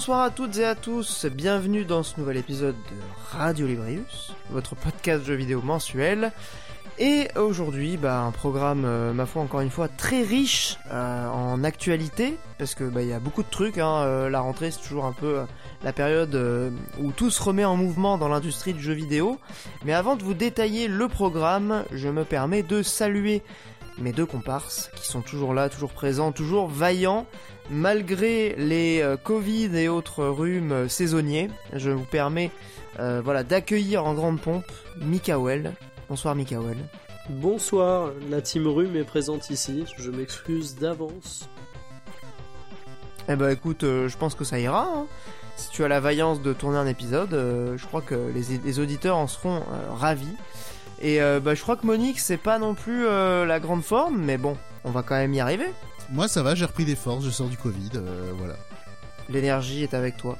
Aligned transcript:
Bonsoir 0.00 0.22
à 0.22 0.30
toutes 0.30 0.56
et 0.56 0.64
à 0.64 0.74
tous, 0.74 1.26
bienvenue 1.26 1.84
dans 1.84 2.02
ce 2.02 2.18
nouvel 2.18 2.38
épisode 2.38 2.74
de 2.74 3.36
Radio 3.36 3.66
Librius, 3.66 4.32
votre 4.48 4.74
podcast 4.74 5.26
jeux 5.26 5.34
vidéo 5.34 5.60
mensuel. 5.60 6.32
Et 6.98 7.28
aujourd'hui, 7.36 7.98
bah, 7.98 8.22
un 8.22 8.30
programme, 8.30 8.86
euh, 8.86 9.12
ma 9.12 9.26
foi, 9.26 9.42
encore 9.42 9.60
une 9.60 9.68
fois, 9.68 9.88
très 9.88 10.22
riche 10.22 10.78
euh, 10.90 11.28
en 11.28 11.62
actualité, 11.64 12.38
parce 12.56 12.74
que 12.74 12.84
bah, 12.84 13.02
y 13.02 13.12
a 13.12 13.18
beaucoup 13.18 13.42
de 13.42 13.50
trucs. 13.50 13.76
Hein, 13.76 14.02
euh, 14.04 14.30
la 14.30 14.40
rentrée, 14.40 14.70
c'est 14.70 14.80
toujours 14.80 15.04
un 15.04 15.12
peu 15.12 15.40
la 15.84 15.92
période 15.92 16.34
où 16.98 17.12
tout 17.12 17.30
se 17.30 17.42
remet 17.42 17.66
en 17.66 17.76
mouvement 17.76 18.16
dans 18.16 18.28
l'industrie 18.28 18.72
du 18.72 18.82
jeu 18.82 18.94
vidéo. 18.94 19.38
Mais 19.84 19.92
avant 19.92 20.16
de 20.16 20.22
vous 20.22 20.34
détailler 20.34 20.88
le 20.88 21.08
programme, 21.08 21.84
je 21.92 22.08
me 22.08 22.24
permets 22.24 22.62
de 22.62 22.82
saluer 22.82 23.42
mes 24.00 24.12
deux 24.12 24.26
comparses 24.26 24.90
qui 24.96 25.06
sont 25.06 25.20
toujours 25.20 25.54
là, 25.54 25.68
toujours 25.68 25.92
présents, 25.92 26.32
toujours 26.32 26.68
vaillants, 26.68 27.26
malgré 27.70 28.54
les 28.56 29.00
euh, 29.02 29.16
Covid 29.16 29.76
et 29.76 29.88
autres 29.88 30.24
rhumes 30.24 30.72
euh, 30.72 30.88
saisonniers. 30.88 31.50
Je 31.74 31.90
vous 31.90 32.04
permets, 32.04 32.50
euh, 32.98 33.20
voilà, 33.22 33.44
d'accueillir 33.44 34.04
en 34.04 34.14
grande 34.14 34.40
pompe 34.40 34.64
Mikael. 35.00 35.74
Bonsoir 36.08 36.34
Mikael. 36.34 36.76
Bonsoir, 37.28 38.10
la 38.28 38.40
team 38.42 38.66
Rhume 38.66 38.96
est 38.96 39.04
présente 39.04 39.50
ici, 39.50 39.84
je 39.98 40.10
m'excuse 40.10 40.74
d'avance. 40.76 41.48
Eh 43.28 43.36
ben 43.36 43.50
écoute, 43.50 43.82
je 43.82 44.16
pense 44.16 44.34
que 44.34 44.42
ça 44.42 44.58
ira. 44.58 44.88
hein. 44.92 45.06
Si 45.56 45.70
tu 45.70 45.84
as 45.84 45.88
la 45.88 46.00
vaillance 46.00 46.42
de 46.42 46.52
tourner 46.52 46.78
un 46.78 46.88
épisode, 46.88 47.30
je 47.30 47.86
crois 47.86 48.00
que 48.00 48.16
les, 48.34 48.58
les 48.64 48.78
auditeurs 48.80 49.16
en 49.16 49.28
seront 49.28 49.62
ravis. 49.94 50.34
Et 51.00 51.20
euh, 51.22 51.40
bah, 51.40 51.54
je 51.54 51.62
crois 51.62 51.76
que 51.76 51.86
Monique, 51.86 52.18
c'est 52.20 52.36
pas 52.36 52.58
non 52.58 52.74
plus 52.74 53.06
euh, 53.06 53.46
la 53.46 53.58
grande 53.60 53.82
forme, 53.82 54.18
mais 54.22 54.36
bon, 54.36 54.56
on 54.84 54.90
va 54.90 55.02
quand 55.02 55.14
même 55.16 55.32
y 55.34 55.40
arriver. 55.40 55.66
Moi 56.10 56.28
ça 56.28 56.42
va, 56.42 56.54
j'ai 56.54 56.64
repris 56.64 56.84
des 56.84 56.96
forces, 56.96 57.24
je 57.24 57.30
sors 57.30 57.48
du 57.48 57.56
Covid, 57.56 57.90
euh, 57.94 58.32
voilà. 58.36 58.56
L'énergie 59.28 59.82
est 59.82 59.94
avec 59.94 60.16
toi. 60.16 60.36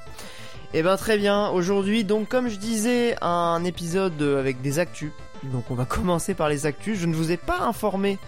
Eh 0.75 0.83
ben 0.83 0.97
très 0.97 1.16
bien, 1.16 1.48
aujourd'hui 1.48 2.05
donc 2.05 2.28
comme 2.28 2.48
je 2.48 2.56
disais 2.56 3.16
un 3.22 3.62
épisode 3.64 4.20
avec 4.22 4.61
des 4.62 4.78
actus. 4.78 5.12
Donc 5.44 5.70
on 5.70 5.75
va 5.75 5.84
commencer 5.86 6.34
par 6.34 6.48
les 6.48 6.66
actus. 6.66 6.98
Je 6.98 7.06
ne 7.06 7.14
vous 7.14 7.31
ai 7.33 7.36
pas 7.36 7.61
informé 7.61 8.19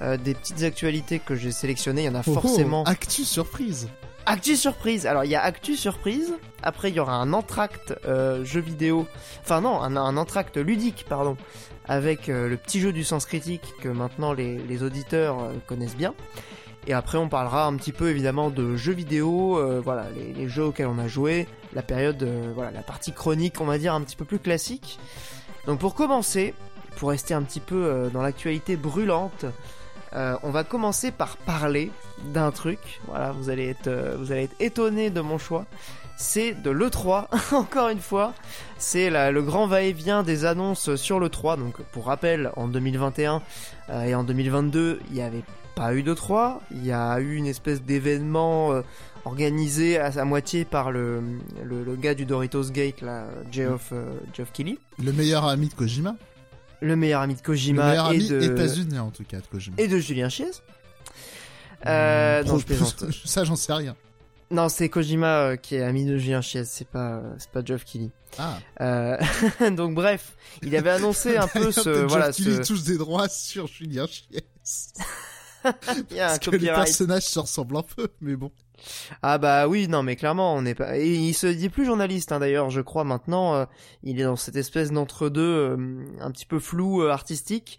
des 0.00 0.34
petites 0.34 0.64
actualités 0.64 1.20
que 1.20 1.36
j'ai 1.36 1.52
sélectionnées, 1.52 2.02
il 2.02 2.06
y 2.06 2.08
en 2.08 2.14
a 2.16 2.22
Oh, 2.26 2.32
oh, 2.36 2.40
forcément. 2.40 2.82
actu 2.84 3.24
surprise. 3.24 3.88
Actu 4.26 4.56
surprise. 4.56 5.06
Alors 5.06 5.24
il 5.24 5.30
y 5.30 5.36
a 5.36 5.42
actu 5.42 5.76
surprise. 5.76 6.32
Après 6.62 6.88
il 6.90 6.94
y 6.96 7.00
aura 7.00 7.14
un 7.14 7.32
entracte 7.32 7.94
euh, 8.04 8.44
jeu 8.44 8.60
vidéo. 8.60 9.06
Enfin 9.42 9.60
non, 9.60 9.80
un, 9.80 9.96
un 9.96 10.16
entracte 10.16 10.56
ludique 10.56 11.04
pardon, 11.08 11.36
avec 11.86 12.28
euh, 12.28 12.48
le 12.48 12.56
petit 12.56 12.80
jeu 12.80 12.92
du 12.92 13.04
sens 13.04 13.26
critique 13.26 13.74
que 13.80 13.88
maintenant 13.88 14.32
les, 14.32 14.58
les 14.58 14.82
auditeurs 14.82 15.40
euh, 15.40 15.52
connaissent 15.66 15.96
bien. 15.96 16.14
Et 16.86 16.92
après 16.92 17.18
on 17.18 17.28
parlera 17.28 17.66
un 17.66 17.76
petit 17.76 17.92
peu 17.92 18.10
évidemment 18.10 18.50
de 18.50 18.76
jeux 18.76 18.92
vidéo, 18.92 19.58
euh, 19.58 19.80
voilà 19.82 20.06
les, 20.16 20.32
les 20.32 20.48
jeux 20.48 20.64
auxquels 20.64 20.88
on 20.88 20.98
a 20.98 21.08
joué, 21.08 21.46
la 21.74 21.82
période, 21.82 22.22
euh, 22.22 22.52
voilà 22.54 22.70
la 22.70 22.82
partie 22.82 23.12
chronique 23.12 23.60
on 23.60 23.66
va 23.66 23.78
dire 23.78 23.94
un 23.94 24.00
petit 24.02 24.16
peu 24.16 24.24
plus 24.24 24.38
classique. 24.38 24.98
Donc 25.66 25.78
pour 25.78 25.94
commencer, 25.94 26.54
pour 26.96 27.10
rester 27.10 27.34
un 27.34 27.42
petit 27.42 27.60
peu 27.60 27.84
euh, 27.84 28.08
dans 28.10 28.22
l'actualité 28.22 28.76
brûlante. 28.76 29.46
Euh, 30.14 30.36
on 30.42 30.50
va 30.50 30.62
commencer 30.62 31.10
par 31.10 31.38
parler 31.38 31.90
d'un 32.34 32.50
truc. 32.50 33.00
Voilà, 33.06 33.32
vous 33.32 33.48
allez 33.48 33.68
être, 33.68 34.16
vous 34.18 34.30
allez 34.30 34.42
être 34.42 34.56
étonné 34.60 35.08
de 35.08 35.22
mon 35.22 35.38
choix. 35.38 35.64
C'est 36.16 36.52
de 36.62 36.70
l'E3, 36.70 37.26
encore 37.54 37.88
une 37.88 38.00
fois. 38.00 38.32
C'est 38.78 39.10
le 39.10 39.42
grand 39.42 39.66
va-et-vient 39.66 40.22
des 40.22 40.44
annonces 40.44 40.94
sur 40.96 41.18
l'E3. 41.20 41.58
Donc, 41.58 41.80
pour 41.92 42.06
rappel, 42.06 42.50
en 42.56 42.68
2021 42.68 43.42
euh, 43.90 44.02
et 44.04 44.14
en 44.14 44.22
2022, 44.24 45.00
il 45.10 45.14
n'y 45.14 45.22
avait 45.22 45.42
pas 45.74 45.94
eu 45.94 46.02
d'E3. 46.02 46.58
Il 46.72 46.84
y 46.86 46.92
a 46.92 47.18
eu 47.20 47.34
une 47.36 47.46
espèce 47.46 47.82
d'événement 47.82 48.72
euh, 48.72 48.82
organisé 49.24 49.98
à, 49.98 50.06
à 50.20 50.24
moitié 50.24 50.64
par 50.64 50.90
le, 50.92 51.22
le, 51.64 51.82
le 51.84 51.96
gars 51.96 52.14
du 52.14 52.24
Doritos 52.24 52.70
Gate, 52.70 53.00
là, 53.00 53.24
Geoff, 53.50 53.88
euh, 53.92 54.12
Geoff 54.36 54.52
Keighley. 54.52 54.78
Le 55.02 55.12
meilleur 55.12 55.44
ami 55.46 55.68
de 55.68 55.74
Kojima. 55.74 56.16
Le 56.80 56.96
meilleur 56.96 57.20
ami 57.22 57.34
de 57.34 57.38
Le 57.38 57.44
Kojima 57.44 58.12
et 58.14 58.18
de, 58.28 58.40
états-unien 58.42 59.02
en 59.04 59.10
tout 59.10 59.22
cas 59.24 59.38
de 59.38 59.46
Kojima. 59.46 59.76
et 59.78 59.86
de 59.88 59.98
Julien 59.98 60.28
Chiez. 60.28 60.46
Euh, 61.86 62.42
non, 62.42 62.48
Pro- 62.50 62.58
je 62.58 62.64
plaisante. 62.66 63.04
Ça 63.24 63.44
j'en 63.44 63.56
sais 63.56 63.72
rien. 63.72 63.96
Non, 64.52 64.68
c'est 64.68 64.90
Kojima 64.90 65.26
euh, 65.26 65.56
qui 65.56 65.76
est 65.76 65.82
ami 65.82 66.04
de 66.04 66.18
Julien 66.18 66.42
Chiez, 66.42 66.64
c'est 66.64 66.86
pas 66.86 67.16
euh, 67.16 67.34
c'est 67.38 67.50
pas 67.50 67.64
Geoff 67.64 67.84
Keighley. 67.84 68.10
Ah. 68.38 68.58
Euh, 68.82 69.16
donc 69.70 69.94
bref, 69.94 70.36
il 70.62 70.76
avait 70.76 70.90
annoncé 70.90 71.38
un 71.38 71.48
peu 71.48 71.72
ce 71.72 71.88
voilà 72.04 72.32
Keighley 72.32 72.56
ce 72.56 72.68
touche 72.68 72.82
des 72.82 72.98
droits 72.98 73.28
sur 73.28 73.66
Julien 73.66 74.06
Chies. 74.06 74.28
il 76.10 76.16
y 76.16 76.20
a 76.20 76.26
un 76.26 76.28
Parce 76.28 76.38
que 76.40 76.50
les 76.50 76.66
personnages 76.66 77.24
se 77.24 77.38
ressemblent 77.38 77.78
un 77.78 77.82
peu, 77.82 78.08
mais 78.20 78.36
bon. 78.36 78.52
Ah 79.22 79.38
bah 79.38 79.68
oui, 79.68 79.88
non 79.88 80.02
mais 80.02 80.16
clairement, 80.16 80.54
on 80.54 80.62
n'est 80.62 80.74
pas 80.74 80.98
et 80.98 81.14
il 81.14 81.34
se 81.34 81.46
dit 81.46 81.68
plus 81.68 81.84
journaliste 81.84 82.32
hein, 82.32 82.40
d'ailleurs, 82.40 82.70
je 82.70 82.80
crois 82.80 83.04
maintenant 83.04 83.54
euh, 83.54 83.64
il 84.02 84.20
est 84.20 84.24
dans 84.24 84.36
cette 84.36 84.56
espèce 84.56 84.90
d'entre-deux 84.90 85.40
euh, 85.40 86.04
un 86.20 86.30
petit 86.30 86.46
peu 86.46 86.58
flou 86.58 87.02
euh, 87.02 87.10
artistique. 87.10 87.78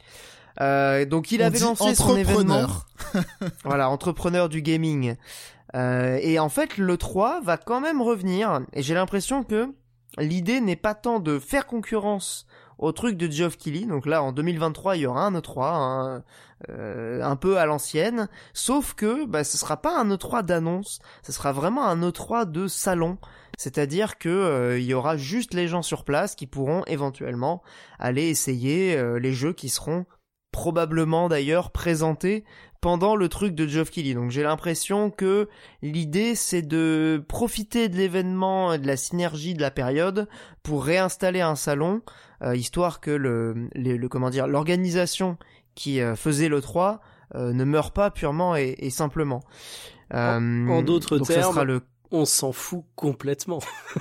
Euh, 0.62 1.06
donc 1.06 1.32
il 1.32 1.42
On 1.42 1.46
avait 1.46 1.60
lancé 1.60 1.96
son 1.96 2.16
événement. 2.16 2.62
entrepreneur. 2.62 2.88
Voilà, 3.64 3.90
entrepreneur 3.90 4.50
du 4.50 4.62
gaming. 4.62 5.16
Euh, 5.76 6.20
et 6.22 6.40
en 6.40 6.50
fait, 6.50 6.78
le 6.78 6.98
3 6.98 7.42
va 7.42 7.58
quand 7.58 7.82
même 7.82 8.02
revenir. 8.02 8.62
Et 8.74 8.84
j'ai 8.84 8.94
l'impression 8.94 9.44
que 9.44 9.74
l'idée 10.18 10.62
n'est 10.62 10.76
pas 10.76 10.94
tant 10.94 11.20
de 11.20 11.40
faire 11.40 11.66
concurrence 11.66 12.46
au 12.78 12.92
truc 12.92 13.18
de 13.18 13.30
Geoff 13.32 13.58
Keighley. 13.58 13.86
Donc 13.86 14.06
là, 14.06 14.22
en 14.22 14.32
2023, 14.32 14.98
il 14.98 15.02
y 15.02 15.06
aura 15.06 15.26
un 15.26 15.34
E3, 15.34 15.64
hein, 15.64 16.24
euh, 16.70 17.22
un 17.24 17.36
peu 17.36 17.58
à 17.58 17.66
l'ancienne. 17.66 18.28
Sauf 18.54 18.94
que 18.94 19.26
bah, 19.26 19.44
ce 19.44 19.58
sera 19.58 19.78
pas 19.78 19.98
un 20.00 20.10
E3 20.10 20.44
d'annonce. 20.44 21.00
Ce 21.24 21.32
sera 21.32 21.52
vraiment 21.52 21.86
un 21.86 22.00
E3 22.10 22.50
de 22.50 22.68
salon. 22.68 23.18
C'est-à-dire 23.58 24.18
que 24.18 24.30
euh, 24.30 24.80
il 24.80 24.86
y 24.86 24.94
aura 24.94 25.18
juste 25.18 25.54
les 25.54 25.68
gens 25.68 25.82
sur 25.84 26.04
place 26.04 26.36
qui 26.36 26.48
pourront 26.48 26.84
éventuellement 26.86 27.62
aller 28.00 28.28
essayer 28.28 28.98
euh, 28.98 29.20
les 29.20 29.34
jeux 29.34 29.54
qui 29.54 29.70
seront 29.70 30.06
probablement 30.54 31.28
d'ailleurs 31.28 31.72
présentés 31.72 32.46
pendant 32.80 33.16
le 33.18 33.28
truc 33.30 33.56
de 33.56 33.66
Geoff 33.68 33.90
Keighley. 33.92 34.14
Donc 34.14 34.32
j'ai 34.32 34.44
l'impression 34.44 35.10
que 35.10 35.50
l'idée 35.82 36.36
c'est 36.36 36.62
de 36.62 37.22
profiter 37.28 37.90
de 37.90 37.98
l'événement 37.98 38.72
et 38.74 38.78
de 38.80 38.88
la 38.88 38.96
synergie 38.98 39.54
de 39.54 39.62
la 39.62 39.72
période 39.72 40.28
pour 40.64 40.86
réinstaller 40.86 41.42
un 41.42 41.56
salon, 41.56 42.02
euh, 42.42 42.56
histoire 42.56 43.00
que 43.02 43.12
le, 43.12 43.68
les- 43.74 43.98
le 43.98 44.08
comment 44.10 44.30
dire 44.30 44.48
l'organisation 44.48 45.38
qui 45.76 46.00
euh, 46.02 46.16
faisait 46.16 46.50
le 46.50 46.62
3 46.62 47.02
euh, 47.36 47.52
ne 47.54 47.64
meure 47.64 47.92
pas 47.92 48.12
purement 48.12 48.56
et, 48.56 48.76
et 48.78 48.90
simplement. 48.90 49.42
Euh, 50.14 50.68
en 50.68 50.82
d'autres 50.84 51.18
donc 51.18 51.28
ça 51.28 51.34
termes, 51.36 51.54
sera 51.54 51.64
le 51.64 51.82
On 52.16 52.26
s'en 52.26 52.52
fout 52.52 52.84
complètement. 52.96 53.60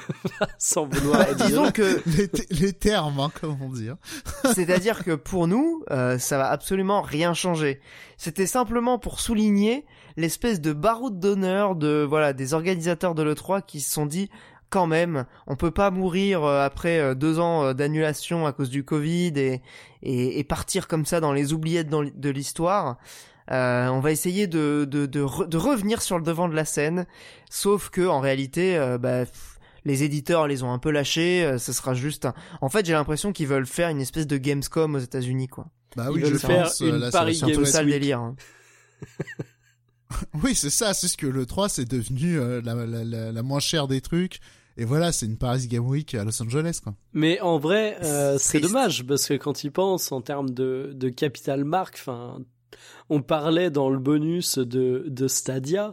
Sans 0.59 0.87
vouloir 0.87 1.21
Bah, 1.21 1.31
être 1.31 1.47
disons 1.47 1.71
que 1.73 2.03
les, 2.19 2.29
te- 2.29 2.53
les 2.55 2.73
termes, 2.75 3.19
hein, 3.21 3.31
comme 3.41 3.57
on 3.63 3.71
dit. 3.71 3.89
hein. 3.89 3.99
C'est-à-dire 4.55 5.03
que 5.03 5.13
pour 5.13 5.47
nous, 5.47 5.83
euh, 5.91 6.19
ça 6.19 6.37
va 6.37 6.51
absolument 6.51 7.01
rien 7.01 7.33
changer. 7.33 7.81
C'était 8.19 8.47
simplement 8.47 8.99
pour 8.99 9.19
souligner 9.21 9.87
l'espèce 10.19 10.61
de 10.61 10.75
baroud 10.75 11.19
d'honneur 11.21 11.75
de 11.75 12.07
voilà 12.07 12.35
des 12.35 12.53
organisateurs 12.53 13.15
de 13.15 13.23
l'E3 13.23 13.63
qui 13.65 13.81
se 13.81 13.91
sont 13.93 14.05
dit 14.07 14.29
quand 14.69 14.87
même, 14.87 15.27
on 15.47 15.57
peut 15.57 15.71
pas 15.71 15.91
mourir 15.91 16.45
euh, 16.45 16.65
après 16.65 16.99
euh, 16.99 17.15
deux 17.15 17.39
ans 17.39 17.63
euh, 17.65 17.73
d'annulation 17.75 18.47
à 18.47 18.53
cause 18.53 18.71
du 18.71 18.85
Covid 18.85 19.33
et, 19.37 19.63
et, 20.03 20.39
et 20.39 20.45
partir 20.45 20.87
comme 20.89 21.05
ça 21.07 21.21
dans 21.21 21.33
les 21.33 21.53
oubliettes 21.53 21.89
de 21.91 22.31
l'histoire. 22.31 22.97
Euh, 23.51 23.89
on 23.89 24.01
va 24.01 24.13
essayer 24.13 24.47
de, 24.47 24.87
de, 24.89 25.07
de, 25.07 25.21
re- 25.23 25.49
de 25.49 25.57
revenir 25.57 26.01
sur 26.03 26.17
le 26.19 26.25
devant 26.25 26.49
de 26.49 26.55
la 26.55 26.65
scène, 26.65 27.07
sauf 27.51 27.91
que 27.91 28.07
en 28.07 28.21
réalité, 28.21 28.77
euh, 28.79 28.99
bah, 28.99 29.25
pff, 29.27 29.59
les 29.85 30.05
éditeurs 30.05 30.47
les 30.47 30.63
ont 30.63 30.73
un 30.73 30.79
peu 30.79 30.91
lâchés. 30.91 31.45
euh, 31.45 31.59
ce 31.59 31.73
sera 31.73 31.95
juste 31.95 32.25
un, 32.27 32.35
en 32.61 32.69
fait, 32.69 32.87
j'ai 32.87 32.93
l'impression 32.93 33.33
qu'ils 33.33 33.49
veulent 33.49 33.67
faire 33.67 33.89
une 33.89 34.01
espèce 34.01 34.27
de 34.27 34.37
Gamescom 34.37 34.95
aux 34.95 34.99
États-Unis, 35.01 35.49
quoi. 35.49 35.67
Bah 35.97 36.07
Ils 36.11 36.13
oui, 36.15 36.21
veulent 36.23 36.33
je 36.35 36.39
faire 36.39 36.65
pense. 36.65 36.81
une 36.81 36.97
là, 36.97 37.11
Paris 37.11 37.35
C'est 37.37 37.45
un 37.45 37.49
peu 37.57 37.65
ça 37.65 37.83
le 37.83 37.91
délire. 37.91 38.21
hein. 38.21 38.37
Oui, 40.43 40.55
c'est 40.55 40.71
ça. 40.71 40.95
C'est 40.95 41.09
ce 41.09 41.17
que 41.17 41.27
le 41.27 41.47
3 41.47 41.69
c'est 41.69 41.85
devenu 41.87 42.39
euh, 42.39 42.61
la, 42.63 42.75
la, 42.75 43.03
la, 43.05 43.33
la 43.33 43.43
moins 43.43 43.61
chère 43.61 43.89
des 43.89 44.01
trucs. 44.01 44.41
Et 44.77 44.85
voilà, 44.85 45.13
c'est 45.13 45.27
une 45.27 45.37
Paris 45.37 45.67
Game 45.69 45.87
Week 45.87 46.15
à 46.15 46.25
Los 46.25 46.43
Angeles, 46.43 46.81
quoi. 46.83 46.95
Mais 47.13 47.41
en 47.41 47.59
vrai, 47.59 47.99
euh, 48.03 48.37
c'est 48.39 48.61
dommage 48.61 49.07
parce 49.07 49.27
que 49.27 49.35
quand 49.35 49.65
ils 49.65 49.71
pensent 49.73 50.13
en 50.13 50.23
termes 50.23 50.51
de, 50.51 50.93
de 50.95 51.09
capital 51.11 51.65
marque, 51.65 51.97
enfin, 51.99 52.39
on 53.11 53.23
parlait 53.23 53.71
dans 53.71 53.91
le 53.91 53.99
bonus 53.99 54.59
de, 54.59 55.05
de 55.09 55.29
Stadia, 55.29 55.93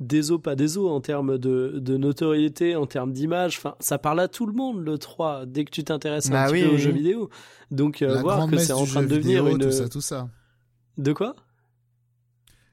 des 0.00 0.32
os 0.32 0.40
pas 0.42 0.56
des 0.56 0.78
os 0.78 0.90
en 0.90 1.00
termes 1.00 1.38
de, 1.38 1.78
de 1.78 1.96
notoriété, 1.96 2.74
en 2.76 2.86
termes 2.86 3.12
d'image. 3.12 3.58
Enfin, 3.58 3.74
ça 3.78 3.98
parle 3.98 4.20
à 4.20 4.28
tout 4.28 4.46
le 4.46 4.52
monde 4.52 4.84
le 4.84 4.98
3 4.98 5.46
dès 5.46 5.64
que 5.64 5.70
tu 5.70 5.84
t'intéresses 5.84 6.28
un 6.28 6.32
Bah 6.32 6.44
petit 6.46 6.54
oui, 6.54 6.62
peu 6.64 6.68
aux 6.68 6.72
oui. 6.72 6.78
jeux 6.78 6.90
vidéo. 6.92 7.30
Donc 7.70 8.02
euh, 8.02 8.20
voir 8.20 8.48
que 8.48 8.56
c'est 8.58 8.72
en 8.72 8.84
train 8.84 9.02
de 9.02 9.06
devenir 9.06 9.44
vidéo, 9.44 9.56
une 9.56 9.62
tout 9.62 9.70
ça, 9.70 9.88
tout 9.88 10.00
ça. 10.00 10.28
de 10.98 11.12
quoi? 11.12 11.36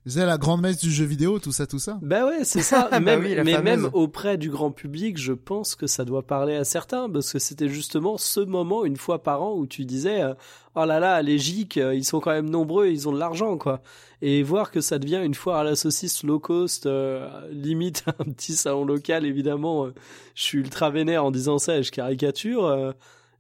C'est 0.09 0.25
la 0.25 0.37
grande 0.37 0.61
messe 0.61 0.79
du 0.79 0.91
jeu 0.91 1.05
vidéo, 1.05 1.39
tout 1.39 1.51
ça, 1.51 1.67
tout 1.67 1.79
ça. 1.79 1.99
Bah 2.01 2.25
ouais, 2.25 2.43
c'est 2.43 2.61
ça. 2.61 2.89
Bah 2.99 3.17
oui, 3.17 3.35
mais 3.43 3.53
fameuse. 3.53 3.63
même 3.63 3.89
auprès 3.93 4.37
du 4.37 4.49
grand 4.49 4.71
public, 4.71 5.17
je 5.17 5.33
pense 5.33 5.75
que 5.75 5.87
ça 5.87 6.03
doit 6.03 6.23
parler 6.23 6.55
à 6.55 6.63
certains, 6.63 7.09
parce 7.09 7.31
que 7.31 7.39
c'était 7.39 7.69
justement 7.69 8.17
ce 8.17 8.41
moment, 8.41 8.83
une 8.83 8.97
fois 8.97 9.23
par 9.23 9.41
an, 9.41 9.53
où 9.55 9.67
tu 9.67 9.85
disais, 9.85 10.21
euh, 10.21 10.33
oh 10.75 10.85
là 10.85 10.99
là, 10.99 11.21
les 11.21 11.37
geeks, 11.37 11.77
euh, 11.77 11.95
ils 11.95 12.03
sont 12.03 12.19
quand 12.19 12.31
même 12.31 12.49
nombreux, 12.49 12.87
ils 12.87 13.07
ont 13.07 13.13
de 13.13 13.19
l'argent, 13.19 13.57
quoi. 13.57 13.81
Et 14.21 14.43
voir 14.43 14.71
que 14.71 14.81
ça 14.81 14.99
devient 14.99 15.21
une 15.23 15.33
foire 15.33 15.59
à 15.59 15.63
la 15.63 15.75
saucisse 15.75 16.23
low 16.23 16.39
cost, 16.39 16.85
euh, 16.85 17.29
limite 17.51 18.03
un 18.19 18.25
petit 18.25 18.53
salon 18.53 18.85
local, 18.85 19.25
évidemment, 19.25 19.85
euh, 19.85 19.93
je 20.35 20.43
suis 20.43 20.57
ultra 20.57 20.89
vénère 20.89 21.23
en 21.23 21.31
disant 21.31 21.57
ça 21.57 21.77
et 21.77 21.83
je 21.83 21.91
caricature, 21.91 22.65
euh, 22.65 22.91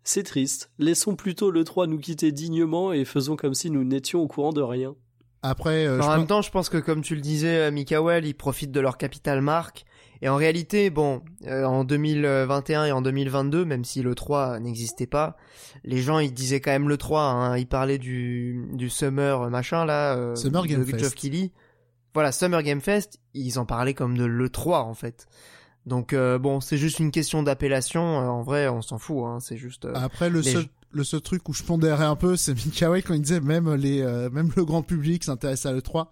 c'est 0.03 0.23
triste. 0.23 0.71
Laissons 0.79 1.15
plutôt 1.15 1.51
le 1.51 1.63
3 1.63 1.87
nous 1.87 1.99
quitter 1.99 2.31
dignement 2.31 2.93
et 2.93 3.03
faisons 3.03 3.35
comme 3.35 3.53
si 3.53 3.69
nous 3.69 3.83
n'étions 3.83 4.21
au 4.21 4.27
courant 4.27 4.53
de 4.53 4.61
rien. 4.61 4.95
Après, 5.41 5.85
euh, 5.85 6.01
en 6.01 6.09
même 6.09 6.19
pense- 6.19 6.27
temps, 6.27 6.41
je 6.41 6.51
pense 6.51 6.69
que 6.69 6.77
comme 6.77 7.01
tu 7.01 7.15
le 7.15 7.21
disais, 7.21 7.67
euh, 7.67 7.71
Mikael, 7.71 8.25
ils 8.25 8.33
profitent 8.33 8.71
de 8.71 8.79
leur 8.79 8.97
capital 8.97 9.41
marque. 9.41 9.85
Et 10.21 10.27
en 10.27 10.35
réalité, 10.35 10.89
bon, 10.89 11.21
euh, 11.47 11.63
en 11.63 11.85
2021 11.85 12.85
et 12.85 12.91
en 12.91 13.01
2022, 13.01 13.63
même 13.63 13.85
si 13.85 14.01
le 14.01 14.15
3 14.15 14.59
n'existait 14.59 15.07
pas, 15.07 15.37
les 15.85 15.99
gens 16.01 16.19
ils 16.19 16.33
disaient 16.33 16.59
quand 16.59 16.71
même 16.71 16.89
le 16.89 16.97
3. 16.97 17.21
Hein, 17.21 17.57
ils 17.57 17.67
parlaient 17.67 17.97
du 17.99 18.67
du 18.73 18.89
Summer 18.89 19.49
machin 19.49 19.85
là, 19.85 20.15
euh, 20.17 20.35
Summer 20.35 20.67
Game 20.67 20.83
de 20.83 20.97
Fest. 20.97 21.15
Keighley. 21.15 21.51
Voilà, 22.13 22.33
Summer 22.33 22.61
Game 22.63 22.81
Fest, 22.81 23.19
ils 23.33 23.59
en 23.59 23.65
parlaient 23.65 23.93
comme 23.93 24.17
de 24.17 24.25
le 24.25 24.49
3 24.49 24.81
en 24.81 24.93
fait. 24.93 25.27
Donc 25.85 26.11
euh, 26.11 26.37
bon, 26.37 26.59
c'est 26.59 26.77
juste 26.77 26.99
une 26.99 27.11
question 27.11 27.41
d'appellation. 27.41 28.19
euh, 28.19 28.25
en 28.27 28.41
vrai, 28.41 28.67
on 28.67 28.81
s'en 28.81 28.97
fout. 28.97 29.23
Hein, 29.25 29.37
c'est 29.39 29.55
juste. 29.55 29.85
euh, 29.85 29.93
Après, 29.95 30.29
le 30.29 30.41
seul, 30.43 30.65
le 30.91 31.03
seul 31.03 31.21
truc 31.21 31.47
où 31.49 31.53
je 31.53 31.63
pondérais 31.63 32.05
un 32.05 32.15
peu, 32.15 32.35
c'est 32.35 32.53
Mikael 32.65 33.03
quand 33.03 33.13
il 33.13 33.21
disait 33.21 33.39
même 33.41 33.73
les, 33.75 34.01
euh, 34.01 34.29
même 34.29 34.51
le 34.55 34.65
grand 34.65 34.81
public 34.81 35.23
s'intéresse 35.23 35.65
à 35.65 35.71
l'E3. 35.73 36.07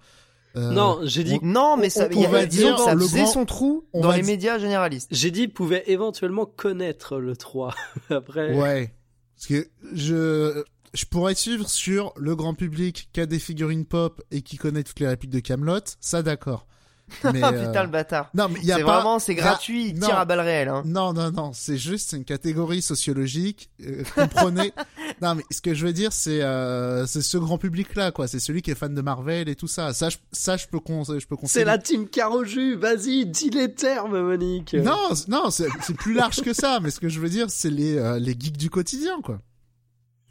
Euh, 0.55 0.71
non, 0.71 0.99
j'ai 1.03 1.23
dit, 1.23 1.37
Non, 1.43 1.77
mais 1.77 1.89
ça, 1.89 2.07
on- 2.07 2.09
il 2.15 2.21
y 2.21 2.25
a- 2.25 2.29
on 2.29 2.31
va 2.31 2.45
disons 2.45 2.67
dire 2.67 2.75
que 2.77 2.81
ça 2.83 2.93
le 2.95 3.01
faisait 3.01 3.21
grand- 3.23 3.31
son 3.31 3.45
trou 3.45 3.85
on 3.93 4.01
dans 4.01 4.07
va 4.09 4.15
les 4.17 4.23
di- 4.23 4.27
médias 4.29 4.57
généralistes. 4.57 5.07
j'ai 5.11 5.29
dit, 5.29 5.47
pouvait 5.47 5.83
éventuellement 5.87 6.45
connaître 6.45 7.17
le 7.17 7.35
3. 7.35 7.75
Après. 8.09 8.55
Ouais. 8.57 8.93
Parce 9.35 9.47
que 9.47 9.67
je, 9.93 10.63
je 10.95 11.05
pourrais 11.05 11.35
suivre 11.35 11.69
sur 11.69 12.11
le 12.17 12.35
grand 12.35 12.55
public 12.55 13.09
qui 13.13 13.21
a 13.21 13.25
des 13.27 13.37
figurines 13.39 13.85
pop 13.85 14.21
et 14.31 14.41
qui 14.41 14.57
connaît 14.57 14.83
toutes 14.83 14.99
les 14.99 15.07
répliques 15.07 15.31
de 15.31 15.39
Camelot. 15.41 15.81
Ça, 15.99 16.23
d'accord. 16.23 16.65
Mais, 17.33 17.41
Ah 17.41 17.51
euh, 17.53 17.65
putain 17.67 17.83
le 17.83 17.89
bâtard. 17.89 18.29
non, 18.33 18.49
mais 18.49 18.59
il 18.61 18.65
y 18.67 18.71
a 18.71 18.77
C'est 18.77 18.83
pas, 18.83 18.95
vraiment, 18.95 19.17
c'est 19.19 19.33
Ra- 19.35 19.51
gratuit, 19.51 19.87
il 19.89 19.99
tire 19.99 20.17
à 20.17 20.25
balles 20.25 20.41
réelles. 20.41 20.67
Hein. 20.67 20.83
Non, 20.85 21.13
non, 21.13 21.31
non, 21.31 21.51
c'est 21.53 21.77
juste 21.77 22.09
c'est 22.09 22.17
une 22.17 22.25
catégorie 22.25 22.81
sociologique. 22.81 23.69
euh, 23.85 24.03
comprenez 24.13 24.73
Non, 25.21 25.35
mais 25.35 25.43
ce 25.49 25.61
que 25.61 25.73
je 25.73 25.85
veux 25.85 25.93
dire, 25.93 26.11
c'est 26.11 26.41
euh, 26.41 27.05
c'est 27.05 27.21
ce 27.21 27.37
grand 27.37 27.57
public-là, 27.57 28.11
quoi. 28.11 28.27
C'est 28.27 28.39
celui 28.39 28.61
qui 28.61 28.71
est 28.71 28.75
fan 28.75 28.93
de 28.93 29.01
Marvel 29.01 29.47
et 29.47 29.55
tout 29.55 29.67
ça. 29.67 29.93
Ça, 29.93 30.09
je, 30.09 30.17
ça, 30.33 30.57
je 30.57 30.67
peux 30.67 30.79
con, 30.79 31.03
je 31.05 31.25
peux 31.25 31.35
C'est 31.45 31.63
la 31.63 31.77
team 31.77 32.07
Caroju, 32.09 32.75
vas-y, 32.75 33.25
dis 33.25 33.49
les 33.51 33.73
termes, 33.73 34.19
Monique. 34.21 34.73
Non, 34.73 35.09
non, 35.29 35.49
c'est 35.49 35.67
c'est 35.81 35.95
plus 35.95 36.13
large 36.13 36.41
que 36.41 36.53
ça. 36.53 36.79
Mais 36.81 36.91
ce 36.91 36.99
que 36.99 37.07
je 37.09 37.19
veux 37.21 37.29
dire, 37.29 37.45
c'est 37.49 37.69
les 37.71 37.97
euh, 37.97 38.19
les 38.19 38.35
geeks 38.37 38.57
du 38.57 38.69
quotidien, 38.69 39.21
quoi. 39.23 39.39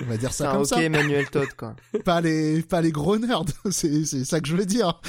On 0.03 0.07
va 0.11 0.19
dire 0.19 0.31
ça 0.35 0.45
Putain, 0.45 0.53
comme 0.53 0.63
ok, 0.63 0.69
ça. 0.69 0.83
Emmanuel 0.83 1.31
Todd, 1.31 1.49
quoi. 1.57 1.75
Pas 2.05 2.21
les 2.21 2.61
pas 2.63 2.83
les 2.83 2.93
gros 2.93 3.17
nerds. 3.17 3.45
C'est 3.71 4.05
c'est 4.05 4.27
ça 4.27 4.41
que 4.41 4.47
je 4.49 4.55
veux 4.55 4.67
dire. 4.67 5.01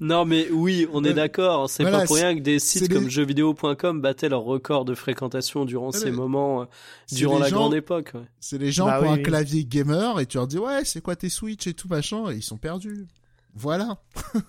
Non, 0.00 0.24
mais 0.24 0.48
oui, 0.50 0.86
on 0.92 1.02
est 1.04 1.14
d'accord. 1.14 1.70
C'est 1.70 1.82
Voilà, 1.82 2.00
pas 2.00 2.04
pour 2.06 2.16
rien 2.16 2.34
que 2.36 2.40
des 2.40 2.58
sites 2.58 2.82
les- 2.82 2.88
comme 2.94 3.08
jeuxvideo.com 3.08 4.00
battaient 4.00 4.28
leur 4.28 4.42
record 4.42 4.84
de 4.84 4.94
fréquentation 4.94 5.64
durant 5.64 5.90
Ouais, 5.90 5.98
ces 5.98 6.10
moments, 6.10 6.62
euh, 6.62 6.64
durant 7.12 7.38
la 7.38 7.48
gens- 7.48 7.56
grande 7.56 7.74
époque. 7.74 8.10
ouais. 8.14 8.20
C'est 8.40 8.58
les 8.58 8.72
gens 8.72 8.86
Bah 8.86 8.98
qui 8.98 9.04
ont 9.04 9.08
oui, 9.08 9.14
un 9.14 9.16
oui. 9.18 9.22
clavier 9.22 9.64
gamer 9.64 10.20
et 10.20 10.26
tu 10.26 10.36
leur 10.36 10.46
dis 10.46 10.58
ouais, 10.58 10.84
c'est 10.84 11.00
quoi 11.00 11.16
tes 11.16 11.28
Switch 11.30 11.66
et 11.66 11.74
tout 11.74 11.88
machin 11.88 12.30
et 12.30 12.34
ils 12.36 12.42
sont 12.42 12.58
perdus. 12.58 13.06
Voilà. 13.54 13.98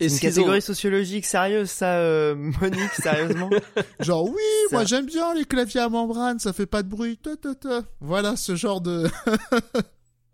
Et 0.00 0.08
Une 0.08 0.18
catégorie 0.18 0.58
ont- 0.58 0.60
sociologique 0.60 1.24
sérieuse, 1.24 1.70
ça, 1.70 1.98
euh, 1.98 2.34
Monique, 2.60 2.90
sérieusement 2.94 3.48
Genre 4.00 4.24
oui, 4.24 4.40
Ça- 4.70 4.76
moi 4.76 4.84
j'aime 4.84 5.06
bien 5.06 5.32
les 5.34 5.44
claviers 5.44 5.82
à 5.82 5.88
membrane, 5.88 6.40
ça 6.40 6.52
fait 6.52 6.66
pas 6.66 6.82
de 6.82 6.88
bruit. 6.88 7.16
Ta, 7.16 7.36
ta, 7.36 7.54
ta. 7.54 7.82
Voilà 8.00 8.34
ce 8.34 8.56
genre 8.56 8.80
de. 8.80 9.06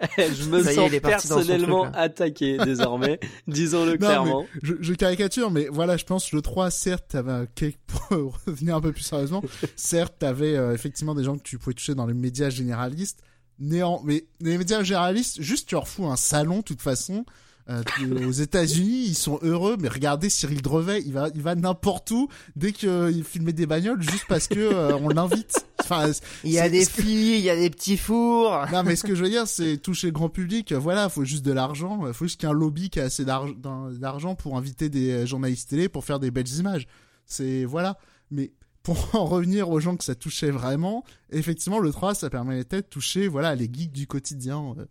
je 0.18 0.48
me 0.48 0.62
Ça 0.62 0.72
sens 0.72 0.92
est 0.92 1.00
personnellement 1.00 1.82
truc, 1.84 1.94
attaqué 1.96 2.58
désormais, 2.64 3.20
disons-le 3.46 3.98
clairement. 3.98 4.46
je, 4.62 4.74
je 4.80 4.94
caricature, 4.94 5.50
mais 5.50 5.68
voilà, 5.70 5.96
je 5.96 6.04
pense 6.04 6.32
le 6.32 6.40
3, 6.40 6.70
certes, 6.70 7.06
t'avais 7.08 7.46
pour 8.08 8.38
revenir 8.46 8.76
un 8.76 8.80
peu 8.80 8.92
plus 8.92 9.02
sérieusement. 9.02 9.42
certes, 9.76 10.14
t'avais 10.18 10.56
euh, 10.56 10.74
effectivement 10.74 11.14
des 11.14 11.24
gens 11.24 11.36
que 11.36 11.42
tu 11.42 11.58
pouvais 11.58 11.74
toucher 11.74 11.94
dans 11.94 12.06
les 12.06 12.14
médias 12.14 12.50
généralistes. 12.50 13.22
Néant, 13.58 14.00
mais 14.04 14.24
les 14.40 14.56
médias 14.56 14.82
généralistes, 14.82 15.42
juste 15.42 15.68
tu 15.68 15.74
leur 15.74 15.86
fous 15.86 16.06
un 16.06 16.16
salon, 16.16 16.58
de 16.58 16.62
toute 16.62 16.80
façon. 16.80 17.26
Euh, 17.70 17.82
aux 18.26 18.32
États-Unis, 18.32 19.04
ils 19.06 19.14
sont 19.14 19.38
heureux, 19.42 19.76
mais 19.78 19.86
regardez 19.88 20.28
Cyril 20.28 20.60
Drevet, 20.60 21.02
il 21.06 21.12
va, 21.12 21.28
il 21.34 21.40
va 21.40 21.54
n'importe 21.54 22.10
où 22.10 22.28
dès 22.56 22.72
qu'il 22.72 23.22
filmait 23.22 23.52
des 23.52 23.66
bagnoles 23.66 24.02
juste 24.02 24.24
parce 24.28 24.48
que 24.48 24.58
euh, 24.58 24.96
on 24.96 25.08
l'invite. 25.08 25.64
Enfin, 25.80 26.10
Il 26.42 26.50
y 26.50 26.58
a 26.58 26.68
des 26.68 26.84
filles, 26.84 27.36
il 27.36 27.42
y 27.44 27.50
a 27.50 27.54
des 27.56 27.70
petits 27.70 27.96
fours. 27.96 28.52
non, 28.72 28.82
mais 28.82 28.96
ce 28.96 29.04
que 29.04 29.14
je 29.14 29.22
veux 29.22 29.30
dire, 29.30 29.46
c'est 29.46 29.76
toucher 29.78 30.08
le 30.08 30.12
grand 30.12 30.28
public. 30.28 30.72
euh, 30.72 30.78
Voilà, 30.78 31.08
faut 31.08 31.24
juste 31.24 31.44
de 31.44 31.52
l'argent. 31.52 32.04
euh, 32.06 32.12
Faut 32.12 32.24
juste 32.24 32.40
qu'il 32.40 32.48
y 32.48 32.52
ait 32.52 32.54
un 32.54 32.58
lobby 32.58 32.90
qui 32.90 32.98
a 32.98 33.04
assez 33.04 33.24
d'argent 33.24 34.34
pour 34.34 34.56
inviter 34.56 34.88
des 34.88 35.10
euh, 35.12 35.26
journalistes 35.26 35.70
télé 35.70 35.88
pour 35.88 36.04
faire 36.04 36.18
des 36.18 36.30
belles 36.30 36.52
images. 36.58 36.86
C'est 37.26 37.64
voilà. 37.64 37.98
Mais 38.32 38.52
pour 38.82 38.96
en 39.14 39.26
revenir 39.26 39.68
aux 39.70 39.78
gens 39.80 39.96
que 39.96 40.04
ça 40.04 40.14
touchait 40.14 40.50
vraiment, 40.50 41.04
effectivement, 41.30 41.78
le 41.78 41.90
3, 41.92 42.14
ça 42.14 42.30
permettait 42.30 42.82
de 42.82 42.86
toucher, 42.86 43.28
voilà, 43.28 43.54
les 43.54 43.70
geeks 43.72 43.92
du 43.92 44.06
quotidien. 44.08 44.74
euh, 44.78 44.86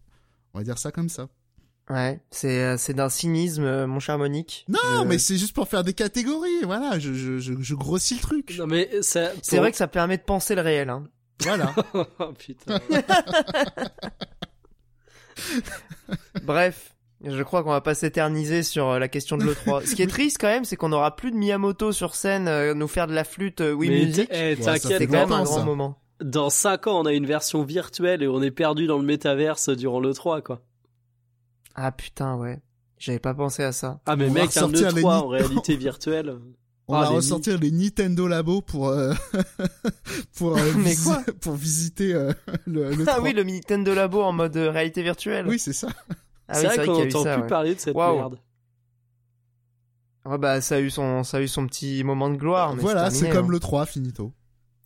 On 0.53 0.59
va 0.59 0.63
dire 0.63 0.77
ça 0.77 0.91
comme 0.91 1.09
ça. 1.09 1.27
Ouais, 1.91 2.19
c'est 2.29 2.63
euh, 2.63 2.77
c'est 2.77 2.93
d'un 2.93 3.09
cynisme, 3.09 3.63
euh, 3.63 3.87
mon 3.87 3.99
cher 3.99 4.17
Monique. 4.19 4.63
Non, 4.69 4.77
Je- 5.01 5.05
mais 5.07 5.17
c'est 5.17 5.37
juste 5.37 5.53
pour 5.55 5.67
faire 5.67 5.83
des 5.83 5.93
catégories. 5.93 6.61
Voilà, 6.63 6.99
je, 6.99 7.13
je, 7.13 7.39
je, 7.39 7.53
je 7.59 7.75
grossis 7.75 8.13
le 8.15 8.19
truc. 8.21 8.55
Non 8.59 8.67
mais 8.67 8.89
ça. 9.01 9.31
C'est 9.41 9.57
vrai 9.57 9.71
que 9.71 9.77
ça 9.77 9.87
permet 9.87 10.17
de 10.17 10.21
penser 10.23 10.53
le 10.53 10.61
réel. 10.61 10.89
Hein. 10.89 11.05
Voilà. 11.41 11.73
oh 11.93 12.33
putain. 12.37 12.79
Bref, 16.43 16.93
je 17.23 17.41
crois 17.43 17.63
qu'on 17.63 17.69
va 17.71 17.81
pas 17.81 17.95
s'éterniser 17.95 18.63
sur 18.63 18.89
euh, 18.89 18.99
la 18.99 19.07
question 19.07 19.37
de 19.37 19.43
l'E3. 19.45 19.85
Ce 19.85 19.95
qui 19.95 20.01
est 20.01 20.07
triste 20.07 20.37
quand 20.39 20.47
même, 20.47 20.65
c'est 20.65 20.75
qu'on 20.75 20.89
n'aura 20.89 21.15
plus 21.15 21.31
de 21.31 21.37
Miyamoto 21.37 21.91
sur 21.91 22.15
scène 22.15 22.47
euh, 22.47 22.73
nous 22.73 22.87
faire 22.87 23.07
de 23.07 23.13
la 23.13 23.23
flûte 23.23 23.61
euh, 23.61 23.75
Music. 23.75 24.29
t- 24.29 24.51
eh, 24.51 24.55
C'est 24.61 25.07
quand 25.07 25.13
même 25.13 25.31
un 25.31 25.43
grand 25.43 25.57
ça. 25.57 25.63
moment. 25.63 25.99
dans 26.21 26.49
5 26.49 26.87
ans, 26.87 26.99
on 27.01 27.05
a 27.05 27.13
une 27.13 27.25
version 27.25 27.63
virtuelle 27.63 28.21
et 28.23 28.27
on 28.27 28.41
est 28.41 28.51
perdu 28.51 28.87
dans 28.87 28.97
le 28.97 29.05
métaverse 29.05 29.69
durant 29.69 29.99
le 29.99 30.13
3 30.13 30.41
quoi. 30.41 30.61
Ah 31.81 31.91
putain, 31.93 32.35
ouais. 32.35 32.59
J'avais 32.97 33.19
pas 33.19 33.33
pensé 33.33 33.63
à 33.63 33.71
ça. 33.71 34.01
Ah 34.05 34.15
mais 34.17 34.25
On 34.25 34.27
va 34.27 34.33
mec, 34.33 34.43
un 34.43 34.45
ressortir 34.47 34.91
les 34.91 35.01
E3 35.01 35.05
nids. 35.05 35.23
en 35.23 35.27
réalité 35.29 35.77
virtuelle. 35.87 36.37
On 36.89 36.93
Ah, 36.95 37.03
va 37.03 37.09
les 37.11 37.15
ressortir 37.15 37.57
les 37.59 37.71
Nintendo 37.71 38.27
Labo 38.27 38.61
pour 38.61 38.89
euh, 38.89 39.13
pour 40.35 40.57
euh, 40.57 40.73
Mais 40.77 40.89
visi- 40.91 41.03
quoi 41.05 41.23
pour 41.39 41.53
visiter 41.55 42.13
euh, 42.13 42.33
le, 42.65 42.93
le 42.93 43.03
Ah 43.07 43.13
3. 43.13 43.21
oui, 43.23 43.33
le 43.33 43.43
Nintendo 43.43 43.93
Labo 43.93 44.21
en 44.21 44.33
mode 44.33 44.57
réalité 44.57 45.01
virtuelle. 45.03 45.47
Oui, 45.47 45.59
c'est 45.59 45.71
ça. 45.73 45.87
Ah 46.49 46.55
c'est 46.55 46.67
oui, 46.67 46.75
vrai 46.75 46.85
qu'on 46.87 47.03
n'entend 47.05 47.23
ça. 47.23 47.33
plus 47.35 47.41
ouais. 47.43 47.47
parler 47.47 47.75
de 47.75 47.79
cette 47.79 47.95
merde. 47.95 48.39
Ouais, 50.25 50.37
bah 50.37 50.59
ça 50.61 50.75
a 50.75 50.79
eu 50.79 50.89
son 50.89 51.23
ça 51.23 51.37
a 51.37 51.41
eu 51.41 51.47
son 51.47 51.65
petit 51.65 52.03
moment 52.03 52.29
de 52.29 52.35
gloire. 52.35 52.75
mais 52.75 52.81
voilà, 52.81 53.09
c'est 53.09 53.29
comme 53.29 53.45
hein. 53.47 53.51
le 53.51 53.59
3, 53.59 53.85
finito. 53.85 54.33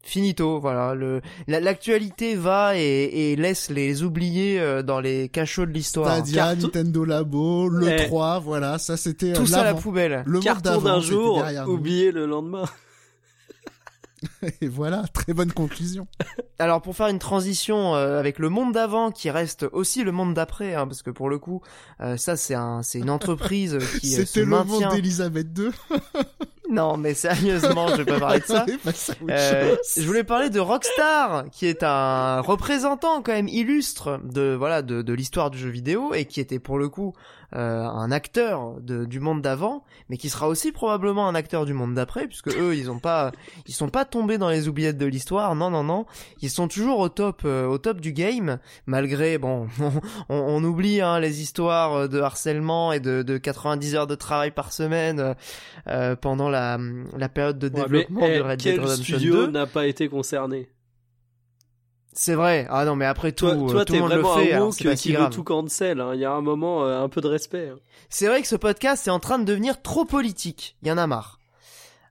Finito, 0.05 0.59
voilà. 0.59 0.93
Le 0.95 1.21
l'actualité 1.47 2.35
va 2.35 2.77
et, 2.77 3.31
et 3.31 3.35
laisse 3.37 3.69
les 3.69 4.03
oubliés 4.03 4.59
euh, 4.59 4.83
dans 4.83 4.99
les 4.99 5.29
cachots 5.29 5.65
de 5.65 5.71
l'histoire. 5.71 6.13
Stadia, 6.17 6.55
Nintendo 6.55 7.05
Labo, 7.05 7.69
le 7.69 7.87
Eh. 7.89 8.05
3, 8.07 8.39
voilà, 8.39 8.77
ça 8.79 8.97
c'était 8.97 9.31
euh, 9.31 9.35
Tout 9.35 9.47
ça 9.47 9.61
à 9.61 9.63
la 9.63 9.73
poubelle. 9.73 10.23
Le 10.25 10.33
monde 10.33 10.43
Carton 10.43 10.61
d'avant, 10.71 10.83
d'un 10.83 10.99
jour, 10.99 11.43
oublié 11.67 12.11
le 12.11 12.25
lendemain. 12.25 12.65
Et 14.61 14.67
voilà, 14.67 15.03
très 15.13 15.33
bonne 15.33 15.51
conclusion. 15.51 16.07
Alors 16.59 16.81
pour 16.81 16.95
faire 16.95 17.07
une 17.07 17.19
transition 17.19 17.93
euh, 17.95 18.19
avec 18.19 18.39
le 18.39 18.47
monde 18.49 18.73
d'avant 18.73 19.11
qui 19.11 19.29
reste 19.29 19.65
aussi 19.73 20.03
le 20.03 20.11
monde 20.13 20.33
d'après, 20.33 20.75
hein, 20.75 20.87
parce 20.87 21.01
que 21.01 21.09
pour 21.11 21.29
le 21.29 21.39
coup, 21.39 21.61
euh, 22.01 22.15
ça 22.15 22.37
c'est 22.37 22.53
un 22.55 22.83
c'est 22.83 22.99
une 22.99 23.09
entreprise 23.09 23.77
qui 23.99 24.15
euh, 24.15 24.19
se 24.19 24.25
C'était 24.25 24.39
le 24.41 24.45
maintient. 24.47 24.87
monde 24.87 24.95
d'Elisabeth 24.95 25.47
II. 25.57 25.69
Non 26.73 26.97
mais 26.97 27.13
sérieusement, 27.13 27.87
je 27.89 27.97
vais 27.97 28.05
pas 28.05 28.19
parler 28.19 28.39
de 28.39 28.45
ça. 28.45 28.65
Autre 28.85 29.15
Euh, 29.29 29.75
je 29.95 30.05
voulais 30.05 30.23
parler 30.23 30.49
de 30.49 30.59
Rockstar, 30.59 31.45
qui 31.51 31.67
est 31.67 31.83
un 31.83 32.41
représentant 32.41 33.21
quand 33.21 33.33
même 33.33 33.47
illustre 33.47 34.19
de 34.23 34.55
voilà 34.57 34.81
de, 34.81 35.03
de 35.03 35.13
l'histoire 35.13 35.51
du 35.51 35.59
jeu 35.59 35.69
vidéo 35.69 36.13
et 36.13 36.25
qui 36.25 36.39
était 36.39 36.59
pour 36.59 36.79
le 36.79 36.89
coup 36.89 37.13
euh, 37.55 37.83
un 37.83 38.11
acteur 38.11 38.81
de, 38.81 39.05
du 39.05 39.19
monde 39.19 39.43
d'avant, 39.43 39.83
mais 40.09 40.17
qui 40.17 40.29
sera 40.29 40.47
aussi 40.47 40.71
probablement 40.71 41.27
un 41.27 41.35
acteur 41.35 41.65
du 41.65 41.73
monde 41.73 41.93
d'après, 41.93 42.25
puisque 42.25 42.47
eux 42.47 42.75
ils 42.75 42.89
ont 42.89 42.97
pas 42.97 43.31
ils 43.67 43.75
sont 43.75 43.89
pas 43.89 44.05
tombés 44.05 44.39
dans 44.39 44.49
les 44.49 44.67
oubliettes 44.67 44.97
de 44.97 45.05
l'histoire, 45.05 45.53
non 45.53 45.69
non 45.69 45.83
non, 45.83 46.07
ils 46.41 46.49
sont 46.49 46.67
toujours 46.67 46.97
au 46.97 47.09
top 47.09 47.43
euh, 47.45 47.67
au 47.67 47.77
top 47.77 48.01
du 48.01 48.11
game, 48.11 48.57
malgré 48.87 49.37
bon 49.37 49.67
on, 49.79 50.35
on 50.35 50.63
oublie 50.63 51.01
hein, 51.01 51.19
les 51.19 51.41
histoires 51.41 52.09
de 52.09 52.19
harcèlement 52.19 52.91
et 52.91 52.99
de, 52.99 53.21
de 53.21 53.37
90 53.37 53.95
heures 53.95 54.07
de 54.07 54.15
travail 54.15 54.49
par 54.49 54.73
semaine 54.73 55.35
euh, 55.87 56.15
pendant 56.15 56.49
la 56.49 56.62
la 57.17 57.29
période 57.29 57.59
de 57.59 57.67
Ouais, 57.67 57.73
mais, 57.75 57.81
développement 58.05 58.25
eh, 58.27 58.37
de 58.37 58.41
Red 58.41 58.59
Dead 58.59 58.79
Redemption 58.79 59.03
studio 59.17 59.35
2. 59.45 59.51
n'a 59.51 59.65
pas 59.65 59.87
été 59.87 60.09
concerné 60.09 60.69
C'est 62.13 62.35
vrai. 62.35 62.67
Ah 62.69 62.85
non, 62.85 62.95
mais 62.95 63.05
après 63.05 63.31
tout, 63.31 63.49
toi, 63.49 63.55
toi 63.69 63.85
tout 63.85 63.93
le 63.93 63.99
monde 63.99 64.11
le 64.13 64.23
fait. 64.23 64.53
un 64.53 64.57
alors 64.57 64.69
pas 64.69 64.95
qui 64.95 65.13
veut 65.13 65.29
tout 65.29 65.43
cancel. 65.43 65.99
hein. 66.01 66.11
Il 66.13 66.19
y 66.19 66.25
a 66.25 66.31
un 66.31 66.41
moment, 66.41 66.85
euh, 66.85 67.01
un 67.01 67.09
peu 67.09 67.21
de 67.21 67.27
respect. 67.27 67.69
hein. 67.69 67.79
C'est 68.09 68.27
vrai 68.27 68.41
que 68.41 68.47
ce 68.47 68.55
podcast 68.55 69.07
est 69.07 69.11
en 69.11 69.19
train 69.19 69.39
de 69.39 69.45
devenir 69.45 69.81
trop 69.81 70.05
politique. 70.05 70.77
Il 70.81 70.87
y 70.87 70.91
en 70.91 70.97
a 70.97 71.07
marre. 71.07 71.39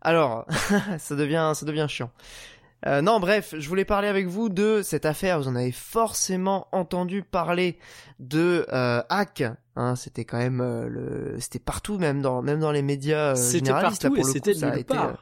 Alors, 0.00 0.46
ça 0.98 1.14
devient, 1.14 1.52
ça 1.54 1.64
devient 1.64 1.86
chiant. 1.88 2.10
Euh, 2.86 3.00
non, 3.00 3.20
bref, 3.20 3.54
je 3.56 3.68
voulais 3.68 3.84
parler 3.84 4.08
avec 4.08 4.26
vous 4.26 4.48
de 4.48 4.80
cette 4.82 5.06
affaire. 5.06 5.38
Vous 5.38 5.46
en 5.46 5.54
avez 5.54 5.70
forcément 5.70 6.66
entendu 6.72 7.22
parler 7.22 7.78
de 8.18 8.66
euh, 8.72 9.00
hack. 9.08 9.44
Hein, 9.74 9.96
c'était 9.96 10.24
quand 10.26 10.38
même 10.38 10.60
euh, 10.60 10.86
le, 10.88 11.36
c'était 11.40 11.58
partout, 11.58 11.96
même 11.98 12.20
dans, 12.20 12.42
même 12.42 12.60
dans 12.60 12.72
les 12.72 12.82
médias 12.82 13.30
euh, 13.32 13.34
C'était 13.36 13.66
généralistes. 13.66 14.02
partout 14.02 14.16
et 14.16 14.20
pour 14.20 14.28
c'était 14.30 14.54
nulle 14.54 14.74
été, 14.74 14.84
part. 14.84 15.08
euh, 15.08 15.12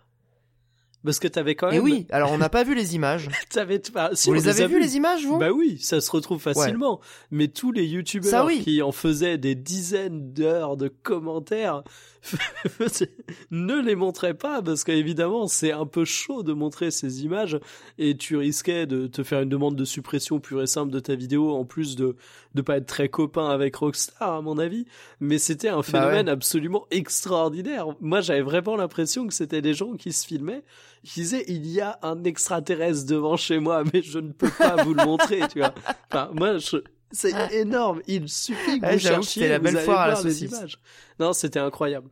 Parce 1.05 1.21
que 1.21 1.29
t'avais 1.29 1.55
quand 1.55 1.71
Et 1.71 1.75
même. 1.77 1.85
oui, 1.85 2.07
alors 2.11 2.33
on 2.33 2.39
n'a 2.39 2.49
pas 2.49 2.65
vu 2.65 2.75
les 2.75 2.97
images. 2.97 3.29
T'avais 3.51 3.79
pas. 3.79 4.11
Si, 4.15 4.29
vous 4.29 4.35
les 4.35 4.49
avez 4.49 4.67
vus. 4.67 4.81
les 4.81 4.97
images, 4.97 5.25
vous? 5.25 5.39
Bah 5.39 5.51
oui, 5.53 5.79
ça 5.81 6.01
se 6.01 6.11
retrouve 6.11 6.41
facilement. 6.43 7.01
Mais 7.31 7.47
tous 7.49 7.71
les 7.71 7.87
youtubeurs 7.87 8.45
oui. 8.47 8.61
qui 8.63 8.83
en 8.83 8.91
faisaient 8.93 9.39
des 9.39 9.55
dizaines 9.55 10.33
d'heures 10.33 10.77
de 10.77 10.89
commentaires 10.89 11.85
ne 13.51 13.81
les 13.81 13.95
montraient 13.95 14.35
pas 14.35 14.63
parce 14.63 14.85
qu'évidemment 14.85 15.47
c'est 15.47 15.73
un 15.73 15.87
peu 15.87 16.05
chaud 16.05 16.43
de 16.43 16.53
montrer 16.53 16.91
ces 16.91 17.25
images 17.25 17.59
et 17.99 18.17
tu 18.17 18.37
risquais 18.37 18.87
de 18.87 19.07
te 19.07 19.23
faire 19.23 19.41
une 19.41 19.49
demande 19.49 19.77
de 19.77 19.85
suppression 19.85 20.39
pure 20.41 20.63
et 20.63 20.67
simple 20.67 20.93
de 20.93 21.01
ta 21.01 21.15
vidéo 21.15 21.55
en 21.55 21.65
plus 21.65 21.97
de 21.97 22.17
de 22.55 22.63
pas 22.63 22.79
être 22.79 22.87
très 22.87 23.09
copain 23.09 23.49
avec 23.49 23.77
Rockstar 23.77 24.35
à 24.35 24.43
mon 24.43 24.59
avis. 24.59 24.85
Mais 25.21 25.39
c'était 25.39 25.69
un 25.69 25.83
phénomène 25.83 26.29
absolument 26.29 26.87
extraordinaire. 26.91 27.87
Moi 28.01 28.21
j'avais 28.21 28.43
vraiment 28.43 28.77
l'impression 28.77 29.27
que 29.27 29.35
c'était 29.35 29.63
des 29.63 29.75
gens 29.75 29.95
qui 29.95 30.13
se 30.13 30.27
filmaient 30.27 30.65
qui 31.05 31.21
disaient 31.21 31.45
il 31.49 31.67
y 31.67 31.81
a 31.81 31.99
un 32.03 32.25
extraterrestre 32.25 33.07
devant 33.07 33.37
chez 33.37 33.59
moi 33.59 33.85
mais 33.93 34.03
je 34.03 34.19
ne 34.19 34.33
peux 34.33 34.51
pas 34.51 34.83
vous 34.83 34.95
le 34.95 35.05
montrer 35.05 35.41
tu 35.51 35.61
vois. 35.61 35.75
Enfin 36.11 36.31
moi 36.35 36.59
je 36.59 36.79
c'est 37.13 37.33
énorme. 37.53 38.01
Il 38.07 38.29
suffit 38.29 38.81
que 38.81 38.87
Ouais, 38.87 38.93
vous 38.95 38.99
cherchiez, 39.01 39.43
c'était 39.43 39.49
la 39.49 39.59
belle 39.59 39.79
foire 39.79 40.01
à 40.01 40.09
la 40.09 40.17
saucisse. 40.17 40.51
images. 40.51 40.79
Non, 41.19 41.33
c'était 41.33 41.59
incroyable. 41.59 42.09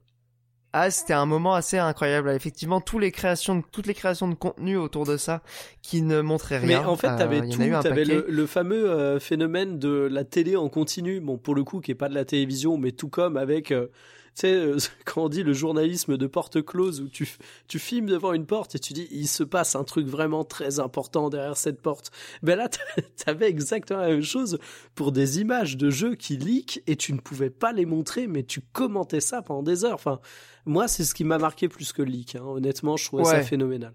Ah, 0.74 0.90
c'était 0.90 1.14
un 1.14 1.24
moment 1.24 1.54
assez 1.54 1.78
incroyable. 1.78 2.28
Effectivement, 2.30 2.82
toutes 2.82 3.00
les 3.00 3.10
créations, 3.10 3.56
de, 3.56 3.62
toutes 3.72 3.86
les 3.86 3.94
créations 3.94 4.28
de 4.28 4.34
contenu 4.34 4.76
autour 4.76 5.06
de 5.06 5.16
ça 5.16 5.42
qui 5.80 6.02
ne 6.02 6.20
montraient 6.20 6.60
Mais 6.60 6.76
rien. 6.76 6.86
en 6.86 6.94
fait, 6.96 7.08
Euh, 7.08 7.16
t'avais 7.16 7.40
en 7.40 7.48
tout. 7.48 7.58
T'avais 7.82 8.04
le, 8.04 8.26
le 8.28 8.46
fameux 8.46 8.90
euh, 8.90 9.18
phénomène 9.18 9.78
de 9.78 10.08
la 10.10 10.24
télé 10.24 10.56
en 10.56 10.68
continu. 10.68 11.20
Bon, 11.20 11.38
pour 11.38 11.54
le 11.54 11.64
coup, 11.64 11.80
qui 11.80 11.90
est 11.90 11.94
pas 11.94 12.10
de 12.10 12.14
la 12.14 12.26
télévision, 12.26 12.76
mais 12.76 12.92
tout 12.92 13.08
comme 13.08 13.38
avec, 13.38 13.70
euh, 13.72 13.86
sais, 14.34 14.52
euh, 14.52 14.78
quand 15.04 15.24
on 15.24 15.28
dit 15.28 15.42
le 15.42 15.52
journalisme 15.52 16.16
de 16.16 16.26
porte 16.26 16.62
close, 16.64 17.00
où 17.00 17.08
tu 17.08 17.28
tu 17.66 17.78
filmes 17.78 18.06
devant 18.06 18.32
une 18.32 18.46
porte 18.46 18.74
et 18.74 18.78
tu 18.78 18.92
dis 18.92 19.08
il 19.10 19.28
se 19.28 19.42
passe 19.42 19.76
un 19.76 19.84
truc 19.84 20.06
vraiment 20.06 20.44
très 20.44 20.80
important 20.80 21.28
derrière 21.30 21.56
cette 21.56 21.80
porte. 21.80 22.10
Ben 22.42 22.56
là, 22.56 22.68
t'avais 23.24 23.48
exactement 23.48 24.00
la 24.00 24.08
même 24.08 24.22
chose 24.22 24.58
pour 24.94 25.12
des 25.12 25.40
images 25.40 25.76
de 25.76 25.90
jeux 25.90 26.14
qui 26.14 26.36
leak 26.36 26.82
et 26.86 26.96
tu 26.96 27.12
ne 27.12 27.18
pouvais 27.18 27.50
pas 27.50 27.72
les 27.72 27.86
montrer, 27.86 28.26
mais 28.26 28.42
tu 28.42 28.60
commentais 28.60 29.20
ça 29.20 29.42
pendant 29.42 29.62
des 29.62 29.84
heures. 29.84 29.94
Enfin, 29.94 30.20
moi, 30.66 30.88
c'est 30.88 31.04
ce 31.04 31.14
qui 31.14 31.24
m'a 31.24 31.38
marqué 31.38 31.68
plus 31.68 31.92
que 31.92 32.02
le 32.02 32.10
leak. 32.10 32.36
Hein. 32.36 32.42
Honnêtement, 32.44 32.96
je 32.96 33.04
trouvais 33.04 33.24
ça 33.24 33.42
phénoménal. 33.42 33.92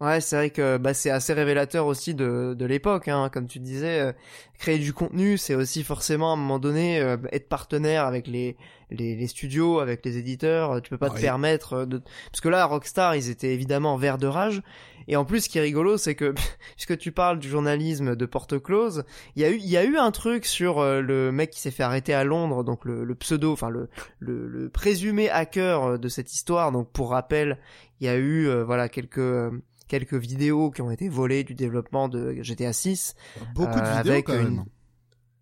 Ouais, 0.00 0.20
c'est 0.20 0.36
vrai 0.36 0.50
que 0.50 0.76
bah, 0.76 0.94
c'est 0.94 1.10
assez 1.10 1.32
révélateur 1.32 1.86
aussi 1.86 2.14
de, 2.14 2.54
de 2.56 2.66
l'époque. 2.66 3.08
Hein. 3.08 3.30
Comme 3.32 3.48
tu 3.48 3.58
disais, 3.58 4.00
euh, 4.00 4.12
créer 4.56 4.78
du 4.78 4.92
contenu, 4.92 5.36
c'est 5.38 5.56
aussi 5.56 5.82
forcément 5.82 6.30
à 6.30 6.34
un 6.34 6.36
moment 6.36 6.60
donné 6.60 7.00
euh, 7.00 7.16
être 7.32 7.48
partenaire 7.48 8.04
avec 8.04 8.28
les, 8.28 8.56
les, 8.90 9.16
les 9.16 9.26
studios, 9.26 9.80
avec 9.80 10.04
les 10.04 10.16
éditeurs. 10.16 10.80
Tu 10.82 10.90
peux 10.90 10.98
pas 10.98 11.10
te 11.10 11.20
permettre 11.20 11.72
euh, 11.72 11.86
de... 11.86 12.00
Parce 12.30 12.40
que 12.40 12.48
là, 12.48 12.64
Rockstar, 12.66 13.16
ils 13.16 13.28
étaient 13.28 13.52
évidemment 13.52 13.94
en 13.94 13.96
vert 13.96 14.18
de 14.18 14.28
rage. 14.28 14.62
Et 15.08 15.16
en 15.16 15.24
plus, 15.24 15.40
ce 15.40 15.48
qui 15.48 15.56
est 15.56 15.62
rigolo, 15.62 15.96
c'est 15.96 16.14
que 16.14 16.34
puisque 16.76 16.98
tu 16.98 17.10
parles 17.10 17.38
du 17.38 17.48
journalisme 17.48 18.14
de 18.14 18.26
porte 18.26 18.62
close, 18.62 19.04
il 19.34 19.42
y 19.42 19.44
a 19.46 19.50
eu, 19.50 19.56
il 19.56 19.68
y 19.68 19.78
a 19.78 19.84
eu 19.84 19.96
un 19.96 20.10
truc 20.10 20.44
sur 20.44 20.78
euh, 20.78 21.00
le 21.00 21.32
mec 21.32 21.50
qui 21.50 21.60
s'est 21.60 21.70
fait 21.70 21.82
arrêter 21.82 22.12
à 22.12 22.24
Londres, 22.24 22.62
donc 22.62 22.84
le, 22.84 23.04
le 23.04 23.14
pseudo, 23.14 23.52
enfin 23.52 23.70
le, 23.70 23.88
le, 24.20 24.46
le 24.46 24.68
présumé 24.68 25.30
hacker 25.30 25.82
euh, 25.82 25.98
de 25.98 26.08
cette 26.08 26.32
histoire. 26.34 26.72
Donc 26.72 26.92
pour 26.92 27.10
rappel, 27.10 27.58
il 28.00 28.06
y 28.06 28.10
a 28.10 28.16
eu 28.16 28.48
euh, 28.48 28.64
voilà 28.64 28.90
quelques 28.90 29.18
euh, 29.18 29.50
quelques 29.88 30.14
vidéos 30.14 30.70
qui 30.70 30.82
ont 30.82 30.90
été 30.90 31.08
volées 31.08 31.42
du 31.44 31.54
développement 31.54 32.08
de 32.08 32.36
GTA 32.42 32.72
6. 32.72 33.14
Beaucoup 33.54 33.78
de 33.80 33.84
Euh, 33.84 33.96
vidéos 33.98 34.12
avec 34.12 34.26
quand 34.26 34.34
une- 34.34 34.56
même. 34.56 34.64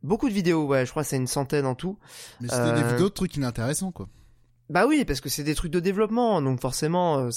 Beaucoup 0.02 0.28
de 0.28 0.34
vidéos, 0.34 0.66
ouais, 0.66 0.86
je 0.86 0.90
crois 0.90 1.02
que 1.02 1.08
c'est 1.08 1.16
une 1.16 1.26
centaine 1.26 1.66
en 1.66 1.74
tout. 1.74 1.98
Mais 2.40 2.48
c'était 2.48 2.74
des 2.74 2.82
euh, 2.82 2.88
vidéos 2.92 3.08
de 3.08 3.14
trucs 3.14 3.34
inintéressants, 3.36 3.90
quoi. 3.92 4.08
Bah 4.68 4.84
oui, 4.84 5.04
parce 5.04 5.20
que 5.20 5.28
c'est 5.28 5.44
des 5.44 5.54
trucs 5.54 5.70
de 5.70 5.78
développement, 5.78 6.42
donc 6.42 6.60
forcément, 6.60 7.18
euh, 7.18 7.30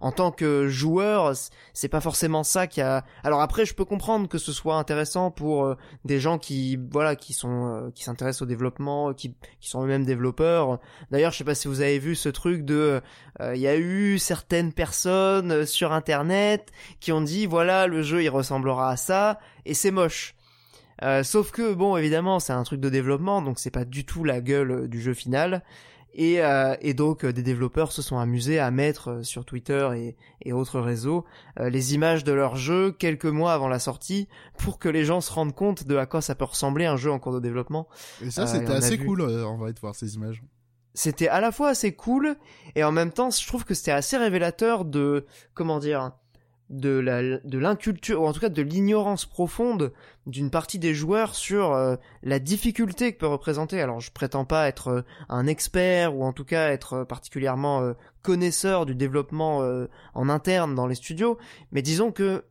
en 0.00 0.12
tant 0.12 0.30
que 0.30 0.68
joueur, 0.68 1.32
c'est 1.74 1.88
pas 1.88 2.00
forcément 2.00 2.44
ça 2.44 2.68
qui 2.68 2.80
a. 2.80 3.04
Alors 3.24 3.40
après, 3.40 3.66
je 3.66 3.74
peux 3.74 3.84
comprendre 3.84 4.28
que 4.28 4.38
ce 4.38 4.52
soit 4.52 4.76
intéressant 4.76 5.32
pour 5.32 5.64
euh, 5.64 5.74
des 6.04 6.20
gens 6.20 6.38
qui, 6.38 6.78
voilà, 6.92 7.16
qui 7.16 7.32
sont, 7.32 7.66
euh, 7.66 7.90
qui 7.90 8.04
s'intéressent 8.04 8.42
au 8.42 8.46
développement, 8.46 9.12
qui, 9.12 9.34
qui 9.60 9.68
sont 9.68 9.82
eux-mêmes 9.82 10.04
développeurs. 10.04 10.78
D'ailleurs, 11.10 11.32
je 11.32 11.38
sais 11.38 11.44
pas 11.44 11.56
si 11.56 11.66
vous 11.66 11.80
avez 11.80 11.98
vu 11.98 12.14
ce 12.14 12.28
truc 12.28 12.64
de, 12.64 13.00
il 13.40 13.60
y 13.60 13.66
a 13.66 13.76
eu 13.76 14.18
certaines 14.20 14.72
personnes 14.72 15.66
sur 15.66 15.92
Internet 15.92 16.70
qui 17.00 17.10
ont 17.10 17.22
dit, 17.22 17.46
voilà, 17.46 17.88
le 17.88 18.02
jeu 18.02 18.22
il 18.22 18.28
ressemblera 18.28 18.90
à 18.90 18.96
ça, 18.96 19.40
et 19.66 19.74
c'est 19.74 19.90
moche. 19.90 20.36
Sauf 21.24 21.50
que 21.50 21.74
bon, 21.74 21.96
évidemment, 21.96 22.38
c'est 22.38 22.52
un 22.52 22.62
truc 22.62 22.80
de 22.80 22.88
développement, 22.88 23.42
donc 23.42 23.58
c'est 23.58 23.70
pas 23.70 23.84
du 23.84 24.04
tout 24.04 24.22
la 24.22 24.40
gueule 24.40 24.88
du 24.88 25.00
jeu 25.00 25.14
final. 25.14 25.64
Et, 26.14 26.42
euh, 26.42 26.74
et 26.80 26.94
donc 26.94 27.24
euh, 27.24 27.32
des 27.32 27.42
développeurs 27.42 27.92
se 27.92 28.02
sont 28.02 28.18
amusés 28.18 28.58
à 28.58 28.70
mettre 28.70 29.10
euh, 29.10 29.22
sur 29.22 29.44
Twitter 29.44 29.88
et, 29.94 30.16
et 30.42 30.52
autres 30.52 30.80
réseaux 30.80 31.24
euh, 31.60 31.68
les 31.68 31.94
images 31.94 32.24
de 32.24 32.32
leur 32.32 32.56
jeu 32.56 32.90
quelques 32.92 33.26
mois 33.26 33.52
avant 33.52 33.68
la 33.68 33.78
sortie 33.78 34.26
pour 34.56 34.78
que 34.78 34.88
les 34.88 35.04
gens 35.04 35.20
se 35.20 35.30
rendent 35.32 35.54
compte 35.54 35.84
de 35.86 35.96
à 35.96 36.06
quoi 36.06 36.20
ça 36.20 36.34
peut 36.34 36.46
ressembler 36.46 36.86
un 36.86 36.96
jeu 36.96 37.12
en 37.12 37.18
cours 37.18 37.34
de 37.34 37.40
développement. 37.40 37.88
Et 38.22 38.30
ça, 38.30 38.46
c'était 38.46 38.72
assez 38.72 38.96
vu. 38.96 39.06
cool, 39.06 39.20
euh, 39.20 39.44
en 39.46 39.56
vrai, 39.58 39.72
de 39.72 39.78
voir 39.80 39.94
ces 39.94 40.14
images. 40.14 40.42
C'était 40.94 41.28
à 41.28 41.40
la 41.40 41.52
fois 41.52 41.68
assez 41.68 41.92
cool 41.92 42.36
et 42.74 42.82
en 42.82 42.90
même 42.90 43.12
temps 43.12 43.30
je 43.30 43.46
trouve 43.46 43.64
que 43.64 43.74
c'était 43.74 43.92
assez 43.92 44.16
révélateur 44.16 44.84
de 44.84 45.26
comment 45.54 45.78
dire 45.78 46.12
de 46.70 46.90
la 46.90 47.38
de 47.38 47.58
l'inculture 47.58 48.22
ou 48.22 48.26
en 48.26 48.32
tout 48.32 48.40
cas 48.40 48.50
de 48.50 48.62
l'ignorance 48.62 49.24
profonde 49.24 49.92
d'une 50.26 50.50
partie 50.50 50.78
des 50.78 50.94
joueurs 50.94 51.34
sur 51.34 51.72
euh, 51.72 51.96
la 52.22 52.38
difficulté 52.38 53.12
que 53.12 53.18
peut 53.18 53.26
représenter. 53.26 53.80
Alors 53.80 54.00
je 54.00 54.12
prétends 54.12 54.44
pas 54.44 54.68
être 54.68 54.88
euh, 54.88 55.02
un 55.28 55.46
expert 55.46 56.14
ou 56.14 56.24
en 56.24 56.32
tout 56.32 56.44
cas 56.44 56.70
être 56.70 56.92
euh, 56.94 57.04
particulièrement 57.04 57.94
connaisseur 58.22 58.84
du 58.84 58.94
développement 58.94 59.62
en 60.14 60.28
interne 60.28 60.74
dans 60.74 60.86
les 60.86 60.94
studios 60.94 61.38
mais 61.72 61.82
disons 61.82 62.12
que 62.12 62.44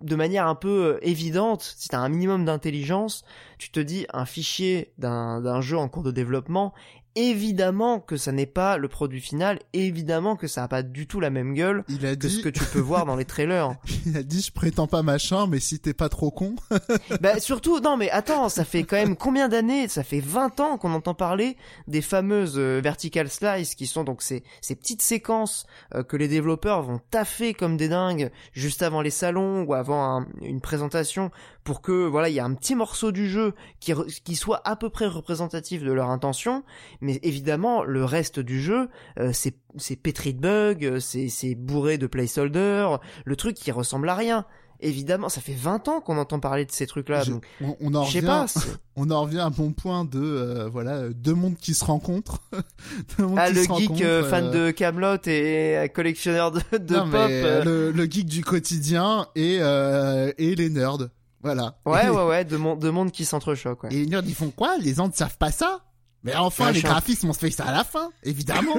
de 0.00 0.14
manière 0.14 0.46
un 0.46 0.54
peu 0.54 0.98
évidente, 1.02 1.74
si 1.76 1.88
t'as 1.88 1.98
un 1.98 2.08
minimum 2.08 2.44
d'intelligence, 2.44 3.24
tu 3.58 3.70
te 3.70 3.80
dis 3.80 4.06
un 4.12 4.24
fichier 4.24 4.92
d'un 4.98 5.60
jeu 5.60 5.76
en 5.76 5.88
cours 5.88 6.04
de 6.04 6.12
développement, 6.12 6.74
évidemment 7.18 8.00
que 8.00 8.16
ça 8.16 8.32
n'est 8.32 8.46
pas 8.46 8.76
le 8.78 8.88
produit 8.88 9.20
final, 9.20 9.58
évidemment 9.72 10.36
que 10.36 10.46
ça 10.46 10.62
a 10.64 10.68
pas 10.68 10.82
du 10.82 11.06
tout 11.06 11.20
la 11.20 11.30
même 11.30 11.54
gueule 11.54 11.84
Il 11.88 12.06
a 12.06 12.14
que 12.16 12.28
ce 12.28 12.40
que 12.40 12.48
tu 12.48 12.64
peux 12.64 12.78
voir 12.80 13.06
dans 13.06 13.16
les 13.16 13.24
trailers. 13.26 13.70
il 14.06 14.16
a 14.16 14.22
dit, 14.22 14.40
je 14.40 14.52
prétends 14.52 14.86
pas 14.86 15.02
machin, 15.02 15.46
mais 15.46 15.60
si 15.60 15.80
t'es 15.80 15.94
pas 15.94 16.08
trop 16.08 16.30
con. 16.30 16.54
bah 17.20 17.40
surtout, 17.40 17.80
non 17.80 17.96
mais 17.96 18.10
attends, 18.10 18.48
ça 18.48 18.64
fait 18.64 18.84
quand 18.84 18.96
même 18.96 19.16
combien 19.16 19.48
d'années 19.48 19.88
Ça 19.88 20.02
fait 20.04 20.20
20 20.20 20.60
ans 20.60 20.78
qu'on 20.78 20.92
entend 20.92 21.14
parler 21.14 21.56
des 21.86 22.02
fameuses 22.02 22.54
euh, 22.58 22.80
vertical 22.82 23.28
slice 23.28 23.74
qui 23.74 23.86
sont 23.86 24.04
donc 24.04 24.22
ces, 24.22 24.42
ces 24.60 24.74
petites 24.74 25.02
séquences 25.02 25.66
euh, 25.94 26.02
que 26.02 26.16
les 26.16 26.28
développeurs 26.28 26.82
vont 26.82 27.00
taffer 27.10 27.54
comme 27.54 27.76
des 27.76 27.88
dingues 27.88 28.30
juste 28.52 28.82
avant 28.82 29.00
les 29.02 29.10
salons 29.10 29.62
ou 29.64 29.74
avant 29.74 30.18
un- 30.20 30.26
une 30.42 30.60
présentation 30.60 31.30
pour 31.68 31.82
que 31.82 32.06
voilà 32.06 32.30
il 32.30 32.34
y 32.34 32.40
a 32.40 32.46
un 32.46 32.54
petit 32.54 32.74
morceau 32.74 33.12
du 33.12 33.28
jeu 33.28 33.52
qui, 33.78 33.92
qui 34.24 34.36
soit 34.36 34.62
à 34.66 34.74
peu 34.74 34.88
près 34.88 35.06
représentatif 35.06 35.82
de 35.84 35.92
leur 35.92 36.08
intention 36.08 36.62
mais 37.02 37.20
évidemment 37.22 37.84
le 37.84 38.06
reste 38.06 38.40
du 38.40 38.58
jeu 38.58 38.88
euh, 39.20 39.32
c'est 39.34 39.54
c'est 39.76 39.96
pétri 39.96 40.32
de 40.32 40.40
bugs 40.40 40.76
euh, 40.86 40.98
c'est 40.98 41.28
c'est 41.28 41.54
bourré 41.54 41.98
de 41.98 42.06
placeholders 42.06 43.00
le 43.26 43.36
truc 43.36 43.54
qui 43.54 43.70
ressemble 43.70 44.08
à 44.08 44.14
rien 44.14 44.46
évidemment 44.80 45.28
ça 45.28 45.42
fait 45.42 45.52
20 45.52 45.88
ans 45.88 46.00
qu'on 46.00 46.16
entend 46.16 46.40
parler 46.40 46.64
de 46.64 46.72
ces 46.72 46.86
trucs 46.86 47.10
là 47.10 47.22
Je- 47.22 47.32
donc 47.32 47.44
on, 47.60 47.76
on 47.82 47.94
en 47.94 48.04
revient, 48.04 48.22
pas 48.22 48.46
on 48.96 49.10
en 49.10 49.22
revient 49.24 49.40
à 49.40 49.50
mon 49.58 49.72
point 49.72 50.06
de, 50.06 50.18
euh, 50.22 50.68
voilà, 50.70 51.10
deux 51.10 51.34
mondes 51.34 51.56
qui 51.56 51.74
se 51.74 51.84
rencontrent. 51.84 52.40
Mondes 53.18 53.38
ah 53.38 53.48
qui 53.48 53.54
le 53.56 53.62
se 53.64 53.72
geek 53.74 54.02
euh, 54.02 54.24
fan 54.30 54.50
de 54.50 54.70
Camelot 54.70 55.18
et 55.26 55.90
collectionneur 55.94 56.50
de, 56.52 56.60
de 56.78 56.94
non, 56.96 57.10
pop 57.10 57.28
le, 57.28 57.90
le 57.90 58.04
geek 58.04 58.26
du 58.26 58.42
quotidien 58.42 59.26
et, 59.36 59.56
et 59.56 60.54
les 60.54 60.70
nerds. 60.70 61.08
Voilà. 61.42 61.78
ouais 61.86 62.08
ouais 62.08 62.24
ouais 62.24 62.44
de 62.44 62.56
monde 62.56 62.80
de 62.80 62.90
monde 62.90 63.12
qui 63.12 63.24
s'entrechoquent 63.24 63.84
ouais. 63.84 63.94
Et 63.94 64.04
les 64.04 64.06
nerds, 64.06 64.22
ils 64.26 64.34
font 64.34 64.50
quoi? 64.50 64.76
Les 64.78 64.94
gens 64.94 65.08
ne 65.08 65.12
savent 65.12 65.38
pas 65.38 65.52
ça? 65.52 65.80
Mais 66.24 66.34
enfin, 66.34 66.66
Ouais, 66.66 66.72
les 66.72 66.82
graphismes, 66.82 67.28
on 67.30 67.32
se 67.32 67.38
fait 67.38 67.50
ça 67.50 67.64
à 67.64 67.72
la 67.72 67.84
fin, 67.84 68.10
évidemment. 68.24 68.76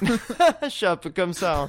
je 0.02 0.68
suis 0.68 0.86
un 0.86 0.96
peu 0.96 1.10
comme 1.10 1.32
ça 1.32 1.60
hein. 1.60 1.66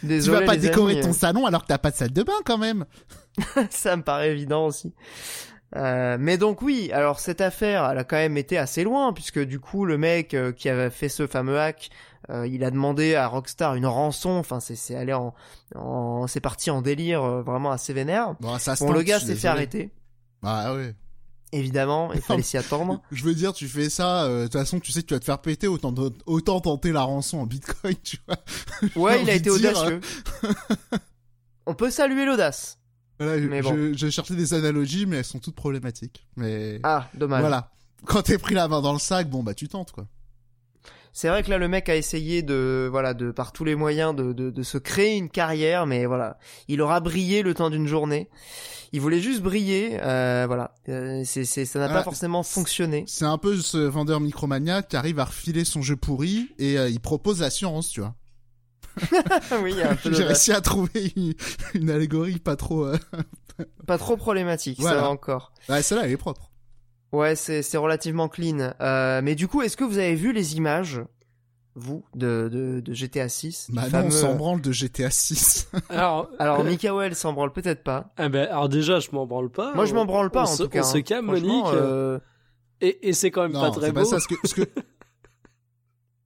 tu 0.00 0.06
désolé 0.06 0.40
vas 0.40 0.46
pas 0.46 0.54
les 0.54 0.60
décorer 0.60 0.94
amis, 0.94 1.02
ton 1.02 1.12
salon 1.12 1.44
alors 1.46 1.62
que 1.62 1.66
t'as 1.66 1.78
pas 1.78 1.90
de 1.90 1.96
salle 1.96 2.12
de 2.12 2.22
bain 2.22 2.32
quand 2.44 2.58
même. 2.58 2.86
ça 3.70 3.96
me 3.96 4.02
paraît 4.02 4.30
évident 4.30 4.66
aussi. 4.66 4.92
Euh, 5.76 6.16
mais 6.20 6.36
donc 6.36 6.60
oui, 6.62 6.90
alors 6.92 7.18
cette 7.20 7.40
affaire, 7.40 7.88
elle 7.90 7.98
a 7.98 8.04
quand 8.04 8.16
même 8.16 8.36
été 8.36 8.58
assez 8.58 8.84
loin 8.84 9.12
puisque 9.12 9.40
du 9.40 9.58
coup 9.58 9.84
le 9.84 9.96
mec 9.96 10.34
euh, 10.34 10.52
qui 10.52 10.68
avait 10.68 10.90
fait 10.90 11.08
ce 11.08 11.26
fameux 11.26 11.58
hack, 11.58 11.90
euh, 12.30 12.46
il 12.46 12.62
a 12.62 12.70
demandé 12.70 13.14
à 13.14 13.26
Rockstar 13.26 13.74
une 13.74 13.86
rançon. 13.86 14.30
Enfin, 14.30 14.60
c'est 14.60 14.76
c'est 14.76 14.96
allé 14.96 15.12
en, 15.12 15.34
en 15.74 16.26
c'est 16.26 16.40
parti 16.40 16.70
en 16.70 16.82
délire 16.82 17.22
vraiment 17.42 17.70
assez 17.70 17.92
vénère. 17.92 18.34
Bon, 18.40 18.58
ça 18.58 18.74
le 18.80 19.02
gars 19.02 19.20
s'est 19.20 19.34
fait 19.34 19.48
arrêter. 19.48 19.90
Ah 20.42 20.74
ouais. 20.74 20.94
Évidemment, 21.54 22.12
il 22.14 22.22
fallait 22.22 22.42
s'y 22.42 22.56
attendre. 22.56 23.02
Je 23.12 23.24
veux 23.24 23.34
dire, 23.34 23.52
tu 23.52 23.68
fais 23.68 23.90
ça, 23.90 24.26
de 24.26 24.44
toute 24.44 24.54
façon, 24.54 24.80
tu 24.80 24.90
sais 24.90 25.02
que 25.02 25.08
tu 25.08 25.14
vas 25.14 25.20
te 25.20 25.26
faire 25.26 25.38
péter, 25.38 25.68
autant, 25.68 25.94
autant 26.24 26.60
tenter 26.60 26.92
la 26.92 27.02
rançon 27.02 27.40
en 27.40 27.46
bitcoin, 27.46 27.94
tu 28.02 28.16
vois. 28.26 28.38
Ouais, 28.96 29.22
il 29.22 29.28
a 29.28 29.34
été 29.34 29.50
dire, 29.50 29.70
audacieux. 29.70 30.00
On 31.66 31.74
peut 31.74 31.90
saluer 31.90 32.24
l'audace. 32.24 32.78
Voilà, 33.22 33.40
je- 33.42 33.48
Mais 33.48 33.62
bon. 33.62 33.74
je, 33.74 33.92
je 33.96 34.10
cherchais 34.10 34.34
des 34.34 34.54
analogies, 34.54 35.06
mais 35.06 35.16
elles 35.18 35.24
sont 35.24 35.38
toutes 35.38 35.54
problématiques. 35.56 36.26
Mais 36.36 36.80
Ah, 36.82 37.08
dommage. 37.14 37.40
voilà. 37.40 37.70
Quand 38.04 38.22
t'es 38.22 38.38
pris 38.38 38.54
la 38.54 38.68
main 38.68 38.80
dans 38.82 38.92
le 38.92 38.98
sac, 38.98 39.28
bon 39.30 39.42
bah 39.42 39.54
tu 39.54 39.68
tentes 39.68 39.92
quoi. 39.92 40.06
C'est 41.14 41.28
vrai 41.28 41.42
que 41.42 41.50
là, 41.50 41.58
le 41.58 41.68
mec 41.68 41.90
a 41.90 41.94
essayé 41.96 42.42
de, 42.42 42.88
voilà, 42.90 43.12
de 43.12 43.30
par 43.32 43.52
tous 43.52 43.64
les 43.64 43.74
moyens 43.74 44.16
de, 44.16 44.32
de, 44.32 44.48
de 44.50 44.62
se 44.62 44.78
créer 44.78 45.14
une 45.18 45.28
carrière, 45.28 45.84
mais 45.86 46.06
voilà, 46.06 46.38
il 46.68 46.80
aura 46.80 47.00
brillé 47.00 47.42
le 47.42 47.52
temps 47.52 47.68
d'une 47.68 47.86
journée. 47.86 48.30
Il 48.94 49.02
voulait 49.02 49.20
juste 49.20 49.42
briller, 49.42 49.98
euh, 50.02 50.44
voilà. 50.46 50.74
Euh, 50.88 51.20
c'est, 51.26 51.44
c'est, 51.44 51.66
ça 51.66 51.78
n'a 51.80 51.86
Ah, 51.90 51.94
pas 51.94 52.02
forcément 52.02 52.42
fonctionné. 52.42 53.04
C'est 53.06 53.26
un 53.26 53.36
peu 53.36 53.56
ce 53.58 53.76
vendeur 53.76 54.20
micromania 54.20 54.82
qui 54.82 54.96
arrive 54.96 55.18
à 55.18 55.26
refiler 55.26 55.64
son 55.66 55.82
jeu 55.82 55.96
pourri 55.96 56.48
et 56.58 56.78
euh, 56.78 56.88
il 56.88 56.98
propose 57.00 57.40
l'assurance, 57.40 57.90
tu 57.90 58.00
vois. 58.00 58.14
Oui, 59.62 59.74
J'ai 60.04 60.24
réussi 60.24 60.52
à 60.52 60.60
trouver 60.60 61.12
une, 61.16 61.34
une 61.74 61.90
allégorie 61.90 62.38
pas 62.38 62.56
trop. 62.56 62.84
euh, 62.86 62.96
Pas 63.86 63.98
trop 63.98 64.16
problématique, 64.16 64.76
ça 64.78 64.82
Voilà. 64.82 65.00
va 65.02 65.08
encore. 65.10 65.52
Ouais, 65.68 65.82
celle-là 65.82 66.04
elle 66.06 66.12
est 66.12 66.16
propre. 66.16 66.50
Ouais, 67.12 67.36
c'est, 67.36 67.62
c'est 67.62 67.76
relativement 67.76 68.28
clean. 68.28 68.72
Euh, 68.80 69.20
mais 69.22 69.34
du 69.34 69.46
coup, 69.48 69.62
est-ce 69.62 69.76
que 69.76 69.84
vous 69.84 69.98
avez 69.98 70.14
vu 70.14 70.32
les 70.32 70.56
images, 70.56 71.02
vous, 71.74 72.04
de, 72.14 72.48
de, 72.50 72.80
de 72.80 72.94
GTA 72.94 73.28
6 73.28 73.66
du 73.68 73.76
Bah 73.76 73.82
non, 73.84 73.90
fameux- 73.90 74.06
on 74.06 74.10
s'en 74.10 74.34
branle 74.34 74.60
de 74.62 74.72
GTA 74.72 75.10
6. 75.10 75.68
Alors, 75.90 76.30
Alors, 76.38 76.64
Mikael 76.64 77.14
s'en 77.14 77.32
branle 77.34 77.52
peut-être 77.52 77.82
pas. 77.82 78.12
ah 78.16 78.28
ben, 78.30 78.46
alors 78.48 78.68
déjà, 78.70 78.98
je 79.00 79.08
m'en 79.12 79.26
branle 79.26 79.50
pas. 79.50 79.74
Moi, 79.74 79.84
je 79.84 79.94
m'en 79.94 80.06
branle 80.06 80.30
pas, 80.30 80.40
on 80.40 80.44
en 80.44 80.46
se- 80.46 80.62
tout 80.62 80.68
cas. 80.70 80.80
On 80.80 80.84
se 80.84 80.96
hein. 80.98 81.02
calme, 81.02 81.26
Monique. 81.26 81.64
euh, 81.74 82.18
Et, 82.80 83.08
et 83.08 83.12
c'est 83.12 83.30
quand 83.30 83.42
même 83.42 83.52
non, 83.52 83.60
pas 83.60 83.70
très 83.70 83.92
beau. 83.92 84.00
pas 84.00 84.04
ça. 84.06 84.18
Ce 84.20 84.28
que, 84.28 84.34
ce 84.44 84.54
que... 84.54 84.62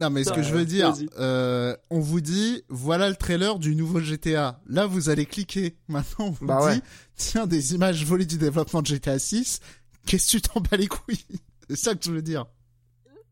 Non, 0.00 0.10
mais 0.10 0.24
ce 0.24 0.32
que 0.32 0.42
je 0.42 0.52
veux 0.52 0.66
dire, 0.66 0.92
euh, 1.18 1.74
on 1.90 2.00
vous 2.00 2.20
dit, 2.20 2.62
voilà 2.68 3.08
le 3.08 3.16
trailer 3.16 3.58
du 3.58 3.74
nouveau 3.74 3.98
GTA. 4.00 4.60
Là, 4.66 4.86
vous 4.86 5.08
allez 5.08 5.24
cliquer. 5.24 5.76
Maintenant, 5.88 6.26
on 6.26 6.30
vous 6.30 6.46
Bah 6.46 6.58
dit, 6.60 6.66
ouais. 6.66 6.80
tiens, 7.16 7.46
des 7.46 7.74
images 7.74 8.04
volées 8.04 8.26
du 8.26 8.36
développement 8.36 8.82
de 8.82 8.86
GTA 8.88 9.18
6. 9.18 9.60
Qu'est-ce 10.06 10.26
que 10.26 10.30
tu 10.38 10.40
t'en 10.42 10.60
bats 10.60 10.76
les 10.76 10.86
couilles? 10.86 11.24
C'est 11.70 11.76
ça 11.76 11.94
que 11.94 12.04
je 12.04 12.12
veux 12.12 12.22
dire. 12.22 12.44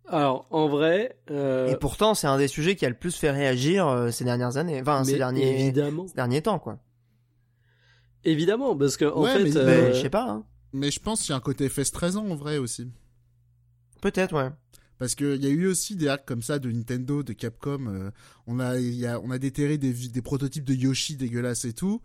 Alors, 0.08 0.46
en 0.50 0.68
vrai, 0.68 1.18
euh, 1.30 1.68
Et 1.68 1.76
pourtant, 1.76 2.14
c'est 2.14 2.26
un 2.26 2.36
des 2.38 2.48
sujets 2.48 2.76
qui 2.76 2.84
a 2.84 2.88
le 2.90 2.94
plus 2.94 3.14
fait 3.16 3.30
réagir 3.30 3.86
euh, 3.88 4.10
ces 4.10 4.24
dernières 4.24 4.56
années, 4.58 4.80
enfin 4.82 5.02
ces 5.04 5.16
derniers, 5.16 5.62
évidemment, 5.62 6.06
ces 6.08 6.14
derniers 6.14 6.42
temps, 6.42 6.58
quoi. 6.58 6.78
évidemment, 8.24 8.76
parce 8.76 8.96
que 8.98 9.06
en 9.06 9.22
Ouais, 9.22 9.32
fait, 9.32 9.44
mais- 9.44 9.56
euh, 9.56 9.64
Mais 9.88 9.94
je 9.94 10.02
sais 10.02 10.10
pas, 10.10 10.28
hein. 10.28 10.44
Mais 10.74 10.90
je 10.90 11.00
pense 11.00 11.20
qu'il 11.20 11.30
y 11.30 11.32
a 11.32 11.36
un 11.36 11.40
côté 11.40 11.68
FS13 11.68 12.16
ans 12.16 12.26
en 12.28 12.34
vrai 12.34 12.58
aussi. 12.58 12.90
peut-être, 14.02 14.34
ouais. 14.34 14.50
Parce 14.98 15.14
qu'il 15.14 15.42
y 15.42 15.46
a 15.46 15.50
eu 15.50 15.66
aussi 15.66 15.96
des 15.96 16.08
hacks 16.08 16.24
comme 16.24 16.42
ça 16.42 16.58
de 16.58 16.70
Nintendo, 16.70 17.22
de 17.22 17.32
Capcom. 17.32 17.86
euh, 17.88 18.10
on, 18.46 18.60
a, 18.60 18.78
il 18.78 18.94
y 18.94 19.06
a, 19.06 19.20
on 19.20 19.30
a 19.30 19.38
déterré 19.38 19.76
des, 19.78 20.22
prototypes 20.22 20.64
de 20.64 20.74
Yoshi 20.74 21.16
dégueulasses 21.16 21.64
et 21.64 21.72
tout. 21.72 22.00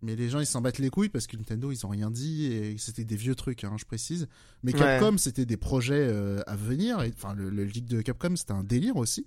Mais 0.00 0.16
les 0.16 0.28
gens, 0.28 0.40
ils 0.40 0.46
s'en 0.46 0.60
battent 0.60 0.78
les 0.78 0.90
couilles 0.90 1.10
parce 1.10 1.28
que 1.28 1.36
Nintendo, 1.36 1.70
ils 1.70 1.86
ont 1.86 1.90
rien 1.90 2.10
dit 2.10 2.46
et 2.46 2.76
c'était 2.78 3.04
des 3.04 3.14
vieux 3.14 3.36
trucs, 3.36 3.62
hein, 3.62 3.76
je 3.78 3.84
précise. 3.84 4.26
Mais 4.64 4.72
Ouais. 4.72 4.80
Capcom, 4.80 5.16
c'était 5.16 5.46
des 5.46 5.56
projets 5.56 6.08
euh, 6.08 6.40
à 6.46 6.56
venir. 6.56 6.98
Enfin, 7.14 7.34
le, 7.34 7.50
le 7.50 7.64
leak 7.64 7.86
de 7.86 8.00
Capcom, 8.00 8.34
c'était 8.34 8.52
un 8.52 8.64
délire 8.64 8.96
aussi. 8.96 9.26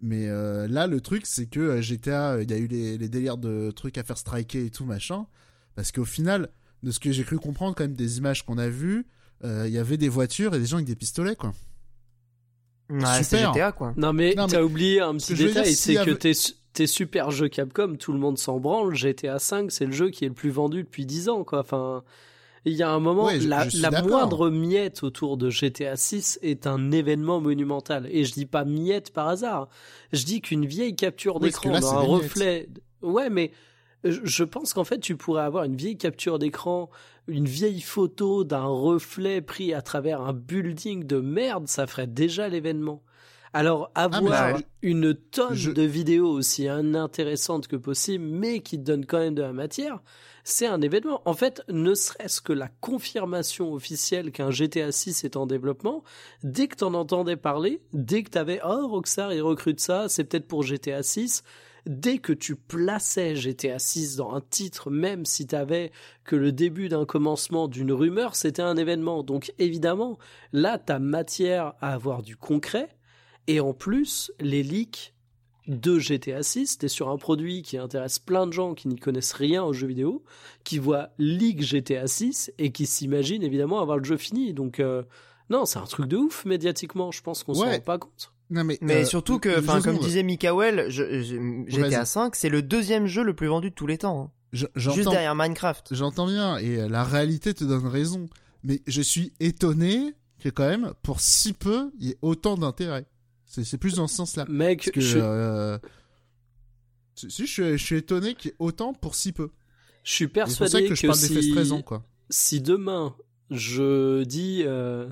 Mais 0.00 0.28
euh, 0.28 0.66
là, 0.68 0.86
le 0.86 1.00
truc, 1.00 1.26
c'est 1.26 1.46
que 1.46 1.80
GTA, 1.80 2.42
il 2.42 2.50
y 2.50 2.54
a 2.54 2.58
eu 2.58 2.66
les, 2.66 2.98
les 2.98 3.08
délires 3.08 3.38
de 3.38 3.70
trucs 3.70 3.98
à 3.98 4.04
faire 4.04 4.18
striker 4.18 4.64
et 4.64 4.70
tout, 4.70 4.84
machin. 4.84 5.26
Parce 5.74 5.92
qu'au 5.92 6.04
final, 6.04 6.50
de 6.82 6.90
ce 6.90 6.98
que 7.00 7.12
j'ai 7.12 7.24
cru 7.24 7.38
comprendre, 7.38 7.74
quand 7.74 7.84
même, 7.84 7.94
des 7.94 8.18
images 8.18 8.44
qu'on 8.44 8.58
a 8.58 8.68
vues, 8.68 9.06
euh, 9.44 9.64
il 9.66 9.72
y 9.72 9.78
avait 9.78 9.96
des 9.96 10.08
voitures 10.08 10.54
et 10.54 10.58
des 10.58 10.66
gens 10.66 10.76
avec 10.76 10.86
des 10.86 10.96
pistolets, 10.96 11.36
quoi. 11.36 11.52
Ouais, 12.90 13.00
c'est 13.22 13.36
Super. 13.36 13.52
GTA, 13.52 13.72
quoi. 13.72 13.92
non 13.96 14.12
mais 14.12 14.34
Non, 14.34 14.46
t'as 14.46 14.58
mais 14.58 14.62
oublié 14.64 15.00
un 15.00 15.14
petit 15.16 15.34
détail, 15.34 15.72
c'est 15.74 15.94
que 15.94 15.98
avait- 16.00 16.14
tes, 16.16 16.32
tes 16.72 16.86
super 16.86 17.30
jeux 17.30 17.48
Capcom, 17.48 17.96
tout 17.98 18.12
le 18.12 18.18
monde 18.18 18.38
s'en 18.38 18.58
branle. 18.58 18.94
GTA 18.94 19.38
5, 19.38 19.70
c'est 19.70 19.84
le 19.86 19.92
jeu 19.92 20.10
qui 20.10 20.24
est 20.24 20.28
le 20.28 20.34
plus 20.34 20.50
vendu 20.50 20.82
depuis 20.84 21.04
10 21.04 21.28
ans, 21.28 21.44
quoi. 21.44 21.60
Enfin, 21.60 22.02
il 22.64 22.72
y 22.74 22.82
a 22.82 22.90
un 22.90 22.98
moment, 23.00 23.26
Ouais, 23.26 23.38
la, 23.38 23.66
moindre 24.02 24.48
miette 24.50 25.02
autour 25.02 25.36
de 25.36 25.50
GTA 25.50 25.96
6 25.96 26.38
est 26.42 26.66
un 26.66 26.90
événement 26.90 27.40
monumental. 27.40 28.08
Et 28.10 28.24
je 28.24 28.32
dis 28.32 28.46
pas 28.46 28.64
miette 28.64 29.12
par 29.12 29.28
hasard. 29.28 29.68
Je 30.12 30.24
dis 30.24 30.40
qu'une 30.40 30.64
vieille 30.66 30.96
capture 30.96 31.36
Oui, 31.36 31.48
d'écran 31.48 31.70
là, 31.70 31.80
dans 31.80 31.94
un 31.94 32.00
miettes. 32.00 32.10
reflet. 32.10 32.68
Ouais, 33.02 33.28
mais 33.30 33.52
je 34.04 34.44
pense 34.44 34.72
qu'en 34.74 34.84
fait, 34.84 34.98
tu 35.00 35.16
pourrais 35.16 35.42
avoir 35.42 35.64
une 35.64 35.76
vieille 35.76 35.98
capture 35.98 36.38
d'écran, 36.38 36.88
une 37.26 37.46
vieille 37.46 37.80
photo 37.80 38.44
d'un 38.44 38.64
reflet 38.64 39.40
pris 39.40 39.74
à 39.74 39.82
travers 39.82 40.20
un 40.22 40.32
building 40.32 41.04
de 41.04 41.20
merde, 41.20 41.68
ça 41.68 41.86
ferait 41.86 42.06
déjà 42.06 42.48
l'événement. 42.48 43.02
Alors, 43.54 43.90
Ah, 43.94 44.04
avoir 44.04 44.60
une 44.82 45.14
tonne 45.14 45.54
je- 45.54 45.70
de 45.70 45.82
vidéos 45.82 46.28
aussi 46.30 46.64
inintéressantes 46.64 47.66
que 47.66 47.76
possible, 47.76 48.24
mais 48.24 48.60
qui 48.60 48.76
donnent 48.78 49.06
quand 49.06 49.18
même 49.18 49.34
de 49.34 49.42
la 49.42 49.54
matière, 49.54 50.00
c'est 50.44 50.66
un 50.66 50.80
événement. 50.82 51.22
En 51.24 51.32
fait, 51.32 51.62
ne 51.68 51.94
serait-ce 51.94 52.42
que 52.42 52.52
la 52.52 52.68
confirmation 52.80 53.72
officielle 53.72 54.32
qu'un 54.32 54.50
GTA 54.50 54.92
6 54.92 55.24
est 55.24 55.36
en 55.36 55.46
développement, 55.46 56.04
dès 56.42 56.68
que 56.68 56.76
t'en 56.76 56.92
entendais 56.94 57.36
parler, 57.36 57.80
dès 57.94 58.22
que 58.22 58.30
t'avais 58.30 58.60
«Oh, 58.64 58.86
Rockstar, 58.86 59.32
ils 59.32 59.42
recrutent 59.42 59.80
ça, 59.80 60.08
c'est 60.08 60.24
peut-être 60.24 60.46
pour 60.46 60.62
GTA 60.62 61.02
6», 61.02 61.42
dès 61.86 62.18
que 62.18 62.32
tu 62.32 62.56
plaçais 62.56 63.34
GTA 63.36 63.78
6 63.78 64.16
dans 64.16 64.32
un 64.34 64.40
titre, 64.40 64.90
même 64.90 65.24
si 65.24 65.46
t'avais 65.46 65.90
que 66.24 66.36
le 66.36 66.52
début 66.52 66.88
d'un 66.88 67.04
commencement 67.06 67.68
d'une 67.68 67.92
rumeur, 67.92 68.36
c'était 68.36 68.62
un 68.62 68.76
événement. 68.76 69.22
Donc 69.22 69.52
évidemment, 69.58 70.18
là, 70.52 70.78
t'as 70.78 70.98
matière 70.98 71.74
à 71.80 71.94
avoir 71.94 72.22
du 72.22 72.36
concret, 72.36 72.88
et 73.46 73.60
en 73.60 73.72
plus, 73.72 74.30
les 74.40 74.62
leaks 74.62 75.14
de 75.66 75.98
GTA 75.98 76.42
6, 76.42 76.78
t'es 76.78 76.88
sur 76.88 77.10
un 77.10 77.18
produit 77.18 77.60
qui 77.62 77.76
intéresse 77.76 78.18
plein 78.18 78.46
de 78.46 78.52
gens 78.52 78.74
qui 78.74 78.88
n'y 78.88 78.96
connaissent 78.96 79.32
rien 79.34 79.62
aux 79.64 79.72
jeux 79.74 79.86
vidéo, 79.86 80.24
qui 80.64 80.78
voient 80.78 81.10
leak 81.18 81.62
GTA 81.62 82.06
6 82.06 82.52
et 82.58 82.72
qui 82.72 82.86
s'imaginent 82.86 83.42
évidemment 83.42 83.80
avoir 83.80 83.98
le 83.98 84.04
jeu 84.04 84.16
fini. 84.16 84.54
Donc 84.54 84.80
euh, 84.80 85.02
non, 85.50 85.66
c'est 85.66 85.78
un 85.78 85.84
truc 85.84 86.06
de 86.08 86.16
ouf 86.16 86.46
médiatiquement, 86.46 87.10
je 87.10 87.20
pense 87.22 87.42
qu'on 87.44 87.52
s'en 87.54 87.64
Ouais. 87.66 87.74
rend 87.76 87.80
pas 87.80 87.98
compte. 87.98 88.32
Non, 88.50 88.64
mais, 88.64 88.78
Mais 88.80 89.02
euh, 89.02 89.04
surtout 89.04 89.38
que, 89.38 89.58
enfin, 89.60 89.80
comme 89.82 89.98
disait 89.98 90.22
Mikael, 90.22 90.86
je, 90.88 91.22
je- 91.22 91.64
GTA 91.70 91.88
Vas-y. 91.88 92.06
5, 92.06 92.34
c'est 92.36 92.48
le 92.48 92.62
deuxième 92.62 93.06
jeu 93.06 93.22
le 93.22 93.34
plus 93.34 93.46
vendu 93.48 93.70
de 93.70 93.74
tous 93.74 93.86
les 93.86 93.98
temps. 93.98 94.22
hein. 94.22 94.30
Je- 94.52 94.66
Juste 94.76 95.10
derrière 95.10 95.34
Minecraft. 95.34 95.88
j'entends 95.94 96.26
bien 96.26 96.56
et 96.56 96.80
euh, 96.80 96.88
la 96.88 97.04
réalité 97.04 97.52
te 97.52 97.64
donne 97.64 97.86
raison. 97.86 98.28
Mais 98.64 98.80
je 98.86 99.02
suis 99.02 99.32
étonné 99.40 100.14
que 100.40 100.48
quand 100.48 100.66
même, 100.66 100.92
pour 101.02 101.20
si 101.20 101.52
peu, 101.52 101.90
il 102.00 102.06
y 102.06 102.10
ait 102.12 102.18
autant 102.22 102.56
d'intérêt. 102.56 103.04
C'est, 103.44 103.76
plus 103.78 103.94
dans 103.96 104.06
ce 104.06 104.14
sens-là. 104.16 104.46
Mec, 104.48 104.78
Parce 104.84 104.90
que, 104.92 105.00
je, 105.00 105.18
euh, 105.20 105.78
si, 107.14 107.30
si, 107.30 107.46
je, 107.46 107.52
suis, 107.52 107.62
je 107.78 107.84
suis 107.84 107.96
étonné 107.96 108.34
qu'il 108.34 108.50
y 108.50 108.52
ait 108.52 108.56
autant 108.58 108.92
pour 108.94 109.14
si 109.14 109.32
peu. 109.32 109.50
je 110.04 110.12
suis 110.12 110.28
pour 110.28 110.48
ça 110.48 110.58
persuadé 110.58 110.88
que 110.88 110.94
je 110.94 111.06
parle 111.06 111.20
des 111.20 111.42
si, 111.42 111.50
13 111.52 111.72
ans, 111.72 111.82
quoi. 111.82 112.04
si 112.30 112.60
demain 112.60 113.14
je 113.50 114.22
dis 114.24 114.62
euh, 114.66 115.08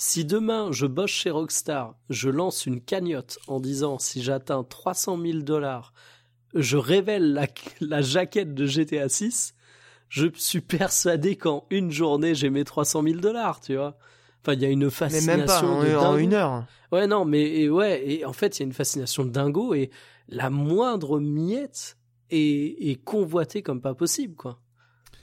si 0.00 0.24
demain 0.24 0.72
je 0.72 0.86
bosse 0.86 1.10
chez 1.10 1.28
Rockstar, 1.28 1.94
je 2.08 2.30
lance 2.30 2.64
une 2.64 2.80
cagnotte 2.80 3.38
en 3.48 3.60
disant 3.60 3.98
si 3.98 4.22
j'atteins 4.22 4.64
300 4.64 5.20
000 5.20 5.38
dollars, 5.40 5.92
je 6.54 6.78
révèle 6.78 7.34
la, 7.34 7.46
la 7.82 8.00
jaquette 8.00 8.54
de 8.54 8.64
GTA 8.64 9.10
6, 9.10 9.54
je 10.08 10.28
suis 10.36 10.62
persuadé 10.62 11.36
qu'en 11.36 11.66
une 11.68 11.90
journée 11.90 12.34
j'ai 12.34 12.48
mes 12.48 12.64
300 12.64 13.02
000 13.02 13.16
dollars, 13.20 13.60
tu 13.60 13.76
vois. 13.76 13.98
Enfin, 14.40 14.54
il 14.54 14.62
y 14.62 14.64
a 14.64 14.70
une 14.70 14.84
Mais 14.84 14.90
fascination 14.90 15.36
même 15.80 15.92
pas, 15.92 16.00
en, 16.00 16.12
de 16.12 16.14
en 16.14 16.16
une 16.16 16.32
heure. 16.32 16.64
Ouais, 16.92 17.06
non, 17.06 17.26
mais 17.26 17.42
et 17.42 17.68
ouais, 17.68 18.02
et 18.10 18.24
en 18.24 18.32
fait, 18.32 18.58
il 18.58 18.60
y 18.60 18.64
a 18.64 18.66
une 18.68 18.72
fascination 18.72 19.26
de 19.26 19.30
dingo 19.30 19.74
et 19.74 19.90
la 20.28 20.48
moindre 20.48 21.20
miette 21.20 21.98
est, 22.30 22.88
est 22.88 23.04
convoitée 23.04 23.62
comme 23.62 23.82
pas 23.82 23.94
possible, 23.94 24.34
quoi. 24.34 24.62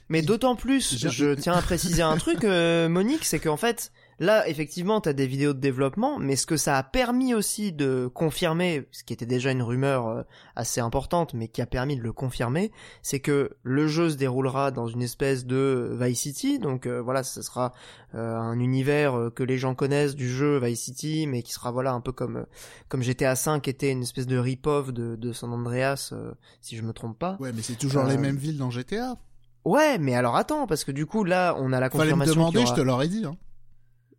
Mais 0.08 0.22
d'autant 0.22 0.54
plus, 0.54 0.96
je 0.96 1.34
tiens 1.34 1.54
à 1.54 1.62
préciser 1.62 2.02
un 2.02 2.16
truc, 2.16 2.44
euh, 2.44 2.88
Monique, 2.88 3.24
c'est 3.24 3.40
qu'en 3.40 3.58
fait, 3.58 3.92
là, 4.18 4.48
effectivement, 4.48 5.00
t'as 5.00 5.12
des 5.12 5.26
vidéos 5.26 5.52
de 5.52 5.60
développement, 5.60 6.18
mais 6.18 6.36
ce 6.36 6.46
que 6.46 6.56
ça 6.56 6.76
a 6.76 6.82
permis 6.82 7.34
aussi 7.34 7.72
de 7.72 8.08
confirmer, 8.12 8.86
ce 8.92 9.04
qui 9.04 9.12
était 9.12 9.26
déjà 9.26 9.50
une 9.52 9.62
rumeur 9.62 10.06
euh, 10.08 10.22
assez 10.56 10.80
importante, 10.80 11.34
mais 11.34 11.48
qui 11.48 11.62
a 11.62 11.66
permis 11.66 11.96
de 11.96 12.02
le 12.02 12.12
confirmer, 12.12 12.72
c'est 13.02 13.20
que 13.20 13.50
le 13.62 13.86
jeu 13.88 14.10
se 14.10 14.16
déroulera 14.16 14.70
dans 14.70 14.86
une 14.88 15.02
espèce 15.02 15.46
de 15.46 15.96
Vice 16.00 16.20
City, 16.20 16.58
donc 16.58 16.86
euh, 16.86 17.00
voilà, 17.00 17.22
ce 17.22 17.42
sera 17.42 17.72
euh, 18.14 18.36
un 18.36 18.58
univers 18.58 19.14
euh, 19.16 19.30
que 19.30 19.42
les 19.42 19.58
gens 19.58 19.74
connaissent 19.74 20.14
du 20.16 20.28
jeu 20.28 20.58
Vice 20.58 20.80
City, 20.80 21.26
mais 21.26 21.42
qui 21.42 21.52
sera 21.52 21.70
voilà 21.70 21.92
un 21.92 22.00
peu 22.00 22.12
comme 22.12 22.36
euh, 22.38 22.44
comme 22.88 23.02
GTA 23.02 23.34
V 23.34 23.60
était 23.66 23.90
une 23.90 24.02
espèce 24.02 24.26
de 24.26 24.38
rip-off 24.38 24.92
de, 24.92 25.16
de 25.16 25.32
San 25.32 25.52
Andreas, 25.52 26.10
euh, 26.12 26.32
si 26.60 26.76
je 26.76 26.82
me 26.82 26.92
trompe 26.92 27.18
pas. 27.18 27.36
Ouais, 27.40 27.52
mais 27.52 27.62
c'est 27.62 27.76
toujours 27.78 28.04
les 28.04 28.16
mêmes 28.18 28.36
villes 28.36 28.58
dans 28.58 28.70
GTA. 28.70 29.16
Ouais, 29.64 29.98
mais 29.98 30.14
alors 30.14 30.36
attends, 30.36 30.66
parce 30.66 30.84
que 30.84 30.92
du 30.92 31.04
coup 31.04 31.24
là, 31.24 31.54
on 31.58 31.72
a 31.72 31.80
la 31.80 31.90
Fallait 31.90 32.12
me 32.14 32.18
confirmation. 32.18 32.32
qu'il 32.32 32.32
y 32.32 32.34
demander, 32.36 32.58
aura- 32.58 32.74
je 32.76 32.80
te 32.80 32.80
l'aurais 32.86 33.08
dit. 33.08 33.24
Hein. 33.26 33.36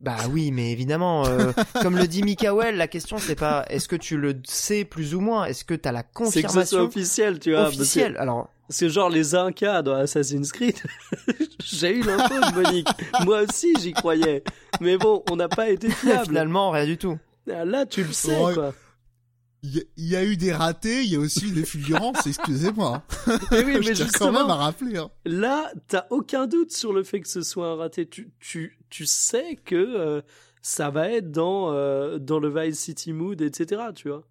Bah 0.01 0.15
oui, 0.31 0.51
mais 0.51 0.71
évidemment, 0.71 1.25
euh, 1.27 1.51
comme 1.81 1.97
le 1.97 2.07
dit 2.07 2.23
Mikael, 2.23 2.77
la 2.77 2.87
question 2.87 3.17
c'est 3.17 3.35
pas 3.35 3.65
est-ce 3.69 3.87
que 3.89 3.97
tu 3.97 4.15
le 4.17 4.39
sais 4.45 4.85
plus 4.85 5.13
ou 5.13 5.19
moins, 5.19 5.45
est-ce 5.45 5.65
que 5.65 5.73
t'as 5.73 5.91
la 5.91 6.03
C'est 6.03 6.13
que 6.13 6.25
ce 6.25 6.31
soit 6.31 6.41
confirmation 6.41 6.79
officiel, 6.81 7.39
tu 7.39 7.51
vois. 7.51 7.63
parce 7.63 7.75
que- 7.75 7.81
officielle 7.81 8.15
Alors, 8.17 8.49
C'est 8.69 8.89
genre 8.89 9.09
les 9.09 9.35
Incas 9.35 9.81
dans 9.81 9.95
Assassin's 9.95 10.51
Creed. 10.53 10.77
J'ai 11.63 11.97
eu 11.97 12.01
l'info 12.03 12.33
de 12.35 12.61
Monique. 12.61 12.87
Moi 13.25 13.41
aussi, 13.41 13.73
j'y 13.79 13.91
croyais. 13.93 14.43
Mais 14.79 14.97
bon, 14.97 15.23
on 15.29 15.35
n'a 15.35 15.49
pas 15.49 15.69
été 15.69 15.89
fiable. 15.91 16.27
finalement, 16.27 16.71
rien 16.71 16.85
du 16.85 16.97
tout. 16.97 17.17
Là, 17.45 17.85
tu 17.85 18.03
le 18.03 18.13
sais, 18.13 18.39
Ouais. 18.39 18.53
quoi. 18.53 18.73
Il 19.63 19.75
y, 19.75 19.79
a- 19.79 19.83
il 19.97 20.05
y 20.07 20.15
a 20.15 20.23
eu 20.23 20.37
des 20.37 20.53
ratés, 20.53 21.01
il 21.03 21.09
y 21.11 21.17
a 21.17 21.19
aussi 21.19 21.47
eu 21.49 21.51
des 21.51 21.65
fulgurances, 21.65 22.25
excusez-moi. 22.25 23.03
Mais 23.51 23.65
oui, 23.65 23.73
je 23.81 23.89
mais 23.89 23.93
tiens 23.95 24.07
quand 24.17 24.27
même 24.31 24.35
à 24.35 24.39
justement, 24.39 24.55
rappeler. 24.57 24.97
Hein. 24.97 25.09
là, 25.25 25.69
t'as 25.89 26.05
aucun 26.11 26.47
doute 26.47 26.71
sur 26.71 26.93
le 26.93 27.03
fait 27.03 27.19
que 27.19 27.27
ce 27.27 27.41
soit 27.41 27.67
un 27.67 27.75
raté. 27.75 28.07
Tu, 28.07 28.29
tu, 28.39 28.78
tu 28.89 29.05
sais 29.05 29.55
que 29.63 29.75
euh, 29.75 30.21
ça 30.61 30.89
va 30.89 31.09
être 31.09 31.31
dans, 31.31 31.71
euh, 31.73 32.17
dans 32.19 32.39
le 32.39 32.49
Vice 32.49 32.79
City 32.79 33.13
Mood, 33.13 33.41
etc., 33.41 33.81
tu 33.95 34.09
vois. 34.09 34.23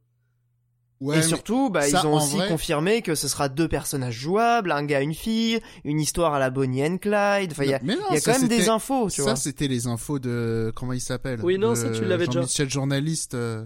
Ouais, 1.01 1.21
et 1.21 1.23
surtout, 1.23 1.71
bah, 1.71 1.83
ça, 1.83 2.01
ils 2.03 2.07
ont 2.09 2.17
aussi 2.17 2.37
vrai- 2.39 2.49
confirmé 2.49 3.03
que 3.03 3.15
ce 3.15 3.29
sera 3.29 3.49
deux 3.49 3.69
personnages 3.69 4.17
jouables, 4.17 4.73
un 4.73 4.85
gars, 4.85 5.01
une 5.01 5.15
fille, 5.15 5.61
une 5.85 6.01
histoire 6.01 6.35
à 6.35 6.41
la 6.41 6.51
Bonnie 6.51 6.85
and 6.85 6.99
Clyde. 6.99 7.53
Enfin, 7.53 7.63
il 7.63 7.71
y 7.71 7.75
a, 7.75 7.79
mais 7.85 7.95
non, 7.95 8.03
y 8.11 8.17
a 8.17 8.21
ça, 8.21 8.33
quand 8.33 8.41
même 8.41 8.49
des 8.49 8.69
infos, 8.69 9.09
tu 9.09 9.19
Ça, 9.19 9.23
vois. 9.23 9.37
c'était 9.37 9.69
les 9.69 9.87
infos 9.87 10.19
de 10.19 10.73
comment 10.75 10.93
il 10.93 11.01
s'appelle? 11.01 11.39
Oui, 11.45 11.57
non, 11.57 11.71
de 11.71 11.75
ça, 11.77 11.91
tu 11.91 12.05
l'avais 12.05 12.27
déjà. 12.27 12.41
Jean-Michel 12.41 12.69
journaliste. 12.69 13.35
euh, 13.35 13.65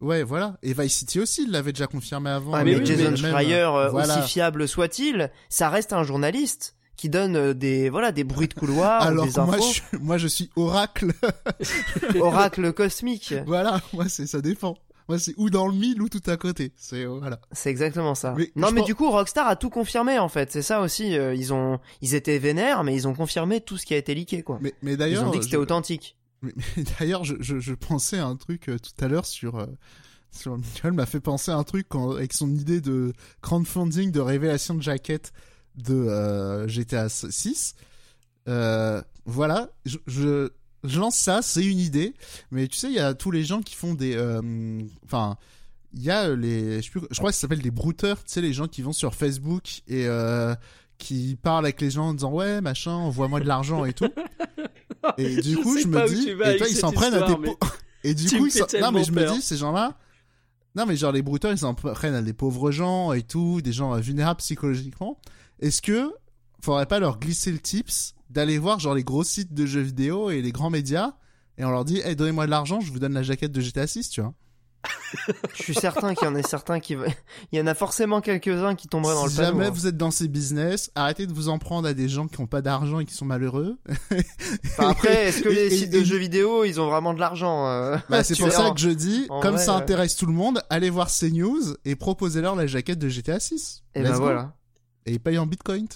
Ouais, 0.00 0.22
voilà. 0.22 0.56
Et 0.62 0.72
Vice 0.72 0.94
City 0.98 1.18
aussi, 1.18 1.42
il 1.42 1.50
l'avait 1.50 1.72
déjà 1.72 1.88
confirmé 1.88 2.30
avant. 2.30 2.52
Ouais, 2.52 2.62
mais 2.62 2.74
mais 2.74 2.78
oui, 2.78 2.86
Jason 2.86 3.10
mais 3.10 3.16
Schreier, 3.16 3.54
euh, 3.54 3.88
voilà. 3.88 4.20
aussi 4.20 4.28
fiable 4.28 4.68
soit-il, 4.68 5.32
ça 5.48 5.70
reste 5.70 5.92
un 5.92 6.04
journaliste 6.04 6.76
qui 6.98 7.08
donne 7.08 7.36
euh, 7.36 7.54
des 7.54 7.88
voilà 7.88 8.12
des 8.12 8.24
bruits 8.24 8.48
de 8.48 8.54
couloir, 8.54 9.00
Alors 9.02 9.24
des 9.24 9.32
moi, 9.40 9.56
je, 9.56 9.62
suis- 9.62 9.82
moi, 10.00 10.18
je 10.18 10.26
suis 10.26 10.50
oracle. 10.56 11.12
oracle 12.20 12.72
cosmique. 12.72 13.34
voilà, 13.46 13.80
moi, 13.92 14.08
c'est 14.08 14.26
ça 14.26 14.40
dépend. 14.40 14.76
Moi, 15.08 15.18
c'est 15.18 15.32
ou 15.38 15.48
dans 15.48 15.66
le 15.66 15.72
mille 15.72 16.02
ou 16.02 16.10
tout 16.10 16.20
à 16.26 16.36
côté. 16.36 16.72
C'est 16.76 17.06
voilà. 17.06 17.40
C'est 17.52 17.70
exactement 17.70 18.14
ça. 18.14 18.34
Mais 18.36 18.52
non, 18.56 18.68
mais 18.72 18.80
pense- 18.80 18.86
du 18.86 18.94
coup, 18.94 19.10
Rockstar 19.10 19.48
a 19.48 19.56
tout 19.56 19.70
confirmé 19.70 20.18
en 20.18 20.28
fait. 20.28 20.52
C'est 20.52 20.60
ça 20.60 20.82
aussi. 20.82 21.16
euh, 21.16 21.34
ils 21.34 21.54
ont, 21.54 21.78
ils 22.02 22.14
étaient 22.14 22.38
vénères, 22.38 22.84
mais 22.84 22.94
ils 22.94 23.08
ont 23.08 23.14
confirmé 23.14 23.62
tout 23.62 23.78
ce 23.78 23.86
qui 23.86 23.94
a 23.94 23.96
été 23.96 24.14
leaké, 24.14 24.42
quoi. 24.42 24.58
Mais, 24.60 24.74
mais 24.82 24.92
Ils 24.92 24.96
d'ailleurs, 24.98 25.26
ont 25.26 25.30
dit 25.30 25.38
que 25.38 25.44
c'était 25.44 25.56
je- 25.56 25.62
authentique. 25.62 26.16
Mais, 26.42 26.52
mais 26.76 26.84
d'ailleurs, 27.00 27.24
je, 27.24 27.36
je, 27.40 27.58
je 27.58 27.72
pensais 27.74 28.18
à 28.18 28.26
un 28.26 28.36
truc 28.36 28.68
euh, 28.68 28.76
tout 28.78 29.02
à 29.04 29.08
l'heure 29.08 29.24
sur. 29.26 29.56
Euh, 29.56 29.66
sur 30.30 30.58
Michael 30.58 30.92
m'a 30.92 31.06
fait 31.06 31.20
penser 31.20 31.50
à 31.50 31.56
un 31.56 31.64
truc 31.64 31.86
quand, 31.88 32.10
avec 32.12 32.34
son 32.34 32.50
idée 32.54 32.82
de 32.82 33.14
crowdfunding 33.40 34.12
de 34.12 34.20
révélation 34.20 34.74
de 34.74 34.82
jaquette 34.82 35.32
de 35.78 35.94
euh, 35.94 36.68
GTA 36.68 37.08
6. 37.08 37.74
Euh, 38.48 39.02
voilà, 39.24 39.68
je, 39.84 39.98
je, 40.06 40.50
je 40.84 41.00
lance 41.00 41.16
ça, 41.16 41.42
c'est 41.42 41.64
une 41.64 41.78
idée. 41.78 42.14
Mais 42.50 42.68
tu 42.68 42.76
sais, 42.76 42.88
il 42.88 42.94
y 42.94 42.98
a 43.00 43.14
tous 43.14 43.30
les 43.30 43.44
gens 43.44 43.60
qui 43.62 43.74
font 43.74 43.94
des. 43.94 44.14
euh, 44.16 44.40
Enfin. 45.04 45.36
il 45.94 46.02
y 46.02 46.10
a 46.10 46.34
les, 46.34 46.82
je, 46.82 46.90
crois 46.90 47.30
que 47.30 47.34
ça 47.34 47.40
s'appelle 47.42 47.62
des 47.62 47.70
brouteurs, 47.70 48.18
tu 48.24 48.32
sais, 48.32 48.40
les 48.40 48.52
gens 48.52 48.68
qui 48.68 48.82
vont 48.82 48.92
sur 48.92 49.14
Facebook 49.14 49.82
et 49.86 50.06
euh, 50.06 50.54
qui 50.98 51.36
parlent 51.42 51.64
avec 51.64 51.80
les 51.80 51.90
gens 51.90 52.08
en 52.08 52.14
disant 52.14 52.32
ouais 52.32 52.60
machin, 52.60 52.92
envoie-moi 52.92 53.40
de 53.40 53.46
l'argent 53.46 53.84
et 53.84 53.92
tout. 53.92 54.12
Et 55.16 55.36
du 55.36 55.52
Je 55.52 55.56
coup, 55.58 55.78
je 55.78 55.86
me 55.86 56.08
dis, 56.08 56.28
et 56.30 56.56
toi, 56.56 56.66
ils 56.68 56.76
s'en 56.76 56.90
prennent 56.90 57.14
à 57.14 57.26
des 57.26 57.36
mais. 57.36 57.54
Et 58.04 58.14
du 58.14 58.26
tu 58.26 58.38
coup, 58.38 58.46
ils 58.48 58.80
non, 58.80 58.90
mais 58.90 59.04
je 59.04 59.12
me 59.12 59.32
dis, 59.32 59.40
ces 59.40 59.56
gens-là, 59.56 59.96
non, 60.74 60.86
mais 60.86 60.96
genre, 60.96 61.12
les 61.12 61.22
brouteurs, 61.22 61.52
ils 61.52 61.58
s'en 61.58 61.74
prennent 61.74 62.14
à 62.14 62.22
des 62.22 62.32
pauvres 62.32 62.70
gens 62.72 63.12
et 63.12 63.22
tout, 63.22 63.60
des 63.60 63.72
gens 63.72 63.96
vulnérables 63.96 64.38
psychologiquement. 64.38 65.18
Est-ce 65.60 65.82
que 65.82 66.12
faudrait 66.62 66.86
pas 66.86 66.98
leur 66.98 67.18
glisser 67.18 67.52
le 67.52 67.58
tips 67.58 68.14
d'aller 68.30 68.58
voir, 68.58 68.78
genre, 68.78 68.94
les 68.94 69.04
gros 69.04 69.24
sites 69.24 69.54
de 69.54 69.64
jeux 69.66 69.80
vidéo 69.80 70.30
et 70.30 70.42
les 70.42 70.52
grands 70.52 70.70
médias 70.70 71.12
et 71.56 71.64
on 71.64 71.70
leur 71.70 71.84
dit, 71.84 71.98
hey, 72.04 72.14
donnez-moi 72.14 72.46
de 72.46 72.50
l'argent, 72.52 72.80
je 72.80 72.92
vous 72.92 73.00
donne 73.00 73.14
la 73.14 73.22
jaquette 73.24 73.50
de 73.50 73.60
GTA 73.60 73.86
6, 73.88 74.10
tu 74.10 74.20
vois? 74.20 74.32
Je 75.56 75.62
suis 75.64 75.74
certain 75.74 76.14
qu'il 76.14 76.28
y 76.28 76.30
en 76.30 76.34
a 76.36 76.42
certains 76.42 76.78
qui, 76.78 76.94
il 77.50 77.58
y 77.58 77.60
en 77.60 77.66
a 77.66 77.74
forcément 77.74 78.20
quelques-uns 78.20 78.76
qui 78.76 78.86
tomberaient 78.86 79.14
dans 79.14 79.26
si 79.26 79.36
le 79.36 79.42
panneau. 79.42 79.52
jamais 79.54 79.66
hein. 79.66 79.70
vous 79.74 79.86
êtes 79.88 79.96
dans 79.96 80.12
ces 80.12 80.28
business, 80.28 80.92
arrêtez 80.94 81.26
de 81.26 81.32
vous 81.32 81.48
en 81.48 81.58
prendre 81.58 81.88
à 81.88 81.94
des 81.94 82.08
gens 82.08 82.28
qui 82.28 82.40
ont 82.40 82.46
pas 82.46 82.62
d'argent 82.62 83.00
et 83.00 83.04
qui 83.04 83.14
sont 83.14 83.24
malheureux. 83.24 83.76
Enfin, 84.66 84.90
après, 84.90 85.24
est-ce 85.28 85.42
que 85.42 85.48
les 85.48 85.66
et- 85.66 85.70
sites 85.78 85.90
de 85.90 85.98
et- 85.98 86.04
jeux 86.04 86.18
vidéo, 86.18 86.62
ils 86.64 86.80
ont 86.80 86.88
vraiment 86.88 87.12
de 87.12 87.18
l'argent 87.18 87.66
euh, 87.66 87.96
Bah, 88.08 88.22
c'est 88.22 88.36
pour 88.38 88.52
ça 88.52 88.70
que 88.70 88.78
je 88.80 88.90
dis, 88.90 89.26
comme 89.42 89.54
vrai, 89.56 89.64
ça 89.64 89.74
euh, 89.74 89.78
intéresse 89.78 90.14
tout 90.14 90.26
le 90.26 90.32
monde, 90.32 90.62
allez 90.70 90.90
voir 90.90 91.10
ces 91.10 91.32
news 91.32 91.60
et 91.84 91.96
proposez-leur 91.96 92.54
la 92.54 92.66
jaquette 92.68 93.00
de 93.00 93.08
GTA 93.08 93.40
6. 93.40 93.82
Et 93.96 94.00
Let's 94.02 94.10
ben 94.10 94.16
go. 94.18 94.22
voilà. 94.22 94.54
Et 95.08 95.12
ils 95.12 95.20
payent 95.20 95.38
en 95.38 95.46
bitcoin. 95.46 95.86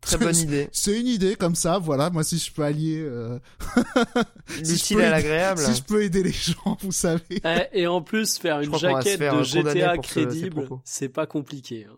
Très 0.00 0.18
bonne 0.18 0.36
idée. 0.36 0.68
C'est 0.72 1.00
une 1.00 1.06
idée 1.06 1.34
comme 1.34 1.54
ça, 1.54 1.78
voilà. 1.78 2.10
Moi, 2.10 2.24
si 2.24 2.36
je 2.36 2.52
peux 2.52 2.62
allier, 2.62 2.98
euh, 3.00 3.38
si 4.48 4.64
je 4.64 4.70
L'utile 4.72 4.96
peux 4.98 5.02
à 5.02 5.06
aider- 5.06 5.10
l'agréable. 5.12 5.60
si 5.62 5.74
je 5.76 5.82
peux 5.82 6.02
aider 6.02 6.22
les 6.22 6.32
gens, 6.32 6.76
vous 6.82 6.92
savez. 6.92 7.22
Eh, 7.42 7.80
Et 7.80 7.86
en 7.86 8.02
plus, 8.02 8.36
faire 8.36 8.60
une 8.60 8.76
jaquette 8.76 9.16
faire, 9.18 9.38
de 9.38 9.42
GTA 9.42 9.96
crédible, 9.96 10.68
c'est 10.84 11.08
pas 11.08 11.26
compliqué. 11.26 11.86
hein. 11.90 11.96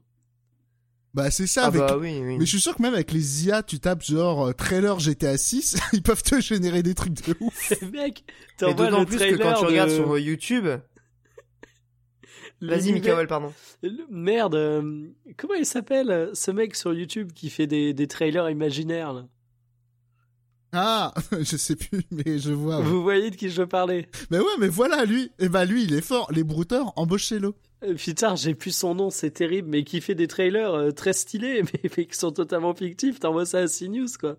Bah, 1.14 1.30
c'est 1.32 1.46
ça. 1.48 1.62
Ah 1.64 1.66
avec... 1.68 1.80
bah 1.80 1.96
oui, 1.98 2.20
oui. 2.22 2.36
Mais 2.38 2.44
je 2.44 2.50
suis 2.50 2.60
sûr 2.60 2.76
que 2.76 2.82
même 2.82 2.92
avec 2.94 3.10
les 3.10 3.46
IA, 3.46 3.62
tu 3.64 3.80
tapes 3.80 4.04
genre 4.04 4.48
euh, 4.48 4.52
trailer 4.52 5.00
GTA 5.00 5.36
6, 5.36 5.76
ils 5.94 6.02
peuvent 6.02 6.22
te 6.22 6.40
générer 6.40 6.82
des 6.84 6.94
trucs 6.94 7.14
de 7.26 7.34
ouf. 7.40 7.72
Mec, 7.90 8.22
t'envoies 8.58 8.84
d'autant 8.86 9.00
le 9.00 9.06
plus 9.06 9.14
que 9.16 9.34
trailer 9.34 9.38
quand 9.54 9.60
tu 9.60 9.64
regardes 9.66 9.90
de 9.90 9.94
sur 9.96 10.18
YouTube, 10.18 10.66
vas-y 12.60 12.92
Mikael, 12.92 13.26
pardon. 13.26 13.52
Le- 13.82 14.06
Merde, 14.10 14.54
euh, 14.54 15.08
comment 15.36 15.54
il 15.54 15.66
s'appelle 15.66 16.10
euh, 16.10 16.30
ce 16.34 16.50
mec 16.50 16.74
sur 16.76 16.92
YouTube 16.94 17.32
qui 17.32 17.50
fait 17.50 17.66
des, 17.66 17.92
des 17.94 18.06
trailers 18.06 18.48
imaginaires 18.50 19.12
là? 19.12 19.26
Ah, 20.72 21.14
je 21.40 21.56
sais 21.56 21.76
plus, 21.76 22.02
mais 22.10 22.38
je 22.38 22.52
vois. 22.52 22.78
ouais. 22.78 22.84
Vous 22.84 23.02
voyez 23.02 23.30
de 23.30 23.36
qui 23.36 23.48
je 23.50 23.62
veux 23.62 23.66
parler? 23.68 24.08
Mais 24.30 24.38
ouais, 24.38 24.44
mais 24.58 24.68
voilà, 24.68 25.04
lui. 25.06 25.30
Et 25.38 25.48
bah, 25.48 25.64
lui, 25.64 25.84
il 25.84 25.94
est 25.94 26.00
fort. 26.02 26.30
Les 26.32 26.44
brouteurs, 26.44 26.92
embauchez-le. 26.96 27.54
Euh, 27.84 27.94
Putain, 27.94 28.36
j'ai 28.36 28.54
plus 28.54 28.72
son 28.74 28.94
nom, 28.94 29.08
c'est 29.10 29.30
terrible, 29.30 29.68
mais 29.68 29.84
qui 29.84 30.00
fait 30.00 30.14
des 30.14 30.26
trailers 30.26 30.74
euh, 30.74 30.90
très 30.90 31.12
stylés, 31.14 31.62
mais, 31.84 31.90
mais 31.96 32.06
qui 32.06 32.16
sont 32.18 32.32
totalement 32.32 32.74
fictifs. 32.74 33.20
T'envoies 33.20 33.46
ça 33.46 33.60
à 33.60 33.66
CNews, 33.68 34.08
quoi. 34.20 34.36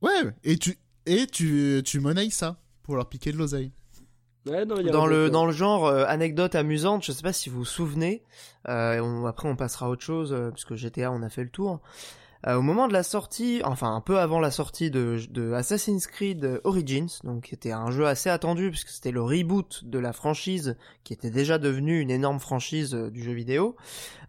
Ouais, 0.00 0.22
et 0.42 0.56
tu, 0.56 0.76
et 1.06 1.26
tu, 1.26 1.80
tu 1.84 2.00
monnayes 2.00 2.30
ça 2.32 2.60
pour 2.82 2.96
leur 2.96 3.08
piquer 3.08 3.30
de 3.32 3.36
l'oseille. 3.36 3.70
Ouais, 4.46 4.64
non, 4.64 4.76
il 4.80 4.86
y 4.86 4.88
a 4.88 4.92
Dans 4.92 5.06
le, 5.06 5.24
autre, 5.24 5.32
dans 5.32 5.46
le 5.46 5.52
genre 5.52 5.86
euh, 5.86 6.04
anecdote 6.06 6.54
amusante, 6.56 7.04
je 7.04 7.12
sais 7.12 7.22
pas 7.22 7.32
si 7.32 7.48
vous 7.48 7.58
vous 7.60 7.64
souvenez, 7.64 8.24
euh, 8.68 8.98
on- 9.00 9.24
après 9.26 9.48
on 9.48 9.54
passera 9.54 9.86
à 9.86 9.88
autre 9.88 10.02
chose, 10.02 10.32
euh, 10.32 10.50
puisque 10.50 10.74
GTA 10.74 11.12
on 11.12 11.22
a 11.22 11.28
fait 11.28 11.44
le 11.44 11.50
tour. 11.50 11.80
Euh, 12.46 12.56
au 12.56 12.62
moment 12.62 12.88
de 12.88 12.92
la 12.92 13.02
sortie, 13.02 13.60
enfin 13.64 13.94
un 13.94 14.00
peu 14.00 14.18
avant 14.18 14.40
la 14.40 14.50
sortie 14.50 14.90
de, 14.90 15.52
Assassin's 15.52 16.06
Creed 16.06 16.60
Origins, 16.64 17.08
donc 17.24 17.44
qui 17.44 17.54
était 17.54 17.72
un 17.72 17.90
jeu 17.90 18.06
assez 18.06 18.30
attendu 18.30 18.70
puisque 18.70 18.88
c'était 18.88 19.10
le 19.10 19.22
reboot 19.22 19.84
de 19.84 19.98
la 19.98 20.12
franchise 20.12 20.76
qui 21.04 21.12
était 21.12 21.30
déjà 21.30 21.58
devenue 21.58 22.00
une 22.00 22.10
énorme 22.10 22.40
franchise 22.40 22.94
euh, 22.94 23.10
du 23.10 23.22
jeu 23.22 23.32
vidéo. 23.32 23.76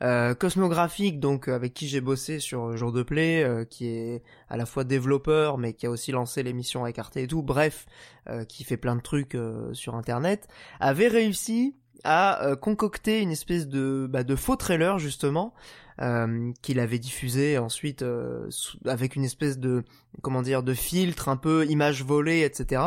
Euh, 0.02 0.34
Cosmographique, 0.34 1.20
donc 1.20 1.48
euh, 1.48 1.56
avec 1.56 1.74
qui 1.74 1.88
j'ai 1.88 2.02
bossé 2.02 2.40
sur 2.40 2.76
Jour 2.76 2.92
de 2.92 3.04
Play, 3.04 3.44
euh, 3.44 3.66
qui 3.66 3.88
est 3.88 4.24
à 4.50 4.58
la 4.58 4.66
fois 4.66 4.84
développeur 4.84 5.58
mais 5.58 5.74
qui 5.74 5.86
a 5.86 5.90
aussi 5.90 6.12
lancé 6.12 6.44
l'émission 6.44 6.84
avec 6.84 7.00
Arte 7.00 7.18
et 7.18 7.28
tout, 7.28 7.42
bref, 7.42 7.86
euh, 8.30 8.46
qui 8.46 8.64
fait 8.64 8.78
plein 8.78 8.96
de 8.96 9.02
trucs 9.02 9.36
euh, 9.36 9.74
sur 9.74 9.96
Internet, 9.96 10.48
avait 10.80 11.10
réussi 11.10 11.76
à 12.06 12.46
euh, 12.46 12.56
concocter 12.56 13.22
une 13.22 13.32
espèce 13.32 13.68
de, 13.68 14.08
bah, 14.10 14.24
de 14.24 14.36
faux 14.38 14.56
trailer 14.56 14.98
justement 14.98 15.54
euh, 16.02 16.52
qu'il 16.62 16.80
avait 16.80 17.00
diffusé 17.00 17.58
ensuite 17.58 18.02
euh, 18.02 18.50
avec 18.86 19.16
une 19.16 19.24
espèce 19.24 19.58
de 19.60 19.84
comment 20.22 20.42
dire 20.42 20.64
de 20.64 20.74
filtre 20.74 21.30
un 21.30 21.38
peu 21.38 21.66
image 21.68 22.04
volée 22.04 22.42
etc 22.42 22.82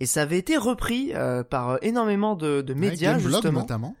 et 0.00 0.06
ça 0.06 0.22
avait 0.22 0.38
été 0.38 0.56
repris 0.56 1.12
euh, 1.14 1.42
par 1.44 1.78
énormément 1.82 2.34
de, 2.34 2.60
de 2.60 2.74
médias 2.74 3.14
Ouais, 3.14 3.20
justement 3.20 3.60
notamment. 3.60 3.96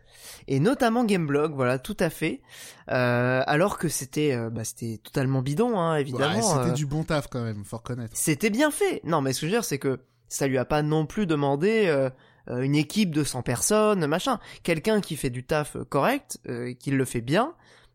et 0.48 0.58
notamment 0.58 1.04
Gameblog 1.04 1.54
voilà 1.54 1.78
tout 1.78 1.96
à 2.00 2.10
fait 2.10 2.40
alors 2.88 3.78
que 3.78 3.88
c'était 3.88 4.36
bah, 4.50 4.64
c'était 4.64 4.98
totalement 5.02 5.42
bidon 5.42 5.78
hein, 5.78 5.96
évidemment 5.96 6.34
Ouais, 6.36 6.42
c'était 6.64 6.74
du 6.74 6.86
bon 6.86 7.04
taf 7.04 7.28
quand 7.28 7.42
même, 7.42 7.64
faut 7.64 7.76
reconnaître. 7.76 8.12
c'était 8.16 8.50
bien 8.50 8.70
fait. 8.70 9.00
Non, 9.04 9.20
mais 9.20 9.32
ce 9.32 9.40
que 9.42 9.46
je 9.46 9.52
veux 9.52 9.56
dire, 9.56 9.64
c'est 9.64 9.78
que 9.78 10.00
ça 10.28 10.46
lui 10.48 10.58
a 10.58 10.64
pas 10.64 10.82
non 10.82 11.06
plus 11.06 11.26
demandé 11.26 12.08
une 12.48 12.74
équipe 12.74 13.12
de 13.14 13.22
100 13.22 13.42
personnes, 13.42 14.06
machin. 14.06 14.40
Quelqu'un 14.64 15.00
qui 15.00 15.14
fait 15.16 15.30
du 15.30 15.44
taf 15.44 15.76
correct, 15.88 16.38
euh, 16.48 16.72
qui 16.74 16.90
le 16.90 17.04
fait 17.04 17.20
bien, 17.20 17.54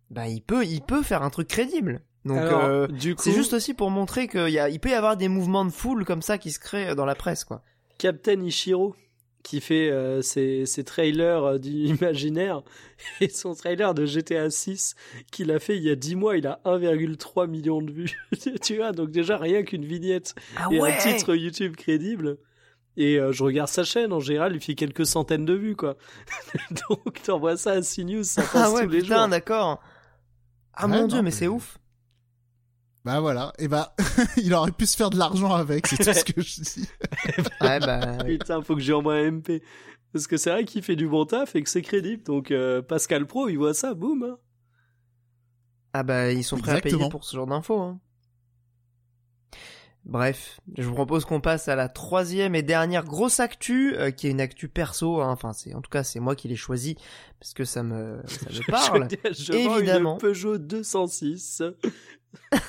bah 0.09 0.27
il 0.27 0.41
peut, 0.41 0.65
il 0.65 0.81
peut 0.81 1.03
faire 1.03 1.23
un 1.23 1.29
truc 1.29 1.47
crédible. 1.47 2.01
Donc 2.25 2.37
euh, 2.37 2.87
coup, 2.87 3.13
c'est 3.17 3.31
juste 3.31 3.53
aussi 3.53 3.73
pour 3.73 3.91
montrer 3.91 4.27
qu'il 4.27 4.49
y 4.49 4.59
a, 4.59 4.69
il 4.69 4.79
peut 4.79 4.89
y 4.89 4.93
avoir 4.93 5.15
des 5.15 5.27
mouvements 5.27 5.65
de 5.65 5.69
foule 5.71 6.05
comme 6.05 6.21
ça 6.23 6.37
qui 6.37 6.51
se 6.51 6.59
créent 6.59 6.95
dans 6.95 7.05
la 7.05 7.15
presse, 7.15 7.43
quoi. 7.43 7.61
Captain 7.97 8.41
Ichiro 8.41 8.95
qui 9.45 9.61
fait 9.61 9.91
euh, 9.91 10.23
ses, 10.23 10.65
ses 10.65 10.83
trailers 10.83 11.43
euh, 11.43 11.57
d'imaginaire 11.59 12.63
et 13.21 13.29
son 13.29 13.53
trailer 13.53 13.93
de 13.93 14.05
GTA 14.07 14.49
6 14.49 14.95
qu'il 15.31 15.51
a 15.51 15.59
fait 15.59 15.77
il 15.77 15.83
y 15.83 15.91
a 15.91 15.95
10 15.95 16.15
mois, 16.15 16.35
il 16.35 16.47
a 16.47 16.59
1,3 16.65 17.47
million 17.47 17.79
de 17.79 17.91
vues. 17.91 18.17
tu 18.63 18.77
vois, 18.77 18.91
donc 18.91 19.11
déjà 19.11 19.37
rien 19.37 19.61
qu'une 19.61 19.85
vignette 19.85 20.33
Ah 20.57 20.67
et 20.71 20.81
un 20.81 20.97
titre 20.97 21.35
YouTube 21.35 21.75
crédible. 21.75 22.39
Et 22.97 23.19
euh, 23.19 23.31
je 23.33 23.43
regarde 23.43 23.69
sa 23.69 23.83
chaîne, 23.83 24.13
en 24.13 24.19
général, 24.19 24.55
il 24.55 24.61
fait 24.61 24.73
quelques 24.73 25.05
centaines 25.05 25.45
de 25.45 25.53
vues, 25.53 25.75
quoi. 25.75 25.95
donc 26.89 27.21
t'envoies 27.21 27.57
ça 27.57 27.73
à 27.73 27.81
CNews, 27.81 28.23
ça 28.23 28.41
passe 28.41 28.51
Ah 28.55 28.71
ouais, 28.71 28.83
tous 28.85 28.89
les 28.89 29.01
putain, 29.01 29.19
jours. 29.19 29.27
d'accord. 29.27 29.83
Ah 30.75 30.87
Ouais, 30.87 31.01
mon 31.01 31.07
dieu, 31.07 31.17
non, 31.17 31.23
mais 31.23 31.29
mais- 31.29 31.31
c'est 31.31 31.47
ouf. 31.47 31.77
Bah 33.03 33.19
voilà, 33.19 33.53
et 33.59 33.67
bah 33.67 33.93
il 34.37 34.51
aurait 34.55 34.71
pu 34.71 34.87
se 34.87 34.95
faire 34.97 35.11
de 35.11 35.17
l'argent 35.19 35.53
avec, 35.53 35.85
c'est 35.85 35.97
tout 35.97 36.11
ce 36.11 36.23
que 36.23 36.41
je 36.41 36.61
dis. 36.61 36.89
Ouais, 37.61 37.79
bah. 37.79 38.17
Putain, 38.25 38.61
faut 38.63 38.73
que 38.75 38.81
j'ai 38.81 38.93
envoie 38.93 39.13
un 39.15 39.31
MP. 39.31 39.61
Parce 40.11 40.25
que 40.27 40.37
c'est 40.37 40.49
vrai 40.49 40.65
qu'il 40.65 40.81
fait 40.81 40.95
du 40.95 41.07
bon 41.07 41.25
taf 41.25 41.55
et 41.55 41.61
que 41.61 41.69
c'est 41.69 41.81
crédible. 41.83 42.23
Donc 42.23 42.49
euh, 42.49 42.81
Pascal 42.81 43.27
Pro, 43.27 43.47
il 43.49 43.57
voit 43.57 43.73
ça, 43.75 43.93
boum. 43.93 44.23
hein. 44.23 44.37
Ah 45.93 46.03
bah 46.03 46.31
ils 46.31 46.43
sont 46.43 46.57
prêts 46.57 46.71
à 46.77 46.81
payer 46.81 47.09
pour 47.09 47.23
ce 47.25 47.35
genre 47.35 47.45
d'infos. 47.47 47.79
Hein. 47.79 47.99
Bref, 50.05 50.59
je 50.77 50.83
vous 50.83 50.93
propose 50.93 51.25
qu'on 51.25 51.41
passe 51.41 51.67
à 51.67 51.75
la 51.75 51.89
troisième 51.89 52.53
et 52.53 52.61
dernière 52.61 53.03
grosse 53.05 53.39
actu, 53.39 53.95
euh, 53.97 54.11
qui 54.11 54.27
est 54.27 54.31
une 54.31 54.39
actu 54.41 54.67
perso. 54.69 55.19
hein. 55.21 55.31
Enfin, 55.31 55.51
c'est 55.51 55.73
en 55.73 55.81
tout 55.81 55.89
cas 55.89 56.03
c'est 56.03 56.19
moi 56.19 56.35
qui 56.35 56.47
l'ai 56.47 56.55
choisi 56.55 56.95
parce 57.39 57.55
que 57.55 57.65
ça 57.65 57.81
me 57.81 58.21
ça 58.27 58.45
me 58.51 58.65
parle. 58.71 59.07
Je, 59.31 59.53
Évidemment. 59.53 60.13
une 60.13 60.19
Peugeot 60.19 60.57
206. 60.59 61.63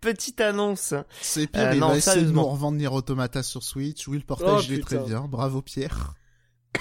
Petite 0.00 0.40
annonce. 0.40 0.94
C'est 1.20 1.46
pire, 1.46 1.62
Euh, 1.68 1.74
il 1.74 1.80
non, 1.80 1.88
va 1.90 1.96
essayer 1.98 2.24
de 2.24 2.30
nous 2.30 2.44
revendre 2.44 2.78
Nier 2.78 2.88
Automata 2.88 3.42
sur 3.42 3.62
Switch. 3.62 4.08
Oui, 4.08 4.18
le 4.18 4.24
portage, 4.24 4.50
Oh, 4.58 4.62
je 4.62 4.74
l'ai 4.74 4.80
très 4.80 4.98
bien. 4.98 5.20
Bravo 5.28 5.62
Pierre. 5.62 6.14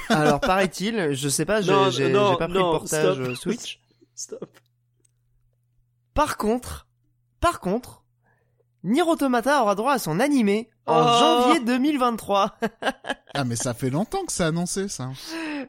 Alors 0.10 0.40
paraît-il, 0.40 1.14
je 1.14 1.30
sais 1.30 1.46
pas, 1.46 1.62
j'ai 1.62 1.72
pas 1.72 1.90
pris 1.92 2.10
non, 2.12 2.32
le 2.38 2.60
portage 2.80 3.16
stop. 3.16 3.28
euh, 3.28 3.36
Switch. 3.36 3.80
Stop. 4.16 4.60
Par 6.14 6.38
contre, 6.38 6.88
par 7.40 7.60
contre, 7.60 8.03
Nier 8.84 9.02
Automata 9.04 9.62
aura 9.62 9.76
droit 9.76 9.94
à 9.94 10.00
son 10.00 10.20
animé 10.20 10.70
en 10.86 11.02
Oh. 11.02 11.20
janvier 11.48 11.60
2023. 11.62 12.56
Ah 13.34 13.46
mais 13.46 13.56
ça 13.56 13.74
fait 13.74 13.90
longtemps 13.90 14.26
que 14.26 14.32
c'est 14.34 14.44
annoncé 14.44 14.88
ça. 14.90 15.10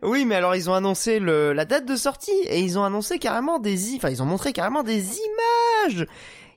Oui, 0.02 0.24
mais 0.24 0.34
alors 0.34 0.56
ils 0.56 0.68
ont 0.68 0.74
annoncé 0.74 1.20
le, 1.20 1.52
la 1.52 1.64
date 1.64 1.86
de 1.86 1.94
sortie 1.96 2.32
et 2.48 2.60
ils 2.60 2.78
ont 2.78 2.84
annoncé 2.84 3.18
carrément 3.18 3.58
des, 3.60 3.92
i- 3.92 3.96
enfin 3.96 4.10
ils 4.10 4.22
ont 4.22 4.26
montré 4.26 4.52
carrément 4.52 4.82
des 4.82 5.18
images. 5.18 6.06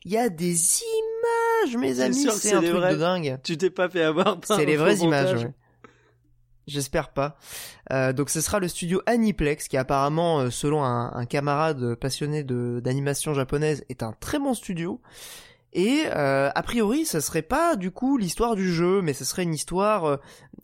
Il 0.06 0.12
y 0.12 0.18
a 0.18 0.30
des 0.30 0.56
images, 0.82 1.78
mes 1.78 1.96
C'est 1.96 2.02
amis, 2.04 2.16
c'est 2.16 2.32
c'est 2.50 2.54
un 2.56 2.62
truc 2.62 2.72
vrais. 2.74 2.94
de 2.94 3.00
dingue. 3.00 3.40
Tu 3.44 3.58
t'es 3.58 3.70
pas 3.70 3.90
fait 3.90 4.04
avoir 4.04 4.40
par 4.40 4.58
C'est 4.58 4.66
les 4.66 4.78
vraies 4.78 4.96
montage. 4.96 5.30
images. 5.32 5.44
ouais. 5.46 5.54
J'espère 6.66 7.10
pas. 7.14 7.38
Euh, 7.94 8.12
donc 8.12 8.30
ce 8.30 8.42
sera 8.42 8.60
le 8.60 8.68
studio 8.68 9.02
Aniplex 9.06 9.68
qui 9.70 9.78
apparemment, 9.78 10.40
euh, 10.40 10.50
selon 10.50 10.84
un, 10.84 11.14
un 11.14 11.26
camarade 11.26 11.96
passionné 11.96 12.44
de 12.44 12.82
d'animation 12.84 13.34
japonaise, 13.34 13.86
est 13.90 14.04
un 14.04 14.12
très 14.20 14.40
bon 14.40 14.54
studio. 14.54 15.00
Et 15.80 16.06
euh, 16.08 16.50
a 16.56 16.64
priori, 16.64 17.06
ça 17.06 17.22
serait 17.22 17.44
pas 17.44 17.76
du 17.76 17.92
coup 17.92 18.18
l'histoire 18.18 18.56
du 18.56 18.74
jeu, 18.74 19.04
mais 19.04 19.14
ce 19.14 19.24
serait 19.24 19.44
une 19.44 19.54
histoire 19.54 20.06
euh, 20.06 20.18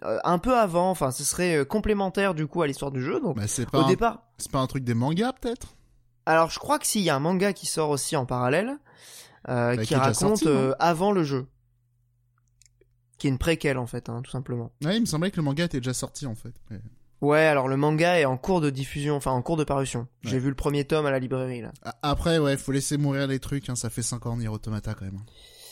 euh, 0.05 0.17
un 0.23 0.39
peu 0.39 0.57
avant. 0.57 0.89
Enfin, 0.89 1.11
ce 1.11 1.23
serait 1.23 1.63
complémentaire 1.67 2.33
du 2.33 2.47
coup 2.47 2.63
à 2.63 2.67
l'histoire 2.67 2.89
du 2.89 2.99
jeu. 2.99 3.19
Donc 3.19 3.37
Bah 3.37 3.43
c'est 3.45 3.71
au 3.75 3.81
un... 3.81 3.87
départ, 3.87 4.23
c'est 4.39 4.51
pas 4.51 4.57
un 4.57 4.65
truc 4.65 4.83
des 4.83 4.95
mangas 4.95 5.33
peut-être? 5.33 5.75
Alors 6.25 6.49
je 6.49 6.57
crois 6.57 6.79
que 6.79 6.87
s'il 6.87 7.03
y 7.03 7.11
a 7.11 7.15
un 7.15 7.19
manga 7.19 7.53
qui 7.53 7.67
sort 7.67 7.91
aussi 7.91 8.15
en 8.15 8.25
parallèle, 8.25 8.79
euh, 9.49 9.75
Bah, 9.75 9.85
qui 9.85 9.93
raconte 9.93 10.39
sorti, 10.39 10.47
avant 10.79 11.11
le 11.11 11.23
jeu, 11.23 11.45
qui 13.19 13.27
est 13.27 13.29
une 13.29 13.37
préquelle 13.37 13.77
en 13.77 13.85
fait, 13.85 14.09
hein, 14.09 14.23
tout 14.23 14.31
simplement. 14.31 14.71
Ouais, 14.83 14.97
il 14.97 15.01
me 15.01 15.05
semblait 15.05 15.29
que 15.29 15.37
le 15.37 15.43
manga 15.43 15.65
était 15.65 15.79
déjà 15.79 15.93
sorti 15.93 16.25
en 16.25 16.33
fait. 16.33 16.55
Ouais, 17.23 17.45
alors 17.45 17.69
le 17.69 17.77
manga 17.77 18.19
est 18.19 18.25
en 18.25 18.35
cours 18.35 18.59
de 18.59 18.69
diffusion, 18.69 19.15
enfin 19.15 19.31
en 19.31 19.41
cours 19.41 19.55
de 19.55 19.63
parution. 19.63 20.07
J'ai 20.23 20.39
vu 20.39 20.49
le 20.49 20.55
premier 20.55 20.83
tome 20.83 21.05
à 21.05 21.11
la 21.11 21.19
librairie 21.19 21.61
là. 21.61 21.71
Après 22.01 22.37
ouais, 22.37 22.57
faut 22.57 22.73
laisser 22.73 22.97
mourir 22.97 23.27
les 23.27 23.39
trucs. 23.39 23.69
Hein, 23.69 23.77
ça 23.77 23.89
fait 23.89 24.01
5 24.01 24.25
ans 24.25 24.35
Nier 24.35 24.49
Automata 24.49 24.93
quand 24.93 25.05
même. 25.05 25.21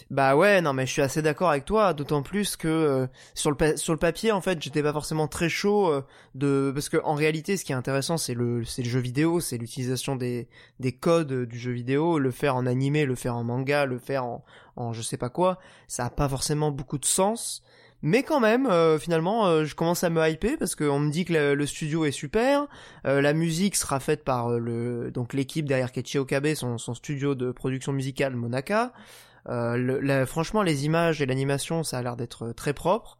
Bah 0.09 0.37
ouais, 0.37 0.61
non 0.61 0.71
mais 0.71 0.85
je 0.85 0.93
suis 0.93 1.01
assez 1.01 1.21
d'accord 1.21 1.49
avec 1.49 1.65
toi, 1.65 1.93
d'autant 1.93 2.23
plus 2.23 2.55
que 2.55 2.69
euh, 2.69 3.07
sur 3.33 3.51
le 3.51 3.75
sur 3.75 3.91
le 3.91 3.99
papier 3.99 4.31
en 4.31 4.39
fait, 4.39 4.61
j'étais 4.61 4.81
pas 4.81 4.93
forcément 4.93 5.27
très 5.27 5.49
chaud 5.49 5.91
euh, 5.91 6.05
de 6.35 6.71
parce 6.73 6.87
que 6.87 6.95
en 7.03 7.15
réalité, 7.15 7.57
ce 7.57 7.65
qui 7.65 7.73
est 7.73 7.75
intéressant, 7.75 8.15
c'est 8.15 8.33
le 8.33 8.63
c'est 8.63 8.81
le 8.81 8.89
jeu 8.89 9.01
vidéo, 9.01 9.41
c'est 9.41 9.57
l'utilisation 9.57 10.15
des 10.15 10.47
des 10.79 10.93
codes 10.93 11.45
du 11.47 11.59
jeu 11.59 11.71
vidéo, 11.71 12.17
le 12.17 12.31
faire 12.31 12.55
en 12.55 12.65
animé, 12.65 13.03
le 13.03 13.15
faire 13.15 13.35
en 13.35 13.43
manga, 13.43 13.85
le 13.85 13.99
faire 13.99 14.23
en 14.23 14.45
en 14.77 14.93
je 14.93 15.01
sais 15.01 15.17
pas 15.17 15.29
quoi, 15.29 15.59
ça 15.89 16.05
a 16.05 16.09
pas 16.09 16.29
forcément 16.29 16.71
beaucoup 16.71 16.97
de 16.97 17.05
sens. 17.05 17.61
Mais 18.03 18.23
quand 18.23 18.39
même, 18.39 18.65
euh, 18.65 18.97
finalement, 18.97 19.45
euh, 19.47 19.65
je 19.65 19.75
commence 19.75 20.03
à 20.03 20.09
me 20.09 20.27
hyper 20.29 20.57
parce 20.57 20.75
qu'on 20.75 20.99
me 20.99 21.11
dit 21.11 21.25
que 21.25 21.33
le, 21.33 21.53
le 21.55 21.65
studio 21.65 22.05
est 22.05 22.11
super. 22.11 22.67
Euh, 23.05 23.21
la 23.21 23.33
musique 23.33 23.75
sera 23.75 23.99
faite 23.99 24.23
par 24.23 24.49
le 24.57 25.11
donc 25.11 25.33
l'équipe 25.33 25.65
derrière 25.67 25.91
Keiichi 25.91 26.17
Okabe, 26.17 26.53
son, 26.55 26.77
son 26.77 26.93
studio 26.95 27.35
de 27.35 27.51
production 27.51 27.93
musicale 27.93 28.35
Monaka. 28.35 28.91
Euh, 29.49 29.75
le- 29.77 29.99
la- 29.99 30.25
franchement, 30.25 30.61
les 30.63 30.85
images 30.85 31.21
et 31.21 31.25
l'animation, 31.25 31.83
ça 31.83 31.97
a 31.99 32.01
l'air 32.01 32.15
d'être 32.15 32.51
très 32.53 32.73
propre. 32.73 33.17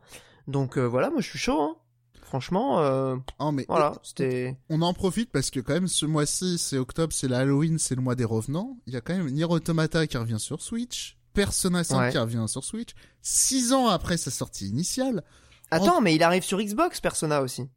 Donc 0.48 0.78
euh, 0.78 0.86
voilà, 0.88 1.10
moi 1.12 1.22
je 1.22 1.30
suis 1.30 1.40
chaud. 1.40 1.60
Hein. 1.62 1.76
Franchement, 2.24 2.80
euh, 2.80 3.18
Oh 3.40 3.52
mais 3.52 3.66
voilà, 3.68 3.94
c'était. 4.04 4.56
on 4.70 4.82
en 4.84 4.94
profite 4.94 5.32
parce 5.32 5.50
que 5.52 5.60
quand 5.60 5.74
même 5.74 5.88
ce 5.90 6.06
mois-ci, 6.06 6.58
c'est 6.58 6.78
octobre, 6.78 7.12
c'est 7.12 7.28
le 7.28 7.36
Halloween, 7.36 7.78
c'est 7.78 7.94
le 7.96 8.02
mois 8.02 8.16
des 8.16 8.24
revenants. 8.24 8.78
Il 8.88 8.94
y 8.94 8.96
a 8.98 9.02
quand 9.02 9.16
même 9.16 9.28
Nier 9.30 9.44
Automata 9.44 10.08
qui 10.08 10.16
revient 10.18 10.40
sur 10.40 10.62
Switch, 10.62 11.18
Persona 11.34 11.84
5 11.84 12.00
Ouais. 12.00 12.12
qui 12.12 12.18
revient 12.18 12.46
sur 12.48 12.64
Switch, 12.64 12.90
six 13.22 13.74
ans 13.74 13.88
après 13.88 14.18
sa 14.18 14.32
sortie 14.32 14.68
initiale. 14.68 15.24
Attends, 15.72 16.02
mais 16.02 16.16
il 16.16 16.24
arrive 16.24 16.44
sur 16.44 16.60
Xbox, 16.60 17.00
Persona 17.00 17.42
aussi. 17.42 17.70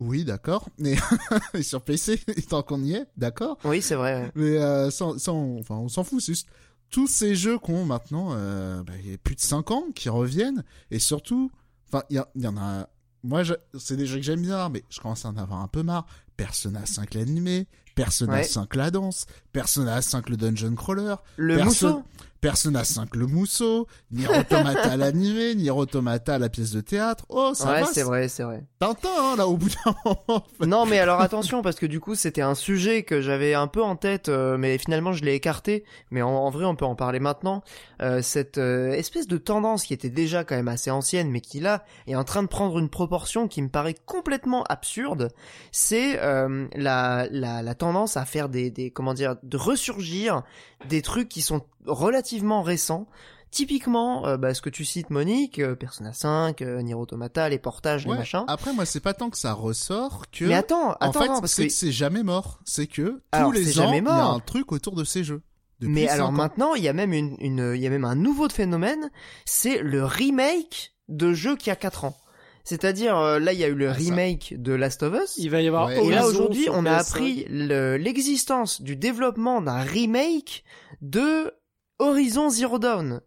Oui, 0.00 0.24
d'accord, 0.24 0.68
mais 0.78 0.96
et 1.54 1.62
sur 1.62 1.82
PC, 1.82 2.20
tant 2.48 2.62
qu'on 2.62 2.82
y 2.82 2.94
est, 2.94 3.06
d'accord. 3.16 3.58
Oui, 3.64 3.80
c'est 3.80 3.94
vrai. 3.94 4.22
ouais. 4.22 4.32
Mais 4.34 4.58
euh, 4.58 4.90
sans, 4.90 5.18
sans- 5.18 5.56
enfin, 5.60 5.76
on 5.76 5.88
s'en 5.88 6.04
fout, 6.04 6.20
c'est 6.20 6.32
juste 6.32 6.48
tous 6.90 7.06
ces 7.06 7.34
jeux 7.34 7.58
qu'on 7.58 7.84
maintenant, 7.84 8.30
euh, 8.32 8.82
bah, 8.82 8.92
il 9.02 9.10
y 9.10 9.14
a 9.14 9.18
plus 9.18 9.34
de 9.36 9.40
5 9.40 9.70
ans 9.70 9.84
qui 9.94 10.08
reviennent, 10.08 10.64
et 10.90 10.98
surtout, 10.98 11.50
enfin, 11.88 12.04
il 12.10 12.22
y, 12.36 12.46
en 12.46 12.56
a. 12.56 12.88
Moi, 13.22 13.42
je- 13.44 13.54
c'est 13.78 13.96
des 13.96 14.06
jeux 14.06 14.16
que 14.18 14.24
j'aime 14.24 14.42
bien, 14.42 14.68
mais 14.68 14.84
je 14.90 15.00
commence 15.00 15.24
à 15.24 15.28
en 15.30 15.36
avoir 15.36 15.60
un 15.60 15.68
peu 15.68 15.82
marre. 15.82 16.06
Persona 16.36 16.84
5 16.84 17.14
l'animé, 17.14 17.68
Persona 17.94 18.34
Ouais. 18.34 18.44
5 18.44 18.74
la 18.74 18.90
danse, 18.90 19.26
Persona 19.52 20.02
5 20.02 20.28
le 20.28 20.36
dungeon 20.36 20.74
crawler, 20.74 21.14
Le 21.36 21.56
Perso- 21.56 21.66
mousseau. 21.88 22.02
Persona 22.44 22.84
5 22.84 23.16
le 23.16 23.26
mousseau, 23.26 23.86
Nier 24.10 24.28
Automata 24.28 24.96
l'animé, 24.98 25.54
Nier 25.54 25.70
Automata 25.70 26.38
la 26.38 26.50
pièce 26.50 26.72
de 26.72 26.82
théâtre. 26.82 27.24
Oh, 27.30 27.52
ça 27.54 27.72
Ouais, 27.72 27.84
c'est 27.90 28.02
vrai, 28.02 28.28
c'est 28.28 28.42
vrai. 28.42 28.66
Tintin, 28.78 29.08
hein, 29.18 29.34
là, 29.38 29.48
au 29.48 29.56
bout 29.56 29.70
d'un 29.70 29.94
moment. 30.04 30.44
Non, 30.60 30.84
mais 30.84 30.98
alors 30.98 31.20
attention, 31.22 31.62
parce 31.62 31.76
que 31.76 31.86
du 31.86 32.00
coup, 32.00 32.14
c'était 32.14 32.42
un 32.42 32.54
sujet 32.54 33.02
que 33.02 33.22
j'avais 33.22 33.54
un 33.54 33.66
peu 33.66 33.82
en 33.82 33.96
tête, 33.96 34.28
euh, 34.28 34.58
mais 34.58 34.76
finalement, 34.76 35.14
je 35.14 35.24
l'ai 35.24 35.32
écarté. 35.32 35.84
Mais 36.10 36.20
en, 36.20 36.28
en 36.28 36.50
vrai, 36.50 36.66
on 36.66 36.76
peut 36.76 36.84
en 36.84 36.94
parler 36.94 37.18
maintenant. 37.18 37.62
Euh, 38.02 38.20
cette 38.20 38.58
euh, 38.58 38.92
espèce 38.92 39.26
de 39.26 39.38
tendance 39.38 39.84
qui 39.84 39.94
était 39.94 40.10
déjà 40.10 40.44
quand 40.44 40.54
même 40.54 40.68
assez 40.68 40.90
ancienne, 40.90 41.30
mais 41.30 41.40
qui 41.40 41.60
là 41.60 41.82
est 42.06 42.14
en 42.14 42.24
train 42.24 42.42
de 42.42 42.48
prendre 42.48 42.78
une 42.78 42.90
proportion 42.90 43.48
qui 43.48 43.62
me 43.62 43.70
paraît 43.70 43.96
complètement 44.04 44.64
absurde. 44.64 45.30
C'est 45.72 46.16
la, 46.16 47.26
la 47.30 47.62
la 47.62 47.74
tendance 47.74 48.18
à 48.18 48.26
faire 48.26 48.50
des 48.50 48.70
des 48.70 48.90
comment 48.90 49.14
dire 49.14 49.36
de 49.42 49.56
ressurgir 49.56 50.42
des 50.88 51.00
trucs 51.00 51.28
qui 51.28 51.40
sont 51.40 51.62
relativement 51.86 52.62
récents. 52.62 53.06
Typiquement, 53.50 54.26
euh, 54.26 54.36
bah, 54.36 54.52
ce 54.52 54.60
que 54.60 54.68
tu 54.68 54.84
cites, 54.84 55.10
Monique, 55.10 55.60
euh, 55.60 55.76
Persona 55.76 56.12
5, 56.12 56.60
euh, 56.60 56.82
Nier 56.82 56.94
Automata, 56.94 57.48
les 57.48 57.58
portages, 57.60 58.04
les 58.04 58.12
machins. 58.12 58.44
Après, 58.48 58.72
moi, 58.72 58.84
c'est 58.84 58.98
pas 58.98 59.14
tant 59.14 59.30
que 59.30 59.38
ça 59.38 59.52
ressort 59.52 60.24
que. 60.32 60.44
Mais 60.44 60.54
attends, 60.54 60.90
en 60.90 60.92
attends, 60.94 61.12
fait, 61.20 61.28
non, 61.28 61.40
parce 61.40 61.52
c'est 61.52 61.68
que 61.68 61.72
c'est 61.72 61.92
jamais 61.92 62.24
mort. 62.24 62.58
C'est 62.64 62.88
que 62.88 63.02
tous 63.02 63.20
Alors, 63.30 63.52
les 63.52 63.64
c'est 63.64 63.78
ans, 63.78 63.92
il 63.92 64.02
y 64.04 64.08
a 64.08 64.24
un 64.26 64.40
truc 64.40 64.72
autour 64.72 64.96
de 64.96 65.04
ces 65.04 65.22
jeux. 65.22 65.42
Mais 65.80 66.08
alors 66.08 66.30
ans. 66.30 66.32
maintenant, 66.32 66.74
il 66.74 66.82
y 66.82 66.88
a 66.88 66.92
même 66.92 67.12
une, 67.12 67.36
une, 67.38 67.72
il 67.76 67.80
y 67.80 67.86
a 67.86 67.90
même 67.90 68.04
un 68.04 68.14
nouveau 68.16 68.48
phénomène, 68.48 69.10
c'est 69.44 69.80
le 69.82 70.04
remake 70.04 70.94
de 71.08 71.32
jeux 71.32 71.54
qui 71.56 71.70
a 71.70 71.76
4 71.76 72.06
ans. 72.06 72.16
C'est-à-dire, 72.64 73.16
euh, 73.18 73.38
là, 73.38 73.52
il 73.52 73.58
y 73.60 73.64
a 73.64 73.68
eu 73.68 73.74
le 73.74 73.90
Ah, 73.90 73.92
ça. 73.94 73.98
remake 74.00 74.54
de 74.60 74.72
Last 74.72 75.02
of 75.04 75.14
Us. 75.22 75.34
Il 75.36 75.50
va 75.50 75.60
y 75.60 75.68
avoir 75.68 75.86
Ouais. 75.88 76.04
Et 76.04 76.10
là, 76.10 76.26
aujourd'hui, 76.26 76.68
on 76.72 76.86
a 76.86 76.98
PS5. 76.98 77.00
appris 77.00 77.46
le- 77.50 77.96
l'existence 77.98 78.80
du 78.80 78.96
développement 78.96 79.60
d'un 79.60 79.80
remake 79.82 80.64
de 81.02 81.52
Horizon 81.98 82.48
Zero 82.50 82.78
Dawn. 82.78 83.20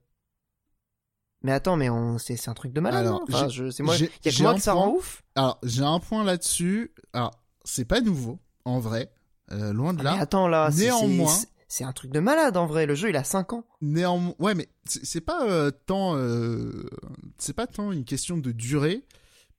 Mais 1.43 1.51
attends, 1.51 1.77
mais 1.77 1.89
on, 1.89 2.17
c'est, 2.17 2.35
c'est 2.35 2.49
un 2.49 2.53
truc 2.55 2.73
de 2.73 2.79
malade, 2.81 3.05
Alors, 3.05 3.19
non 3.19 3.25
Enfin, 3.29 3.47
j'ai- 3.47 3.65
je, 3.65 3.69
c'est 3.69 3.83
moi, 3.83 3.95
j'ai- 3.95 4.09
y 4.25 4.29
a 4.29 4.31
que 4.31 4.41
moi 4.41 4.55
que 4.55 4.61
ça 4.61 4.73
point. 4.73 4.81
rend 4.85 4.91
ouf. 4.93 5.23
Alors, 5.35 5.59
j'ai 5.63 5.83
un 5.83 5.99
point 5.99 6.23
là-dessus. 6.23 6.93
Alors, 7.13 7.31
c'est 7.63 7.85
pas 7.85 8.01
nouveau, 8.01 8.39
en 8.65 8.79
vrai. 8.79 9.11
Euh, 9.51 9.71
loin 9.71 9.93
de 9.93 9.99
Ah, 10.01 10.03
là. 10.03 10.15
mais 10.15 10.21
attends, 10.21 10.47
là, 10.47 10.69
c'est- 10.71 10.83
Néanmoins- 10.85 11.27
c'est, 11.31 11.47
c'est 11.67 11.83
un 11.83 11.93
truc 11.93 12.11
de 12.11 12.19
malade, 12.19 12.57
en 12.57 12.65
vrai. 12.65 12.85
Le 12.85 12.95
jeu, 12.95 13.09
il 13.09 13.15
a 13.15 13.23
5 13.23 13.53
ans. 13.53 13.65
Néanmoins, 13.81 14.33
ouais, 14.39 14.55
mais 14.55 14.67
c'est 14.85 15.05
c'est 15.05 15.21
pas 15.21 15.45
euh, 15.47 15.71
tant, 15.85 16.15
euh, 16.17 16.89
c'est 17.37 17.53
pas 17.53 17.67
tant 17.67 17.91
une 17.91 18.03
question 18.03 18.37
de 18.37 18.51
durée. 18.51 19.05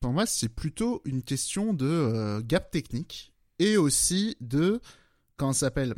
Pour 0.00 0.12
moi, 0.12 0.26
c'est 0.26 0.48
plutôt 0.48 1.00
une 1.04 1.22
question 1.22 1.72
de 1.72 1.86
euh, 1.86 2.40
gap 2.44 2.70
technique 2.70 3.32
et 3.60 3.76
aussi 3.76 4.36
de 4.40 4.80
comment 5.36 5.52
ça 5.52 5.66
s'appelle, 5.66 5.94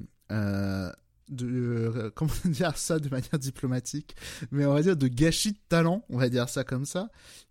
de 1.30 1.46
euh, 1.46 2.10
comment 2.14 2.30
dire 2.44 2.76
ça 2.76 2.98
de 2.98 3.08
manière 3.08 3.38
diplomatique, 3.38 4.14
mais 4.50 4.66
on 4.66 4.74
va 4.74 4.82
dire 4.82 4.96
de 4.96 5.08
gâchis 5.08 5.52
de 5.52 5.58
talent, 5.68 6.04
on 6.10 6.18
va 6.18 6.28
dire 6.28 6.48
ça 6.48 6.64
comme 6.64 6.84
ça, 6.84 7.08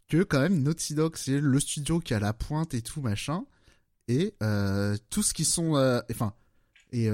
que 0.08 0.24
quand 0.24 0.40
même 0.40 0.62
Naughty 0.62 0.94
Dog 0.96 1.16
c'est 1.16 1.40
le 1.40 1.60
studio 1.60 2.00
qui 2.00 2.14
a 2.14 2.20
la 2.20 2.34
pointe 2.34 2.74
et 2.74 2.82
tout 2.82 3.02
machin 3.02 3.44
et 4.08 4.36
euh, 4.44 4.96
tout 5.10 5.24
ce 5.24 5.34
qui 5.34 5.46
sont, 5.46 5.76
euh, 5.78 6.02
enfin 6.12 6.34
et, 6.92 7.06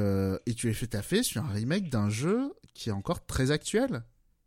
et 0.45 0.53
tu 0.53 0.69
es 0.69 0.73
fait 0.73 0.87
taffer 0.87 1.21
sur 1.21 1.43
un 1.43 1.49
remake 1.49 1.89
d'un 1.89 2.09
jeu 2.09 2.53
qui 2.73 2.87
est 2.89 2.93
encore 2.93 3.25
très 3.25 3.51
actuel. 3.51 4.03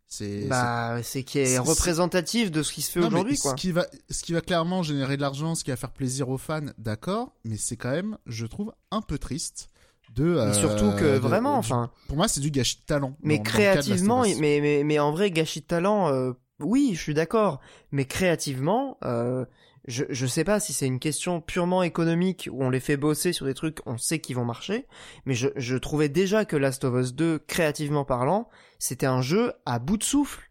C'est 0.07 0.47
Bah, 0.47 1.01
c'est 1.03 1.21
qui 1.23 1.37
est 1.37 1.45
c'est- 1.45 1.59
représentatif 1.59 2.49
de 2.49 2.63
ce 2.63 2.73
qui 2.73 2.81
se 2.81 2.89
fait 2.89 2.99
aujourd'hui, 2.99 3.37
quoi. 3.37 3.51
Ce 3.51 3.55
qui 3.55 3.71
va, 3.71 3.85
ce 4.09 4.23
qui 4.23 4.33
va 4.33 4.41
clairement 4.41 4.81
générer 4.81 5.17
de 5.17 5.21
l'argent, 5.21 5.53
ce 5.53 5.63
qui 5.63 5.69
va 5.69 5.75
faire 5.77 5.91
plaisir 5.91 6.29
aux 6.29 6.39
fans, 6.39 6.65
d'accord, 6.79 7.35
mais 7.43 7.57
c'est 7.57 7.77
quand 7.77 7.91
même, 7.91 8.17
je 8.25 8.47
trouve, 8.47 8.73
un 8.89 9.03
peu 9.03 9.19
triste 9.19 9.69
De, 10.15 10.49
Et 10.49 10.53
surtout 10.53 10.91
que 10.97 11.03
euh, 11.05 11.13
de- 11.15 11.19
vraiment, 11.19 11.53
du- 11.53 11.59
enfin, 11.59 11.91
pour 12.07 12.17
moi, 12.17 12.27
c'est 12.27 12.39
du 12.41 12.51
gâchis 12.51 12.77
de 12.81 12.85
talent. 12.85 13.15
mais 13.21 13.37
dans- 13.37 13.43
créativement, 13.43 14.23
mais, 14.39 14.59
mais, 14.61 14.83
mais 14.83 14.99
en 14.99 15.11
vrai, 15.11 15.31
gâchis 15.31 15.61
de 15.61 15.65
talent, 15.65 16.11
euh, 16.11 16.33
oui, 16.59 16.91
je 16.93 16.99
suis 17.01 17.13
d'accord. 17.13 17.59
Mais 17.91 18.05
créativement, 18.05 18.97
euh, 19.05 19.45
je, 19.87 20.03
je 20.09 20.25
sais 20.25 20.43
pas 20.43 20.59
si 20.59 20.73
c'est 20.73 20.85
une 20.87 20.99
question 20.99 21.41
purement 21.41 21.83
économique 21.83 22.49
où 22.51 22.63
on 22.63 22.69
les 22.69 22.79
fait 22.81 22.97
bosser 22.97 23.33
sur 23.33 23.45
des 23.45 23.53
trucs, 23.53 23.79
on 23.85 23.97
sait 23.97 24.19
qu'ils 24.19 24.35
vont 24.35 24.45
marcher. 24.45 24.85
Mais 25.25 25.33
je, 25.35 25.47
je 25.55 25.77
trouvais 25.77 26.09
déjà 26.09 26.43
que 26.45 26.57
Last 26.57 26.83
of 26.83 26.95
Us 27.01 27.13
2, 27.13 27.39
créativement 27.47 28.03
parlant, 28.03 28.49
c'était 28.77 29.05
un 29.05 29.21
jeu 29.21 29.53
à 29.65 29.79
bout 29.79 29.97
de 29.97 30.03
souffle. 30.03 30.48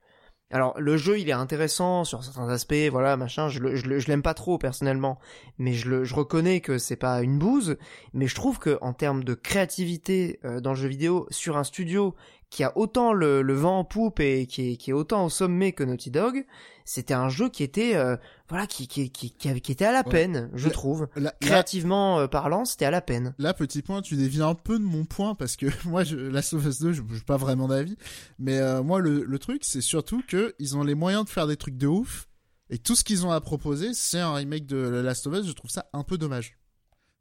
Alors 0.50 0.80
le 0.80 0.96
jeu 0.96 1.18
il 1.18 1.28
est 1.28 1.32
intéressant 1.32 2.04
sur 2.04 2.24
certains 2.24 2.48
aspects, 2.48 2.88
voilà 2.90 3.16
machin. 3.18 3.48
Je 3.48 4.08
l'aime 4.08 4.22
pas 4.22 4.34
trop 4.34 4.56
personnellement, 4.56 5.18
mais 5.58 5.74
je 5.74 6.14
reconnais 6.14 6.60
que 6.60 6.78
c'est 6.78 6.96
pas 6.96 7.22
une 7.22 7.38
bouse. 7.38 7.76
Mais 8.14 8.26
je 8.26 8.34
trouve 8.34 8.58
que 8.58 8.78
en 8.80 8.94
termes 8.94 9.24
de 9.24 9.34
créativité 9.34 10.40
euh, 10.44 10.60
dans 10.60 10.70
le 10.70 10.76
jeu 10.76 10.88
vidéo, 10.88 11.26
sur 11.30 11.58
un 11.58 11.64
studio 11.64 12.14
qui 12.50 12.64
a 12.64 12.76
autant 12.78 13.12
le, 13.12 13.42
le 13.42 13.54
vent 13.54 13.80
en 13.80 13.84
poupe 13.84 14.20
et 14.20 14.46
qui 14.46 14.72
est, 14.72 14.76
qui 14.76 14.90
est 14.90 14.94
autant 14.94 15.26
au 15.26 15.28
sommet 15.28 15.72
que 15.72 15.84
Naughty 15.84 16.10
Dog, 16.10 16.46
c'était 16.86 17.12
un 17.14 17.28
jeu 17.28 17.50
qui 17.50 17.62
était 17.62 17.94
euh, 17.96 18.16
voilà 18.48 18.66
qui 18.66 18.88
qui, 18.88 19.10
qui, 19.10 19.30
qui, 19.32 19.48
était 19.72 19.84
à 19.84 19.92
la 19.92 19.98
Ouais. 20.06 20.10
peine, 20.10 20.50
je 20.54 20.68
trouve. 20.70 21.08
Créativement 21.40 22.20
euh, 22.20 22.26
parlant, 22.26 22.64
c'était 22.64 22.86
à 22.86 22.90
la 22.90 23.00
peine. 23.02 23.34
là, 23.38 23.52
petit 23.54 23.82
point, 23.82 24.00
tu 24.00 24.16
déviens 24.16 24.48
un 24.48 24.54
peu 24.54 24.78
de 24.78 24.84
mon 24.84 25.04
point 25.04 25.34
parce 25.34 25.56
que 25.56 25.66
moi, 25.86 26.04
je, 26.04 26.16
Last 26.16 26.54
of 26.54 26.64
Us 26.66 26.78
2, 26.80 26.92
je 26.92 27.02
n'ai 27.02 27.20
pas 27.26 27.36
vraiment 27.36 27.68
d'avis. 27.68 27.96
Mais 28.38 28.58
euh, 28.58 28.82
moi, 28.82 29.00
le, 29.00 29.24
le 29.24 29.38
truc, 29.38 29.62
c'est 29.64 29.82
surtout 29.82 30.22
que 30.26 30.54
ils 30.58 30.76
ont 30.76 30.82
les 30.84 30.94
moyens 30.94 31.24
de 31.24 31.30
faire 31.30 31.46
des 31.46 31.56
trucs 31.56 31.76
de 31.76 31.86
ouf. 31.86 32.26
Et 32.70 32.78
tout 32.78 32.94
ce 32.94 33.04
qu'ils 33.04 33.24
ont 33.26 33.30
à 33.30 33.40
proposer, 33.40 33.94
c'est 33.94 34.20
un 34.20 34.34
remake 34.34 34.66
de 34.66 34.76
Last 34.76 35.26
of 35.26 35.34
Us. 35.34 35.46
Je 35.46 35.52
trouve 35.52 35.70
ça 35.70 35.88
un 35.92 36.02
peu 36.02 36.18
dommage. 36.18 36.58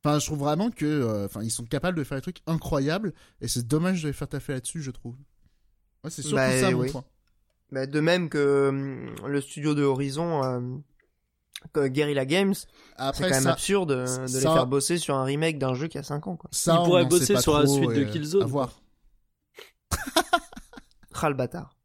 Enfin, 0.03 0.19
je 0.19 0.25
trouve 0.25 0.39
vraiment 0.39 0.69
que, 0.71 0.85
euh, 0.85 1.25
enfin, 1.25 1.41
ils 1.43 1.51
sont 1.51 1.65
capables 1.65 1.97
de 1.97 2.03
faire 2.03 2.17
des 2.17 2.21
trucs 2.21 2.41
incroyables. 2.47 3.13
Et 3.41 3.47
c'est 3.47 3.67
dommage 3.67 4.03
de 4.03 4.07
les 4.07 4.13
faire 4.13 4.27
taffer 4.27 4.53
là-dessus, 4.53 4.81
je 4.81 4.91
trouve. 4.91 5.15
Ouais, 6.03 6.09
c'est 6.09 6.21
surtout 6.21 6.35
Bah, 6.37 6.59
ça 6.59 6.71
mon 6.71 6.79
oui. 6.79 6.91
point. 6.91 7.03
Bah, 7.71 7.85
de 7.85 7.99
même 7.99 8.29
que 8.29 8.69
hum, 8.69 9.15
le 9.27 9.41
studio 9.41 9.73
de 9.75 9.83
Horizon, 9.83 10.43
euh, 10.43 10.61
que 11.73 11.87
Guerrilla 11.87 12.25
Games, 12.25 12.53
c'est 12.53 12.67
quand 12.97 13.21
même 13.29 13.43
ça, 13.43 13.51
absurde 13.53 13.91
euh, 13.91 14.03
de 14.23 14.27
ça- 14.27 14.37
les 14.37 14.43
faire 14.55 14.67
bosser 14.67 14.97
sur 14.97 15.15
un 15.15 15.23
remake 15.25 15.57
d'un 15.57 15.73
jeu 15.73 15.87
qui 15.87 15.97
a 15.97 16.03
5 16.03 16.27
ans 16.27 16.37
quoi. 16.37 16.49
ça, 16.53 16.75
Ils 16.75 16.77
on 16.79 16.85
pourraient 16.85 17.05
bosser 17.05 17.35
sur 17.37 17.57
la 17.59 17.65
suite 17.67 17.89
de 17.89 18.03
Killzone, 18.05 18.43
À 18.43 18.45
voir. 18.45 18.79
Ras 21.11 21.29
le 21.29 21.35
bâtard. 21.35 21.75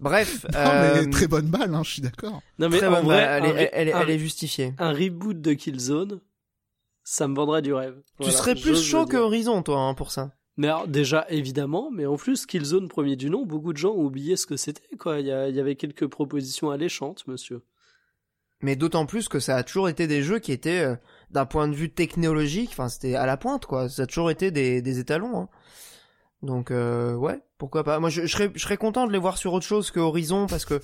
Bref, 0.00 0.46
Non, 0.52 0.58
euh, 0.58 1.02
mais 1.04 1.10
très 1.10 1.26
bonne 1.28 1.48
balle, 1.48 1.74
hein, 1.74 1.82
je 1.84 1.90
suis 1.92 2.02
d'accord. 2.02 2.40
Non 2.58 2.68
mais 2.70 2.78
très 2.78 2.86
en 2.86 3.02
vrai, 3.02 3.18
balle. 3.24 3.44
elle, 3.44 3.58
est, 3.58 3.70
elle, 3.74 3.92
un- 3.92 4.00
elle 4.00 4.10
est 4.10 4.18
justifiée. 4.18 4.74
un 4.78 4.92
reboot 4.92 5.40
de 5.40 5.52
Killzone, 5.52 6.20
ça 7.08 7.28
me 7.28 7.36
vendrait 7.36 7.62
du 7.62 7.72
rêve. 7.72 8.02
tu 8.20 8.30
serais 8.32 8.56
plus 8.56 8.76
chaud 8.82 9.06
que. 9.06 9.16
Horizon 9.16 9.62
toi 9.62 9.78
hein, 9.78 9.94
pour 9.94 10.10
ça. 10.10 10.32
Mais 10.56 10.66
alors, 10.66 10.88
déjà, 10.88 11.24
évidemment, 11.28 11.90
mais 11.92 12.04
en 12.06 12.16
plus, 12.16 12.46
Killzone 12.46 12.88
premier 12.88 13.14
du 13.14 13.30
nom, 13.30 13.44
beaucoup 13.46 13.72
de 13.72 13.78
gens 13.78 13.92
ont 13.92 14.04
oublié 14.04 14.36
ce 14.36 14.46
que 14.46 14.56
c'était, 14.56 14.96
quoi. 14.96 15.20
Il 15.20 15.26
y, 15.26 15.30
a- 15.30 15.48
il 15.48 15.54
y 15.54 15.60
avait 15.60 15.76
quelques 15.76 16.06
propositions 16.08 16.70
alléchantes, 16.70 17.26
monsieur. 17.28 17.62
Mais 18.62 18.74
d'autant 18.74 19.04
plus 19.06 19.28
que 19.28 19.38
ça 19.38 19.56
a 19.56 19.62
toujours 19.62 19.88
été 19.90 20.06
des 20.06 20.22
jeux 20.22 20.38
qui 20.38 20.50
étaient, 20.50 20.80
euh, 20.82 20.96
d'un 21.30 21.44
point 21.46 21.68
de 21.68 21.74
vue 21.74 21.90
technologique, 21.92 22.70
enfin 22.72 22.88
c'était 22.88 23.14
à 23.14 23.26
la 23.26 23.36
pointe 23.36 23.66
quoi. 23.66 23.88
Ça 23.90 24.02
a 24.02 24.06
toujours 24.06 24.30
été 24.30 24.50
des, 24.50 24.80
des 24.82 24.98
étalons. 24.98 25.38
Hein. 25.42 25.48
Donc 26.42 26.70
euh, 26.70 27.14
ouais, 27.14 27.40
pourquoi 27.58 27.82
pas. 27.84 27.98
Moi 27.98 28.10
je, 28.10 28.22
je 28.22 28.26
serais, 28.26 28.50
je 28.54 28.60
serais 28.60 28.76
content 28.76 29.06
de 29.06 29.12
les 29.12 29.18
voir 29.18 29.38
sur 29.38 29.52
autre 29.52 29.64
chose 29.66 29.90
que 29.90 30.00
Horizon 30.00 30.46
parce 30.46 30.64
que 30.64 30.80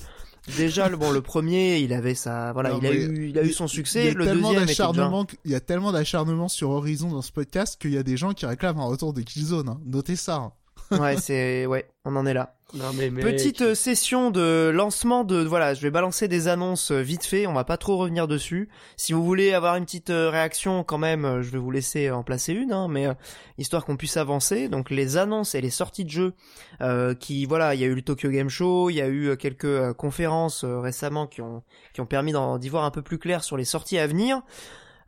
déjà 0.56 0.88
le 0.88 0.96
bon 0.96 1.10
le 1.12 1.20
premier 1.20 1.78
il 1.78 1.92
avait 1.92 2.14
sa 2.14 2.52
voilà 2.52 2.70
Non, 2.70 2.78
il 2.82 2.86
a 2.86 2.92
eu 2.94 3.28
il 3.28 3.38
a 3.38 3.42
eu 3.42 3.52
son 3.52 3.66
Il 3.66 3.68
y 3.68 3.70
succès. 3.74 4.10
a 4.10 4.14
Le 4.14 4.24
tellement 4.24 4.50
déjà... 4.52 4.64
d'acharnement, 4.66 5.26
il 5.44 5.50
y 5.50 5.54
a 5.54 5.60
tellement 5.60 5.92
d'acharnement 5.92 6.48
sur 6.48 6.70
Horizon 6.70 7.10
dans 7.10 7.22
ce 7.22 7.32
podcast 7.32 7.80
qu'il 7.80 7.92
y 7.92 7.98
a 7.98 8.02
des 8.02 8.16
gens 8.16 8.32
qui 8.32 8.46
réclament 8.46 8.80
un 8.80 8.86
retour 8.86 9.12
de 9.12 9.20
Killzone. 9.20 9.68
Hein. 9.68 9.80
Notez 9.84 10.16
ça. 10.16 10.36
hein. 10.36 10.52
Ouais 11.00 11.16
c'est 11.16 11.66
ouais 11.66 11.88
on 12.04 12.16
en 12.16 12.26
est 12.26 12.34
là. 12.34 12.54
Non, 12.74 12.86
mais, 12.94 13.10
mec, 13.10 13.22
Petite 13.22 13.60
euh, 13.60 13.74
session 13.74 14.30
de 14.30 14.70
lancement 14.72 15.24
de 15.24 15.44
voilà, 15.44 15.74
je 15.74 15.82
vais 15.82 15.90
balancer 15.90 16.26
des 16.26 16.48
annonces 16.48 16.90
euh, 16.90 17.02
vite 17.02 17.26
fait, 17.26 17.46
on 17.46 17.52
va 17.52 17.64
pas 17.64 17.76
trop 17.76 17.98
revenir 17.98 18.26
dessus. 18.26 18.70
Si 18.96 19.12
vous 19.12 19.22
voulez 19.22 19.52
avoir 19.52 19.76
une 19.76 19.84
petite 19.84 20.08
euh, 20.08 20.30
réaction 20.30 20.82
quand 20.82 20.96
même, 20.96 21.42
je 21.42 21.50
vais 21.50 21.58
vous 21.58 21.70
laisser 21.70 22.10
en 22.10 22.22
placer 22.22 22.54
une 22.54 22.72
hein, 22.72 22.88
mais 22.88 23.06
euh, 23.06 23.12
histoire 23.58 23.84
qu'on 23.84 23.98
puisse 23.98 24.16
avancer. 24.16 24.68
Donc 24.68 24.88
les 24.90 25.18
annonces 25.18 25.54
et 25.54 25.60
les 25.60 25.68
sorties 25.68 26.04
de 26.06 26.10
jeux 26.10 26.32
euh, 26.80 27.14
qui 27.14 27.44
voilà, 27.44 27.74
il 27.74 27.80
y 27.82 27.84
a 27.84 27.88
eu 27.88 27.94
le 27.94 28.02
Tokyo 28.02 28.30
Game 28.30 28.48
Show, 28.48 28.88
il 28.88 28.94
y 28.94 29.02
a 29.02 29.08
eu 29.08 29.36
quelques 29.36 29.66
euh, 29.66 29.92
conférences 29.92 30.64
récemment 30.64 31.26
qui 31.26 31.42
ont 31.42 31.62
qui 31.92 32.00
ont 32.00 32.06
permis 32.06 32.32
d'en- 32.32 32.56
d'y 32.56 32.70
voir 32.70 32.84
un 32.84 32.90
peu 32.90 33.02
plus 33.02 33.18
clair 33.18 33.44
sur 33.44 33.58
les 33.58 33.66
sorties 33.66 33.98
à 33.98 34.06
venir. 34.06 34.40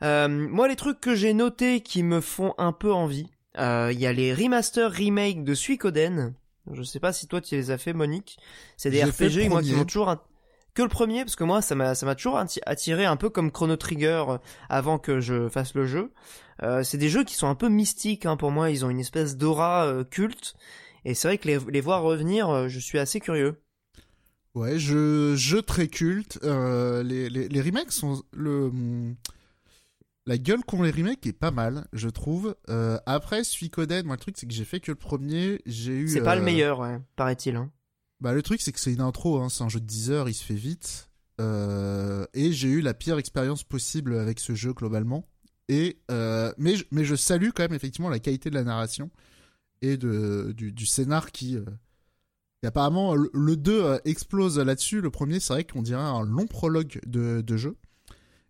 Euh, 0.02 0.28
moi 0.28 0.68
les 0.68 0.76
trucs 0.76 1.00
que 1.00 1.14
j'ai 1.14 1.32
notés 1.32 1.80
qui 1.80 2.02
me 2.02 2.20
font 2.20 2.52
un 2.58 2.72
peu 2.72 2.92
envie, 2.92 3.30
euh, 3.58 3.90
il 3.92 3.98
y 4.00 4.06
a 4.06 4.12
les 4.12 4.32
remaster 4.34 4.90
remake 4.90 5.44
de 5.44 5.54
Suikoden. 5.54 6.34
Je 6.72 6.82
sais 6.82 7.00
pas 7.00 7.12
si 7.12 7.26
toi 7.26 7.40
tu 7.40 7.54
les 7.56 7.70
as 7.70 7.78
fait, 7.78 7.92
Monique. 7.92 8.38
C'est 8.76 8.90
des 8.90 9.02
RPG, 9.04 9.48
moi, 9.50 9.60
qui 9.62 9.72
m'ont 9.76 9.84
toujours 9.84 10.08
int- 10.08 10.20
que 10.74 10.82
le 10.82 10.88
premier, 10.88 11.24
parce 11.24 11.36
que 11.36 11.44
moi, 11.44 11.62
ça 11.62 11.74
m'a, 11.74 11.94
ça 11.94 12.06
m'a 12.06 12.14
toujours 12.14 12.36
atti- 12.38 12.60
attiré 12.66 13.04
un 13.04 13.16
peu 13.16 13.28
comme 13.30 13.52
Chrono 13.52 13.76
Trigger 13.76 14.24
euh, 14.28 14.38
avant 14.68 14.98
que 14.98 15.20
je 15.20 15.48
fasse 15.48 15.74
le 15.74 15.86
jeu. 15.86 16.12
Euh, 16.62 16.82
c'est 16.82 16.98
des 16.98 17.08
jeux 17.08 17.22
qui 17.24 17.34
sont 17.34 17.48
un 17.48 17.54
peu 17.54 17.68
mystiques, 17.68 18.26
hein, 18.26 18.36
pour 18.36 18.50
moi. 18.50 18.70
Ils 18.70 18.84
ont 18.84 18.90
une 18.90 18.98
espèce 19.00 19.36
d'aura 19.36 19.86
euh, 19.86 20.04
culte. 20.04 20.54
Et 21.04 21.14
c'est 21.14 21.28
vrai 21.28 21.38
que 21.38 21.46
les, 21.46 21.58
les 21.70 21.80
voir 21.82 22.02
revenir, 22.02 22.48
euh, 22.48 22.68
je 22.68 22.78
suis 22.80 22.98
assez 22.98 23.20
curieux. 23.20 23.60
Ouais, 24.54 24.78
jeu, 24.78 25.36
jeu 25.36 25.62
très 25.62 25.88
culte. 25.88 26.38
Euh, 26.44 27.02
les, 27.02 27.28
les, 27.28 27.48
les 27.48 27.60
remakes 27.60 27.92
sont 27.92 28.22
le 28.32 28.70
la 30.26 30.38
gueule 30.38 30.64
qu'ont 30.64 30.82
les 30.82 30.90
remakes 30.90 31.26
est 31.26 31.32
pas 31.32 31.50
mal, 31.50 31.86
je 31.92 32.08
trouve. 32.08 32.56
Euh, 32.68 32.98
après 33.06 33.44
Suikoden, 33.44 34.06
moi 34.06 34.16
le 34.16 34.20
truc 34.20 34.36
c'est 34.38 34.46
que 34.46 34.54
j'ai 34.54 34.64
fait 34.64 34.80
que 34.80 34.90
le 34.90 34.96
premier, 34.96 35.60
j'ai 35.66 35.92
eu. 35.92 36.08
C'est 36.08 36.22
pas 36.22 36.34
le 36.34 36.42
euh, 36.42 36.44
meilleur, 36.44 36.80
ouais, 36.80 37.00
paraît-il. 37.16 37.56
Hein. 37.56 37.70
Bah 38.20 38.32
le 38.32 38.42
truc 38.42 38.60
c'est 38.60 38.72
que 38.72 38.80
c'est 38.80 38.92
une 38.92 39.00
intro, 39.00 39.40
hein, 39.40 39.48
c'est 39.48 39.64
un 39.64 39.68
jeu 39.68 39.80
de 39.80 39.86
10 39.86 40.10
heures, 40.10 40.28
il 40.28 40.34
se 40.34 40.44
fait 40.44 40.54
vite. 40.54 41.10
Euh, 41.40 42.26
et 42.32 42.52
j'ai 42.52 42.68
eu 42.68 42.80
la 42.80 42.94
pire 42.94 43.18
expérience 43.18 43.64
possible 43.64 44.16
avec 44.16 44.40
ce 44.40 44.54
jeu 44.54 44.72
globalement. 44.72 45.28
Et 45.68 45.98
mais 46.58 46.76
je, 46.76 46.84
mais 46.90 47.04
je 47.04 47.14
salue 47.14 47.50
quand 47.54 47.62
même 47.62 47.74
effectivement 47.74 48.10
la 48.10 48.18
qualité 48.18 48.50
de 48.50 48.54
la 48.54 48.64
narration 48.64 49.10
et 49.82 49.96
de 49.96 50.52
du, 50.56 50.72
du 50.72 50.86
scénar 50.86 51.32
qui 51.32 51.58
et 52.64 52.66
apparemment 52.66 53.14
le, 53.14 53.30
le 53.34 53.56
2 53.56 53.84
euh, 53.84 53.98
explose 54.06 54.58
là-dessus. 54.58 55.02
Le 55.02 55.10
premier 55.10 55.38
c'est 55.38 55.52
vrai 55.52 55.64
qu'on 55.64 55.82
dirait 55.82 56.00
un 56.00 56.24
long 56.24 56.46
prologue 56.46 56.98
de, 57.06 57.42
de 57.42 57.56
jeu. 57.56 57.76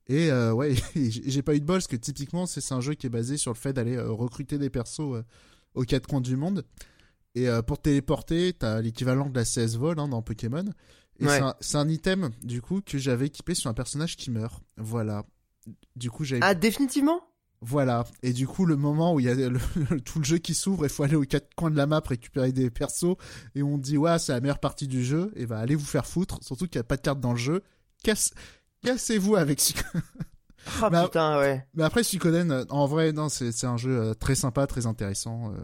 Et 0.08 0.30
euh, 0.30 0.52
ouais, 0.52 0.74
j'ai 0.96 1.42
pas 1.42 1.54
eu 1.54 1.60
de 1.60 1.64
bol 1.64 1.76
parce 1.76 1.86
que 1.86 1.96
typiquement 1.96 2.46
c'est 2.46 2.72
un 2.72 2.80
jeu 2.80 2.94
qui 2.94 3.06
est 3.06 3.10
basé 3.10 3.36
sur 3.36 3.52
le 3.52 3.56
fait 3.58 3.72
d'aller 3.72 3.96
euh, 3.96 4.10
recruter 4.10 4.58
des 4.58 4.68
persos 4.70 5.00
euh, 5.00 5.22
aux 5.74 5.82
quatre 5.84 6.06
coins 6.06 6.20
du 6.20 6.36
monde. 6.36 6.64
Et 7.34 7.48
euh, 7.48 7.62
pour 7.62 7.78
te 7.78 7.84
téléporter, 7.84 8.52
t'as 8.52 8.80
l'équivalent 8.80 9.28
de 9.28 9.34
la 9.38 9.44
CS 9.44 9.76
Vol 9.76 9.98
hein, 9.98 10.08
dans 10.08 10.22
Pokémon. 10.22 10.64
Et 11.20 11.26
Ouais. 11.26 11.40
c'est 11.60 11.76
un- 11.78 11.88
item, 11.88 12.30
du 12.42 12.60
coup, 12.60 12.80
que 12.80 12.98
j'avais 12.98 13.26
équipé 13.26 13.54
sur 13.54 13.70
un 13.70 13.74
personnage 13.74 14.16
qui 14.16 14.30
meurt. 14.30 14.62
Voilà. 14.76 15.24
Du 15.96 16.10
coup, 16.10 16.24
j'avais. 16.24 16.40
Ah, 16.44 16.54
définitivement? 16.54 17.20
Voilà. 17.60 18.04
Et 18.22 18.32
du 18.32 18.46
coup, 18.46 18.66
le 18.66 18.76
moment 18.76 19.14
où 19.14 19.20
il 19.20 19.26
y 19.26 19.28
a 19.30 19.34
le- 19.48 20.00
tout 20.04 20.18
le 20.18 20.24
jeu 20.24 20.38
qui 20.38 20.54
s'ouvre, 20.54 20.84
il 20.84 20.90
faut 20.90 21.02
aller 21.02 21.16
aux 21.16 21.22
quatre 21.24 21.48
coins 21.56 21.70
de 21.70 21.76
la 21.76 21.86
map 21.86 22.02
récupérer 22.06 22.52
des 22.52 22.68
persos. 22.70 23.16
Et 23.54 23.62
on 23.62 23.78
dit, 23.78 23.96
ouais, 23.96 24.18
c'est 24.18 24.32
la 24.32 24.40
meilleure 24.40 24.58
partie 24.60 24.86
du 24.86 25.04
jeu. 25.04 25.32
Et 25.34 25.46
bah, 25.46 25.58
allez 25.58 25.74
vous 25.76 25.84
faire 25.86 26.06
foutre. 26.06 26.38
Surtout 26.42 26.66
qu'il 26.66 26.78
n'y 26.78 26.82
a 26.82 26.84
pas 26.84 26.96
de 26.96 27.02
carte 27.02 27.20
dans 27.20 27.32
le 27.32 27.38
jeu. 27.38 27.62
Casse... 28.02 28.32
Cassez-vous 28.84 29.36
avec 29.36 29.60
ce 29.60 29.72
Ah 30.80 30.90
Bah, 30.90 31.04
putain, 31.04 31.38
ouais. 31.38 31.66
mais 31.74 31.82
après, 31.84 32.02
Suikoden, 32.02 32.50
euh, 32.50 32.64
en 32.70 32.86
vrai, 32.86 33.12
non, 33.12 33.28
c'est 33.28 33.64
un 33.64 33.76
jeu 33.76 33.98
euh, 33.98 34.14
très 34.14 34.34
sympa, 34.34 34.66
très 34.66 34.86
intéressant. 34.86 35.52
euh, 35.52 35.56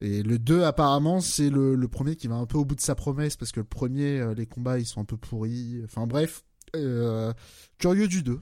Et 0.00 0.22
le 0.22 0.38
2, 0.38 0.62
apparemment, 0.64 1.20
c'est 1.20 1.50
le, 1.50 1.74
le 1.74 1.88
premier 1.88 2.16
qui 2.16 2.28
va 2.28 2.36
un 2.36 2.46
peu 2.46 2.58
au 2.58 2.64
bout 2.64 2.74
de 2.74 2.80
sa 2.80 2.94
promesse, 2.94 3.36
parce 3.36 3.52
que 3.52 3.60
le 3.60 3.66
premier, 3.66 4.34
les 4.34 4.46
combats, 4.46 4.78
ils 4.78 4.86
sont 4.86 5.00
un 5.00 5.04
peu 5.04 5.16
pourris. 5.16 5.80
Enfin 5.84 6.06
bref, 6.06 6.42
euh, 6.76 7.32
curieux 7.78 8.08
du 8.08 8.22
2. 8.22 8.40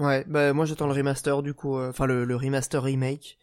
Ouais, 0.00 0.24
bah 0.26 0.52
moi 0.52 0.64
j'attends 0.66 0.88
le 0.88 0.92
remaster 0.92 1.40
du 1.42 1.54
coup, 1.54 1.78
euh, 1.78 1.90
enfin 1.90 2.06
le, 2.06 2.24
le 2.24 2.34
remaster 2.34 2.82
remake. 2.82 3.38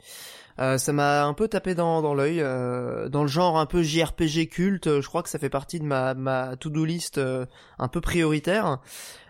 Euh, 0.59 0.77
ça 0.77 0.93
m'a 0.93 1.25
un 1.25 1.33
peu 1.33 1.47
tapé 1.47 1.75
dans, 1.75 2.01
dans 2.01 2.13
l'œil, 2.13 2.41
euh, 2.41 3.09
dans 3.09 3.21
le 3.21 3.27
genre 3.27 3.57
un 3.57 3.65
peu 3.65 3.83
JRPG 3.83 4.47
culte. 4.49 5.01
Je 5.01 5.07
crois 5.07 5.23
que 5.23 5.29
ça 5.29 5.39
fait 5.39 5.49
partie 5.49 5.79
de 5.79 5.85
ma, 5.85 6.13
ma 6.13 6.55
to-do 6.57 6.85
list 6.85 7.17
euh, 7.17 7.45
un 7.79 7.87
peu 7.87 8.01
prioritaire. 8.01 8.79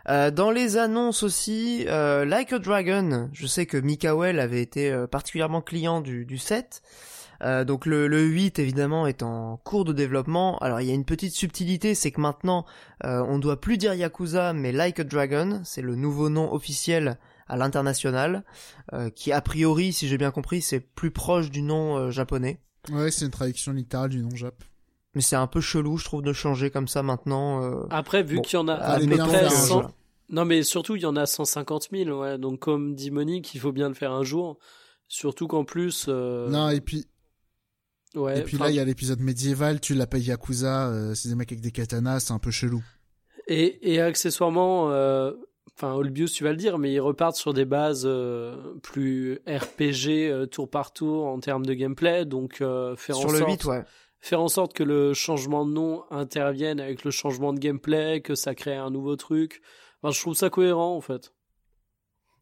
Dans 0.08 0.50
les 0.50 0.78
annonces 0.78 1.22
aussi, 1.22 1.86
Like 1.86 2.52
a 2.54 2.60
Dragon, 2.60 3.30
je 3.34 3.46
sais 3.46 3.68
que 3.68 3.78
Mikael 3.78 4.40
avait 4.40 4.62
été 4.62 5.06
particulièrement 5.12 5.62
client 5.62 6.02
du, 6.02 6.26
du 6.26 6.40
7. 6.40 6.82
Euh, 7.44 7.64
donc 7.64 7.86
le, 7.86 8.08
le 8.08 8.22
8 8.22 8.60
évidemment 8.60 9.08
est 9.08 9.24
en 9.24 9.58
cours 9.64 9.86
de 9.86 9.94
développement. 9.94 10.58
Alors 10.60 10.82
il 10.82 10.88
y 10.88 10.92
a 10.92 10.94
une 10.94 11.06
petite 11.06 11.34
subtilité, 11.34 11.96
c'est 11.96 12.12
que 12.12 12.22
maintenant 12.22 12.66
euh, 13.04 13.24
on 13.28 13.40
doit 13.40 13.60
plus 13.60 13.78
dire 13.78 13.94
Yakuza 13.94 14.54
mais 14.54 14.72
Like 14.72 15.00
a 15.00 15.04
Dragon, 15.04 15.62
c'est 15.64 15.82
le 15.82 15.96
nouveau 15.96 16.30
nom 16.30 16.54
officiel 16.54 17.18
à 17.52 17.58
l'international, 17.58 18.44
euh, 18.94 19.10
qui 19.10 19.32
a 19.32 19.42
priori, 19.42 19.92
si 19.94 20.08
j'ai 20.08 20.18
bien 20.18 20.32
compris, 20.32 20.62
c'est 20.62 20.80
plus 20.80 21.12
proche 21.12 21.52
du 21.52 21.62
nom 21.62 21.98
euh, 21.98 22.10
japonais. 22.12 22.60
Ouais, 22.92 23.12
c'est 23.12 23.26
une 23.26 23.32
traduction 23.32 23.74
littérale 23.74 24.10
du 24.10 24.22
nom 24.22 24.34
Jap. 24.36 24.64
Mais 25.14 25.22
c'est 25.22 25.36
un 25.36 25.48
peu 25.48 25.60
chelou, 25.60 25.98
je 25.98 26.06
trouve, 26.06 26.22
de 26.22 26.32
changer 26.34 26.72
comme 26.72 26.88
ça 26.88 27.04
maintenant. 27.04 27.62
euh, 27.64 27.86
Après, 27.90 28.24
vu 28.24 28.38
Bon, 28.38 28.42
qu'il 28.42 28.54
y 28.58 28.62
en 28.62 28.68
a 28.70 28.76
à 28.76 29.00
peu 29.00 29.06
près 29.06 29.30
faire 29.30 29.48
un 29.48 29.50
100 29.50 29.82
jeu. 29.82 29.88
Non, 30.30 30.46
mais 30.46 30.64
surtout, 30.64 30.96
il 30.96 31.02
y 31.02 31.06
en 31.06 31.18
a 31.18 31.26
150 31.26 31.90
000, 31.92 32.18
ouais. 32.18 32.38
Donc, 32.38 32.60
comme 32.60 32.96
dit 32.96 33.12
Monique, 33.12 33.54
il 33.54 33.60
faut 33.60 33.74
bien 33.74 33.90
le 33.90 33.94
faire 33.96 34.14
un 34.14 34.24
jour. 34.24 34.58
Surtout 35.10 35.48
qu'en 35.48 35.66
plus. 35.66 36.06
euh, 36.08 36.50
Non, 36.50 36.70
et 36.70 36.80
puis, 36.80 37.06
ouais, 38.16 38.40
et 38.40 38.44
puis 38.44 38.58
là, 38.58 38.70
il 38.70 38.76
y 38.78 38.80
a 38.80 38.86
l'épisode 38.86 39.20
médiéval, 39.20 39.82
tu 39.82 39.94
l'appelles 39.94 40.24
Yakuza, 40.24 40.88
euh, 40.88 41.14
c'est 41.16 41.28
des 41.28 41.36
mecs 41.36 41.52
avec 41.52 41.62
des 41.62 41.72
katanas, 41.72 42.22
c'est 42.22 42.32
un 42.32 42.40
peu 42.40 42.50
chelou. 42.52 42.82
Et, 43.48 43.94
et 43.94 44.00
accessoirement, 44.00 44.90
euh, 44.92 45.34
enfin, 45.76 45.94
Olbius, 45.94 46.32
tu 46.34 46.44
vas 46.44 46.52
le 46.52 46.58
dire, 46.58 46.78
mais 46.78 46.92
ils 46.94 47.00
repartent 47.00 47.36
sur 47.36 47.54
des 47.54 47.66
bases 47.66 48.04
euh, 48.06 48.76
plus 48.84 49.40
RPG 49.48 50.30
euh, 50.30 50.46
tour 50.46 50.70
par 50.70 50.94
tour 50.94 51.26
en 51.28 51.40
termes 51.40 51.66
de 51.66 51.74
gameplay. 51.74 52.26
Donc, 52.26 52.62
euh, 52.62 52.96
faire, 52.96 53.16
Sur 53.16 53.30
en 53.30 53.32
le 53.32 53.38
sorte, 53.40 53.52
8, 53.64 53.66
ouais. 53.66 53.84
faire 54.20 54.42
en 54.42 54.48
sorte 54.48 54.74
que 54.74 54.84
le 54.84 55.14
changement 55.14 55.66
de 55.66 55.72
nom 55.72 56.04
intervienne 56.12 56.80
avec 56.80 57.04
le 57.04 57.12
changement 57.12 57.54
de 57.54 57.60
gameplay, 57.60 58.22
que 58.22 58.36
ça 58.36 58.56
crée 58.56 58.76
un 58.76 58.90
nouveau 58.90 59.16
truc. 59.16 59.62
Enfin, 60.02 60.12
je 60.14 60.20
trouve 60.22 60.36
ça 60.36 60.50
cohérent, 60.50 60.96
en 60.96 61.02
fait. 61.02 61.34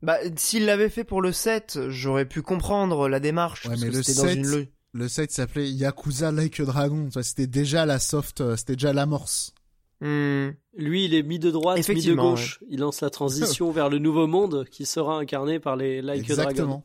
Bah, 0.01 0.17
s'il 0.38 0.65
l'avait 0.65 0.89
fait 0.89 1.03
pour 1.03 1.22
le 1.22 1.32
7, 1.34 1.89
j'aurais 1.89 2.26
pu 2.26 2.41
comprendre 2.41 3.09
la 3.09 3.20
démarche. 3.20 3.65
Ouais, 3.65 3.72
parce 3.72 3.82
mais 3.82 3.89
que 3.89 3.95
le 3.97 4.03
c'était 4.03 4.22
dans 4.22 4.28
7, 4.30 4.38
une 4.38 4.47
lo- 4.47 4.65
Le 4.93 5.07
site 5.09 5.32
s'appelait 5.32 5.70
Yakuza 5.70 6.32
Like 6.32 6.59
a 6.61 6.65
Dragon, 6.65 7.09
c'était 7.22 7.47
déjà 7.47 7.86
la 7.86 7.99
soft, 7.99 8.55
c'était 8.55 8.74
déjà 8.78 8.93
l'amorce. 8.93 9.53
Hmm. 10.02 10.50
Lui, 10.78 11.06
il 11.06 11.14
est 11.14 11.24
mi 11.24 11.39
de 11.39 11.52
droite, 11.52 11.78
mi 11.78 11.84
de 11.84 11.91
Effectivement, 11.91 12.32
gauche. 12.32 12.60
Il 12.70 12.80
lance 12.80 13.02
la 13.02 13.10
transition 13.10 13.70
vers 13.72 13.89
le 13.89 13.97
nouveau 14.00 14.28
monde 14.28 14.66
qui 14.72 14.86
sera 14.86 15.18
incarné 15.20 15.60
par 15.60 15.76
les 15.76 16.02
Like 16.02 16.30
a 16.30 16.36
Dragon. 16.36 16.50
Exactement. 16.50 16.84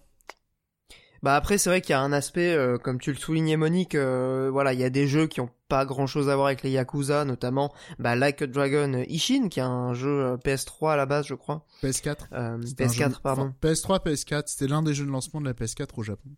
Bah 1.23 1.37
après 1.37 1.57
c'est 1.57 1.71
vrai 1.71 1.81
qu'il 1.81 1.93
y 1.93 1.95
a 1.95 2.03
un 2.03 2.13
aspect, 2.13 2.53
euh, 2.53 2.77
comme 2.77 3.01
tu 3.01 3.11
le 3.11 3.17
soulignais 3.17 3.57
Monique, 3.57 3.95
euh, 3.95 4.51
voilà 4.53 4.75
il 4.75 4.79
y 4.81 4.85
a 4.85 4.91
des 4.91 5.07
jeux 5.09 5.27
qui 5.27 5.41
ont 5.41 5.49
pas 5.69 5.87
grand 5.87 6.07
chose 6.07 6.29
à 6.29 6.35
voir 6.35 6.49
avec 6.49 6.63
les 6.63 6.71
Yakuza, 6.71 7.25
notamment 7.25 7.73
bah, 7.99 8.15
Like 8.15 8.43
a 8.43 8.47
Dragon 8.47 9.03
Ishin, 9.09 9.49
qui 9.49 9.59
est 9.61 9.63
un 9.63 9.95
jeu 9.95 10.11
euh, 10.11 10.37
PS3 10.37 10.93
à 10.93 10.97
la 10.97 11.07
base 11.07 11.25
je 11.27 11.33
crois, 11.33 11.65
PS4. 11.83 12.17
Euh, 12.35 12.59
C'était 12.67 12.85
un 12.85 12.89
PS4 12.89 13.09
jeu- 13.09 13.17
pardon. 13.23 13.43
enfin, 13.43 13.55
PS3, 13.63 14.05
PS4, 14.05 14.43
c'était 14.49 14.67
l'un 14.67 14.83
des 14.83 14.93
jeux 14.93 15.07
de 15.07 15.11
lancement 15.11 15.41
de 15.41 15.47
la 15.47 15.55
PS4 15.55 15.89
au 15.97 16.03
Japon. 16.03 16.29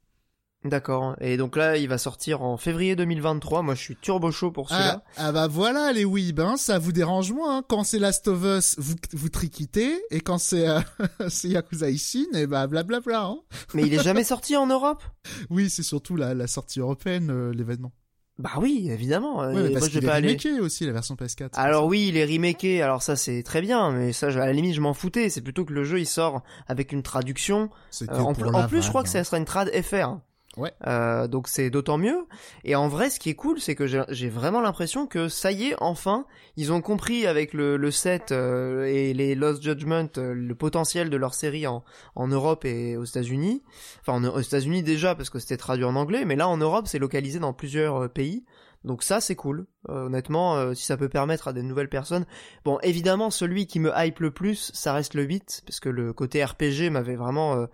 D'accord. 0.69 1.17
Et 1.21 1.37
donc 1.37 1.57
là 1.57 1.77
il 1.77 1.89
va 1.89 1.99
sortir 1.99 2.43
en 2.43 2.57
février 2.57 2.97
2023. 2.97 3.63
Moi 3.63 3.75
je 3.75 3.81
suis 3.81 3.97
turbo 3.97 4.31
chaud 4.31 4.51
pour 4.51 4.67
Ah, 4.71 4.75
celui-là. 4.77 5.03
ah 5.17 5.33
bah 5.33 5.47
voilà 5.47 5.93
les 5.93 6.05
weebs, 6.05 6.41
hein, 6.41 6.57
ça 6.57 6.79
vous 6.79 6.93
dérange 6.93 7.33
moins. 7.33 7.59
hein. 7.59 7.63
Quand 7.69 7.85
c'est 7.85 7.99
Last 7.99 8.29
of 8.29 8.43
Us, 8.45 8.75
vous, 8.79 8.95
vous 9.13 9.29
triquitez, 9.29 10.01
et 10.11 10.21
quand 10.21 10.39
c'est 10.39 10.69
euh, 10.69 10.81
Yakuza 11.45 11.91
Ishin, 11.91 12.25
et 12.35 12.47
bah 12.47 12.67
blablabla. 12.67 13.25
Hein. 13.27 13.39
Mais 13.75 13.83
il 13.83 13.95
est 13.95 14.03
jamais 14.03 14.25
sorti 14.25 14.57
en 14.57 14.67
Europe? 14.67 15.03
Oui, 15.51 15.71
c'est 15.71 15.83
surtout 15.83 16.17
la, 16.17 16.35
la 16.35 16.47
sortie 16.47 16.81
européenne, 16.81 17.31
euh, 17.31 17.53
l'événement. 17.53 17.93
Bah 18.39 18.51
oui 18.61 18.91
évidemment. 18.91 19.39
Ouais, 19.39 19.55
mais 19.55 19.71
parce 19.71 19.87
moi 19.87 19.89
je 19.89 19.99
vais 19.99 20.07
pas 20.07 20.13
aller. 20.13 20.29
remaké 20.29 20.61
aussi, 20.61 20.85
la 20.85 20.93
version 20.93 21.15
PS4. 21.15 21.49
c'est 21.55 21.59
Alors 21.59 21.87
oui, 21.87 22.09
il 22.09 22.19
est 22.19 22.25
remaké, 22.27 22.83
alors 22.83 23.03
ça 23.03 23.17
c'est 23.17 23.43
très 23.43 23.63
bien, 23.63 23.93
mais 23.93 24.13
ça 24.13 24.27
à 24.27 24.31
la 24.31 24.53
limite 24.53 24.75
je 24.75 24.83
m'en 24.83 24.93
foutais, 24.93 25.31
c'est 25.31 25.41
plutôt 25.41 25.65
que 25.65 25.73
le 25.73 25.85
jeu 25.85 26.01
il 26.01 26.07
sort 26.07 26.43
avec 26.69 26.93
une 26.93 27.03
traduction. 27.03 27.71
Euh, 28.03 28.07
en, 28.19 28.33
la 28.53 28.59
en 28.65 28.69
plus 28.69 28.83
je 28.83 28.91
crois 28.91 29.03
que 29.05 29.09
hein. 29.09 29.13
ça 29.13 29.25
sera 29.25 29.39
une 29.39 29.47
trad 29.47 29.71
FR. 29.83 30.19
Ouais. 30.57 30.73
Euh, 30.87 31.29
donc 31.29 31.49
c'est 31.49 31.69
d'autant 31.71 31.99
mieux. 31.99 32.27
Et 32.65 32.75
en 32.77 32.89
vrai 32.89 33.11
ce 33.11 33.21
qui 33.21 33.29
est 33.31 33.35
cool 33.35 33.61
c'est 33.61 33.75
que 33.75 33.87
j'ai 33.87 34.29
vraiment 34.29 34.61
l'impression 34.61 35.07
que 35.07 35.29
ça 35.29 35.53
y 35.53 35.67
est, 35.69 35.77
enfin, 35.81 36.25
ils 36.57 36.73
ont 36.73 36.81
compris 36.81 37.27
avec 37.27 37.53
le, 37.53 37.77
le 37.77 37.91
set 37.91 38.33
euh, 38.33 38.85
et 38.87 39.13
les 39.13 39.35
Lost 39.35 39.63
Judgment 39.63 40.09
euh, 40.17 40.33
le 40.35 40.55
potentiel 40.55 41.11
de 41.11 41.17
leur 41.17 41.35
série 41.35 41.67
en, 41.67 41.85
en 42.15 42.27
Europe 42.29 42.65
et 42.65 42.97
aux 42.97 43.05
États-Unis. 43.05 43.63
Enfin 44.01 44.15
en- 44.25 44.35
aux 44.35 44.41
États-Unis 44.41 44.83
déjà 44.83 45.15
parce 45.15 45.29
que 45.31 45.39
c'était 45.39 45.57
traduit 45.59 45.85
en 45.85 45.95
anglais, 45.97 46.25
mais 46.25 46.37
là 46.37 46.49
en 46.49 46.57
Europe 46.57 46.87
c'est 46.89 46.99
localisé 46.99 47.39
dans 47.39 47.53
plusieurs 47.53 48.05
euh, 48.05 48.09
pays. 48.09 48.45
Donc 48.85 49.03
ça 49.03 49.21
c'est 49.21 49.35
cool. 49.35 49.67
Euh, 49.89 50.07
honnêtement, 50.07 50.73
si 50.75 50.85
ça 50.85 50.97
peut 50.97 51.09
permettre 51.09 51.49
à 51.49 51.53
des 51.53 51.63
nouvelles 51.65 51.89
personnes. 51.89 52.25
Bon, 52.65 52.79
évidemment, 52.83 53.31
celui 53.31 53.67
qui 53.67 53.81
me 53.81 53.91
hype 53.97 54.21
le 54.21 54.31
plus, 54.31 54.71
ça 54.75 54.93
reste 54.93 55.15
le 55.15 55.25
8 55.25 55.63
parce 55.67 55.81
que 55.81 55.89
le 55.89 56.13
côté 56.13 56.45
RPG 56.45 56.91
m'avait 56.91 57.17
vraiment 57.17 57.67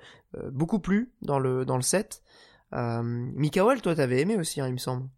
beaucoup 0.51 0.79
plu 0.79 1.13
dans 1.21 1.39
le 1.39 1.65
dans 1.67 1.77
le 1.77 1.83
set. 1.83 2.23
Euh, 2.75 3.03
Mikael, 3.03 3.83
toi 3.83 3.95
t'avais 3.95 4.21
aimé 4.21 4.37
aussi, 4.37 4.61
hein, 4.61 4.69
il 4.69 4.75
me 4.75 4.79
semble. 4.79 5.09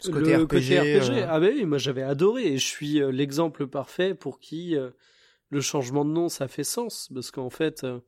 Ce 0.00 0.10
le 0.10 0.18
côté 0.18 0.36
RPG. 0.36 0.46
côté 0.48 0.98
RPG, 0.98 1.10
euh, 1.10 1.26
ah 1.28 1.40
bah 1.40 1.46
oui, 1.52 1.64
moi 1.64 1.78
j'avais 1.78 2.02
adoré 2.02 2.46
et 2.46 2.58
je 2.58 2.66
suis 2.66 3.00
euh, 3.00 3.10
l'exemple 3.10 3.66
parfait 3.66 4.14
pour 4.14 4.40
qui 4.40 4.76
euh, 4.76 4.90
le 5.50 5.60
changement 5.60 6.04
de 6.04 6.10
nom 6.10 6.28
ça 6.28 6.48
fait 6.48 6.64
sens 6.64 7.08
parce 7.14 7.30
qu'en 7.30 7.50
fait 7.50 7.84
euh, 7.84 8.00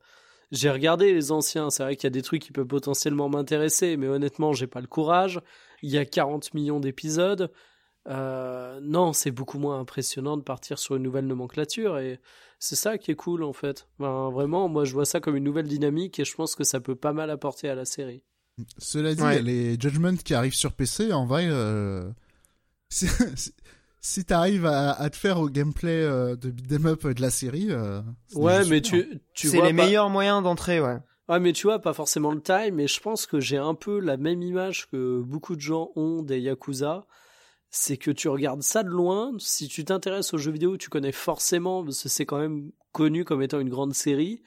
j'ai 0.51 0.69
regardé 0.69 1.13
les 1.13 1.31
anciens, 1.31 1.69
c'est 1.69 1.83
vrai 1.83 1.95
qu'il 1.95 2.05
y 2.05 2.07
a 2.07 2.11
des 2.11 2.21
trucs 2.21 2.41
qui 2.41 2.51
peuvent 2.51 2.67
potentiellement 2.67 3.29
m'intéresser, 3.29 3.97
mais 3.97 4.07
honnêtement 4.07 4.53
j'ai 4.53 4.67
pas 4.67 4.81
le 4.81 4.87
courage. 4.87 5.41
Il 5.81 5.89
y 5.89 5.97
a 5.97 6.05
40 6.05 6.53
millions 6.53 6.79
d'épisodes. 6.79 7.51
Euh, 8.07 8.79
non, 8.83 9.13
c'est 9.13 9.31
beaucoup 9.31 9.57
moins 9.57 9.79
impressionnant 9.79 10.37
de 10.37 10.43
partir 10.43 10.77
sur 10.77 10.95
une 10.95 11.03
nouvelle 11.03 11.25
nomenclature 11.25 11.97
et 11.97 12.19
c'est 12.59 12.75
ça 12.75 12.97
qui 12.99 13.09
est 13.11 13.15
cool 13.15 13.43
en 13.43 13.53
fait. 13.53 13.87
Vraiment, 13.97 14.69
moi 14.69 14.85
je 14.85 14.93
vois 14.93 15.05
ça 15.05 15.19
comme 15.19 15.35
une 15.35 15.43
nouvelle 15.43 15.67
dynamique 15.67 16.19
et 16.19 16.25
je 16.25 16.35
pense 16.35 16.53
que 16.55 16.63
ça 16.63 16.79
peut 16.79 16.95
pas 16.95 17.13
mal 17.13 17.31
apporter 17.31 17.67
à 17.67 17.73
la 17.75 17.85
série. 17.85 18.21
Cela 18.77 19.15
dit, 19.15 19.21
Ouais. 19.23 19.41
les 19.41 19.71
Judgment 19.79 20.15
qui 20.17 20.33
arrivent 20.33 20.53
sur 20.53 20.73
PC, 20.73 21.11
en 21.13 21.25
vrai, 21.25 21.47
euh, 21.49 22.09
si, 24.01 24.23
t'arrives 24.25 24.65
à, 24.65 24.91
à 24.91 25.09
te 25.09 25.15
faire 25.17 25.39
au 25.39 25.49
gameplay 25.49 26.03
euh, 26.03 26.35
de 26.35 26.51
beat'em 26.51 26.85
up 26.85 27.05
de 27.07 27.21
la 27.21 27.29
série, 27.31 27.67
euh, 27.71 28.01
c'est 28.27 28.37
Ouais, 28.37 28.65
mais 28.65 28.81
tu, 28.81 29.19
tu 29.33 29.47
c'est 29.49 29.57
les 29.57 29.61
pas- 29.61 29.73
meilleurs 29.73 30.09
moyens 30.09 30.43
d'entrée, 30.43 30.79
ouais. 30.79 30.97
Ouais, 31.27 31.39
mais 31.39 31.53
tu 31.53 31.65
vois, 31.65 31.79
pas 31.79 31.93
forcément 31.93 32.31
le 32.31 32.41
time, 32.41 32.75
mais 32.75 32.87
je 32.87 32.99
pense 33.01 33.25
que 33.25 33.39
j'ai 33.39 33.57
un 33.57 33.73
peu 33.73 33.99
la 33.99 34.15
même 34.15 34.43
image 34.43 34.87
que 34.91 35.19
beaucoup 35.21 35.55
de 35.55 35.61
gens 35.61 35.89
ont 35.95 36.21
des 36.21 36.39
Yakuza. 36.39 37.07
C'est 37.77 37.97
que 37.97 38.09
tu 38.09 38.29
regardes 38.29 38.63
ça 38.63 38.83
de 38.83 38.89
loin, 38.89 39.33
si 39.37 39.67
tu 39.67 39.83
t'intéresses 39.83 40.33
aux 40.33 40.37
jeux 40.37 40.53
vidéo, 40.53 40.77
tu 40.77 40.89
connais 40.89 41.11
forcément, 41.11 41.83
parce 41.83 42.03
que 42.03 42.07
c'est 42.07 42.25
quand 42.25 42.37
même 42.39 42.71
connu 42.93 43.25
comme 43.25 43.41
étant 43.41 43.59
une 43.59 43.67
grande 43.67 43.93
série, 43.93 44.41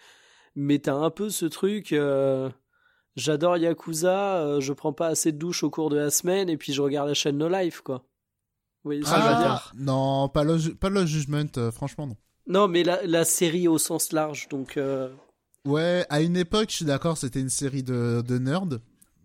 mais 0.54 0.78
t'as 0.78 0.94
un 0.94 1.10
peu 1.10 1.28
ce 1.28 1.44
truc, 1.44 1.92
euh, 1.92 2.48
j'adore 3.16 3.58
Yakuza, 3.58 4.38
euh, 4.38 4.60
je 4.60 4.72
prends 4.72 4.94
pas 4.94 5.08
assez 5.08 5.30
de 5.30 5.36
douches 5.36 5.62
au 5.62 5.68
cours 5.68 5.90
de 5.90 5.96
la 5.96 6.08
semaine, 6.08 6.48
et 6.48 6.56
puis 6.56 6.72
je 6.72 6.80
regarde 6.80 7.06
la 7.06 7.12
chaîne 7.12 7.36
No 7.36 7.50
Life, 7.50 7.82
quoi. 7.82 8.02
Veux 8.84 8.98
Ah, 9.04 9.62
non, 9.76 10.30
pas 10.30 10.42
le, 10.44 10.74
pas 10.74 10.88
le 10.88 11.04
Judgment, 11.04 11.58
euh, 11.58 11.70
franchement 11.70 12.06
non. 12.06 12.16
Non, 12.46 12.66
mais 12.66 12.82
la, 12.82 13.04
la 13.04 13.26
série 13.26 13.68
au 13.68 13.76
sens 13.76 14.12
large, 14.12 14.48
donc... 14.48 14.80
Ouais, 15.66 16.06
à 16.08 16.22
une 16.22 16.38
époque, 16.38 16.70
je 16.70 16.76
suis 16.76 16.84
d'accord, 16.86 17.18
c'était 17.18 17.40
une 17.40 17.50
série 17.50 17.82
de, 17.82 18.22
de 18.26 18.38
nerds. 18.38 18.78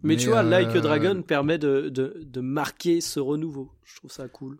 Mais, 0.03 0.17
tu 0.17 0.27
vois, 0.27 0.39
euh, 0.39 0.49
Like 0.49 0.75
a 0.75 0.81
Dragon 0.81 1.21
permet 1.21 1.57
de, 1.57 1.89
de, 1.89 2.21
de 2.23 2.41
marquer 2.41 3.01
ce 3.01 3.19
renouveau. 3.19 3.71
Je 3.83 3.95
trouve 3.95 4.11
ça 4.11 4.27
cool. 4.27 4.57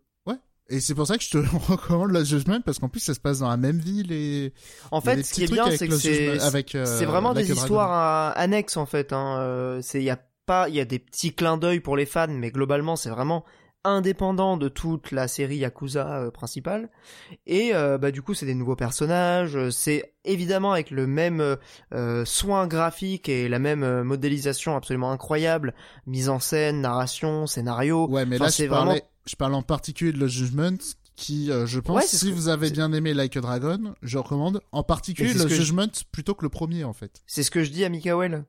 Et 0.69 0.79
c'est 0.79 0.95
pour 0.95 1.07
ça 1.07 1.17
que 1.17 1.23
je 1.23 1.29
te 1.29 1.37
recommande 1.71 2.11
le 2.11 2.23
Judgment, 2.23 2.61
parce 2.61 2.79
qu'en 2.79 2.89
plus, 2.89 3.01
ça 3.01 3.13
se 3.13 3.19
passe 3.19 3.39
dans 3.39 3.49
la 3.49 3.57
même 3.57 3.79
ville 3.79 4.11
et... 4.11 4.53
En 4.91 5.01
fait, 5.01 5.23
ce 5.23 5.33
qui 5.33 5.43
est 5.43 5.51
bien, 5.51 5.69
c'est 5.71 5.87
que 5.87 5.91
Lost 5.93 6.03
c'est 6.03 6.75
euh, 6.75 6.85
c'est 6.85 7.05
vraiment 7.05 7.33
Like 7.33 7.47
des 7.47 7.53
histoires 7.53 8.31
euh, 8.31 8.41
annexes 8.41 8.77
en 8.77 8.85
fait. 8.85 9.13
Hein. 9.13 9.37
euh, 9.39 9.79
c'est 9.81 9.99
il 9.99 10.05
y 10.05 10.09
a 10.09 10.19
pas, 10.45 10.69
il 10.69 10.75
y 10.75 10.79
a 10.79 10.85
des 10.85 10.99
petits 10.99 11.33
clins 11.33 11.57
d'œil 11.57 11.79
pour 11.79 11.97
les 11.97 12.05
fans, 12.05 12.27
mais 12.29 12.51
globalement, 12.51 12.95
c'est 12.95 13.09
vraiment 13.09 13.43
indépendant 13.83 14.57
de 14.57 14.69
toute 14.69 15.11
la 15.11 15.27
série 15.27 15.57
Yakuza 15.57 16.17
euh, 16.17 16.31
principale. 16.31 16.89
Et 17.45 17.73
euh, 17.73 17.97
bah 17.97 18.11
du 18.11 18.21
coup, 18.21 18.33
c'est 18.33 18.45
des 18.45 18.55
nouveaux 18.55 18.75
personnages. 18.75 19.57
C'est 19.69 20.13
évidemment 20.25 20.71
avec 20.71 20.89
le 20.91 21.07
même 21.07 21.57
euh, 21.93 22.25
soin 22.25 22.67
graphique 22.67 23.27
et 23.29 23.49
la 23.49 23.59
même 23.59 24.03
modélisation 24.03 24.75
absolument 24.75 25.11
incroyable, 25.11 25.73
mise 26.07 26.29
en 26.29 26.39
scène, 26.39 26.81
narration, 26.81 27.47
scénario. 27.47 28.07
Ouais, 28.09 28.25
mais 28.25 28.35
Enfin, 28.37 28.45
là, 28.45 28.51
c'est 28.51 28.63
je 28.65 28.69
parlais, 28.69 28.85
vraiment- 28.91 29.07
je 29.25 29.35
parle 29.35 29.53
en 29.55 29.61
particulier 29.61 30.11
de 30.13 30.19
le 30.19 30.27
Judgment, 30.27 30.77
qui, 31.15 31.51
euh, 31.51 31.67
je 31.67 31.79
pense, 31.79 31.95
Ouais, 31.95 32.07
si 32.07 32.31
vous 32.31 32.47
avez 32.47 32.71
bien 32.71 32.91
aimé 32.91 33.13
Like 33.13 33.37
a 33.37 33.41
Dragon, 33.41 33.93
je 34.01 34.17
recommande 34.17 34.61
en 34.71 34.81
particulier 34.81 35.31
le 35.33 35.47
je- 35.47 35.53
Judgment 35.55 35.91
plutôt 36.11 36.33
que 36.33 36.43
le 36.43 36.49
premier, 36.49 36.83
en 36.85 36.93
fait. 36.93 37.21
C'est 37.27 37.43
ce 37.43 37.51
que 37.51 37.63
je 37.63 37.69
dis 37.69 37.85
à 37.85 37.89
Mikael. 37.89 38.45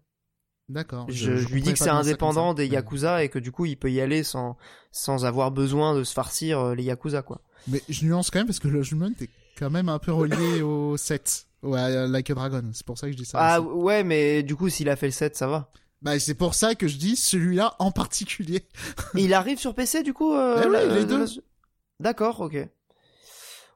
D'accord. 0.68 1.06
Je, 1.10 1.36
je 1.36 1.48
lui 1.48 1.60
dis 1.60 1.72
que 1.72 1.78
c'est 1.78 1.90
indépendant 1.90 2.54
des 2.54 2.66
Yakuza 2.66 3.22
et 3.22 3.28
que 3.28 3.38
du 3.38 3.52
coup 3.52 3.66
il 3.66 3.76
peut 3.76 3.90
y 3.92 4.00
aller 4.00 4.22
sans, 4.22 4.56
sans 4.92 5.26
avoir 5.26 5.50
besoin 5.50 5.94
de 5.94 6.04
se 6.04 6.12
farcir 6.14 6.58
euh, 6.58 6.74
les 6.74 6.84
Yakuza 6.84 7.22
quoi. 7.22 7.42
Mais 7.68 7.82
je 7.88 8.04
nuance 8.06 8.30
quand 8.30 8.38
même 8.40 8.46
parce 8.46 8.60
que 8.60 8.68
le 8.68 8.82
Judgment 8.82 9.12
est 9.20 9.28
quand 9.58 9.68
même 9.70 9.88
un 9.90 9.98
peu 9.98 10.12
relié 10.12 10.62
au 10.62 10.96
7. 10.96 11.46
Ouais, 11.62 11.80
à 11.80 12.06
Like 12.06 12.30
a 12.30 12.34
Dragon. 12.34 12.62
C'est 12.72 12.84
pour 12.86 12.96
ça 12.98 13.06
que 13.06 13.12
je 13.12 13.16
dis 13.18 13.24
ça. 13.26 13.38
Ah 13.40 13.60
aussi. 13.60 13.68
ouais 13.82 14.04
mais 14.04 14.42
du 14.42 14.56
coup 14.56 14.68
s'il 14.70 14.88
a 14.88 14.96
fait 14.96 15.06
le 15.06 15.12
7 15.12 15.36
ça 15.36 15.46
va. 15.46 15.70
Bah, 16.00 16.18
c'est 16.18 16.34
pour 16.34 16.54
ça 16.54 16.74
que 16.74 16.86
je 16.88 16.96
dis 16.96 17.16
celui-là 17.16 17.76
en 17.78 17.90
particulier. 17.90 18.66
Il 19.14 19.32
arrive 19.34 19.58
sur 19.58 19.74
PC 19.74 20.02
du 20.02 20.12
coup 20.14 20.34
euh, 20.34 20.60
Eh 20.62 20.66
oui, 20.66 20.72
la- 20.72 20.86
les 20.86 21.04
de 21.04 21.08
deux. 21.08 21.18
la- 21.24 21.30
D'accord 22.00 22.40
ok. 22.40 22.56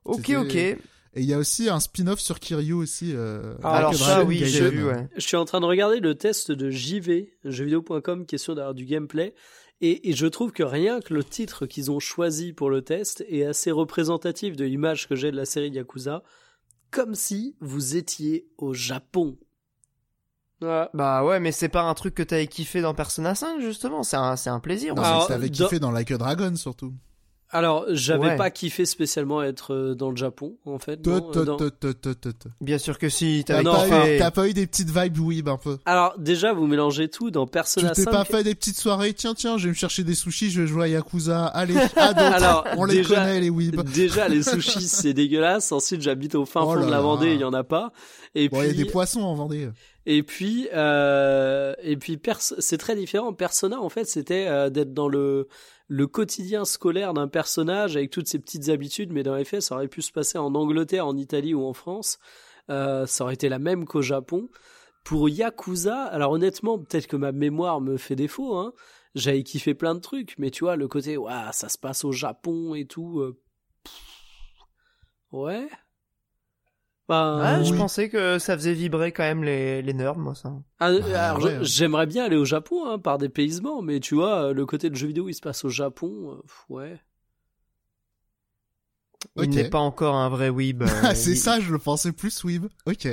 Ok 0.05 0.31
ok. 0.37 0.77
Et 1.19 1.23
il 1.23 1.27
y 1.27 1.35
a 1.35 1.39
aussi 1.39 1.69
un 1.69 1.81
spin-off 1.81 2.21
sur 2.21 2.39
Kiryu 2.39 2.73
aussi. 2.75 3.13
Euh, 3.15 3.55
Ah, 3.63 3.77
Alors 3.79 3.95
ça 3.95 4.15
Dragon 4.17 4.29
oui 4.29 4.43
j'ai 4.47 4.71
vu 4.71 4.85
ouais. 4.85 5.09
Je 5.17 5.21
suis 5.21 5.37
en 5.37 5.45
train 5.45 5.61
de 5.61 5.67
regarder 5.67 5.99
le 6.01 6.15
test 6.15 6.53
de 6.53 6.71
JV, 6.71 7.33
jeuxvideo.com, 7.45 8.25
qui 8.25 8.37
est 8.37 8.39
sûr 8.39 8.55
d'avoir 8.55 8.75
du 8.75 8.85
gameplay. 8.85 9.35
Et, 9.81 10.09
et 10.11 10.13
je 10.13 10.27
trouve 10.27 10.53
que 10.53 10.63
rien 10.63 11.01
que 11.01 11.13
le 11.15 11.23
titre 11.25 11.67
qu'ils 11.67 11.91
ont 11.91 12.01
choisi 12.01 12.53
pour 12.53 12.71
le 12.71 12.83
test 12.83 13.25
est 13.29 13.45
assez 13.45 13.71
représentatif 13.71 14.57
de 14.57 14.65
l'image 14.65 15.09
que 15.09 15.15
j'ai 15.17 15.31
de 15.31 15.37
la 15.37 15.45
série 15.45 15.71
Yakuza. 15.71 16.23
Comme 16.91 17.15
si 17.15 17.57
vous 17.61 17.97
étiez 17.97 18.49
au 18.57 18.73
Japon. 18.75 19.37
Bah 20.61 21.23
ouais 21.25 21.39
mais 21.39 21.53
c'est 21.53 21.69
pas 21.69 21.83
un 21.83 21.95
truc 21.95 22.15
que 22.17 22.23
t'avais 22.25 22.49
kiffé 22.49 22.81
dans 22.81 22.93
Persona 22.93 23.37
5 23.37 23.61
justement 23.61 24.03
c'est 24.03 24.17
un, 24.17 24.35
c'est 24.35 24.51
un 24.51 24.59
plaisir. 24.59 24.97
Non, 24.97 25.03
que 25.23 25.29
t'avais 25.29 25.49
dans- 25.51 25.65
kiffé 25.67 25.79
dans 25.79 25.93
Like 25.93 26.11
a 26.11 26.19
Dragon 26.19 26.55
surtout. 26.57 26.93
Alors, 27.51 27.87
j'avais 27.89 28.27
Ouais. 28.27 28.37
pas 28.37 28.51
kiffé 28.51 28.85
spécialement 28.85 29.43
être 29.43 29.73
euh, 29.73 29.95
dans 29.95 30.11
le 30.11 30.17
Japon, 30.17 30.57
en 30.67 30.79
fait. 30.79 30.99
Te- 30.99 31.09
non, 31.09 31.21
te- 31.31 31.39
euh, 31.39 31.45
dans- 31.47 31.57
te. 31.57 32.49
Bien 32.61 32.77
sûr 32.77 32.99
que 32.99 33.09
si, 33.09 33.43
T'as 33.47 33.63
pas, 33.63 33.85
kiffé. 33.85 34.17
eu- 34.17 34.19
t'as 34.19 34.31
pas 34.31 34.49
eu 34.49 34.53
des 34.53 34.67
petites 34.67 34.91
vibes 34.91 35.19
weeb 35.19 35.49
un 35.49 35.57
peu 35.57 35.79
Alors, 35.87 36.15
déjà, 36.19 36.53
vous 36.53 36.67
mélangez 36.67 37.09
tout 37.09 37.31
dans 37.31 37.47
Tu 37.47 37.53
Persona 37.53 37.91
t'es 37.93 38.03
5. 38.03 38.11
pas 38.11 38.25
fait 38.27 38.45
des 38.45 38.55
petites 38.55 38.79
soirées? 38.79 39.15
Tiens, 39.15 39.33
tiens, 39.35 39.57
je 39.57 39.65
vais 39.65 39.71
me 39.71 39.75
chercher 39.75 40.05
des 40.05 40.15
sushis, 40.15 40.51
je 40.51 40.61
vais 40.61 40.67
jouer 40.67 40.85
à 40.85 40.89
Yakuza. 40.89 41.47
Allez. 41.47 41.75
Alors, 41.97 42.67
On 42.77 42.85
les 42.85 42.97
déjà- 42.97 43.15
connaît, 43.15 43.41
les 43.41 43.49
weeb. 43.51 43.81
Déjà, 43.95 44.29
les 44.29 44.43
sushis, 44.43 44.83
c'est 44.87 45.15
dégueulasse. 45.15 45.73
Ensuite, 45.73 46.03
j'habite 46.03 46.35
au 46.35 46.45
fin 46.45 46.61
Oh 46.63 46.75
fond 46.75 46.85
de 46.85 46.91
la. 46.91 47.01
Vendée, 47.01 47.33
il 47.33 47.41
y 47.41 47.45
en 47.45 47.55
a 47.55 47.65
pas. 47.65 47.93
Et 48.35 48.51
Bon, 48.51 48.61
il 48.61 48.67
y 48.67 48.67
a 48.67 48.69
puis, 48.75 48.85
des 48.85 48.91
poissons 48.91 49.23
en 49.23 49.35
Vendée. 49.35 49.71
et 50.05 50.23
puis, 50.23 50.69
euh, 50.75 51.73
et 51.83 51.97
puis, 51.97 52.19
Pers- 52.19 52.41
c'est 52.59 52.77
très 52.79 52.95
différent. 52.95 53.33
Persona, 53.33 53.81
en 53.81 53.89
fait, 53.89 54.05
c'était 54.05 54.47
euh, 54.49 54.69
d'être 54.69 54.93
dans 54.93 55.09
le 55.09 55.49
le 55.89 56.07
quotidien 56.07 56.65
scolaire 56.65 57.15
d'un 57.15 57.29
personnage 57.29 57.97
avec 57.97 58.11
toutes 58.11 58.29
ses 58.29 58.39
petites 58.39 58.69
habitudes, 58.69 59.13
mais 59.13 59.23
dans 59.23 59.35
les 59.35 59.45
faits, 59.45 59.63
ça 59.63 59.75
aurait 59.75 59.89
pu 59.89 60.03
se 60.03 60.13
passer 60.13 60.39
en 60.39 60.55
Angleterre, 60.55 61.07
en 61.07 61.17
Italie 61.17 61.55
ou 61.55 61.65
en 61.65 61.73
France. 61.73 62.19
Euh, 62.71 63.07
ça 63.07 63.25
aurait 63.25 63.35
été 63.35 63.49
la 63.49 63.59
même 63.59 63.87
qu'au 63.87 64.03
Japon. 64.03 64.49
Pour 65.03 65.31
Yakuza, 65.31 66.05
alors 66.05 66.33
honnêtement, 66.33 66.79
peut-être 66.79 67.07
que 67.07 67.17
ma 67.17 67.33
mémoire 67.33 67.81
me 67.81 67.97
fait 67.97 68.17
défaut, 68.17 68.57
hein. 68.57 68.75
J'avais 69.15 69.43
kiffé 69.43 69.75
plein 69.75 69.95
de 69.95 70.01
trucs, 70.01 70.35
mais 70.39 70.51
tu 70.51 70.65
vois, 70.65 70.77
le 70.77 70.87
côté, 70.87 71.17
ouah, 71.17 71.51
ça 71.53 71.71
se 71.71 71.79
passe 71.79 72.05
au 72.05 72.13
Japon 72.13 72.75
et 72.75 72.87
tout. 72.87 73.21
euh, 73.21 73.41
ouais. 75.33 75.69
Bah, 77.09 77.63
je 77.63 77.73
pensais 77.73 78.09
que 78.11 78.39
ça 78.39 78.55
faisait 78.57 78.75
vibrer 78.75 79.13
quand 79.13 79.23
même 79.23 79.43
les, 79.43 79.81
les 79.83 79.93
nerds, 79.95 80.19
moi, 80.19 80.35
ça. 80.35 80.53
ah, 80.79 80.91
Bah, 80.91 81.25
alors, 81.31 81.43
ouais, 81.43 81.55
je- 81.55 81.59
ouais. 81.61 81.65
j'aimerais 81.65 82.07
bien 82.07 82.25
aller 82.25 82.37
au 82.37 82.45
Japon 82.45 82.85
hein, 82.87 82.99
par 82.99 83.17
dépaysement, 83.19 83.81
mais 83.83 83.99
tu 84.01 84.15
vois, 84.15 84.53
le 84.53 84.67
côté 84.67 84.91
de 84.91 84.95
jeu 84.95 85.07
vidéo, 85.09 85.29
il 85.29 85.35
se 85.35 85.41
passe 85.41 85.65
au 85.65 85.71
Japon, 85.71 86.33
euh, 86.39 86.75
ouais. 86.75 87.01
Il 89.37 89.43
Ok. 89.45 89.55
n'est 89.57 89.71
pas 89.71 89.79
encore 89.79 90.15
un 90.15 90.29
vrai 90.29 90.49
weeb. 90.49 90.83
euh, 90.83 90.87
Ah, 91.05 91.15
c'est 91.15 91.31
il- 91.33 91.37
ça, 91.37 91.61
je 91.61 91.73
le 91.73 91.79
pensais 91.79 92.13
plus 92.13 92.45
weeb. 92.45 92.67
Ok. 92.87 93.09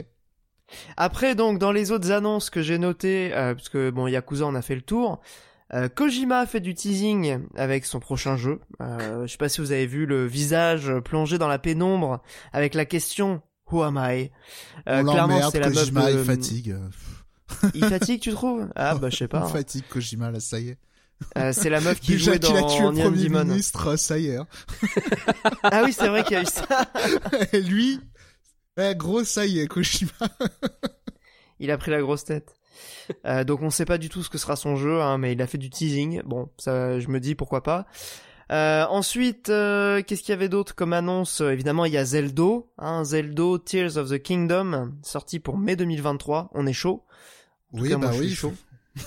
Après, 0.97 1.35
donc, 1.35 1.59
dans 1.59 1.71
les 1.71 1.91
autres 1.91 2.11
annonces 2.11 2.49
que 2.49 2.61
j'ai 2.61 2.77
notées, 2.77 3.31
euh, 3.33 3.53
parce 3.55 3.69
que, 3.69 3.89
bon, 3.91 4.07
Yakuza, 4.07 4.45
on 4.45 4.55
a 4.55 4.61
fait 4.61 4.75
le 4.75 4.81
tour, 4.81 5.21
euh, 5.73 5.87
Kojima 5.89 6.39
a 6.39 6.45
fait 6.45 6.59
du 6.59 6.73
teasing 6.73 7.39
avec 7.55 7.85
son 7.85 7.99
prochain 7.99 8.35
jeu. 8.37 8.59
Euh, 8.81 9.25
je 9.25 9.31
sais 9.31 9.37
pas 9.37 9.49
si 9.49 9.61
vous 9.61 9.71
avez 9.71 9.87
vu 9.87 10.05
le 10.05 10.25
visage 10.25 10.91
plongé 11.03 11.37
dans 11.37 11.47
la 11.47 11.59
pénombre 11.59 12.21
avec 12.53 12.73
la 12.75 12.85
question 12.85 13.41
«Who 13.71 13.81
am 13.83 13.97
I? 13.97 14.31
Euh, 14.87 15.01
On 15.05 15.11
Clairement, 15.11 15.49
c'est 15.49 15.59
la 15.59 15.69
meuf 15.69 15.91
de... 15.91 16.19
il 16.19 16.23
fatigue. 16.25 16.77
Il 17.73 17.85
fatigue, 17.85 18.21
tu 18.21 18.31
trouves? 18.31 18.67
Ah, 18.75 18.95
bah, 18.95 19.09
je 19.09 19.17
sais 19.17 19.27
pas. 19.27 19.39
Il 19.41 19.43
hein. 19.43 19.47
fatigue 19.49 19.83
Kojima, 19.89 20.31
là, 20.31 20.39
ça 20.39 20.59
y 20.59 20.69
est. 20.69 20.77
Euh, 21.37 21.53
c'est 21.53 21.69
la 21.69 21.79
meuf 21.79 21.99
qui 22.01 22.11
Déjà 22.13 22.31
jouait 22.31 22.39
qu'il 22.39 22.55
a 22.57 22.61
dans 22.61 22.67
tué 22.67 22.83
le 22.83 22.91
premier 22.91 23.23
Demon. 23.29 23.45
ministre, 23.45 23.95
ça 23.95 24.17
y 24.17 24.27
est. 24.27 24.35
hein. 24.37 24.47
Ah 25.63 25.83
oui, 25.85 25.93
c'est 25.93 26.09
vrai 26.09 26.23
qu'il 26.23 26.33
y 26.33 26.39
a 26.39 26.41
eu 26.41 26.45
ça. 26.45 26.67
Et 27.53 27.61
lui, 27.61 28.01
eh, 28.77 28.93
gros, 28.95 29.23
ça 29.23 29.45
y 29.45 29.59
est, 29.59 29.67
Kojima. 29.67 30.11
Il 31.59 31.71
a 31.71 31.77
pris 31.77 31.91
la 31.91 32.01
grosse 32.01 32.25
tête. 32.25 32.53
Euh, 33.25 33.43
donc 33.45 33.61
on 33.61 33.69
sait 33.69 33.85
pas 33.85 33.97
du 33.97 34.09
tout 34.09 34.23
ce 34.23 34.29
que 34.29 34.37
sera 34.37 34.55
son 34.57 34.75
jeu, 34.75 35.01
hein, 35.01 35.17
mais 35.17 35.31
il 35.31 35.41
a 35.41 35.47
fait 35.47 35.57
du 35.57 35.69
teasing. 35.69 36.21
Bon, 36.25 36.49
ça, 36.57 36.99
je 36.99 37.07
me 37.07 37.19
dis 37.21 37.33
pourquoi 37.35 37.63
pas. 37.63 37.85
Euh, 38.51 38.85
ensuite, 38.89 39.49
euh, 39.49 40.01
qu'est-ce 40.03 40.21
qu'il 40.21 40.29
y 40.29 40.33
avait 40.33 40.49
d'autre 40.49 40.75
comme 40.75 40.93
annonce? 40.93 41.41
Euh, 41.41 41.49
Évidemment, 41.51 41.85
il 41.85 41.93
y 41.93 41.97
a 41.97 42.05
Zeldo, 42.05 42.71
hein, 42.77 43.03
Zeldo 43.03 43.57
Tears 43.57 43.97
of 43.97 44.09
the 44.09 44.21
Kingdom, 44.21 44.91
sorti 45.01 45.39
pour 45.39 45.57
mai 45.57 45.75
2023. 45.75 46.51
On 46.53 46.65
est 46.67 46.73
chaud. 46.73 47.03
En 47.73 47.79
Oui, 47.81 47.89
cas, 47.89 47.97
moi, 47.97 48.07
bah 48.07 48.13
je 48.13 48.19
oui. 48.19 48.27
suis 48.27 48.35
chaud. 48.35 48.53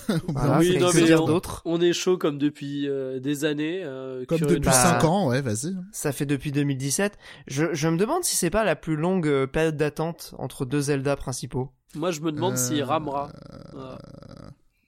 Bah, 0.07 0.15
Voilà, 0.27 0.59
Oui, 0.59 0.77
non, 0.77 0.89
mais 0.93 1.13
on-. 1.15 1.41
On 1.65 1.81
est 1.81 1.93
chaud 1.93 2.17
comme 2.17 2.37
depuis 2.37 2.87
euh, 2.87 3.19
des 3.19 3.45
années. 3.45 3.81
euh, 3.83 4.25
Comme 4.27 4.39
depuis 4.41 4.59
Bah, 4.59 4.71
voir. 4.71 5.01
5 5.01 5.03
ans, 5.05 5.27
ouais, 5.29 5.41
vas-y. 5.41 5.75
Ça 5.91 6.11
fait 6.11 6.25
depuis 6.25 6.51
2017. 6.51 7.17
Je, 7.47 7.73
je 7.73 7.87
me 7.87 7.97
demande 7.97 8.23
si 8.23 8.35
c'est 8.35 8.49
pas 8.51 8.63
la 8.63 8.75
plus 8.75 8.95
longue 8.97 9.45
période 9.47 9.77
d'attente 9.77 10.35
entre 10.37 10.65
deux 10.65 10.81
Zelda 10.81 11.15
principaux. 11.15 11.71
Moi, 11.95 12.11
je 12.11 12.19
me 12.21 12.31
demande 12.31 12.57
s'il 12.57 12.81
Euh, 12.81 12.85
ramera. 12.85 13.31
Voilà. 13.73 13.97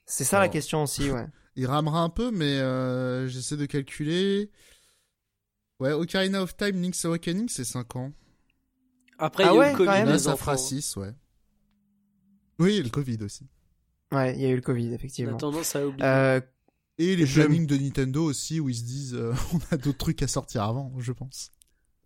C'est 0.06 0.26
ça 0.26 0.40
la 0.40 0.50
question 0.50 0.84
aussi, 0.84 1.10
ouais. 1.10 1.26
Il 1.56 1.66
ramera 1.66 2.02
un 2.02 2.10
peu, 2.10 2.32
mais 2.32 2.60
euh, 2.60 3.28
j'essaie 3.28 3.58
de 3.58 3.66
calculer. 3.66 4.50
Ouais, 5.80 5.92
Ocarina 5.94 6.42
of 6.42 6.56
Time, 6.56 6.82
Link's 6.82 7.04
Awakening, 7.06 7.50
c'est 7.50 7.64
5 7.66 7.96
ans. 7.96 8.14
Après, 9.18 9.44
Ah 9.44 9.48
il 9.48 9.50
y 9.50 9.52
a 9.52 9.56
eu 9.56 9.60
ouais, 9.60 9.72
le 9.72 9.78
quand 9.78 9.86
Covid, 9.86 9.98
même. 10.00 10.08
Là, 10.10 10.20
ça 10.20 10.30
enfants. 10.34 10.38
fera 10.38 10.58
6, 10.58 10.96
ouais. 10.98 11.14
Oui, 12.60 12.82
le 12.82 12.90
Covid 12.90 13.18
aussi. 13.24 13.48
Ouais, 14.12 14.36
il 14.36 14.42
y 14.42 14.46
a 14.46 14.50
eu 14.50 14.56
le 14.56 14.62
Covid, 14.62 14.88
On 14.90 14.92
a 14.92 14.96
effectivement. 14.96 15.38
tendance 15.38 15.76
à 15.76 15.86
oublier. 15.88 16.06
Euh, 16.06 16.42
Et 16.98 17.16
les 17.16 17.26
Je- 17.26 17.42
plannings 17.42 17.66
de 17.66 17.78
Nintendo 17.78 18.24
aussi, 18.24 18.60
où 18.60 18.70
ils 18.70 18.76
se 18.76 18.84
disent, 18.84 19.16
euh, 19.16 19.34
on 19.54 19.60
a 19.74 19.78
d'autres 19.78 19.98
trucs 19.98 20.22
à 20.22 20.28
sortir 20.28 20.64
avant, 20.64 20.92
je 21.00 21.12
pense. 21.12 21.52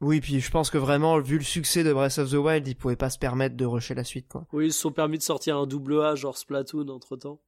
Oui, 0.01 0.21
puis 0.21 0.39
je 0.39 0.51
pense 0.51 0.69
que 0.69 0.77
vraiment, 0.77 1.19
vu 1.19 1.37
le 1.37 1.43
succès 1.43 1.83
de 1.83 1.91
Breath 1.91 2.17
of 2.17 2.29
the 2.29 2.35
Wild, 2.35 2.67
ils 2.67 2.75
pouvaient 2.75 2.95
pas 2.95 3.09
se 3.09 3.17
permettre 3.17 3.55
de 3.55 3.65
rusher 3.65 3.95
la 3.95 4.03
suite, 4.03 4.27
quoi. 4.27 4.45
Oui, 4.53 4.67
ils 4.67 4.73
se 4.73 4.79
sont 4.79 4.91
permis 4.91 5.17
de 5.17 5.23
sortir 5.23 5.57
un 5.57 5.65
double 5.67 6.01
A, 6.01 6.15
genre 6.15 6.37
Splatoon, 6.37 6.87
entre 6.89 7.15
temps. 7.17 7.41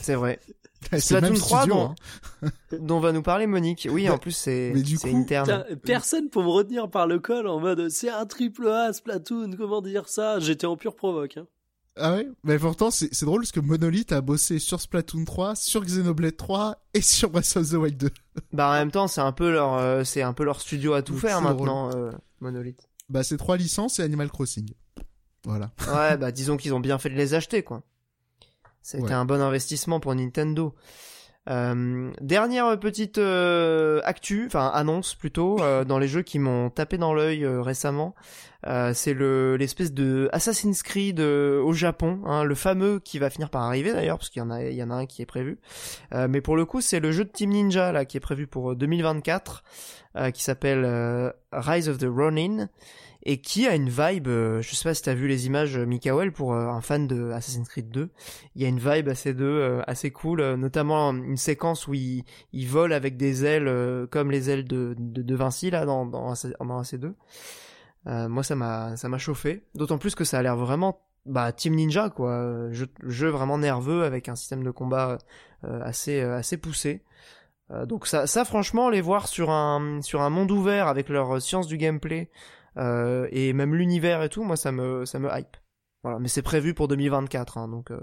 C'est 0.00 0.14
vrai. 0.14 0.40
C'est 0.90 0.96
le 0.96 1.00
Splatoon 1.00 1.30
même 1.30 1.38
3, 1.38 1.60
studio, 1.62 1.74
dont- 1.74 1.94
hein. 2.42 2.48
Dont 2.80 3.00
va 3.00 3.12
nous 3.12 3.22
parler 3.22 3.46
Monique. 3.48 3.88
Oui, 3.90 4.08
en 4.08 4.16
plus, 4.16 4.30
c'est 4.30 4.72
interne. 5.06 5.64
Putain, 5.68 5.76
personne 5.84 6.30
pour 6.30 6.44
me 6.44 6.48
retenir 6.48 6.88
par 6.88 7.06
le 7.08 7.18
col 7.18 7.48
en 7.48 7.58
mode 7.58 7.88
c'est 7.88 8.08
un 8.10 8.24
triple 8.26 8.68
A 8.68 8.92
Splatoon, 8.92 9.50
comment 9.58 9.82
dire 9.82 10.08
ça? 10.08 10.38
J'étais 10.38 10.66
en 10.66 10.76
pure 10.76 10.94
provoque. 10.94 11.36
Hein. 11.36 11.46
Ah 11.96 12.12
ouais? 12.14 12.28
Mais 12.44 12.58
pourtant, 12.60 12.92
c'est 12.92 13.12
c'est 13.12 13.26
drôle 13.26 13.40
parce 13.40 13.50
que 13.50 13.58
Monolith 13.58 14.12
a 14.12 14.20
bossé 14.20 14.60
sur 14.60 14.80
Splatoon 14.80 15.24
3, 15.24 15.56
sur 15.56 15.84
Xenoblade 15.84 16.36
3 16.36 16.76
et 16.94 17.00
sur 17.02 17.28
Breath 17.30 17.56
of 17.56 17.68
the 17.70 17.74
Wild 17.74 17.96
2. 17.98 18.10
Bah, 18.52 18.68
en 18.70 18.72
même 18.74 18.92
temps, 18.92 19.08
c'est 19.08 19.20
un 19.20 19.32
peu 19.32 19.50
leur, 19.50 19.74
euh, 19.74 20.04
c'est 20.04 20.22
un 20.22 20.32
peu 20.32 20.44
leur 20.44 20.60
studio 20.60 20.92
à 20.92 21.02
tout 21.02 21.14
Donc, 21.14 21.22
faire 21.22 21.42
maintenant, 21.42 21.90
euh, 21.96 22.12
Monolith. 22.40 22.88
Bah, 23.08 23.24
c'est 23.24 23.36
trois 23.36 23.56
licences 23.56 23.98
et 23.98 24.02
Animal 24.04 24.30
Crossing. 24.30 24.70
Voilà. 25.44 25.72
Ouais, 25.92 26.16
bah, 26.18 26.30
disons 26.30 26.56
qu'ils 26.56 26.72
ont 26.72 26.78
bien 26.80 26.98
fait 26.98 27.10
de 27.10 27.16
les 27.16 27.34
acheter, 27.34 27.64
quoi. 27.64 27.82
Ouais. 28.94 29.12
un 29.12 29.24
bon 29.24 29.40
investissement 29.40 30.00
pour 30.00 30.14
Nintendo. 30.14 30.74
Euh, 31.48 32.10
dernière 32.20 32.78
petite 32.78 33.16
euh, 33.16 34.00
actu, 34.04 34.44
enfin 34.46 34.70
annonce 34.74 35.14
plutôt, 35.14 35.62
euh, 35.62 35.84
dans 35.84 35.98
les 35.98 36.08
jeux 36.08 36.22
qui 36.22 36.38
m'ont 36.38 36.68
tapé 36.68 36.98
dans 36.98 37.14
l'œil 37.14 37.46
récemment, 37.46 38.14
c'est 38.92 39.14
le 39.14 39.56
l'espèce 39.56 39.92
de 39.92 40.28
Assassin's 40.32 40.82
Creed 40.82 41.20
au 41.20 41.72
Japon, 41.72 42.20
hein, 42.26 42.44
le 42.44 42.54
fameux 42.54 42.98
qui 42.98 43.18
va 43.18 43.30
finir 43.30 43.50
par 43.50 43.62
arriver 43.62 43.92
d'ailleurs, 43.92 44.18
parce 44.18 44.28
qu'il 44.28 44.40
y 44.40 44.44
en 44.44 44.50
a 44.50 44.62
il 44.62 44.74
y 44.74 44.82
en 44.82 44.90
a 44.90 44.94
un 44.94 45.06
qui 45.06 45.22
est 45.22 45.26
prévu. 45.26 45.58
Mais 46.12 46.40
pour 46.40 46.56
le 46.56 46.64
coup, 46.64 46.80
c'est 46.80 47.00
le 47.00 47.12
jeu 47.12 47.24
de 47.24 47.30
Team 47.30 47.50
Ninja 47.50 47.92
là 47.92 48.04
qui 48.04 48.16
est 48.16 48.20
prévu 48.20 48.46
pour 48.46 48.72
euh, 48.72 48.74
2024, 48.74 49.62
euh, 50.16 50.30
qui 50.30 50.42
s'appelle 50.42 51.32
Rise 51.52 51.88
of 51.88 51.98
the 51.98 52.08
Ronin 52.08 52.68
et 53.24 53.40
qui 53.40 53.66
a 53.66 53.74
une 53.74 53.88
vibe, 53.88 54.28
euh, 54.28 54.62
je 54.62 54.74
sais 54.74 54.88
pas 54.88 54.94
si 54.94 55.02
t'as 55.02 55.14
vu 55.14 55.26
les 55.26 55.46
images 55.46 55.76
euh, 55.76 55.84
Mikael 55.84 56.32
pour 56.32 56.54
euh, 56.54 56.68
un 56.68 56.80
fan 56.80 57.06
de 57.06 57.30
Assassin's 57.32 57.68
Creed 57.68 57.90
2, 57.90 58.10
il 58.54 58.62
y 58.62 58.64
a 58.64 58.68
une 58.68 58.78
vibe 58.78 59.08
assez 59.08 59.34
deux, 59.34 59.82
assez 59.86 60.10
cool, 60.10 60.54
notamment 60.54 61.10
une 61.10 61.36
séquence 61.36 61.88
où 61.88 61.94
il, 61.94 62.24
il 62.52 62.68
vole 62.68 62.92
avec 62.92 63.16
des 63.16 63.44
ailes 63.44 64.06
comme 64.10 64.30
les 64.30 64.50
ailes 64.50 64.64
de, 64.64 64.94
de, 64.98 65.34
Vinci 65.34 65.70
là 65.70 65.84
dans 65.84 66.06
dans, 66.06 66.32
dans 66.60 66.82
AC2. 66.82 67.12
Euh, 68.06 68.28
moi 68.28 68.42
ça 68.42 68.54
m'a 68.54 69.18
chauffé, 69.18 69.64
d'autant 69.74 69.98
plus 69.98 70.14
que 70.14 70.24
ça 70.24 70.38
a 70.38 70.42
l'air 70.42 70.56
vraiment 70.56 71.00
bah 71.26 71.52
Team 71.52 71.74
Ninja 71.74 72.08
quoi, 72.10 72.70
jeu, 72.70 73.28
vraiment 73.28 73.58
nerveux 73.58 74.04
avec 74.04 74.28
un 74.28 74.36
système 74.36 74.62
de 74.62 74.70
combat 74.70 75.18
assez 75.62 76.20
assez 76.20 76.56
poussé. 76.56 77.02
Donc 77.86 78.06
ça 78.06 78.44
franchement 78.44 78.88
les 78.88 79.02
voir 79.02 79.28
sur 79.28 79.50
un 79.50 80.00
monde 80.30 80.50
ouvert 80.50 80.86
avec 80.88 81.08
leur 81.08 81.42
science 81.42 81.66
du 81.66 81.76
gameplay 81.76 82.30
euh, 82.78 83.28
et 83.30 83.52
même 83.52 83.74
l'univers 83.74 84.22
et 84.22 84.28
tout, 84.28 84.44
moi 84.44 84.56
ça 84.56 84.72
me 84.72 85.04
ça 85.04 85.18
me 85.18 85.28
hype. 85.32 85.56
Voilà, 86.04 86.20
mais 86.20 86.28
c'est 86.28 86.42
prévu 86.42 86.74
pour 86.74 86.86
2024, 86.88 87.58
hein, 87.58 87.66
donc 87.68 87.90
euh, 87.90 87.98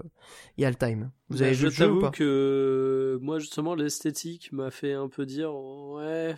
il 0.58 0.62
y 0.62 0.64
a 0.66 0.70
le 0.70 0.76
time. 0.76 1.10
Vous 1.30 1.40
avez 1.40 1.52
Bah, 1.52 1.54
vu 1.56 1.60
je 1.60 1.64
le 1.66 1.70
jeu 1.72 1.90
ou 1.92 2.00
pas? 2.00 2.10
que 2.10 3.18
moi 3.22 3.38
justement 3.38 3.74
l'esthétique 3.74 4.52
m'a 4.52 4.70
fait 4.70 4.92
un 4.92 5.08
peu 5.08 5.24
dire 5.24 5.54
ouais 5.54 6.34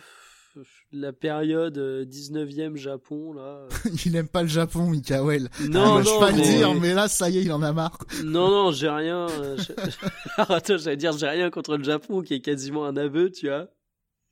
la 0.91 1.13
période 1.13 1.77
euh, 1.77 2.03
19e 2.05 2.75
Japon 2.75 3.33
là. 3.33 3.41
euh. 3.41 3.67
Il 4.05 4.15
aime 4.15 4.27
pas 4.27 4.41
le 4.41 4.47
Japon, 4.49 4.89
Mikael. 4.89 5.49
Non 5.69 5.97
Ah, 5.97 6.01
je 6.01 6.09
non 6.09 6.19
pas 6.19 6.31
le 6.31 6.37
mais- 6.37 6.41
dire, 6.57 6.73
mais 6.75 6.93
là, 6.93 7.07
ça 7.07 7.29
y 7.29 7.37
est, 7.37 7.43
il 7.43 7.51
en 7.53 7.61
a 7.61 7.71
marre. 7.71 7.97
non 8.23 8.49
non 8.49 8.71
j'ai 8.71 8.89
rien. 8.89 9.27
euh, 9.29 9.57
je- 9.57 9.73
Attends 10.37 10.77
j'allais 10.77 10.97
dire 10.97 11.11
j'ai 11.17 11.27
rien 11.27 11.49
contre 11.49 11.77
le 11.77 11.83
Japon 11.83 12.21
qui 12.21 12.33
est 12.33 12.41
quasiment 12.41 12.85
un 12.85 12.97
aveu 12.97 13.31
tu 13.31 13.47
vois. 13.47 13.67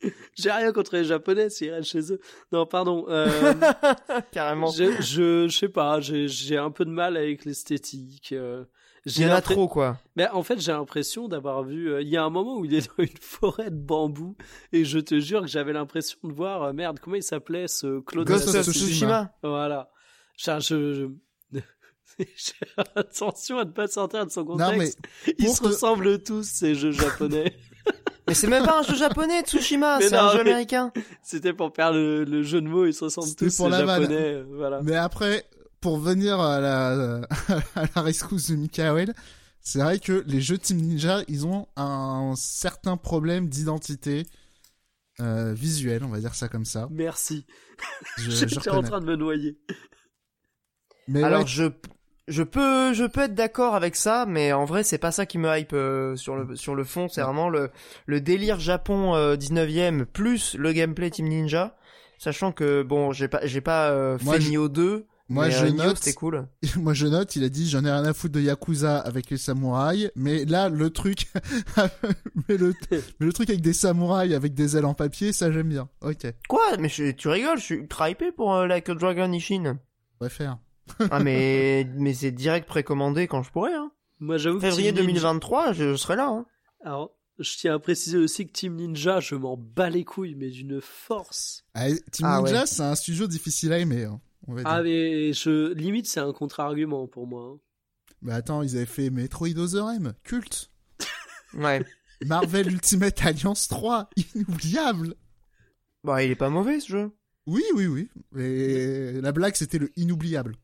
J'ai 0.38 0.52
rien 0.52 0.72
contre 0.72 0.96
les 0.96 1.04
Japonais 1.04 1.50
s'ils 1.50 1.72
restent 1.72 1.90
chez 1.90 2.12
eux. 2.14 2.20
Non 2.52 2.66
pardon. 2.66 3.06
Euh, 3.10 3.54
Carrément. 4.32 4.68
je, 4.72 4.92
je 5.02 5.48
je 5.48 5.58
sais 5.58 5.70
pas 5.70 6.00
j'ai 6.02 6.28
j'ai 6.28 6.58
un 6.58 6.72
peu 6.72 6.86
de 6.86 6.92
mal 6.92 7.18
avec 7.18 7.46
l'esthétique. 7.46 8.32
euh. 8.34 8.64
Il 9.06 9.22
y 9.22 9.26
en 9.26 9.30
a 9.32 9.40
trop 9.42 9.70
quoi. 9.70 9.98
Mais 10.18 10.28
en 10.28 10.44
fait, 10.44 10.60
j'ai 10.60 10.74
l'impression 10.74 11.30
d'avoir 11.30 11.64
vu. 11.64 11.90
euh, 11.94 12.02
Il 12.02 12.10
y 12.10 12.18
a 12.18 12.24
un 12.26 12.30
moment 12.30 12.58
où 12.58 12.66
il 12.66 12.74
est 12.74 12.88
dans 12.98 13.04
une 13.06 13.10
forêt 13.22 13.72
de 13.72 13.78
bambou 13.78 14.36
et 14.74 14.84
je 14.84 15.00
te 15.00 15.18
jure 15.20 15.42
que 15.42 15.48
j'avais 15.48 15.72
l'impression 15.72 16.18
de 16.26 16.34
voir. 16.34 16.64
euh, 16.64 16.74
merde, 16.74 17.00
comment 17.00 17.16
il 17.16 17.24
s'appelait 17.24 17.70
ce 17.70 18.02
Claude 18.02 18.28
Ghost 18.28 18.50
of 18.54 18.66
Tsushima. 18.66 19.32
Voilà. 19.44 19.90
Je, 20.38 20.60
je- 21.50 21.60
Attention 22.96 23.60
à 23.60 23.66
ne 23.66 23.72
pas 23.72 23.88
sortir 23.88 24.26
de 24.26 24.32
son 24.32 24.44
Non, 24.44 24.56
mais 24.72 24.92
contexte. 24.92 25.00
Ils 25.38 25.50
se 25.50 25.64
ressemblent 25.64 26.22
tous 26.24 26.44
ces 26.44 26.76
jeux 26.76 26.92
japonais. 26.92 27.54
Mais 28.28 28.34
c'est 28.34 28.48
même 28.48 28.66
pas 28.66 28.80
un 28.80 28.84
jeu 28.84 28.96
japonais, 28.96 29.42
Tsushima, 29.42 30.00
c'est 30.02 30.16
un 30.16 30.32
jeu 30.32 30.42
américain. 30.42 30.92
C'était 31.24 31.54
pour 31.54 31.74
faire 31.74 31.94
le, 31.94 32.24
le 32.24 32.44
jeu 32.44 32.62
de 32.62 32.68
mots, 32.68 32.86
ils 32.86 32.94
se 32.94 33.06
ressemblent 33.06 33.34
tous, 33.36 33.56
pour 33.56 33.70
la 33.70 33.86
japonais, 33.86 34.16
euh, 34.36 34.44
voilà. 34.56 34.82
Mais 34.84 34.96
après, 34.96 35.46
pour 35.80 35.98
venir 36.00 36.40
à 36.40 36.60
la, 36.60 37.22
à 37.76 37.84
la 37.96 38.02
rescousse 38.02 38.50
de 38.50 38.56
Mikael, 38.56 39.14
c'est 39.62 39.80
vrai 39.80 40.00
que 40.00 40.24
les 40.28 40.42
jeux 40.42 40.58
Team 40.58 40.78
Ninja, 40.78 41.24
ils 41.28 41.46
ont 41.46 41.68
un 41.76 42.34
certain 42.36 42.98
problème 42.98 43.50
d'identité 43.50 44.24
euh, 45.20 45.54
visuelle, 45.54 46.04
on 46.04 46.10
va 46.10 46.20
dire 46.20 46.36
ça 46.36 46.48
comme 46.48 46.66
ça. 46.66 46.88
Merci. 46.92 47.46
Je, 48.18 48.30
je 48.32 48.48
J'étais 48.48 48.70
en 48.70 48.84
train 48.84 49.00
de 49.00 49.06
me 49.06 49.16
noyer. 49.16 49.58
Mais 51.08 51.24
Alors 51.24 51.42
ouais, 51.42 51.48
je 51.48 51.64
je 52.28 52.44
peux 52.44 52.94
je 52.94 53.06
peux 53.06 53.22
être 53.22 53.36
d'accord 53.36 53.76
avec 53.76 53.96
ça, 53.96 54.26
mais 54.28 54.52
en 54.54 54.66
vrai 54.66 54.84
c'est 54.84 54.98
pas 54.98 55.12
ça 55.12 55.26
qui 55.26 55.38
me 55.38 55.58
hype 55.58 55.74
euh, 55.74 56.16
sur 56.16 56.36
le 56.36 56.56
sur 56.56 56.76
le 56.76 56.84
fond. 56.84 57.08
C'est 57.10 57.22
vraiment 57.22 57.50
le 57.50 57.70
le 58.06 58.22
délire 58.22 58.60
Japon 58.60 59.16
euh, 59.16 59.36
19e 59.36 60.06
plus 60.06 60.56
le 60.56 60.72
gameplay 60.74 61.10
Team 61.10 61.28
Ninja. 61.28 61.78
Sachant 62.20 62.52
que 62.52 62.84
bon 62.84 63.12
j'ai 63.12 63.28
pas 63.28 63.40
j'ai 63.46 63.62
pas 63.62 63.90
euh, 63.92 64.18
Moi, 64.24 64.36
fait 64.36 64.42
je- 64.42 64.50
Nioh 64.50 64.68
2. 64.70 65.06
moi, 65.30 65.46
mais, 65.46 65.52
je 65.52 65.66
euh, 65.66 65.72
note- 65.72 65.98
c'était 65.98 66.14
cool. 66.16 66.48
moi 66.78 66.94
je 66.94 67.06
note, 67.08 67.36
il 67.36 67.44
a 67.44 67.50
dit 67.50 67.70
j'en 67.70 67.86
ai 67.86 67.92
rien 67.92 68.04
à 68.06 68.14
foutre 68.14 68.34
de 68.34 68.42
Yakuza 68.42 68.98
avec 68.98 69.30
les 69.30 69.38
samouraïs, 69.38 70.10
mais 70.16 70.44
là 70.46 70.68
le 70.70 70.90
truc, 70.90 71.28
mais 72.50 72.58
le, 72.58 72.74
mais 72.92 73.00
le 73.20 73.34
truc 73.34 73.50
avec 73.50 73.62
des 73.62 73.74
samouraïs 73.74 74.34
avec 74.34 74.54
des 74.54 74.76
ailes 74.78 74.86
en 74.86 74.94
papier, 74.94 75.32
ça 75.34 75.52
j'aime 75.52 75.70
bien. 75.70 75.90
Ok, 76.02 76.26
Quoi? 76.50 76.62
Mais 76.80 76.90
je- 76.90 77.12
tu 77.12 77.28
rigoles, 77.28 77.60
je 77.60 77.64
suis 77.64 77.88
hypé 78.00 78.32
pour 78.32 78.54
euh, 78.56 78.68
Like 78.68 78.90
a 78.90 78.96
Dragon 78.96 79.32
Ishin. 79.32 79.78
faire. 80.30 80.58
ah 81.12 81.20
mais 81.20 81.88
mais 81.96 82.14
c'est 82.14 82.32
direct 82.32 82.68
précommandé 82.68 83.28
quand 83.28 83.44
je 83.44 83.52
pourrai. 83.52 83.74
Hein. 83.74 83.92
Moi, 84.20 84.38
j'avoue 84.38 84.58
que 84.58 84.62
Février 84.66 84.94
Team 84.94 85.04
Ninja- 85.06 85.08
2023, 85.14 85.74
je, 85.74 85.92
je 85.92 85.96
serai 85.96 86.16
là. 86.16 86.28
Hein. 86.30 86.46
Alors, 86.84 87.16
je 87.40 87.56
tiens 87.58 87.76
à 87.76 87.80
préciser 87.80 88.18
aussi 88.18 88.48
que 88.48 88.52
Team 88.52 88.76
Ninja, 88.76 89.20
je 89.20 89.36
m'en 89.36 89.58
bats 89.58 89.90
les 89.92 90.04
couilles, 90.06 90.36
mais 90.36 90.50
d'une 90.50 90.82
force. 90.82 91.64
Ah, 91.76 91.88
Team 92.12 92.26
Ah 92.26 92.40
Ninja, 92.42 92.62
ouais. 92.62 92.66
c'est 92.66 92.82
un 92.82 92.96
studio 92.96 93.28
difficile 93.28 93.74
à 93.74 93.80
aimer, 93.80 94.06
hein, 94.06 94.20
on 94.48 94.54
va 94.56 94.62
dire. 94.64 94.72
Ah, 94.72 94.82
mais 94.82 95.34
je, 95.34 95.72
limite, 95.74 96.08
c'est 96.08 96.20
un 96.20 96.34
contre-argument 96.34 97.08
pour 97.08 97.28
moi. 97.28 97.44
hein. 97.56 97.60
Bah 98.24 98.34
attends, 98.36 98.64
ils 98.64 98.76
avaient 98.76 98.88
fait 98.88 99.12
Metroid 99.12 99.50
Other 99.58 99.88
M, 99.92 100.14
culte. 100.24 100.72
Ouais. 101.54 101.86
Marvel 102.26 102.72
Ultimate 102.72 103.24
Alliance 103.24 103.68
3, 103.68 104.10
inoubliable. 104.36 105.14
Bah 106.04 106.24
il 106.24 106.32
est 106.32 106.36
pas 106.36 106.50
mauvais 106.50 106.80
ce 106.80 106.88
jeu. 106.88 107.12
Oui, 107.46 107.64
oui, 107.76 107.86
oui. 107.86 108.10
Et 108.42 109.22
la 109.22 109.32
blague, 109.32 109.56
c'était 109.56 109.78
le 109.78 109.92
inoubliable. 109.96 110.56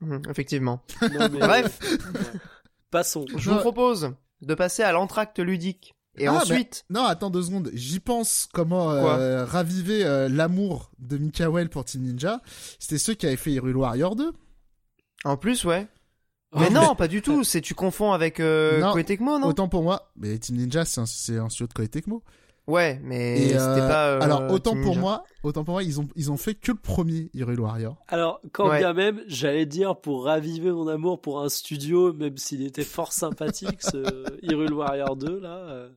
Mhm, 0.00 0.22
effectivement. 0.28 0.82
Non, 1.02 1.28
mais- 1.32 1.38
Bref. 1.40 1.78
Ouais. 1.82 2.40
Passons. 2.90 3.24
Je 3.36 3.50
vous 3.50 3.58
propose 3.58 4.12
de 4.42 4.54
passer 4.54 4.82
à 4.82 4.92
l'entracte 4.92 5.38
ludique. 5.40 5.94
Et 6.16 6.28
Ah, 6.28 6.34
ensuite, 6.34 6.84
Non, 6.90 7.04
attends 7.04 7.30
deux 7.30 7.42
secondes. 7.42 7.70
J'y 7.74 7.98
pense 7.98 8.46
comment 8.52 8.92
euh, 8.92 9.44
raviver 9.44 10.04
euh, 10.04 10.28
l'amour 10.28 10.92
de 11.00 11.18
Mikael 11.18 11.68
pour 11.68 11.84
Team 11.84 12.02
Ninja. 12.02 12.40
C'était 12.78 12.98
ceux 12.98 13.14
qui 13.14 13.26
avaient 13.26 13.34
fait 13.36 13.50
Hyrule 13.50 13.76
Warrior 13.76 14.14
2. 14.14 14.32
en 15.24 15.36
plus, 15.36 15.64
ouais. 15.64 15.88
Oh, 16.52 16.58
Mais 16.60 16.70
non, 16.70 16.94
pas 16.94 17.08
du 17.08 17.20
tout. 17.20 17.42
C'est 17.44 17.60
tu 17.60 17.74
confonds 17.74 18.12
avec 18.12 18.38
euh, 18.38 18.78
Non. 18.80 18.92
Koei 18.92 19.02
Tecmo, 19.02 19.40
non? 19.40 19.48
Autant 19.48 19.68
pour 19.68 19.82
moi. 19.82 20.12
Mais 20.14 20.38
Team 20.38 20.54
Ninja, 20.56 20.84
c'est 20.84 21.00
un, 21.00 21.04
un 21.44 21.48
studio 21.48 21.66
de 21.66 21.72
Koei 21.72 21.88
Tecmo. 21.88 22.22
Ouais, 22.66 22.98
mais 23.02 23.38
Et, 23.42 23.48
c'était 23.48 23.60
euh, 23.82 23.88
pas. 23.88 24.08
euh, 24.08 24.20
alors 24.22 24.50
autant 24.50 24.70
Team 24.72 24.80
pour 24.82 24.90
Ninja. 24.92 25.00
moi, 25.00 25.24
autant 25.42 25.64
pour 25.64 25.74
moi, 25.74 25.82
ils 25.82 26.00
ont 26.00 26.08
ils 26.16 26.32
ont 26.32 26.36
fait 26.38 26.54
que 26.54 26.72
le 26.72 26.78
premier 26.78 27.28
Hyrule 27.34 27.60
Warrior. 27.60 27.96
Alors, 28.08 28.40
quand 28.52 28.68
Ouais. 28.70 28.78
bien 28.78 28.94
même, 28.94 29.20
j'allais 29.26 29.66
dire 29.66 29.96
pour 30.00 30.24
raviver 30.24 30.72
mon 30.72 30.88
amour 30.88 31.20
pour 31.20 31.42
un 31.42 31.48
studio, 31.50 32.12
même 32.14 32.38
s'il 32.38 32.62
était 32.64 32.84
fort 32.84 33.12
sympathique, 33.12 33.82
ce 33.82 34.38
Hyrule 34.42 34.72
Warrior 34.72 35.16
2, 35.16 35.40
là. 35.40 35.56
euh, 35.56 35.90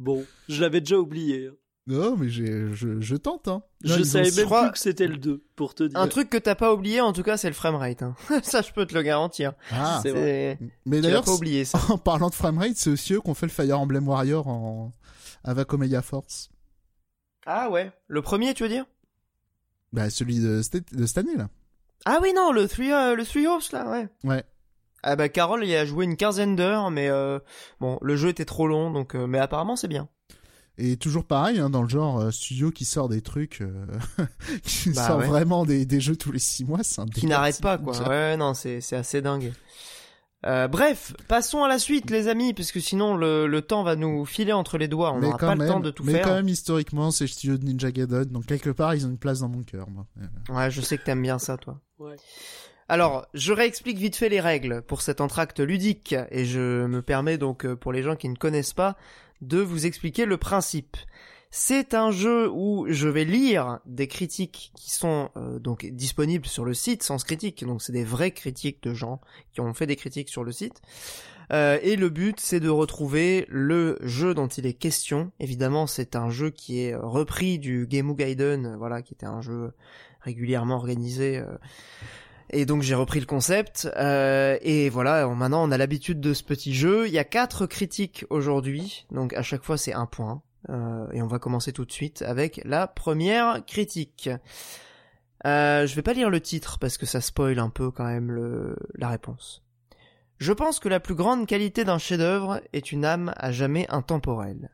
Bon, 0.00 0.24
je 0.48 0.60
l'avais 0.62 0.80
déjà 0.80 0.96
oublié. 0.98 1.46
hein. 1.48 1.54
Non, 1.86 2.16
mais 2.16 2.28
j'ai 2.28 2.72
je, 2.72 3.00
je 3.00 3.16
tente 3.16 3.48
hein. 3.48 3.62
Non, 3.84 3.96
je 3.96 4.02
savais 4.04 4.30
même 4.30 4.46
plus 4.48 4.70
que 4.72 4.78
c'était 4.78 5.06
le 5.08 5.16
2, 5.16 5.42
pour 5.56 5.74
te 5.74 5.82
dire. 5.84 5.98
Un 5.98 6.06
truc 6.08 6.28
que 6.28 6.36
t'as 6.38 6.54
pas 6.54 6.72
oublié, 6.74 7.00
en 7.00 7.12
tout 7.12 7.22
cas, 7.22 7.36
c'est 7.36 7.48
le 7.48 7.54
framerate. 7.54 8.02
Hein. 8.02 8.14
ça, 8.42 8.62
je 8.62 8.70
peux 8.72 8.84
te 8.86 8.94
le 8.94 9.02
garantir. 9.02 9.52
Ah. 9.72 9.98
C'est 10.02 10.10
vrai. 10.10 10.58
Mais 10.86 11.00
d'ailleurs, 11.00 11.24
pas 11.24 11.32
oublié 11.32 11.64
ça. 11.64 11.78
en 11.88 11.98
parlant 11.98 12.28
de 12.28 12.34
framerate, 12.34 12.72
c'est 12.76 12.90
aussi 12.90 13.14
eux 13.14 13.20
qui 13.20 13.30
ont 13.30 13.34
fait 13.34 13.46
le 13.46 13.52
Fire 13.52 13.78
Emblem 13.80 14.06
Warrior 14.08 14.46
en 14.48 14.92
avec 15.44 15.72
Omega 15.72 16.02
Force. 16.02 16.50
Ah 17.46 17.70
ouais. 17.70 17.90
Le 18.08 18.22
premier, 18.22 18.54
tu 18.54 18.62
veux 18.62 18.68
dire? 18.68 18.84
Bah 19.92 20.08
celui 20.10 20.38
de, 20.40 20.62
de 20.92 21.06
cette 21.06 21.18
année 21.18 21.36
là. 21.36 21.48
Ah 22.04 22.18
oui, 22.22 22.32
non, 22.34 22.52
le 22.52 22.66
Three, 22.68 22.92
euh, 22.92 23.14
le 23.14 23.24
three 23.26 23.44
là, 23.72 23.90
ouais. 23.90 24.08
Ouais. 24.24 24.44
Ah 25.02 25.16
bah 25.16 25.28
Carole, 25.28 25.64
il 25.64 25.74
a 25.74 25.84
joué 25.84 26.04
une 26.04 26.16
quinzaine 26.16 26.56
d'heures, 26.56 26.90
mais 26.90 27.08
euh, 27.08 27.38
bon, 27.80 27.98
le 28.02 28.16
jeu 28.16 28.28
était 28.28 28.44
trop 28.44 28.66
long, 28.68 28.90
donc. 28.90 29.14
euh, 29.14 29.26
mais 29.26 29.38
apparemment, 29.38 29.76
c'est 29.76 29.88
bien. 29.88 30.08
Et 30.78 30.96
toujours 30.96 31.24
pareil, 31.26 31.58
hein, 31.58 31.68
dans 31.68 31.82
le 31.82 31.88
genre 31.88 32.20
euh, 32.20 32.30
studio 32.30 32.70
qui 32.70 32.84
sort 32.84 33.08
des 33.08 33.20
trucs, 33.20 33.62
qui 34.62 34.90
Bah 34.90 35.06
sort 35.08 35.18
ouais. 35.18 35.26
vraiment 35.26 35.66
des, 35.66 35.84
des 35.84 36.00
jeux 36.00 36.16
tous 36.16 36.32
les 36.32 36.38
six 36.38 36.64
mois, 36.64 36.80
c'est 36.82 37.00
un 37.00 37.06
qui 37.06 37.26
n'arrête 37.26 37.60
pas 37.60 37.76
quoi. 37.78 37.98
Ouais, 38.08 38.36
non, 38.36 38.54
c'est 38.54 38.80
c'est 38.80 38.96
assez 38.96 39.20
dingue. 39.20 39.52
Euh, 40.46 40.68
bref, 40.68 41.14
passons 41.28 41.64
à 41.64 41.68
la 41.68 41.78
suite, 41.78 42.10
les 42.10 42.28
amis, 42.28 42.54
puisque 42.54 42.80
sinon 42.80 43.14
le, 43.14 43.46
le 43.46 43.62
temps 43.62 43.82
va 43.82 43.94
nous 43.94 44.24
filer 44.24 44.52
entre 44.52 44.78
les 44.78 44.88
doigts. 44.88 45.12
On 45.12 45.16
mais 45.18 45.26
n'aura 45.26 45.38
pas 45.38 45.54
même, 45.54 45.60
le 45.60 45.66
temps 45.66 45.80
de 45.80 45.90
tout 45.90 46.02
mais 46.02 46.12
faire. 46.12 46.24
quand 46.24 46.34
même 46.34 46.48
historiquement, 46.48 47.10
c'est 47.10 47.24
le 47.24 47.28
studio 47.28 47.58
de 47.58 47.64
Ninja 47.64 47.90
Gaiden, 47.90 48.24
donc 48.24 48.46
quelque 48.46 48.70
part 48.70 48.94
ils 48.94 49.06
ont 49.06 49.10
une 49.10 49.18
place 49.18 49.40
dans 49.40 49.48
mon 49.48 49.62
cœur, 49.62 49.88
moi. 49.90 50.06
Ouais, 50.48 50.70
je 50.70 50.80
sais 50.80 50.96
que 50.96 51.04
t'aimes 51.04 51.22
bien 51.22 51.38
ça, 51.38 51.58
toi. 51.58 51.80
Ouais. 51.98 52.16
Alors, 52.88 53.26
je 53.34 53.52
réexplique 53.52 53.98
vite 53.98 54.16
fait 54.16 54.28
les 54.28 54.40
règles 54.40 54.82
pour 54.82 55.02
cet 55.02 55.20
entracte 55.20 55.60
ludique, 55.60 56.14
et 56.30 56.44
je 56.44 56.86
me 56.86 57.02
permets 57.02 57.38
donc, 57.38 57.64
euh, 57.64 57.76
pour 57.76 57.92
les 57.92 58.02
gens 58.02 58.16
qui 58.16 58.28
ne 58.28 58.34
connaissent 58.34 58.72
pas, 58.72 58.96
de 59.42 59.58
vous 59.58 59.86
expliquer 59.86 60.24
le 60.24 60.38
principe. 60.38 60.96
C'est 61.52 61.94
un 61.94 62.12
jeu 62.12 62.48
où 62.48 62.86
je 62.88 63.08
vais 63.08 63.24
lire 63.24 63.80
des 63.84 64.06
critiques 64.06 64.70
qui 64.76 64.92
sont 64.92 65.30
euh, 65.36 65.58
donc 65.58 65.84
disponibles 65.84 66.46
sur 66.46 66.64
le 66.64 66.74
site 66.74 67.02
sans 67.02 67.20
critique, 67.24 67.64
donc 67.64 67.82
c'est 67.82 67.92
des 67.92 68.04
vraies 68.04 68.30
critiques 68.30 68.80
de 68.84 68.94
gens 68.94 69.20
qui 69.52 69.60
ont 69.60 69.74
fait 69.74 69.88
des 69.88 69.96
critiques 69.96 70.28
sur 70.28 70.44
le 70.44 70.52
site. 70.52 70.80
Euh, 71.52 71.80
et 71.82 71.96
le 71.96 72.08
but, 72.08 72.38
c'est 72.38 72.60
de 72.60 72.68
retrouver 72.68 73.46
le 73.48 73.98
jeu 74.00 74.32
dont 74.32 74.46
il 74.46 74.64
est 74.64 74.74
question. 74.74 75.32
Évidemment, 75.40 75.88
c'est 75.88 76.14
un 76.14 76.30
jeu 76.30 76.50
qui 76.50 76.82
est 76.82 76.94
repris 76.94 77.58
du 77.58 77.88
Game 77.88 78.14
Gaiden, 78.14 78.66
euh, 78.66 78.76
voilà, 78.76 79.02
qui 79.02 79.14
était 79.14 79.26
un 79.26 79.40
jeu 79.40 79.72
régulièrement 80.20 80.76
organisé. 80.76 81.42
et 82.50 82.64
donc 82.64 82.82
j'ai 82.82 82.94
repris 82.94 83.18
le 83.18 83.26
concept. 83.26 83.88
et 83.96 84.88
voilà, 84.90 85.26
maintenant 85.26 85.66
on 85.66 85.72
a 85.72 85.78
l'habitude 85.78 86.20
de 86.20 86.32
ce 86.32 86.44
petit 86.44 86.74
jeu. 86.74 87.08
Il 87.08 87.12
y 87.12 87.18
a 87.18 87.24
quatre 87.24 87.66
critiques 87.66 88.24
aujourd'hui, 88.30 89.06
donc 89.10 89.32
à 89.32 89.42
chaque 89.42 89.64
fois 89.64 89.78
c'est 89.78 89.94
un 89.94 90.06
point. 90.06 90.42
Euh, 90.68 91.10
et 91.12 91.22
on 91.22 91.26
va 91.26 91.38
commencer 91.38 91.72
tout 91.72 91.84
de 91.84 91.92
suite 91.92 92.22
avec 92.22 92.60
la 92.64 92.86
première 92.86 93.64
critique. 93.64 94.28
Euh, 95.46 95.86
je 95.86 95.94
vais 95.94 96.02
pas 96.02 96.12
lire 96.12 96.28
le 96.30 96.40
titre 96.40 96.78
parce 96.78 96.98
que 96.98 97.06
ça 97.06 97.20
spoil 97.20 97.58
un 97.58 97.70
peu 97.70 97.90
quand 97.90 98.04
même 98.04 98.30
le, 98.30 98.76
la 98.94 99.08
réponse. 99.08 99.62
Je 100.38 100.52
pense 100.52 100.80
que 100.80 100.88
la 100.88 101.00
plus 101.00 101.14
grande 101.14 101.46
qualité 101.46 101.84
d'un 101.84 101.98
chef-d'œuvre 101.98 102.60
est 102.72 102.92
une 102.92 103.04
âme 103.04 103.32
à 103.36 103.52
jamais 103.52 103.86
intemporelle. 103.90 104.70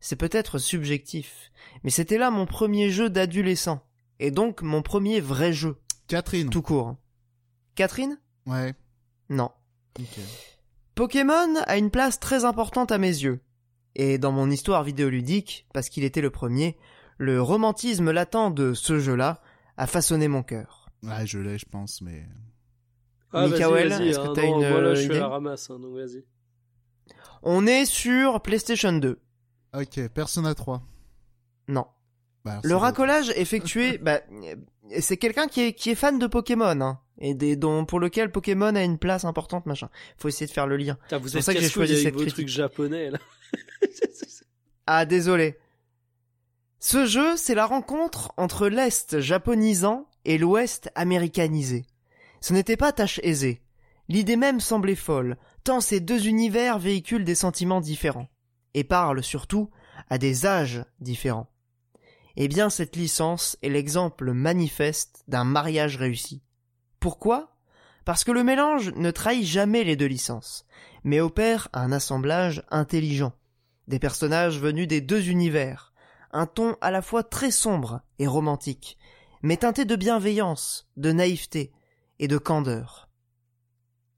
C'est 0.00 0.16
peut-être 0.16 0.58
subjectif, 0.58 1.50
mais 1.82 1.90
c'était 1.90 2.18
là 2.18 2.30
mon 2.30 2.46
premier 2.46 2.90
jeu 2.90 3.10
d'adolescent, 3.10 3.84
et 4.20 4.30
donc 4.30 4.62
mon 4.62 4.80
premier 4.80 5.20
vrai 5.20 5.52
jeu, 5.52 5.76
Catherine. 6.06 6.50
tout 6.50 6.62
court. 6.62 6.96
Catherine? 7.74 8.16
Ouais. 8.46 8.74
Non. 9.28 9.50
ok. 9.98 10.20
Pokémon 10.94 11.56
a 11.66 11.76
une 11.76 11.90
place 11.90 12.20
très 12.20 12.44
importante 12.44 12.92
à 12.92 12.98
mes 12.98 13.08
yeux. 13.08 13.40
Et 13.98 14.16
dans 14.16 14.32
mon 14.32 14.48
histoire 14.50 14.84
vidéoludique, 14.84 15.66
parce 15.74 15.88
qu'il 15.88 16.04
était 16.04 16.20
le 16.20 16.30
premier, 16.30 16.78
le 17.18 17.42
romantisme 17.42 18.12
latent 18.12 18.54
de 18.54 18.72
ce 18.72 19.00
jeu-là 19.00 19.42
a 19.76 19.86
façonné 19.86 20.28
mon 20.28 20.42
cœur. 20.44 20.88
Ouais, 21.02 21.26
je 21.26 21.38
l'ai, 21.40 21.58
je 21.58 21.66
pense, 21.66 22.00
mais. 22.00 22.24
Ah, 23.32 23.46
Mikael, 23.46 23.92
est-ce 23.92 24.18
que 24.18 24.28
hein, 24.28 24.32
t'as 24.34 24.46
une, 24.46 24.62
euh, 24.62 24.94
je 24.94 25.02
suis 25.02 25.16
à 25.16 25.18
la 25.18 25.28
ramasse, 25.28 25.68
hein, 25.68 25.78
donc 25.80 25.94
vas-y. 25.94 26.24
On 27.42 27.66
est 27.66 27.84
sur 27.84 28.40
PlayStation 28.40 28.92
2. 28.92 29.18
Ok, 29.74 30.08
Persona 30.08 30.54
3. 30.54 30.82
Non. 31.68 31.86
Bah, 32.44 32.60
Le 32.62 32.76
racolage 32.76 33.30
effectué, 33.30 33.98
bah, 34.02 34.20
euh, 34.32 34.54
c'est 35.00 35.16
quelqu'un 35.16 35.46
qui 35.48 35.60
est, 35.60 35.72
qui 35.74 35.90
est 35.90 35.94
fan 35.94 36.18
de 36.18 36.26
Pokémon, 36.26 36.80
hein, 36.80 37.00
et 37.20 37.34
des, 37.34 37.56
dont, 37.56 37.84
pour 37.84 38.00
lequel 38.00 38.30
Pokémon 38.30 38.74
a 38.74 38.82
une 38.82 38.98
place 38.98 39.24
importante, 39.24 39.66
machin. 39.66 39.90
Faut 40.16 40.28
essayer 40.28 40.46
de 40.46 40.52
faire 40.52 40.66
le 40.66 40.76
lien. 40.76 40.96
C'est 41.10 41.20
pour 41.20 41.28
ça 41.42 41.52
que 41.52 41.60
j'ai 41.60 41.68
choisi 41.68 41.92
avec 41.92 42.04
cette 42.04 42.14
vos 42.14 42.20
critique. 42.20 42.34
trucs 42.34 42.48
japonais, 42.48 43.10
là. 43.10 43.18
Ah, 44.90 45.04
désolé. 45.04 45.58
Ce 46.80 47.04
jeu, 47.04 47.36
c'est 47.36 47.54
la 47.54 47.66
rencontre 47.66 48.32
entre 48.38 48.68
l'Est 48.68 49.20
japonisant 49.20 50.08
et 50.24 50.38
l'Ouest 50.38 50.90
américanisé. 50.94 51.84
Ce 52.40 52.54
n'était 52.54 52.78
pas 52.78 52.92
tâche 52.92 53.20
aisée. 53.22 53.60
L'idée 54.08 54.36
même 54.36 54.60
semblait 54.60 54.94
folle, 54.94 55.36
tant 55.62 55.82
ces 55.82 56.00
deux 56.00 56.26
univers 56.26 56.78
véhiculent 56.78 57.26
des 57.26 57.34
sentiments 57.34 57.82
différents, 57.82 58.30
et 58.72 58.82
parlent 58.82 59.22
surtout 59.22 59.68
à 60.08 60.16
des 60.16 60.46
âges 60.46 60.82
différents. 61.00 61.50
Eh 62.36 62.48
bien, 62.48 62.70
cette 62.70 62.96
licence 62.96 63.58
est 63.62 63.68
l'exemple 63.68 64.32
manifeste 64.32 65.22
d'un 65.28 65.44
mariage 65.44 65.98
réussi. 65.98 66.40
Pourquoi? 66.98 67.58
Parce 68.06 68.24
que 68.24 68.32
le 68.32 68.42
mélange 68.42 68.94
ne 68.94 69.10
trahit 69.10 69.44
jamais 69.44 69.84
les 69.84 69.96
deux 69.96 70.06
licences, 70.06 70.64
mais 71.04 71.20
opère 71.20 71.68
un 71.74 71.92
assemblage 71.92 72.62
intelligent 72.70 73.34
Des 73.88 73.98
personnages 73.98 74.60
venus 74.60 74.86
des 74.86 75.00
deux 75.00 75.28
univers. 75.28 75.92
Un 76.30 76.46
ton 76.46 76.76
à 76.80 76.90
la 76.90 77.02
fois 77.02 77.22
très 77.22 77.50
sombre 77.50 78.02
et 78.18 78.26
romantique, 78.26 78.98
mais 79.42 79.56
teinté 79.56 79.84
de 79.86 79.96
bienveillance, 79.96 80.86
de 80.96 81.10
naïveté 81.10 81.72
et 82.18 82.28
de 82.28 82.36
candeur. 82.38 83.08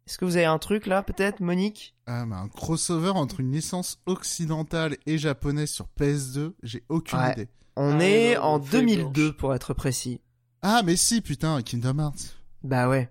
Est-ce 0.08 0.18
que 0.18 0.24
vous 0.24 0.36
avez 0.36 0.44
un 0.46 0.58
truc 0.58 0.86
là, 0.86 1.04
peut-être, 1.04 1.38
Monique? 1.40 1.94
Ah, 2.06 2.26
mais 2.26 2.34
un 2.34 2.48
crossover 2.48 3.10
entre 3.10 3.38
une 3.38 3.52
licence 3.52 4.00
occidentale 4.06 4.96
et 5.06 5.18
japonaise 5.18 5.70
sur 5.70 5.86
PS2, 6.00 6.54
j'ai 6.64 6.82
aucune 6.88 7.20
Ouais. 7.20 7.32
idée. 7.32 7.48
On 7.76 8.00
Ah, 8.00 8.04
est 8.04 8.34
non, 8.34 8.42
en 8.42 8.56
on 8.58 8.62
fait 8.62 8.78
2002 8.80 9.22
blanche. 9.28 9.36
pour 9.36 9.54
être 9.54 9.72
précis. 9.72 10.20
Ah, 10.62 10.82
mais 10.84 10.96
si, 10.96 11.20
putain, 11.20 11.62
Kingdom 11.62 11.98
Hearts. 12.00 12.36
Bah 12.64 12.88
ouais. 12.88 13.08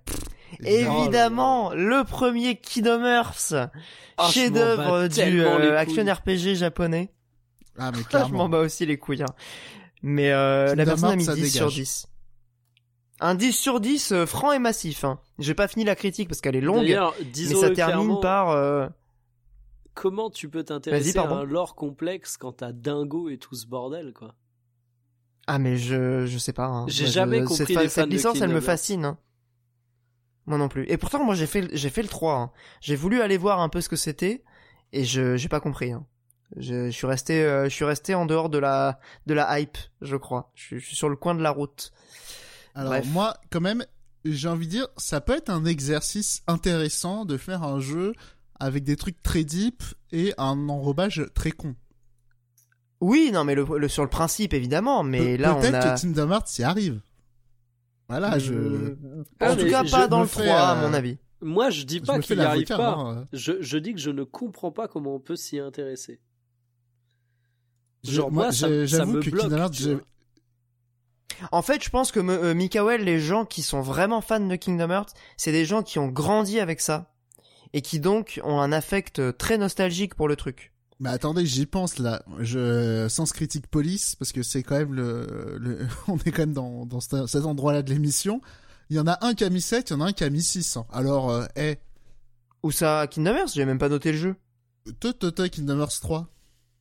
Évidemment. 0.64 1.72
Le 1.74 2.04
premier 2.04 2.56
Kingdom 2.60 3.04
Hearts, 3.06 3.54
Ah, 3.54 3.68
je 4.18 4.22
m'en 4.22 4.30
chef-d'œuvre 4.32 5.08
du 5.08 5.22
les 5.22 5.40
euh, 5.42 5.78
action 5.78 6.04
RPG 6.04 6.56
japonais. 6.56 7.12
Ah, 7.78 7.92
mais 7.92 7.98
je 7.98 8.04
m'en 8.04 8.10
clairement. 8.10 8.50
bats 8.50 8.60
aussi 8.60 8.86
les 8.86 8.98
couilles. 8.98 9.24
hein. 9.24 9.34
Mais 10.02 10.32
euh, 10.32 10.76
la 10.76 10.86
personne 10.86 11.10
a 11.12 11.16
mis 11.16 11.26
Hearts, 11.26 11.36
10 11.36 11.46
ça 11.52 11.58
sur 11.58 11.66
dégage. 11.68 11.76
10. 11.76 12.08
Un 13.22 13.36
10 13.36 13.52
sur 13.52 13.80
10 13.82 14.12
euh, 14.14 14.26
franc 14.26 14.54
et 14.54 14.60
massif. 14.60 15.04
Hein. 15.04 15.20
J'ai 15.40 15.54
pas 15.54 15.68
fini 15.68 15.84
la 15.84 15.96
critique 15.96 16.30
parce 16.30 16.40
qu'elle 16.42 16.56
est 16.56 16.62
longue, 16.62 16.86
mais 16.88 17.54
ça 17.56 17.70
termine 17.72 18.20
par... 18.22 18.50
euh, 18.52 18.88
comment 19.94 20.30
tu 20.30 20.48
peux 20.50 20.64
t'intéresser 20.64 21.18
à 21.18 21.24
un 21.30 21.44
lore 21.44 21.76
complexe 21.76 22.38
quand 22.38 22.54
t'as 22.54 22.72
Dingo 22.72 23.28
et 23.30 23.38
tout 23.38 23.56
ce 23.56 23.68
bordel, 23.68 24.14
quoi? 24.14 24.36
Ah 25.48 25.58
mais 25.60 25.78
je 25.78 26.26
je 26.28 26.38
sais 26.38 26.54
pas. 26.54 26.68
hein. 26.68 26.86
J'ai 26.88 27.08
je- 27.08 27.12
jamais 27.12 27.40
cette, 27.40 27.48
compris 27.48 27.76
les 27.76 27.84
fans 27.84 27.90
cette 27.90 28.06
de 28.10 28.12
licence, 28.16 28.40
elle 28.40 28.52
me 28.52 28.62
fascine. 28.62 29.04
hein. 29.06 29.18
Moi 30.50 30.58
non 30.58 30.68
plus. 30.68 30.86
Et 30.90 30.98
pourtant, 30.98 31.24
moi 31.24 31.34
j'ai 31.36 31.48
fait 31.48 31.62
le- 31.62 31.70
j'ai 31.72 31.90
fait 31.90 32.02
le 32.02 32.10
3. 32.10 32.34
hein. 32.36 32.52
J'ai 32.82 32.98
voulu 32.98 33.22
aller 33.22 33.38
voir 33.38 33.62
un 33.62 33.70
peu 33.70 33.80
ce 33.80 33.88
que 33.88 33.96
c'était 33.96 34.44
et 34.92 35.06
je 35.06 35.38
j'ai 35.38 35.48
pas 35.48 35.62
compris. 35.62 35.92
hein. 35.94 36.06
Je, 36.58 36.86
je 36.88 36.90
suis 36.90 37.06
resté 37.08 37.42
euh, 37.44 37.66
je 37.66 37.70
suis 37.70 37.86
resté 37.86 38.16
en 38.16 38.26
dehors 38.26 38.50
de 38.50 38.58
la 38.58 39.00
de 39.28 39.34
la 39.36 39.60
hype, 39.60 39.78
je 40.02 40.16
crois. 40.18 40.52
Je, 40.56 40.64
suis- 40.64 40.80
je 40.80 40.86
suis 40.88 40.96
sur 40.98 41.08
le 41.08 41.16
coin 41.16 41.36
de 41.36 41.42
la 41.44 41.52
route. 41.52 41.92
Alors, 42.76 42.94
Bref. 42.94 43.06
moi, 43.12 43.38
quand 43.52 43.62
même, 43.62 43.86
j'ai 44.26 44.48
envie 44.48 44.66
de 44.68 44.72
dire, 44.72 44.88
ça 44.98 45.22
peut 45.22 45.36
être 45.36 45.50
un 45.50 45.66
exercice 45.66 46.42
intéressant 46.48 47.26
de 47.26 47.38
faire 47.38 47.64
un 47.64 47.80
jeu 47.80 48.14
avec 48.60 48.84
des 48.84 48.96
trucs 48.96 49.22
très 49.22 49.44
deep 49.44 49.84
et 50.12 50.34
un 50.40 50.68
enrobage 50.70 51.24
très 51.36 51.52
con. 51.52 51.76
Oui, 53.02 53.30
non 53.32 53.44
mais 53.46 53.56
le, 53.56 53.66
le- 53.78 53.88
sur 53.88 54.04
le 54.04 54.10
principe 54.10 54.54
évidemment, 54.54 55.04
mais 55.04 55.38
Pe- 55.38 55.42
là 55.42 55.56
on 55.56 55.62
Peut-être 55.62 55.76
a 55.86 55.96
que 55.96 56.02
Kingdom 56.02 56.32
Hearts 56.32 56.58
y 56.60 56.64
arrive. 56.64 57.00
Voilà, 58.10 58.40
je... 58.40 58.54
Mm, 58.54 59.24
Ah, 59.40 59.52
en 59.52 59.56
tout 59.56 59.68
cas 59.70 59.84
pas 59.84 60.08
dans 60.08 60.22
le 60.22 60.28
fais, 60.28 60.44
3 60.48 60.56
à 60.58 60.78
euh, 60.78 60.88
mon 60.88 60.94
avis. 60.94 61.18
Moi, 61.42 61.70
je 61.70 61.84
dis 61.86 62.02
pas 62.02 62.20
qu'il 62.20 62.38
n'y 62.38 62.44
arrive 62.44 62.68
pas. 62.68 62.96
moi. 62.96 63.26
Je, 63.32 63.54
je 63.62 63.78
dis 63.78 63.94
que 63.94 64.00
je 64.00 64.10
ne 64.10 64.24
comprends 64.24 64.72
pas 64.72 64.88
comment 64.88 65.16
on 65.16 65.20
peut 65.20 65.36
s'y 65.38 65.60
intéresser. 65.60 66.20
Genre, 68.04 68.32
moi, 68.32 68.52
ça- 68.52 68.68
ça 68.88 69.06
me 69.06 69.22
que 69.22 69.30
bloque. 69.30 69.50
En 71.52 71.62
fait, 71.62 71.84
je 71.84 71.90
pense 71.90 72.12
que 72.12 72.20
me- 72.20 72.34
euh, 72.44 72.54
Mikael, 72.54 73.04
les 73.04 73.20
gens 73.20 73.46
qui 73.46 73.62
sont 73.62 73.82
vraiment 73.82 74.20
fans 74.22 74.40
de 74.46 74.56
Kingdom 74.56 74.90
Hearts, 74.90 75.14
c'est 75.38 75.52
des 75.54 75.64
gens 75.66 75.84
qui 75.84 76.00
ont 76.00 76.08
grandi 76.08 76.60
avec 76.60 76.82
ça 76.82 77.14
et 77.74 77.82
qui 77.82 78.00
donc 78.00 78.42
ont 78.44 78.60
un 78.60 78.72
affect 78.72 79.38
très 79.38 79.58
nostalgique 79.58 80.16
pour 80.16 80.28
le 80.28 80.36
truc. 80.36 80.74
Mais 81.00 81.10
attendez, 81.10 81.46
j'y 81.46 81.66
pense 81.66 81.98
là. 81.98 82.24
Je 82.40 83.08
Sens 83.10 83.32
Critique 83.32 83.68
Police 83.68 84.16
parce 84.16 84.32
que 84.34 84.44
c'est 84.44 84.64
quand 84.64 84.78
même 84.78 84.94
le, 84.94 85.58
le... 85.60 85.88
on 86.08 86.18
est 86.18 86.32
quand 86.32 86.42
même 86.44 86.54
dans, 86.54 86.86
dans 86.86 87.00
cet, 87.00 87.36
endroit-là 87.46 87.82
de 87.84 87.90
l'émission. 87.90 88.42
Il 88.90 88.98
y 88.98 89.00
en 89.00 89.08
a 89.08 89.18
un 89.26 89.34
qui 89.34 89.44
a 89.46 89.50
mis 89.50 89.62
7, 89.62 89.90
il 89.90 89.94
y 89.94 89.96
en 89.96 90.02
a 90.02 90.06
un 90.08 90.12
qui 90.14 90.24
a 90.24 90.30
mis 90.30 90.42
6. 90.44 90.78
hein. 90.78 90.86
Alors, 90.92 91.30
euh, 91.32 91.46
eh, 91.56 91.78
Ou 92.64 92.72
ça, 92.72 93.08
Kingdom 93.10 93.36
Hearts, 93.36 93.52
j'ai 93.54 93.64
même 93.66 93.78
pas 93.78 93.88
noté 93.90 94.12
le 94.12 94.18
jeu. 94.18 94.36
toi, 95.00 95.14
toi, 95.14 95.32
toi, 95.32 95.48
Kingdom 95.48 95.80
Hearts 95.80 96.00
3, 96.02 96.28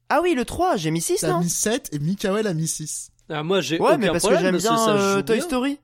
Ah 0.08 0.20
oui, 0.22 0.34
le 0.34 0.44
3, 0.44 0.76
j'ai 0.76 0.90
mis 0.90 1.00
6, 1.02 1.18
t'as 1.20 1.28
non 1.28 1.40
mis 1.40 1.50
7 1.50 1.90
et 1.92 1.98
Mikael 1.98 2.46
a 2.46 2.54
mis 2.54 2.66
6. 2.66 3.10
Ah, 3.28 3.42
moi, 3.44 3.60
j'ai 3.60 3.78
Ouais, 3.78 3.88
aucun 3.88 3.98
mais 3.98 4.06
parce 4.08 4.26
que 4.26 4.38
j'aime 4.38 4.56
bien 4.56 4.76
ça 4.76 4.96
euh, 4.96 5.22
Toy 5.22 5.36
bien. 5.36 5.44
Story. 5.44 5.78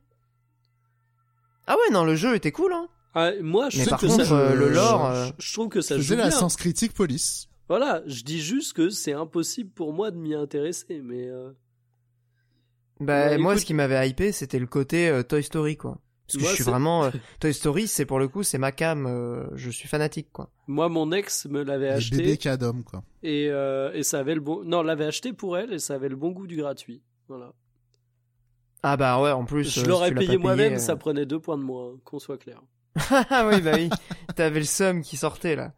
Ah 1.66 1.74
ouais, 1.76 1.92
non, 1.92 2.04
le 2.04 2.16
jeu 2.16 2.34
était 2.34 2.52
cool, 2.52 2.72
hein. 2.72 2.88
Ah, 3.14 3.30
moi, 3.42 3.68
je 3.70 3.78
Mais 3.78 3.84
trouve 3.84 3.90
par 3.90 4.00
que 4.00 4.06
contre, 4.06 4.24
ça, 4.26 4.34
euh, 4.34 4.54
le 4.54 4.70
lore, 4.70 5.14
je, 5.14 5.20
euh, 5.20 5.30
je 5.38 5.52
trouve 5.52 5.68
que 5.68 5.80
ça 5.82 5.96
joue 5.96 6.02
faisais 6.02 6.16
la 6.16 6.28
bien. 6.28 6.36
Sens 6.38 6.56
Critique 6.56 6.92
Police. 6.94 7.48
Voilà, 7.68 8.02
je 8.06 8.22
dis 8.24 8.40
juste 8.40 8.74
que 8.74 8.90
c'est 8.90 9.12
impossible 9.14 9.70
pour 9.70 9.92
moi 9.92 10.10
de 10.10 10.16
m'y 10.16 10.34
intéresser, 10.34 11.00
mais 11.02 11.28
euh, 11.28 11.50
Bah, 13.00 13.30
Ouais, 13.30 13.38
moi, 13.38 13.52
écoute- 13.52 13.60
ce 13.62 13.66
qui 13.66 13.74
m'avait 13.74 14.08
hypé, 14.08 14.32
c'était 14.32 14.58
le 14.58 14.66
côté 14.66 15.08
euh, 15.08 15.22
Toy 15.22 15.42
Story, 15.42 15.76
quoi. 15.76 15.98
Parce 16.26 16.36
que 16.36 16.42
Moi, 16.42 16.50
je 16.50 16.54
suis 16.54 16.64
vraiment... 16.64 17.04
euh, 17.06 17.10
Toy 17.40 17.52
Story, 17.54 17.86
c'est 17.88 18.04
pour 18.06 18.18
le 18.18 18.28
coup, 18.28 18.42
c'est 18.42 18.58
ma 18.58 18.70
cam, 18.72 19.06
euh, 19.06 19.46
je 19.54 19.70
suis 19.70 19.88
fanatique, 19.88 20.28
quoi. 20.32 20.50
moi, 20.66 20.88
mon 20.88 21.10
ex 21.12 21.46
me 21.46 21.62
l'avait 21.62 21.88
acheté 21.88 22.18
bébés 22.18 22.36
cadom, 22.36 22.82
quoi. 22.82 23.02
et, 23.22 23.48
euh, 23.50 23.92
et 23.94 24.02
ça 24.02 24.18
avait 24.20 24.34
le 24.34 24.40
bon. 24.40 24.62
Non, 24.64 24.82
l'avait 24.82 25.06
acheté 25.06 25.32
pour 25.32 25.56
elle 25.58 25.72
et 25.72 25.78
ça 25.78 25.94
avait 25.94 26.08
le 26.08 26.16
bon 26.16 26.30
goût 26.32 26.46
du 26.46 26.56
gratuit. 26.56 27.02
Voilà. 27.28 27.52
Ah 28.82 28.98
bah 28.98 29.20
ouais, 29.22 29.30
en 29.30 29.46
plus... 29.46 29.64
Je 29.74 29.80
euh, 29.80 29.88
l'aurais 29.88 30.08
si 30.10 30.14
payé 30.14 30.36
moi-même, 30.36 30.74
euh, 30.74 30.78
ça 30.78 30.96
prenait 30.96 31.24
deux 31.24 31.40
points 31.40 31.56
de 31.56 31.62
moins, 31.62 31.92
hein, 31.94 31.98
qu'on 32.04 32.18
soit 32.18 32.36
clair. 32.36 32.60
Ah 33.10 33.48
oui, 33.50 33.60
bah 33.62 33.72
oui. 33.74 33.88
T'avais 34.36 34.60
le 34.60 34.66
seum 34.66 35.00
qui 35.02 35.16
sortait 35.16 35.56
là. 35.56 35.72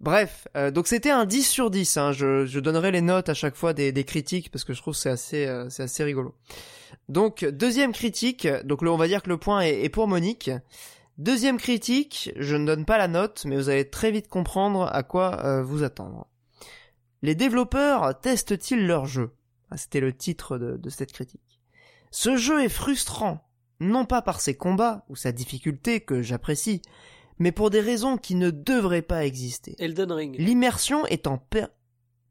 Bref, 0.00 0.48
euh, 0.56 0.70
donc 0.70 0.86
c'était 0.86 1.10
un 1.10 1.26
10 1.26 1.46
sur 1.46 1.70
10. 1.70 1.96
Hein. 1.98 2.12
Je, 2.12 2.46
je 2.46 2.58
donnerai 2.58 2.90
les 2.90 3.02
notes 3.02 3.28
à 3.28 3.34
chaque 3.34 3.54
fois 3.54 3.74
des, 3.74 3.92
critiques 4.04 4.50
parce 4.50 4.64
que 4.64 4.72
je 4.72 4.80
trouve 4.80 4.94
c'est 4.94 5.10
assez, 5.10 5.46
euh, 5.46 5.68
c'est 5.68 5.82
assez 5.82 6.02
rigolo. 6.02 6.34
Donc 7.10 7.44
deuxième 7.44 7.92
critique, 7.92 8.48
donc 8.64 8.80
le, 8.80 8.90
on 8.90 8.96
va 8.96 9.08
dire 9.08 9.22
que 9.22 9.28
le 9.28 9.36
point 9.36 9.60
est, 9.60 9.84
est 9.84 9.90
pour 9.90 10.08
Monique. 10.08 10.50
Deuxième 11.18 11.58
critique, 11.58 12.32
je 12.36 12.56
ne 12.56 12.64
donne 12.64 12.86
pas 12.86 12.96
la 12.96 13.08
note, 13.08 13.44
mais 13.44 13.56
vous 13.56 13.68
allez 13.68 13.90
très 13.90 14.10
vite 14.10 14.28
comprendre 14.28 14.88
à 14.90 15.02
quoi 15.02 15.44
euh, 15.44 15.62
vous 15.62 15.82
attendre. 15.82 16.26
Les 17.20 17.34
développeurs 17.34 18.18
testent-ils 18.18 18.86
leur 18.86 19.04
jeu? 19.04 19.32
Ah, 19.70 19.76
C'était 19.76 20.00
le 20.00 20.16
titre 20.16 20.56
de, 20.56 20.78
de 20.78 20.88
cette 20.88 21.12
critique. 21.12 21.60
Ce 22.10 22.38
jeu 22.38 22.64
est 22.64 22.70
frustrant, 22.70 23.46
non 23.80 24.06
pas 24.06 24.22
par 24.22 24.40
ses 24.40 24.56
combats 24.56 25.04
ou 25.10 25.16
sa 25.16 25.30
difficulté 25.30 26.00
que 26.00 26.22
j'apprécie, 26.22 26.80
mais 27.40 27.50
pour 27.50 27.70
des 27.70 27.80
raisons 27.80 28.16
qui 28.16 28.36
ne 28.36 28.50
devraient 28.50 29.02
pas 29.02 29.24
exister. 29.26 29.74
Elden 29.80 30.12
Ring. 30.12 30.36
L'immersion 30.38 31.04
est 31.06 31.26
en 31.26 31.38
per... 31.38 31.66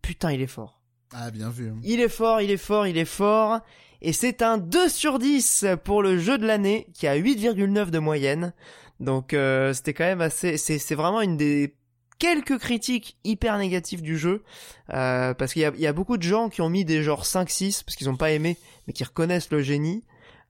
Putain, 0.02 0.32
il 0.32 0.42
est 0.42 0.48
fort. 0.48 0.80
Ah, 1.12 1.32
bien 1.32 1.50
vu. 1.50 1.70
hein. 1.70 1.80
Il 1.84 2.00
est 2.00 2.08
fort, 2.10 2.40
il 2.42 2.52
est 2.52 2.58
fort, 2.58 2.88
il 2.88 2.98
est 2.98 3.04
fort. 3.06 3.60
Et 4.02 4.14
c'est 4.14 4.42
un 4.42 4.58
2 4.58 4.88
sur 4.88 5.20
10 5.20 5.66
pour 5.84 6.02
le 6.02 6.18
jeu 6.18 6.38
de 6.38 6.46
l'année 6.46 6.88
qui 6.94 7.08
a 7.08 7.18
8,9 7.18 7.90
de 7.90 8.00
moyenne. 8.00 8.54
Donc 9.00 9.34
euh, 9.34 9.74
c'était 9.74 9.94
quand 9.94 10.06
même 10.06 10.22
assez... 10.22 10.58
C'est, 10.58 10.78
c'est 10.78 10.96
vraiment 10.96 11.22
une 11.22 11.36
des 11.38 11.76
quelques 12.20 12.58
critiques 12.60 13.18
hyper 13.24 13.58
négatives 13.58 14.02
du 14.02 14.18
jeu. 14.18 14.44
Euh, 14.94 15.34
parce 15.34 15.54
qu'il 15.54 15.64
y 15.64 15.66
a, 15.66 15.72
il 15.74 15.82
y 15.82 15.88
a 15.88 15.94
beaucoup 15.94 16.18
de 16.18 16.24
gens 16.24 16.50
qui 16.50 16.62
ont 16.62 16.70
mis 16.70 16.86
des 16.86 17.02
genres 17.02 17.24
5-6 17.26 17.84
parce 17.84 17.96
qu'ils 17.96 18.10
ont 18.10 18.16
pas 18.18 18.32
aimé, 18.32 18.58
mais 18.88 18.94
qui 18.94 19.04
reconnaissent 19.04 19.50
le 19.52 19.62
génie. 19.62 20.04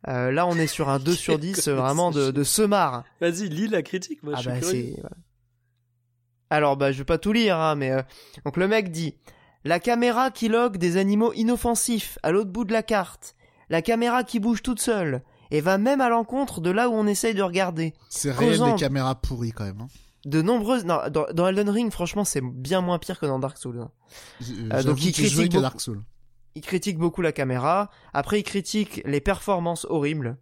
Euh, 0.08 0.32
là 0.32 0.48
on 0.48 0.56
est 0.56 0.68
sur 0.68 0.88
un 0.90 0.98
2 1.00 1.14
sur 1.14 1.38
10 1.40 1.50
reconnaissent 1.50 1.68
vraiment 1.70 2.12
de, 2.12 2.32
de 2.32 2.44
semard. 2.44 3.04
Vas-y, 3.20 3.50
lis 3.50 3.68
la 3.68 3.82
critique, 3.82 4.24
moi 4.24 4.34
Ah 4.38 4.42
je 4.42 4.50
bah 4.50 4.56
suis 4.62 4.66
curieux. 4.66 4.96
voilà. 5.02 5.16
Alors 6.50 6.78
bah 6.78 6.92
je 6.92 6.98
vais 7.00 7.06
pas 7.06 7.18
tout 7.18 7.34
lire 7.34 7.58
hein, 7.58 7.76
mais 7.76 7.92
euh, 7.92 8.02
donc 8.46 8.58
le 8.58 8.68
mec 8.68 8.92
dit 8.92 9.16
la 9.66 9.80
caméra 9.80 10.32
qui 10.32 10.48
log 10.48 10.78
des 10.78 10.98
animaux 10.98 11.34
inoffensifs 11.34 12.18
à 12.24 12.32
l'autre 12.32 12.50
bout 12.50 12.64
de 12.66 12.72
la 12.74 12.82
carte, 12.82 13.36
la 13.70 13.82
caméra 13.82 14.24
qui 14.24 14.40
bouge 14.40 14.64
toute 14.64 14.80
seule 14.80 15.22
et 15.52 15.62
va 15.62 15.78
même 15.78 16.00
à 16.02 16.10
l'encontre 16.10 16.62
de 16.62 16.70
là 16.72 16.90
où 16.90 16.94
on 16.94 17.08
essaye 17.08 17.34
de 17.34 17.42
regarder. 17.44 17.94
C'est 18.10 18.32
réel 18.32 18.62
des 18.64 18.76
caméras 18.76 19.16
pourries, 19.16 19.52
quand 19.52 19.66
même. 19.66 19.82
hein. 19.82 19.88
De 20.26 20.42
nombreuses 20.42 20.86
non, 20.86 21.00
dans, 21.12 21.26
dans 21.34 21.48
Elden 21.48 21.70
Ring 21.70 21.92
franchement 21.92 22.24
c'est 22.26 22.42
bien 22.42 22.82
moins 22.82 23.00
pire 23.00 23.20
que 23.20 23.26
dans 23.26 23.40
Dark 23.40 23.58
Souls. 23.58 23.80
hein. 23.80 23.92
Euh, 24.74 24.84
donc 24.84 25.04
il 25.04 25.12
critique 25.12 25.52
beaucoup. 25.52 25.62
Dark 25.62 25.80
Souls. 25.82 26.02
Il 26.56 26.62
critique 26.62 26.98
beaucoup 26.98 27.22
la 27.22 27.32
caméra. 27.32 27.90
Après 28.14 28.40
il 28.40 28.44
critique 28.44 29.02
les 29.06 29.22
performances 29.22 29.86
horribles. 29.90 30.38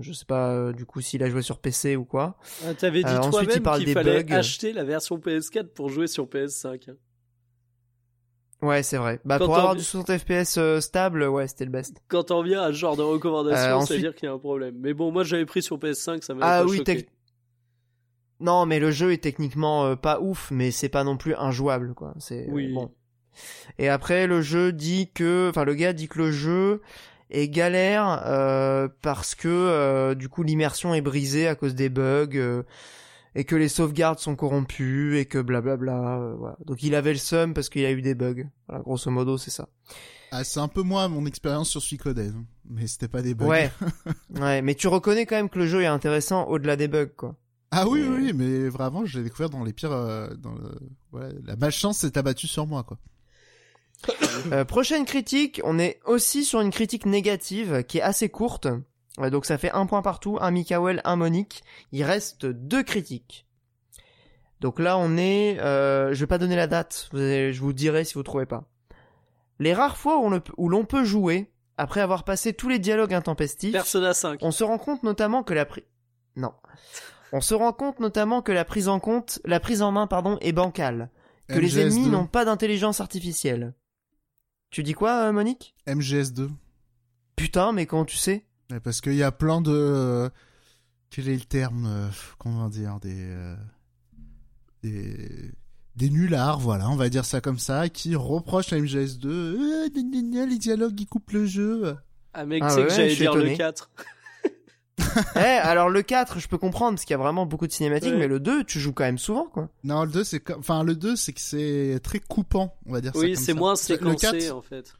Je 0.00 0.12
sais 0.12 0.26
pas 0.26 0.50
euh, 0.52 0.72
du 0.72 0.84
coup 0.84 1.00
s'il 1.00 1.22
a 1.22 1.30
joué 1.30 1.40
sur 1.42 1.58
PC 1.60 1.96
ou 1.96 2.04
quoi. 2.04 2.36
Ah, 2.66 2.74
T'avais 2.74 3.02
dit 3.02 3.10
Euh, 3.10 3.18
ensuite, 3.20 3.50
il 3.54 3.62
toi-même 3.62 3.84
qu'il 3.84 3.92
fallait 3.94 4.22
bugs. 4.22 4.34
acheter 4.34 4.72
la 4.74 4.84
version 4.84 5.16
PS4 5.18 5.68
pour 5.68 5.88
jouer 5.88 6.06
sur 6.06 6.26
PS5. 6.26 6.90
hein. 6.90 6.94
Ouais 8.60 8.82
c'est 8.82 8.96
vrai. 8.98 9.20
Bah 9.24 9.38
Quand 9.38 9.46
pour 9.46 9.54
on- 9.54 9.58
avoir 9.58 9.76
du 9.76 9.82
60 9.84 10.18
FPS 10.18 10.58
euh, 10.58 10.80
stable 10.80 11.22
ouais 11.24 11.46
c'était 11.48 11.64
le 11.64 11.70
best. 11.70 12.02
Quand 12.08 12.24
t'en 12.24 12.42
viens 12.42 12.60
à 12.62 12.68
ce 12.68 12.72
genre 12.72 12.96
de 12.96 13.02
recommandation, 13.02 13.56
Euh, 13.58 13.62
ça 13.62 13.68
veut 13.70 13.76
ensuite- 13.76 14.00
dire 14.00 14.14
qu'il 14.14 14.26
y 14.26 14.30
a 14.30 14.34
un 14.34 14.38
problème. 14.38 14.74
Mais 14.80 14.92
bon, 14.94 15.10
moi 15.12 15.22
j'avais 15.24 15.46
pris 15.46 15.62
sur 15.62 15.78
PS5, 15.78 16.22
ça 16.22 16.34
m'a 16.34 16.44
Ah 16.44 16.60
pas 16.62 16.66
oui, 16.68 16.78
choqué. 16.78 17.06
Non, 18.40 18.66
mais 18.66 18.78
le 18.80 18.90
jeu 18.90 19.12
est 19.12 19.22
techniquement 19.22 19.96
pas 19.96 20.20
ouf, 20.20 20.50
mais 20.50 20.70
c'est 20.70 20.88
pas 20.88 21.02
non 21.04 21.16
plus 21.16 21.34
injouable, 21.34 21.94
quoi. 21.94 22.14
C'est 22.18 22.46
Oui. 22.50 22.72
bon. 22.72 22.92
Et 23.78 23.88
après, 23.88 24.26
le 24.26 24.42
jeu 24.42 24.72
dit 24.72 25.10
que, 25.12 25.48
enfin, 25.50 25.64
le 25.64 25.74
gars 25.74 25.92
dit 25.92 26.08
que 26.08 26.18
le 26.18 26.30
jeu 26.32 26.80
est 27.30 27.48
galère 27.48 28.22
euh, 28.26 28.88
parce 29.02 29.34
que 29.34 29.48
euh, 29.48 30.14
du 30.14 30.28
coup 30.30 30.42
l'immersion 30.42 30.94
est 30.94 31.02
brisée 31.02 31.46
à 31.46 31.54
cause 31.54 31.74
des 31.74 31.90
bugs 31.90 32.28
euh, 32.34 32.62
et 33.34 33.44
que 33.44 33.54
les 33.54 33.68
sauvegardes 33.68 34.18
sont 34.18 34.34
corrompues 34.34 35.18
et 35.18 35.26
que 35.26 35.38
blablabla. 35.38 36.18
euh, 36.18 36.34
voilà. 36.38 36.56
Donc 36.64 36.82
il 36.82 36.94
avait 36.94 37.12
le 37.12 37.18
seum 37.18 37.52
parce 37.54 37.68
qu'il 37.68 37.82
y 37.82 37.86
a 37.86 37.90
eu 37.92 38.00
des 38.02 38.14
bugs. 38.14 38.44
Voilà, 38.66 38.82
grosso 38.82 39.10
modo, 39.10 39.36
c'est 39.36 39.50
ça. 39.50 39.68
Ah, 40.30 40.42
c'est 40.44 40.60
un 40.60 40.68
peu 40.68 40.82
moi, 40.82 41.06
mon 41.08 41.24
expérience 41.26 41.68
sur 41.70 41.82
Suikoden. 41.82 42.32
hein. 42.36 42.44
Mais 42.70 42.86
c'était 42.86 43.08
pas 43.08 43.22
des 43.22 43.34
bugs. 43.34 43.46
Ouais, 43.46 43.70
ouais, 44.40 44.62
mais 44.62 44.74
tu 44.74 44.88
reconnais 44.88 45.24
quand 45.26 45.36
même 45.36 45.48
que 45.50 45.58
le 45.58 45.66
jeu 45.66 45.82
est 45.82 45.86
intéressant 45.86 46.46
au-delà 46.48 46.76
des 46.76 46.88
bugs, 46.88 47.06
quoi. 47.16 47.34
Ah 47.70 47.86
oui, 47.86 48.02
oui, 48.02 48.16
oui, 48.24 48.32
mais 48.34 48.68
vraiment, 48.70 49.04
je 49.04 49.18
l'ai 49.18 49.24
découvert 49.24 49.50
dans 49.50 49.62
les 49.64 49.74
pires. 49.74 49.92
euh, 49.92 50.28
dans 50.34 50.54
le... 50.54 50.70
ouais, 51.12 51.28
la 51.44 51.56
malchance 51.56 51.98
s'est 51.98 52.16
abattue 52.16 52.46
sur 52.46 52.66
moi, 52.66 52.82
quoi. 52.82 52.98
Euh, 54.52 54.64
prochaine 54.64 55.04
critique, 55.04 55.60
on 55.64 55.78
est 55.78 56.00
aussi 56.04 56.44
sur 56.44 56.60
une 56.60 56.70
critique 56.70 57.04
négative 57.06 57.82
qui 57.84 57.98
est 57.98 58.02
assez 58.02 58.28
courte. 58.28 58.68
Ouais, 59.18 59.30
donc 59.30 59.44
ça 59.44 59.58
fait 59.58 59.72
un 59.72 59.86
point 59.86 60.00
partout, 60.02 60.38
un 60.40 60.50
Mikael, 60.52 61.00
un 61.04 61.16
Monique. 61.16 61.64
Il 61.92 62.04
reste 62.04 62.46
deux 62.46 62.82
critiques. 62.84 63.46
Donc 64.60 64.78
là 64.80 64.96
on 64.98 65.16
est, 65.16 65.58
euh, 65.60 66.14
je 66.14 66.20
vais 66.20 66.26
pas 66.26 66.38
donner 66.38 66.56
la 66.56 66.66
date, 66.66 67.08
vous 67.12 67.18
allez- 67.18 67.52
je 67.52 67.60
vous 67.60 67.72
dirai 67.72 68.04
si 68.04 68.14
vous 68.14 68.22
trouvez 68.22 68.46
pas. 68.46 68.64
Les 69.60 69.74
rares 69.74 69.96
fois 69.96 70.20
où 70.56 70.68
l'on 70.68 70.84
peut 70.84 71.04
jouer, 71.04 71.50
après 71.76 72.00
avoir 72.00 72.24
passé 72.24 72.52
tous 72.52 72.68
les 72.68 72.78
dialogues 72.78 73.14
intempestifs, 73.14 73.72
Persona 73.72 74.14
5. 74.14 74.38
on 74.42 74.50
se 74.50 74.64
rend 74.64 74.78
compte 74.78 75.02
notamment 75.04 75.42
que 75.44 75.54
la 75.54 75.64
pri... 75.64 75.82
non, 76.36 76.52
on 77.32 77.40
se 77.40 77.54
rend 77.54 77.72
compte 77.72 78.00
notamment 78.00 78.42
que 78.42 78.50
la 78.52 78.64
prise 78.64 78.88
en 78.88 78.98
compte, 79.00 79.40
la 79.44 79.60
prise 79.60 79.82
en 79.82 79.92
main 79.92 80.06
pardon 80.08 80.38
est 80.40 80.52
bancale, 80.52 81.10
que 81.48 81.58
les 81.58 81.78
ennemis 81.80 82.06
MGS2. 82.06 82.10
n'ont 82.10 82.26
pas 82.26 82.44
d'intelligence 82.44 83.00
artificielle. 83.00 83.74
Tu 84.70 84.82
dis 84.82 84.92
quoi, 84.94 85.24
euh, 85.28 85.32
Monique? 85.32 85.74
MGS2. 85.86 86.48
Putain, 87.36 87.72
mais 87.72 87.86
comment 87.86 88.04
tu 88.04 88.16
sais? 88.16 88.44
Parce 88.84 89.00
qu'il 89.00 89.14
y 89.14 89.22
a 89.22 89.32
plein 89.32 89.60
de... 89.60 89.70
euh, 89.72 90.28
Quel 91.10 91.28
est 91.28 91.34
le 91.34 91.40
terme 91.44 91.86
euh, 91.86 92.08
Comment 92.38 92.68
dire 92.68 92.98
Des... 93.00 93.34
Des... 94.82 95.52
Des 95.96 96.10
nullards, 96.10 96.60
voilà, 96.60 96.88
on 96.90 96.94
va 96.94 97.08
dire 97.08 97.24
ça 97.24 97.40
comme 97.40 97.58
ça, 97.58 97.88
qui 97.88 98.14
reprochent 98.14 98.72
à 98.72 98.76
MGS2 98.78 99.26
euh, 99.26 100.46
les 100.46 100.58
dialogues 100.58 100.94
qui 100.94 101.06
coupent 101.06 101.32
le 101.32 101.44
jeu. 101.44 101.96
Ah 102.34 102.46
mec, 102.46 102.62
Ah 102.64 102.68
tu 102.68 102.74
sais 102.74 102.80
ouais, 102.82 102.86
que 102.86 102.94
j'allais 102.94 103.16
dire 103.16 103.34
le 103.34 103.40
étonné. 103.40 103.56
4. 103.56 103.90
Eh, 105.36 105.38
alors 105.38 105.88
le 105.90 106.02
4, 106.02 106.38
je 106.40 106.48
peux 106.48 106.58
comprendre 106.58 106.92
parce 106.96 107.04
qu'il 107.04 107.14
y 107.14 107.18
a 107.18 107.22
vraiment 107.22 107.46
beaucoup 107.46 107.66
de 107.66 107.72
cinématiques, 107.72 108.12
Ouais. 108.12 108.18
mais 108.18 108.26
le 108.28 108.40
2, 108.40 108.64
tu 108.64 108.80
joues 108.80 108.92
quand 108.92 109.04
même 109.04 109.18
souvent, 109.18 109.46
quoi. 109.46 109.68
Non, 109.84 110.04
le 110.04 110.10
2, 110.10 110.24
c'est. 110.24 110.42
Enfin, 110.56 110.82
le 110.82 110.94
2, 110.96 111.14
c'est 111.16 111.32
que 111.32 111.40
c'est 111.40 112.00
très 112.02 112.18
coupant, 112.20 112.74
on 112.86 112.92
va 112.92 113.00
dire 113.00 113.12
ça 113.14 113.20
Oui, 113.20 113.36
c'est 113.36 113.54
moins 113.54 113.72
Le 113.72 113.76
séquencé 113.76 114.38
4, 114.38 114.50
en 114.56 114.62
fait. 114.62 114.94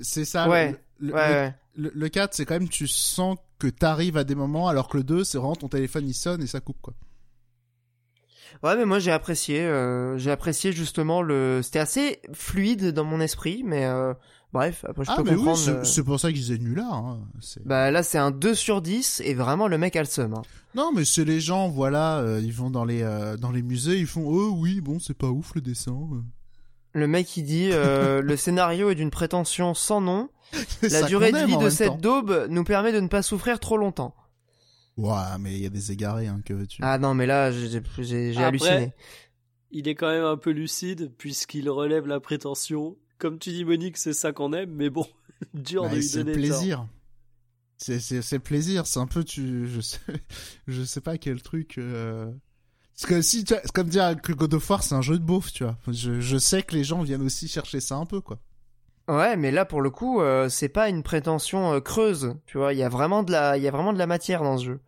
c'est- 0.00 0.24
ça. 0.24 0.48
Ouais, 0.48 0.76
Le, 1.00 1.08
le- 1.08 1.14
Ouais, 1.14 1.28
le- 1.28 1.34
ouais. 1.34 1.54
le, 1.76 1.92
le 1.94 2.08
4, 2.08 2.34
c'est 2.34 2.44
quand 2.44 2.54
même, 2.54 2.68
tu 2.68 2.86
sens 2.86 3.36
que 3.58 3.66
t'arrives 3.66 4.16
à 4.16 4.24
des 4.24 4.34
moments, 4.34 4.68
alors 4.68 4.88
que 4.88 4.96
le 4.98 5.02
2, 5.04 5.24
c'est 5.24 5.38
vraiment 5.38 5.56
ton 5.56 5.68
téléphone, 5.68 6.06
il 6.08 6.14
sonne 6.14 6.42
et 6.42 6.46
ça 6.46 6.60
coupe, 6.60 6.80
quoi. 6.80 6.94
Ouais, 8.62 8.76
mais 8.76 8.84
moi 8.84 8.98
j'ai 9.00 9.10
apprécié, 9.10 9.60
euh, 9.62 10.16
j'ai 10.16 10.30
apprécié 10.30 10.70
justement 10.72 11.22
le, 11.22 11.60
c'était 11.62 11.80
assez 11.80 12.20
fluide 12.32 12.92
dans 12.92 13.02
mon 13.04 13.20
esprit, 13.20 13.62
mais 13.64 13.84
euh, 13.84 14.14
bref, 14.54 14.84
après 14.88 15.04
je 15.04 15.10
ah, 15.12 15.16
peux 15.16 15.24
mais 15.24 15.30
oui, 15.32 15.36
comprendre. 15.36 15.58
c'est 15.58 15.84
c'est 15.84 16.02
pour 16.02 16.18
ça 16.18 16.32
qu'ils 16.32 16.40
disaient 16.40 16.56
nulard. 16.58 16.94
Hein. 16.94 17.20
c'est- 17.40 17.66
Bah 17.66 17.90
là 17.90 18.02
c'est 18.02 18.16
un 18.18 18.30
2 18.30 18.54
sur 18.54 18.80
10 18.80 19.20
et 19.24 19.34
vraiment 19.34 19.68
le 19.68 19.76
mec 19.76 19.96
a 19.96 20.00
le 20.00 20.06
seum. 20.06 20.32
hein. 20.32 20.42
Non, 20.74 20.90
mais 20.94 21.04
c'est 21.04 21.24
les 21.24 21.40
gens, 21.40 21.68
voilà, 21.68 22.18
euh, 22.20 22.40
ils 22.42 22.52
vont 22.52 22.70
dans 22.70 22.84
les, 22.84 23.02
euh, 23.02 23.36
dans 23.36 23.50
les 23.52 23.62
musées, 23.62 23.98
ils 23.98 24.06
font, 24.06 24.24
oh 24.26 24.54
oui, 24.56 24.80
bon, 24.80 24.98
c'est 24.98 25.16
pas 25.16 25.28
ouf 25.28 25.54
le 25.54 25.60
dessin. 25.60 25.92
euh. 25.92 26.22
Le 26.94 27.06
mec 27.06 27.36
il 27.36 27.42
dit 27.42 27.70
euh, 27.72 28.22
le 28.22 28.36
scénario 28.36 28.88
est 28.90 28.94
d'une 28.94 29.10
prétention 29.10 29.74
sans 29.74 30.00
nom. 30.00 30.30
La 30.82 31.02
durée 31.02 31.32
de 31.32 31.44
vie 31.46 31.56
de 31.58 31.68
cette 31.68 31.88
temps. 31.88 31.96
daube 31.96 32.46
nous 32.48 32.62
permet 32.64 32.92
de 32.92 33.00
ne 33.00 33.08
pas 33.08 33.22
souffrir 33.22 33.58
trop 33.58 33.76
longtemps. 33.76 34.14
Ouais, 34.96 35.16
mais 35.40 35.54
il 35.54 35.62
y 35.62 35.66
a 35.66 35.70
des 35.70 35.90
égarés, 35.90 36.28
hein, 36.28 36.40
que 36.44 36.54
veux-tu. 36.54 36.80
Ah 36.84 36.98
non 36.98 37.14
mais 37.14 37.26
là 37.26 37.50
j'ai 37.50 38.36
halluciné. 38.36 38.92
Il 39.72 39.88
est 39.88 39.96
quand 39.96 40.08
même 40.08 40.22
un 40.24 40.36
peu 40.36 40.50
lucide 40.50 41.12
puisqu'il 41.18 41.68
relève 41.68 42.06
la 42.06 42.20
prétention. 42.20 42.96
Comme 43.18 43.38
tu 43.38 43.50
dis 43.50 43.64
Monique, 43.64 43.96
c'est 43.96 44.12
ça 44.12 44.32
qu'on 44.32 44.52
aime, 44.52 44.70
mais 44.72 44.90
bon, 44.90 45.06
dur 45.54 45.82
Bah, 45.82 45.90
de 45.90 45.98
lui 45.98 46.02
c'est 46.02 46.18
le 46.20 46.24
donner 46.24 46.38
tort. 46.40 46.40
plaisir. 46.40 46.86
C'est, 47.76 48.00
c'est, 48.00 48.22
c'est 48.22 48.36
le 48.36 48.42
plaisir, 48.42 48.86
c'est 48.86 49.00
un 49.00 49.06
peu, 49.06 49.24
tu, 49.24 49.68
je 49.68 49.80
sais, 49.80 50.00
je 50.68 50.82
sais 50.84 51.00
pas 51.00 51.18
quel 51.18 51.42
truc, 51.42 51.78
euh... 51.78 52.32
Parce 52.94 53.06
que 53.06 53.22
si, 53.22 53.44
tu 53.44 53.54
vois, 53.54 53.62
c'est 53.64 53.72
comme 53.72 53.88
dire 53.88 54.16
que 54.22 54.32
God 54.32 54.54
of 54.54 54.70
War, 54.70 54.82
c'est 54.84 54.94
un 54.94 55.02
jeu 55.02 55.18
de 55.18 55.24
beauf, 55.24 55.52
tu 55.52 55.64
vois. 55.64 55.76
Je, 55.88 56.20
je 56.20 56.38
sais 56.38 56.62
que 56.62 56.74
les 56.76 56.84
gens 56.84 57.02
viennent 57.02 57.22
aussi 57.22 57.48
chercher 57.48 57.80
ça 57.80 57.96
un 57.96 58.06
peu, 58.06 58.20
quoi. 58.20 58.38
Ouais, 59.08 59.36
mais 59.36 59.50
là 59.50 59.66
pour 59.66 59.82
le 59.82 59.90
coup, 59.90 60.20
euh, 60.22 60.48
c'est 60.48 60.68
pas 60.70 60.88
une 60.88 61.02
prétention 61.02 61.74
euh, 61.74 61.80
creuse, 61.80 62.34
tu 62.46 62.56
vois. 62.56 62.72
Il 62.72 62.78
y 62.78 62.82
a 62.82 62.88
vraiment 62.88 63.22
de 63.22 63.32
la, 63.32 63.56
il 63.58 63.62
y 63.62 63.68
a 63.68 63.70
vraiment 63.70 63.92
de 63.92 63.98
la 63.98 64.06
matière 64.06 64.42
dans 64.42 64.56
ce 64.56 64.64
jeu. 64.64 64.80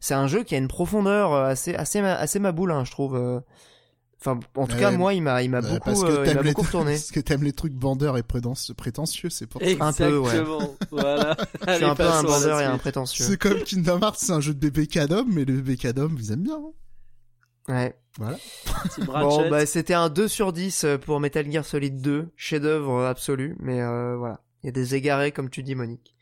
C'est 0.00 0.14
un 0.14 0.28
jeu 0.28 0.44
qui 0.44 0.54
a 0.54 0.58
une 0.58 0.68
profondeur 0.68 1.32
euh, 1.32 1.46
assez, 1.46 1.74
assez, 1.74 2.02
ma- 2.02 2.14
assez 2.16 2.38
maboule, 2.40 2.72
hein, 2.72 2.84
je 2.84 2.90
trouve. 2.92 3.42
Euh. 4.26 4.30
Enfin, 4.30 4.40
en 4.56 4.66
tout 4.66 4.76
cas, 4.76 4.90
moi, 4.90 5.14
il 5.14 5.22
m'a, 5.22 5.42
il 5.42 5.50
m'a 5.50 5.58
Euh, 5.58 5.62
beaucoup, 5.62 5.80
parce 5.84 6.02
que 6.02 6.08
euh, 6.08 6.26
il 6.26 6.34
m'a 6.34 6.42
les, 6.42 6.50
beaucoup 6.52 6.66
retourné. 6.66 6.92
parce 6.94 7.10
que 7.10 7.20
t'aimes 7.20 7.44
les 7.44 7.52
trucs 7.52 7.72
bandeurs 7.74 8.16
et 8.18 8.22
prétentieux, 8.22 9.30
c'est 9.30 9.46
pour 9.46 9.60
ça. 9.62 9.66
Un 9.80 9.92
peu, 9.92 10.18
ouais. 10.18 10.42
Voilà. 10.90 11.36
Je 11.68 11.72
suis 11.74 11.84
un 11.84 11.94
peu 11.94 12.04
un 12.04 12.22
bandeur 12.22 12.60
et 12.60 12.64
un 12.64 12.78
prétentieux. 12.78 13.24
C'est 13.24 13.36
comme 13.38 13.62
Kingdom 13.62 14.00
Hearts, 14.00 14.16
c'est 14.18 14.32
un 14.32 14.40
jeu 14.40 14.54
de 14.54 14.58
bébé 14.58 14.86
cadom, 14.86 15.24
mais 15.28 15.44
les 15.44 15.52
bébés 15.54 15.76
cadom, 15.76 16.10
ils 16.18 16.32
aiment 16.32 16.42
bien. 16.44 16.56
hein. 16.56 16.72
Ouais. 17.68 17.96
Petit 18.84 19.00
Bon, 19.06 19.48
bah, 19.50 19.66
c'était 19.66 19.94
un 19.94 20.08
2 20.08 20.28
sur 20.28 20.52
10 20.52 20.86
pour 21.04 21.18
Metal 21.20 21.50
Gear 21.50 21.64
Solid 21.64 22.00
2, 22.00 22.28
chef-d'œuvre 22.36 23.04
absolu, 23.04 23.56
mais 23.58 23.80
euh, 23.80 24.16
voilà. 24.16 24.40
Il 24.62 24.66
y 24.66 24.68
a 24.68 24.72
des 24.72 24.94
égarés, 24.94 25.32
comme 25.32 25.50
tu 25.50 25.62
dis, 25.62 25.74
Monique. 25.74 26.14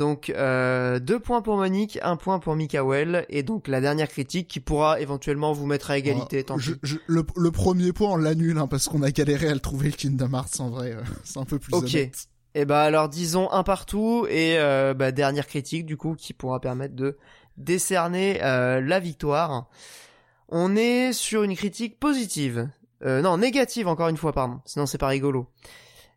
Donc, 0.00 0.30
euh, 0.30 0.98
deux 0.98 1.20
points 1.20 1.42
pour 1.42 1.56
Monique, 1.58 1.98
un 2.02 2.16
point 2.16 2.38
pour 2.38 2.56
Mikael, 2.56 3.26
et 3.28 3.42
donc 3.42 3.68
la 3.68 3.82
dernière 3.82 4.08
critique 4.08 4.48
qui 4.48 4.58
pourra 4.58 4.98
éventuellement 4.98 5.52
vous 5.52 5.66
mettre 5.66 5.90
à 5.90 5.98
égalité, 5.98 6.42
tant 6.42 6.56
Je- 6.56 6.72
pis. 6.72 6.80
je- 6.84 6.96
le, 7.06 7.22
le 7.36 7.50
premier 7.50 7.92
point, 7.92 8.08
on 8.12 8.16
l'annule, 8.16 8.56
hein, 8.56 8.66
parce 8.66 8.88
qu'on 8.88 9.02
a 9.02 9.10
galéré 9.10 9.48
à 9.48 9.52
le 9.52 9.60
trouver, 9.60 9.88
le 9.90 9.94
Kingdom 9.96 10.32
Hearts, 10.32 10.58
en 10.60 10.70
vrai. 10.70 10.92
euh, 10.92 11.02
c'est 11.22 11.38
un 11.38 11.44
peu 11.44 11.58
plus 11.58 11.74
Ok. 11.74 11.82
honnête. 11.84 12.28
Et 12.54 12.64
bah 12.64 12.80
alors 12.82 13.10
disons 13.10 13.50
un 13.52 13.62
partout 13.62 14.26
et 14.30 14.58
euh, 14.58 14.94
bah, 14.94 15.12
dernière 15.12 15.46
critique 15.46 15.84
du 15.84 15.98
coup 15.98 16.14
qui 16.16 16.32
pourra 16.32 16.60
permettre 16.60 16.96
de 16.96 17.18
décerner 17.58 18.38
la 18.40 19.00
victoire. 19.00 19.68
On 20.48 20.74
est 20.76 21.12
sur 21.12 21.42
une 21.42 21.54
critique 21.54 22.00
positive. 22.00 22.68
Euh, 23.04 23.20
non, 23.20 23.36
négative 23.36 23.86
encore 23.86 24.08
une 24.08 24.16
fois, 24.16 24.32
pardon. 24.32 24.60
Sinon 24.64 24.86
c'est 24.86 24.98
pas 24.98 25.08
rigolo. 25.08 25.46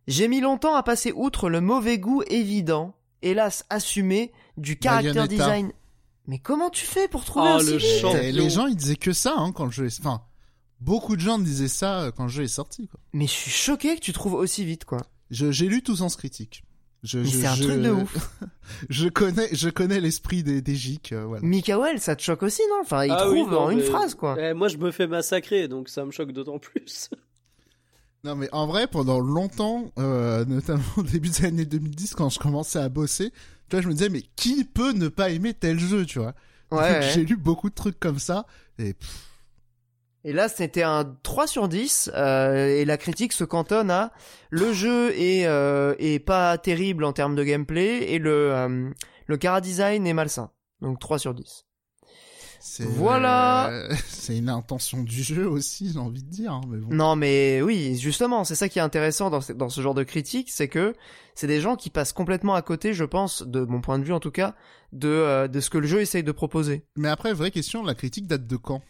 J'ai 0.08 0.28
mis 0.30 0.40
longtemps 0.42 0.74
à 0.76 0.84
passer 0.84 1.12
outre 1.16 1.50
le 1.50 1.60
mauvais 1.62 1.98
goût 2.00 2.24
évident, 2.28 2.96
hélas 3.24 3.66
assumé, 3.70 4.32
du 4.58 4.78
character 4.82 5.10
Bayonetta. 5.14 5.28
design. 5.28 5.72
Mais 6.28 6.40
comment 6.40 6.70
tu 6.70 6.86
fais 6.86 7.08
pour 7.08 7.26
trouver 7.26 7.50
Oh, 7.54 7.56
aussi 7.58 7.72
le 7.72 7.78
vite 7.78 8.36
les 8.36 8.50
gens, 8.50 8.68
ils 8.68 8.76
disaient 8.78 8.96
que 8.96 9.12
ça, 9.14 9.34
hein, 9.38 9.52
quand 9.52 9.66
le 9.66 9.72
jeu 9.72 9.88
est... 9.88 10.00
Enfin, 10.00 10.22
beaucoup 10.80 11.16
de 11.16 11.22
gens 11.22 11.38
disaient 11.40 11.68
ça 11.68 12.02
euh, 12.04 12.12
quand 12.12 12.24
le 12.24 12.30
jeu 12.30 12.44
est 12.44 12.48
sorti, 12.48 12.88
quoi. 12.88 13.00
Mais 13.14 13.26
je 13.28 13.32
suis 13.32 13.52
choqué 13.52 13.96
que 13.96 14.00
tu 14.02 14.14
trouves 14.14 14.34
aussi 14.36 14.64
vite 14.64 14.86
quoi. 14.86 15.02
Je- 15.32 15.52
J'ai 15.52 15.68
lu 15.68 15.82
tout 15.82 15.96
sens 15.98 16.16
critique. 16.16 16.64
Je, 17.04 17.20
Mais 17.20 17.28
c'est 17.28 17.46
un 17.48 17.56
je- 17.56 17.64
truc 17.66 17.82
de 17.82 17.90
ouf. 17.90 18.30
je 18.90 19.10
connais, 19.10 19.50
je 19.52 19.68
connais 19.70 20.00
l'esprit 20.00 20.42
des, 20.44 20.62
des 20.62 20.76
geeks, 20.76 21.12
euh, 21.12 21.26
voilà. 21.26 21.46
Mikael, 21.46 22.00
ça 22.00 22.16
te 22.16 22.22
choque 22.22 22.44
aussi 22.44 22.62
non? 22.70 22.78
Enfin, 22.82 23.04
il 23.04 23.12
Ah 23.12 23.18
trouve 23.18 23.34
oui, 23.34 23.44
non, 23.44 23.60
en 23.64 23.70
une 23.72 23.82
phrase 23.82 24.16
quoi. 24.16 24.38
Eh, 24.40 24.54
moi, 24.54 24.70
je 24.70 24.78
me 24.78 24.90
fais 24.92 25.08
massacrer, 25.08 25.68
donc 25.68 25.90
ça 25.90 26.06
me 26.06 26.12
choque 26.12 26.32
d'autant 26.32 26.60
plus. 26.60 27.10
Non, 28.24 28.36
mais 28.36 28.48
en 28.54 28.68
vrai, 28.68 28.88
pendant 28.88 29.20
longtemps, 29.20 29.92
euh, 30.00 30.46
notamment 30.46 30.84
au 30.98 31.04
début 31.04 31.30
des 31.30 31.46
années 31.46 31.66
2010, 31.66 32.16
quand 32.16 32.30
je 32.30 32.40
commençais 32.40 32.80
à 32.80 32.88
bosser, 32.90 33.32
tu 33.70 33.76
vois, 33.76 33.82
je 33.82 33.88
me 33.88 33.94
disais, 33.94 34.10
mais 34.10 34.22
qui 34.36 34.64
peut 34.64 34.94
ne 34.94 35.10
pas 35.10 35.30
aimer 35.30 35.54
tel 35.54 35.78
jeu, 35.80 36.06
tu 36.06 36.20
vois? 36.20 36.34
Ouais, 36.72 36.94
Donc, 36.94 37.02
ouais. 37.02 37.12
J'ai 37.14 37.26
lu 37.26 37.36
beaucoup 37.36 37.70
de 37.70 37.76
trucs 37.76 38.00
comme 38.00 38.20
ça, 38.20 38.46
et 38.80 38.94
pff, 38.94 39.30
Et 40.24 40.32
là, 40.32 40.48
c'était 40.48 40.84
un 40.84 41.04
3 41.24 41.48
sur 41.48 41.68
10, 41.68 42.12
euh, 42.16 42.68
et 42.68 42.86
la 42.86 42.98
critique 42.98 43.34
se 43.34 43.44
cantonne 43.44 43.92
à 43.92 44.14
le 44.50 44.72
jeu 44.72 45.12
est, 45.20 45.46
euh, 45.46 45.94
est 46.00 46.20
pas 46.20 46.58
terrible 46.58 47.04
en 47.04 47.12
termes 47.12 47.36
de 47.36 47.44
gameplay, 47.44 48.14
et 48.14 48.20
le, 48.20 48.54
euh, 48.54 48.90
le 49.28 49.38
cara 49.38 49.60
design 49.60 50.08
est 50.08 50.14
malsain. 50.14 50.50
Donc 50.82 51.00
3 51.00 51.20
sur 51.20 51.34
10. 51.34 51.66
Voilà. 52.80 53.70
euh, 53.70 53.94
c'est 54.08 54.38
une 54.38 54.50
intention 54.50 55.04
du 55.04 55.22
jeu 55.22 55.48
aussi, 55.48 55.92
j'ai 55.92 56.00
envie 56.00 56.24
de 56.24 56.30
dire, 56.30 56.54
hein, 56.54 56.62
mais 56.70 56.78
bon. 56.78 56.94
Non, 56.94 57.16
mais 57.16 57.62
oui, 57.62 57.98
justement, 57.98 58.44
c'est 58.44 58.56
ça 58.56 58.70
qui 58.70 58.80
est 58.80 58.82
intéressant 58.82 59.30
dans 59.30 59.42
ce, 59.42 59.52
dans 59.54 59.70
ce 59.70 59.82
genre 59.82 59.94
de 59.94 60.04
critique, 60.04 60.50
c'est 60.52 60.70
que 60.70 60.94
c'est 61.36 61.48
des 61.48 61.60
gens 61.62 61.76
qui 61.76 61.90
passent 61.90 62.14
complètement 62.14 62.56
à 62.56 62.62
côté, 62.62 62.94
je 62.94 63.04
pense, 63.04 63.44
de 63.44 63.62
mon 63.62 63.82
point 63.82 64.00
de 64.00 64.04
vue 64.06 64.14
en 64.14 64.20
tout 64.20 64.32
cas, 64.32 64.56
de, 64.94 65.08
euh, 65.10 65.48
de 65.48 65.60
ce 65.60 65.70
que 65.70 65.78
le 65.78 65.88
jeu 65.88 66.00
essaye 66.02 66.24
de 66.24 66.32
proposer. 66.32 66.86
Mais 66.96 67.10
après, 67.10 67.34
vraie 67.34 67.52
question, 67.52 67.84
la 67.84 67.96
critique 67.96 68.28
date 68.28 68.48
de 68.48 68.56
quand? 68.56 68.82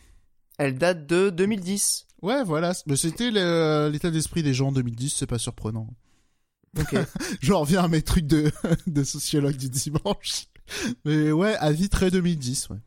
Elle 0.59 0.77
date 0.77 1.07
de 1.07 1.29
2010. 1.31 2.05
Ouais, 2.21 2.43
voilà. 2.43 2.73
Mais 2.85 2.95
c'était 2.95 3.31
le- 3.31 3.89
l'état 3.91 4.11
d'esprit 4.11 4.43
des 4.43 4.53
gens 4.53 4.67
en 4.67 4.71
2010, 4.71 5.13
c'est 5.17 5.25
pas 5.27 5.39
surprenant. 5.39 5.87
Ok. 6.79 6.95
J'en 7.41 7.61
reviens 7.61 7.83
à 7.83 7.87
mes 7.87 8.01
trucs 8.03 8.27
de, 8.27 8.51
de 8.87 9.03
sociologue 9.03 9.57
du 9.57 9.69
dimanche. 9.69 10.45
Mais 11.05 11.31
ouais, 11.31 11.55
avis 11.55 11.89
très 11.89 12.11
2010, 12.11 12.69
ouais. 12.69 12.77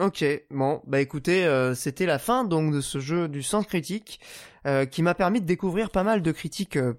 Ok, 0.00 0.24
bon, 0.50 0.82
bah 0.86 1.00
écoutez, 1.00 1.44
euh, 1.44 1.74
c'était 1.74 2.06
la 2.06 2.18
fin 2.18 2.44
donc 2.44 2.72
de 2.72 2.80
ce 2.80 2.98
jeu 2.98 3.28
du 3.28 3.42
sens 3.44 3.64
critique 3.66 4.18
euh, 4.66 4.86
qui 4.86 5.02
m'a 5.02 5.14
permis 5.14 5.40
de 5.40 5.46
découvrir 5.46 5.90
pas 5.90 6.02
mal 6.02 6.20
de 6.20 6.32
critiques 6.32 6.76
euh, 6.76 6.94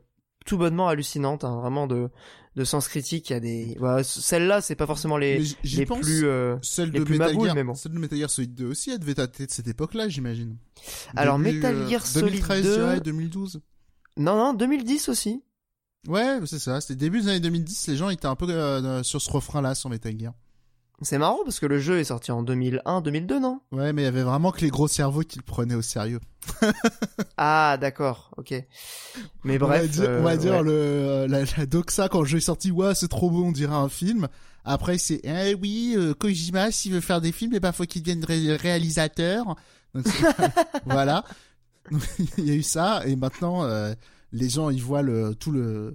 tout 0.46 0.58
bonnement 0.58 0.88
hallucinantes, 0.88 1.44
hein, 1.44 1.60
vraiment 1.60 1.88
de 1.88 2.10
de 2.56 2.64
sens 2.64 2.88
critique. 2.88 3.30
Il 3.30 3.34
y 3.34 3.36
a 3.36 3.40
des, 3.42 3.76
voilà, 3.80 4.02
celles-là, 4.04 4.62
c'est 4.62 4.76
pas 4.76 4.86
forcément 4.88 5.18
les 5.18 5.44
les 5.66 5.86
pense, 5.86 6.00
plus. 6.00 6.26
euh, 6.26 6.56
celle 6.62 6.92
les 6.92 7.00
de 7.00 7.04
plus 7.04 7.18
Metal 7.18 7.34
maboules, 7.34 7.48
Gear, 7.48 7.56
mais 7.56 7.64
bon. 7.66 7.74
celle 7.76 7.92
de 7.92 8.00
Metal 8.00 8.18
Gear 8.18 8.30
Solid 8.30 8.54
2 8.54 8.66
aussi, 8.66 8.92
elle 8.92 9.00
devait 9.00 9.14
dater 9.14 9.46
de 9.46 9.52
cette 9.52 9.68
époque-là, 9.68 10.08
j'imagine. 10.08 10.56
Alors, 11.18 11.38
Metal 11.38 11.90
Gear 11.90 12.06
Solid 12.06 12.28
2013, 12.28 12.64
2, 12.64 12.70
je 12.70 12.76
dirais, 12.80 13.00
2012. 13.02 13.62
Non, 14.18 14.38
non, 14.38 14.54
2010 14.54 15.10
aussi. 15.10 15.44
Ouais, 16.08 16.40
c'est 16.46 16.60
ça. 16.60 16.80
C'était 16.80 16.96
début 16.96 17.22
des 17.22 17.28
années 17.28 17.40
2010. 17.42 17.88
Les 17.88 17.98
gens 17.98 18.10
étaient 18.10 18.28
un 18.28 18.36
peu 18.36 18.48
euh, 18.50 19.04
sur 19.04 19.22
ce 19.22 19.30
refrain-là 19.32 19.76
sur 19.76 19.90
Metal 19.90 20.18
Gear. 20.18 20.34
C'est 21.02 21.18
marrant 21.18 21.40
parce 21.44 21.60
que 21.60 21.66
le 21.66 21.78
jeu 21.80 22.00
est 22.00 22.06
sorti 22.06 22.32
en 22.32 22.42
2001, 22.42 23.02
2002, 23.02 23.40
non? 23.40 23.60
Ouais, 23.72 23.92
mais 23.92 24.04
il 24.04 24.06
y 24.06 24.08
avait 24.08 24.24
vraiment 24.24 24.52
que 24.52 24.62
les 24.62 24.70
gros 24.70 24.88
cerveaux 24.88 25.22
qui 25.24 25.38
le 25.38 25.44
prenaient 25.44 25.76
au 25.76 25.82
sérieux. 25.82 26.20
Ah, 27.38 27.78
d'accord, 27.80 28.32
ok. 28.38 28.54
Mais 29.44 29.62
on 29.62 29.68
bref. 29.68 29.82
va 29.82 29.88
dire, 29.88 30.10
euh, 30.10 30.20
on 30.20 30.24
va 30.24 30.38
dire 30.38 30.54
ouais. 30.54 30.64
le, 30.64 31.26
la, 31.28 31.40
la 31.58 31.66
doxa 31.66 32.08
quand 32.08 32.22
le 32.22 32.26
jeu 32.28 32.38
est 32.38 32.42
sorti, 32.42 32.72
ouais, 32.72 32.96
c'est 32.96 33.10
trop 33.10 33.30
beau, 33.30 33.44
on 33.44 33.52
dirait 33.52 33.76
un 33.76 33.90
film. 33.90 34.30
Après, 34.64 34.98
c'est, 34.98 35.20
eh 35.24 35.54
oui, 35.56 35.96
euh, 35.98 36.14
Kojima, 36.14 36.72
s'il 36.72 36.94
veut 36.94 37.02
faire 37.02 37.20
des 37.20 37.34
films, 37.34 37.52
eh 37.56 37.60
ben, 37.60 37.74
faut 37.74 37.84
qu'il 37.84 38.02
devienne 38.04 38.24
ré- 38.24 38.56
réalisateur. 38.56 39.56
Donc, 39.94 40.06
voilà. 40.86 41.26
Il 42.38 42.46
y 42.46 42.52
a 42.52 42.56
eu 42.56 42.64
ça, 42.64 43.02
et 43.06 43.16
maintenant, 43.18 43.64
euh, 43.66 43.94
les 44.32 44.48
gens, 44.50 44.70
ils 44.70 44.82
voient 44.82 45.02
le, 45.04 45.36
tout 45.36 45.52
le, 45.52 45.94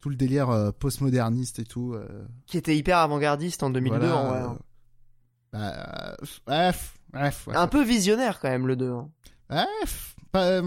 tout 0.00 0.08
le 0.08 0.16
délire 0.16 0.50
euh, 0.50 0.70
postmoderniste 0.72 1.58
et 1.58 1.64
tout. 1.64 1.92
euh, 1.94 2.06
Qui 2.46 2.56
était 2.58 2.76
hyper 2.76 2.98
avant-gardiste 2.98 3.62
en 3.62 3.70
2002, 3.70 3.98
voilà, 3.98 4.16
en 4.16 4.28
vrai. 4.28 4.38
euh, 4.38 4.46
hein. 4.46 4.58
bah, 5.52 6.16
bref, 6.46 6.98
bref. 7.12 7.46
ouais. 7.46 7.56
Un 7.56 7.66
peu 7.66 7.82
visionnaire 7.84 8.40
quand 8.40 8.48
même, 8.48 8.66
le 8.66 8.76
2. 8.76 8.90
hein. 8.92 9.08
Bref, 9.48 10.14
pas, 10.32 10.62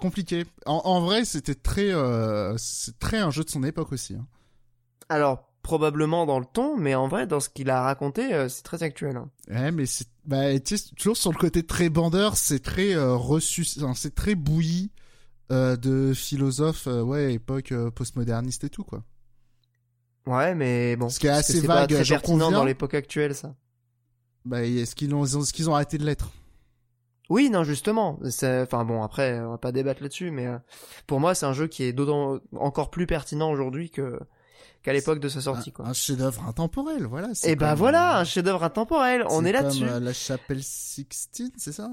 compliqué. 0.00 0.46
En, 0.66 0.80
en 0.84 1.00
vrai, 1.00 1.24
c'était 1.24 1.54
très, 1.54 1.90
euh, 1.92 2.54
c'est 2.58 2.98
très 2.98 3.18
un 3.18 3.30
jeu 3.30 3.44
de 3.44 3.50
son 3.50 3.62
époque 3.64 3.92
aussi. 3.92 4.14
hein. 4.14 4.26
Alors, 5.08 5.48
probablement 5.62 6.24
dans 6.26 6.38
le 6.38 6.46
ton, 6.46 6.76
mais 6.76 6.94
en 6.94 7.08
vrai, 7.08 7.26
dans 7.26 7.40
ce 7.40 7.48
qu'il 7.50 7.68
a 7.70 7.82
raconté, 7.82 8.32
euh, 8.32 8.48
c'est 8.48 8.62
très 8.62 8.82
actuel. 8.84 9.16
hein. 9.16 9.28
Ouais, 9.50 9.72
mais 9.72 9.84
c'est, 9.84 10.06
bah, 10.24 10.58
tu 10.60 10.78
sais, 10.78 10.94
toujours 10.96 11.16
sur 11.16 11.32
le 11.32 11.38
côté 11.38 11.64
très 11.66 11.88
bandeur, 11.90 12.36
c'est 12.36 12.60
très 12.60 12.94
euh, 12.94 13.14
reçu, 13.16 13.64
c'est 13.64 14.14
très 14.14 14.36
bouilli 14.36 14.90
euh, 15.50 15.76
de 15.76 16.12
philosophes, 16.14 16.86
euh, 16.86 17.02
ouais, 17.02 17.34
époque 17.34 17.72
euh, 17.72 17.90
postmoderniste 17.90 18.64
et 18.64 18.70
tout 18.70 18.84
quoi. 18.84 19.02
Ouais, 20.26 20.54
mais 20.54 20.96
bon. 20.96 21.08
Ce 21.08 21.18
qui 21.18 21.26
est 21.26 21.30
que 21.30 21.34
assez 21.34 21.60
c'est 21.60 21.66
pas 21.66 21.86
vague, 21.86 21.90
très 21.90 22.04
pertinent 22.04 22.46
conviens. 22.46 22.58
dans 22.58 22.64
l'époque 22.64 22.94
actuelle, 22.94 23.34
ça. 23.34 23.54
Bah, 24.44 24.62
est-ce 24.62 24.94
qu'ils 24.94 25.14
ont, 25.14 25.24
est-ce 25.24 25.52
qu'ils 25.52 25.68
ont 25.68 25.74
arrêté 25.74 25.98
de 25.98 26.04
l'être 26.04 26.30
Oui, 27.28 27.50
non, 27.50 27.64
justement. 27.64 28.18
Enfin 28.22 28.84
bon, 28.84 29.02
après, 29.02 29.40
on 29.40 29.50
va 29.50 29.58
pas 29.58 29.72
débattre 29.72 30.02
là-dessus, 30.02 30.30
mais 30.30 30.46
euh, 30.46 30.58
pour 31.06 31.20
moi, 31.20 31.34
c'est 31.34 31.46
un 31.46 31.52
jeu 31.52 31.66
qui 31.66 31.82
est 31.82 31.92
d'autant 31.92 32.38
encore 32.56 32.90
plus 32.90 33.06
pertinent 33.06 33.50
aujourd'hui 33.50 33.90
que 33.90 34.18
qu'à 34.82 34.94
l'époque 34.94 35.20
de 35.20 35.28
sa 35.28 35.42
sortie, 35.42 35.70
un, 35.70 35.72
quoi. 35.72 35.86
un 35.88 35.92
chef-d'œuvre 35.92 36.42
intemporel, 36.46 37.04
voilà. 37.04 37.28
Et 37.44 37.54
bah 37.54 37.70
comme, 37.70 37.78
voilà, 37.80 38.16
euh, 38.16 38.20
un 38.20 38.24
chef-d'œuvre 38.24 38.62
intemporel. 38.62 39.24
On 39.28 39.44
est 39.44 39.52
là-dessus. 39.52 39.84
La 39.84 40.12
chapelle 40.12 40.62
Sixtine, 40.62 41.52
c'est 41.56 41.72
ça? 41.72 41.90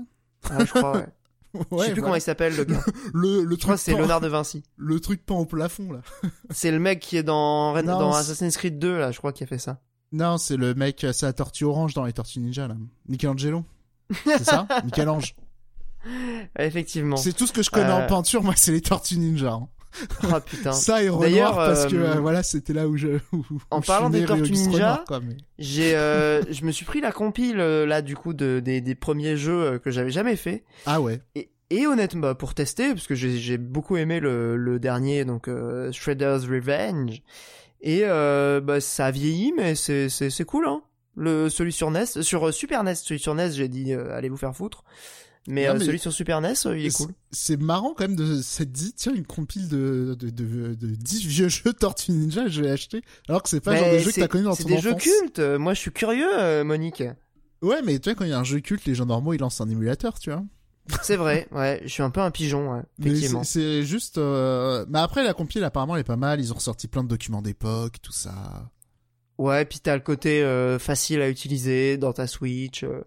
Ouais, 0.51 0.65
je 0.65 0.71
crois. 0.71 0.97
Ouais. 0.97 1.07
je 1.53 1.77
sais 1.77 1.91
plus 1.93 2.01
comment 2.01 2.15
il 2.15 2.21
s'appelle 2.21 2.55
le 2.55 2.63
gars. 2.65 2.83
le, 3.13 3.43
le 3.43 3.55
Je 3.55 3.61
crois 3.61 3.77
c'est 3.77 3.93
Léonard 3.93 4.21
de 4.21 4.27
Vinci. 4.27 4.63
le 4.77 4.99
truc 4.99 5.25
peint 5.25 5.35
au 5.35 5.45
plafond 5.45 5.91
là. 5.91 6.01
C'est 6.51 6.71
le 6.71 6.79
mec 6.79 6.99
qui 6.99 7.17
est 7.17 7.23
dans, 7.23 7.73
Ren- 7.73 7.83
Non, 7.83 7.99
dans 7.99 8.13
Assassin's 8.13 8.55
Creed 8.57 8.79
2, 8.79 8.97
là, 8.99 9.11
je 9.11 9.17
crois, 9.17 9.31
qui 9.33 9.43
a 9.43 9.47
fait 9.47 9.57
ça. 9.57 9.79
Non, 10.11 10.37
c'est 10.37 10.55
le 10.57 10.73
mec, 10.73 11.05
c'est 11.13 11.25
la 11.25 11.33
tortue 11.33 11.65
orange 11.65 11.93
dans 11.93 12.05
les 12.05 12.13
tortues 12.13 12.39
ninja 12.39 12.67
là. 12.67 12.75
Michelangelo. 13.07 13.65
C'est 14.23 14.43
ça 14.45 14.65
Michel-Ange. 14.85 15.35
Effectivement. 16.57 17.17
C'est 17.17 17.33
tout 17.33 17.47
ce 17.47 17.51
que 17.53 17.61
je 17.63 17.69
connais 17.69 17.89
Euh. 17.89 18.05
en 18.05 18.07
peinture, 18.07 18.43
moi, 18.43 18.53
c'est 18.55 18.71
les 18.71 18.81
tortues 18.81 19.17
ninja. 19.17 19.51
hein. 19.53 19.67
Ah 20.31 20.39
putain. 20.45 20.71
Ça 20.73 21.01
et 21.03 21.07
D'ailleurs, 21.07 21.51
Renoir, 21.51 21.55
parce 21.55 21.85
que 21.88 21.95
euh, 21.95 22.15
voilà, 22.19 22.43
c'était 22.43 22.73
là 22.73 22.88
où 22.88 22.97
je. 22.97 23.17
où- 23.33 23.43
En 23.71 23.79
où 23.79 23.81
parlant 23.81 24.09
des 24.09 24.25
Tortues 24.25 24.51
Ninja, 24.51 25.03
J'ai, 25.59 25.95
euh, 25.95 26.41
je 26.51 26.63
me 26.65 26.71
suis 26.71 26.85
pris 26.85 27.01
la 27.01 27.11
compile 27.11 27.59
euh, 27.59 27.85
là 27.85 28.01
du 28.01 28.15
coup 28.15 28.33
de, 28.33 28.59
des, 28.63 28.81
des 28.81 28.95
premiers 28.95 29.38
jeux 29.38 29.79
que 29.79 29.89
j'avais 29.91 30.11
jamais 30.11 30.35
fait. 30.35 30.63
Ah 30.85 31.01
ouais. 31.01 31.21
Et, 31.35 31.49
et 31.69 31.88
honnêtement, 31.88 32.21
bah, 32.21 32.35
pour 32.35 32.53
tester, 32.53 32.93
parce 32.93 33.07
que 33.07 33.15
j'ai 33.15 33.38
j'ai 33.38 33.57
beaucoup 33.57 33.97
aimé 33.97 34.19
le, 34.19 34.55
le 34.55 34.79
dernier, 34.79 35.25
donc 35.25 35.47
euh, 35.47 35.91
Shredder's 35.91 36.45
Revenge. 36.45 37.21
Et 37.81 38.01
bah, 38.03 38.79
ça 38.81 39.05
a 39.07 39.11
vieilli, 39.11 39.53
mais 39.55 39.75
c'est 39.75 40.09
c'est 40.09 40.29
c'est 40.29 40.45
cool, 40.45 40.67
hein. 40.67 40.81
Le 41.19 41.49
celui 41.49 41.71
sur 41.71 41.89
NES, 41.89 42.05
sur 42.21 42.53
Super 42.53 42.83
NES, 42.83 42.93
celui 42.95 43.19
sur 43.19 43.33
NES, 43.33 43.51
j'ai 43.51 43.67
dit 43.67 43.91
allez 43.93 44.29
vous 44.29 44.38
faire 44.38 44.55
foutre. 44.55 44.83
Mais, 45.49 45.65
Non, 45.67 45.75
euh, 45.75 45.77
mais- 45.79 45.85
celui 45.85 45.99
sur 45.99 46.11
Super 46.11 46.41
NES, 46.41 46.53
euh, 46.65 46.77
il 46.77 46.85
est 46.85 46.89
C'est- 46.89 47.05
cool. 47.05 47.13
C'est 47.31 47.57
marrant 47.59 47.93
quand 47.97 48.03
même 48.05 48.17
de 48.17 48.41
s'être 48.41 48.71
dit, 48.71 48.91
tiens, 48.93 49.13
une 49.15 49.25
compile 49.25 49.69
de, 49.69 50.15
de, 50.19 50.29
de, 50.29 50.75
de 50.75 50.87
10 50.87 51.25
vieux 51.25 51.47
jeux 51.47 51.71
Tortues 51.73 52.11
Ninja, 52.11 52.47
je 52.49 52.61
vais 52.61 52.69
acheter. 52.69 53.01
Alors 53.29 53.41
que 53.43 53.49
c'est 53.49 53.61
pas 53.61 53.71
le 53.73 53.79
genre 53.79 53.91
de 53.93 53.99
jeu 53.99 54.05
que 54.07 54.11
c'est- 54.11 54.21
t'as 54.21 54.27
connu 54.27 54.43
dans 54.43 54.53
C'est 54.55 54.63
ton 54.63 54.69
des 54.69 54.75
enfance. 54.75 54.83
jeux 55.03 55.19
cultes. 55.21 55.39
Moi, 55.39 55.73
je 55.73 55.79
suis 55.79 55.91
curieux, 55.91 56.27
euh, 56.39 56.63
Monique. 56.65 57.01
Ouais, 57.61 57.81
mais 57.81 57.97
tu 57.99 58.09
vois, 58.09 58.15
quand 58.15 58.25
il 58.25 58.29
y 58.31 58.33
a 58.33 58.39
un 58.39 58.43
jeu 58.43 58.59
culte, 58.59 58.85
les 58.85 58.93
gens 58.93 59.05
normaux, 59.05 59.33
ils 59.33 59.39
lancent 59.39 59.61
un 59.61 59.69
émulateur, 59.69 60.19
tu 60.19 60.29
vois. 60.31 60.43
C'est 61.01 61.15
vrai. 61.17 61.47
Ouais, 61.51 61.81
je 61.83 61.89
suis 61.89 62.03
un 62.03 62.09
peu 62.09 62.21
un 62.21 62.31
pigeon. 62.31 62.73
Ouais, 62.73 62.81
Mais 62.99 63.07
effectivement. 63.07 63.43
c'est 63.43 63.59
c'est 63.59 63.83
juste. 63.83 64.17
euh, 64.17 64.85
Mais 64.89 64.99
après, 64.99 65.23
la 65.23 65.33
compile, 65.33 65.63
apparemment, 65.63 65.95
elle 65.95 66.01
est 66.01 66.03
pas 66.05 66.15
mal. 66.17 66.39
Ils 66.39 66.51
ont 66.51 66.55
ressorti 66.55 66.87
plein 66.87 67.03
de 67.03 67.09
documents 67.09 67.41
d'époque, 67.41 67.95
tout 68.01 68.11
ça. 68.13 68.69
Ouais, 69.37 69.65
puis 69.65 69.79
t'as 69.81 69.95
le 69.95 70.01
côté 70.01 70.43
euh, 70.43 70.79
facile 70.79 71.21
à 71.21 71.29
utiliser 71.29 71.97
dans 71.97 72.11
ta 72.13 72.25
Switch, 72.27 72.83
euh, 72.83 73.01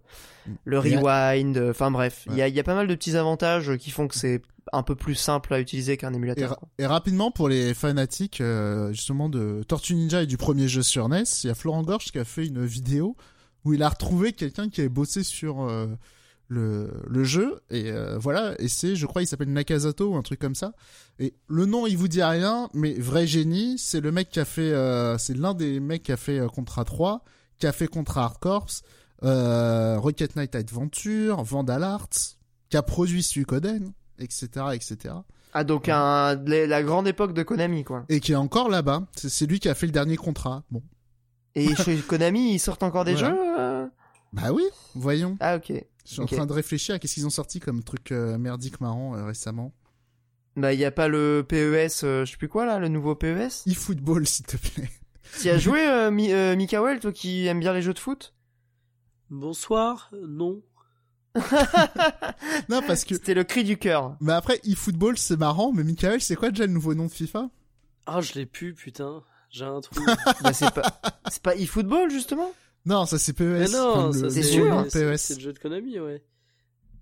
le 0.65 0.79
rewind, 0.79 1.57
euh, 1.57 1.71
enfin 1.71 1.91
bref, 1.91 2.25
il 2.31 2.37
y, 2.37 2.43
a, 2.43 2.49
y 2.49 2.63
pas 2.63 2.75
mal 2.75 2.87
de 2.87 2.95
petits 2.95 3.17
avantages 3.17 3.71
euh, 3.71 3.77
qui 3.77 3.91
font 3.91 4.09
que 4.09 4.15
c'est 4.17 4.43
un 4.73 4.83
peu 4.83 4.95
plus 4.95 5.15
simple 5.15 5.53
à 5.55 5.61
utiliser 5.61 5.97
qu'un 5.97 6.13
Et, 6.13 6.17
émulateur. 6.17 6.51
ra- 6.51 6.59
et 6.79 6.87
rapidement, 6.87 7.31
pour 7.31 7.49
les 7.49 7.75
fanatiques, 7.75 8.41
euh, 8.41 8.93
justement, 8.93 9.29
de 9.29 9.63
Tortue 9.67 9.95
Ninja 9.95 10.23
et 10.23 10.27
du 10.27 10.37
premier 10.37 10.69
jeu 10.69 10.83
sur 10.83 11.09
NES, 11.09 11.25
il 11.45 11.47
y 11.49 11.51
a 11.51 11.55
Florent 11.55 11.83
Gorge 11.83 12.13
qui 12.13 12.19
a 12.19 12.25
fait 12.25 12.47
une 12.47 12.65
vidéo 12.65 13.17
où 13.65 13.75
il 13.75 13.83
a 13.83 13.89
retrouvé 13.89 14.33
quelqu'un 14.33 14.69
qui 14.69 14.81
avait 14.81 14.89
bossé 14.89 15.23
sur 15.23 15.63
euh, 15.63 15.87
le, 16.49 16.91
le 17.09 17.25
jeu. 17.25 17.61
Et 17.71 17.93
voilà, 18.19 18.55
et 18.61 18.69
c'est, 18.69 18.97
je 18.97 19.07
crois, 19.07 19.23
il 19.23 19.27
s'appelle 19.27 19.53
Nakazato 19.53 20.13
ou 20.13 20.17
un 20.17 20.23
truc 20.23 20.39
comme 20.41 20.55
ça. 20.55 20.73
Et 21.19 21.35
le 21.49 21.67
nom, 21.67 21.87
il 21.87 21.97
vous 21.99 22.09
dit 22.09 22.23
rien, 22.23 22.69
mais 22.73 22.95
vrai 22.95 23.27
génie, 23.27 23.77
c'est 23.79 24.01
le 24.01 24.13
mec 24.13 24.31
qui 24.31 24.41
a 24.41 24.45
fait, 24.45 24.73
c'est 25.19 25.37
l'un 25.37 25.55
des 25.55 25.81
mecs 25.81 26.03
qui 26.05 26.13
a 26.13 26.17
fait 26.17 26.41
Contra 26.55 26.85
3, 26.85 27.23
qui 27.59 27.67
a 27.67 27.73
fait 27.73 27.87
Contra 27.89 28.25
Hard 28.25 28.39
Corps, 28.39 28.69
Rocket 29.23 30.37
Knight 30.37 30.55
Adventure, 30.55 31.43
Vandal 31.43 31.85
Arts, 31.85 32.09
qui 32.69 32.77
a 32.77 32.83
produit 32.83 33.23
Suikoden, 33.23 33.93
etc., 34.19 34.49
etc. 34.73 35.15
Ah 35.53 35.65
donc 35.65 35.89
un, 35.89 36.37
la 36.47 36.67
la 36.67 36.83
grande 36.83 37.09
époque 37.09 37.33
de 37.35 37.43
Konami 37.43 37.83
quoi. 37.83 38.05
et 38.09 38.21
qui 38.21 38.33
est 38.33 38.37
encore 38.37 38.69
là-bas. 38.69 39.07
C'est- 39.17 39.29
C'est 39.29 39.47
lui 39.47 39.59
qui 39.59 39.69
a 39.69 39.75
fait 39.75 39.87
le 39.87 39.93
dernier 39.93 40.17
contrat. 40.17 40.63
Bon, 40.71 40.83
Et 41.57 41.75
chez 41.75 41.97
Konami 41.97 42.55
ils 42.55 42.59
sortent 42.61 42.85
encore 42.85 43.05
des 43.05 43.15
Voilà. 43.15 43.31
jeux 43.31 43.59
euh 43.59 43.87
bah 44.33 44.53
oui, 44.53 44.63
voyons. 44.95 45.37
Ah 45.41 45.57
ok. 45.57 45.73
Je 46.07 46.13
suis 46.13 46.21
en 46.23 46.27
train 46.27 46.47
de 46.47 46.53
réfléchir 46.53 46.95
à 46.95 46.99
qu'est-ce 47.01 47.15
qu'ils 47.15 47.27
ont 47.27 47.31
sorti 47.31 47.59
comme 47.59 47.83
truc 47.83 48.13
euh, 48.13 48.39
merdique 48.39 48.81
marrant 48.81 49.17
euh, 49.17 49.25
récemment. 49.25 49.73
Bah 50.57 50.73
il 50.73 50.79
y 50.79 50.85
a 50.85 50.93
pas 50.93 51.09
le 51.09 51.45
PES, 51.49 52.05
euh, 52.05 52.25
je 52.25 52.31
sais 52.31 52.37
plus 52.37 52.49
quoi 52.49 52.65
là, 52.65 52.79
le 52.79 52.87
nouveau 52.89 53.17
PES. 53.17 53.65
E-football, 53.69 54.27
s'il 54.29 54.47
te 54.47 54.57
plaît. 54.57 54.89
T'y 55.41 55.51
as 55.51 55.59
joué 55.67 55.81
euh, 55.85 56.13
Mi- 56.13 56.33
euh, 56.33 56.55
Mikael, 56.55 57.01
toi 57.01 57.11
qui 57.13 57.47
aimes 57.49 57.59
bien 57.59 57.73
les 57.73 57.83
jeux 57.83 57.93
de 57.95 57.99
foot? 57.99 58.35
Bonsoir, 59.31 60.11
non. 60.27 60.61
non, 62.69 62.81
parce 62.87 63.05
que. 63.05 63.15
C'était 63.15 63.35
le 63.35 63.45
cri 63.45 63.63
du 63.65 63.77
cœur. 63.79 64.17
Mais 64.21 64.33
après, 64.33 64.61
e-football, 64.69 65.17
c'est 65.17 65.37
marrant, 65.39 65.73
mais 65.73 65.85
Michael, 65.85 66.21
c'est 66.21 66.35
quoi 66.37 66.51
déjà 66.51 66.67
le 66.67 66.73
nouveau 66.73 66.95
nom 66.95 67.07
de 67.07 67.11
FIFA? 67.11 67.49
Ah, 68.07 68.21
je 68.21 68.35
l'ai 68.35 68.47
pu, 68.47 68.75
putain. 68.75 69.23
J'ai 69.51 69.65
un 69.65 69.81
trou. 69.81 69.95
bah 70.43 70.53
c'est 70.53 70.73
pas, 70.73 71.01
c'est 71.29 71.43
pas 71.43 71.55
eFootball 71.57 72.11
justement? 72.11 72.53
Non, 72.87 73.05
ça 73.07 73.19
c'est 73.19 73.33
PES. 73.33 73.43
Mais 73.45 73.69
non, 73.69 74.13
ça 74.13 74.31
c'est 74.31 74.43
sûr, 74.43 74.85
PES. 74.93 75.17
C'est 75.17 75.35
le 75.35 75.41
jeu 75.41 75.53
de 75.53 75.59
Konami, 75.59 75.99
ouais. 75.99 76.25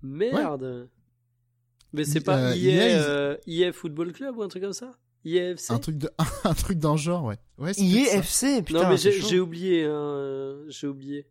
Merde. 0.01 0.89
Mais 1.93 2.05
c'est 2.05 2.19
Euh, 2.19 2.23
pas 2.23 2.55
EA, 2.55 2.55
EA, 2.55 2.89
ils- 2.89 2.95
euh, 2.99 3.37
EA 3.47 3.71
Football 3.71 4.13
Club 4.13 4.37
ou 4.37 4.43
un 4.43 4.47
truc 4.47 4.63
comme 4.63 4.73
ça? 4.73 4.91
EA 5.25 5.51
FC 5.55 5.73
Un 5.73 5.79
truc 5.79 5.97
de, 5.97 6.09
un 6.43 6.53
truc 6.53 6.77
dans 6.79 6.91
le 6.93 6.97
genre, 6.97 7.25
ouais. 7.25 7.37
Ouais, 7.57 7.73
c'est 7.73 7.81
peut-être 7.81 8.23
ça. 8.25 8.47
IEFC, 8.47 8.63
putain. 8.65 8.83
Non, 8.83 8.89
mais 8.89 8.97
j'ai 8.97 9.39
oublié, 9.39 9.85
hein, 9.85 9.89
euh, 9.91 10.65
j'ai 10.69 10.87
oublié. 10.87 11.27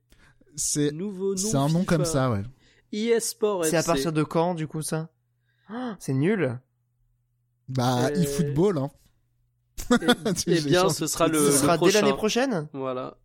C'est, 0.60 0.90
Nouveau 0.92 1.30
nom. 1.34 1.36
c'est 1.36 1.56
un 1.56 1.68
nom 1.68 1.80
FIFA. 1.80 1.84
comme 1.84 2.04
ça, 2.04 2.30
ouais. 2.30 2.42
EA 2.92 3.20
Sport 3.20 3.64
C'est 3.64 3.76
à 3.76 3.82
partir 3.84 4.12
de 4.12 4.22
quand, 4.24 4.54
du 4.54 4.66
coup, 4.66 4.82
ça? 4.82 5.08
Ah, 5.68 5.96
C'est 6.00 6.14
nul? 6.14 6.58
Bah, 7.68 8.10
e-football, 8.12 8.78
hein. 8.78 8.90
Eh- 9.90 9.96
Eh 10.46 10.60
bien, 10.62 10.88
ce 10.88 11.06
sera 11.06 11.28
le, 11.28 11.38
Ce 11.38 11.44
le 11.46 11.52
sera 11.52 11.78
dès 11.78 11.90
l'année 11.92 12.12
prochaine? 12.14 12.68
Voilà. 12.72 13.16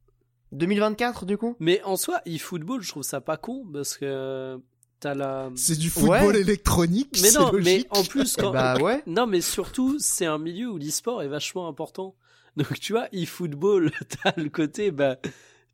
2024, 0.51 1.25
du 1.25 1.37
coup? 1.37 1.55
Mais 1.59 1.81
en 1.83 1.95
soi, 1.95 2.21
eFootball, 2.25 2.81
je 2.81 2.89
trouve 2.89 3.03
ça 3.03 3.21
pas 3.21 3.37
con 3.37 3.65
parce 3.73 3.97
que 3.97 4.59
t'as 4.99 5.15
la. 5.15 5.49
C'est 5.55 5.77
du 5.79 5.89
football 5.89 6.33
Ouais. 6.35 6.41
électronique, 6.41 7.17
Mais 7.21 7.29
c'est 7.29 7.39
non, 7.39 7.51
mais 7.53 7.57
logique. 7.59 7.87
en 7.97 8.03
plus, 8.03 8.35
Eh 8.37 8.41
quand. 8.41 8.51
Bah 8.51 8.77
ouais. 8.77 9.01
Non, 9.07 9.25
mais 9.25 9.41
surtout, 9.41 9.97
c'est 9.97 10.25
un 10.27 10.37
milieu 10.37 10.69
où 10.69 10.77
l'e-sport 10.77 11.23
est 11.23 11.27
vachement 11.27 11.67
important. 11.67 12.15
Donc, 12.55 12.79
tu 12.79 12.93
vois, 12.93 13.07
eFootball, 13.13 13.91
t'as 14.23 14.33
le 14.37 14.49
côté, 14.49 14.91
bah, 14.91 15.17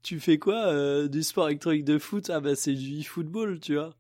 tu 0.04 0.20
fais 0.20 0.38
quoi 0.38 0.68
euh, 0.68 1.08
Du 1.08 1.24
sport 1.24 1.48
électronique 1.50 1.86
de 1.86 1.98
foot? 1.98 2.30
Ah, 2.30 2.40
bah, 2.40 2.56
c'est 2.56 2.74
du 2.74 3.00
eFootball, 3.00 3.60
tu 3.60 3.76
vois. 3.76 3.96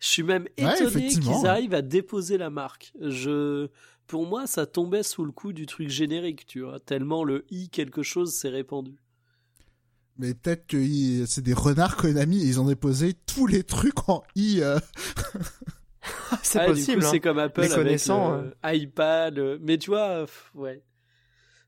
Je 0.00 0.06
suis 0.08 0.22
même 0.22 0.46
étonné 0.56 1.08
qu'ils 1.08 1.46
arrivent 1.46 1.74
à 1.74 1.82
déposer 1.82 2.38
la 2.38 2.48
marque. 2.50 2.92
Je, 3.00 3.68
pour 4.06 4.26
moi, 4.26 4.46
ça 4.46 4.66
tombait 4.66 5.02
sous 5.02 5.24
le 5.24 5.32
coup 5.32 5.52
du 5.52 5.66
truc 5.66 5.88
générique, 5.90 6.46
tu 6.46 6.60
vois. 6.62 6.80
Tellement 6.80 7.22
le 7.24 7.44
i 7.50 7.68
quelque 7.68 8.02
chose 8.02 8.32
s'est 8.32 8.48
répandu. 8.48 8.96
Mais 10.16 10.34
peut-être 10.34 10.66
que 10.66 11.24
c'est 11.26 11.42
des 11.42 11.54
renards 11.54 11.96
Konami, 11.96 12.42
ils 12.42 12.60
ont 12.60 12.66
déposé 12.66 13.14
tous 13.14 13.46
les 13.46 13.62
trucs 13.62 14.08
en 14.08 14.22
i. 14.36 14.60
euh. 14.60 14.78
C'est 16.42 16.60
Ah, 16.60 16.66
possible. 16.66 17.04
Hein. 17.04 17.08
c'est 17.10 17.20
comme 17.20 17.38
Apple 17.38 17.60
Les 17.60 17.72
avec 17.72 18.06
le 18.06 18.54
iPad. 18.64 19.38
euh, 19.38 19.58
Mais 19.60 19.78
tu 19.78 19.90
vois, 19.90 20.24
ouais. 20.54 20.82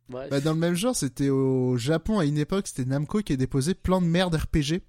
Bref. 0.08 0.30
Bah, 0.30 0.40
dans 0.40 0.52
le 0.52 0.58
même 0.58 0.74
genre, 0.74 0.94
c'était 0.96 1.30
au 1.30 1.76
Japon 1.76 2.18
à 2.18 2.24
une 2.24 2.38
époque, 2.38 2.66
c'était 2.66 2.84
Namco 2.84 3.20
qui 3.20 3.32
a 3.32 3.36
déposé 3.36 3.74
plein 3.74 4.00
de 4.00 4.06
merde 4.06 4.34
RPG 4.34 4.82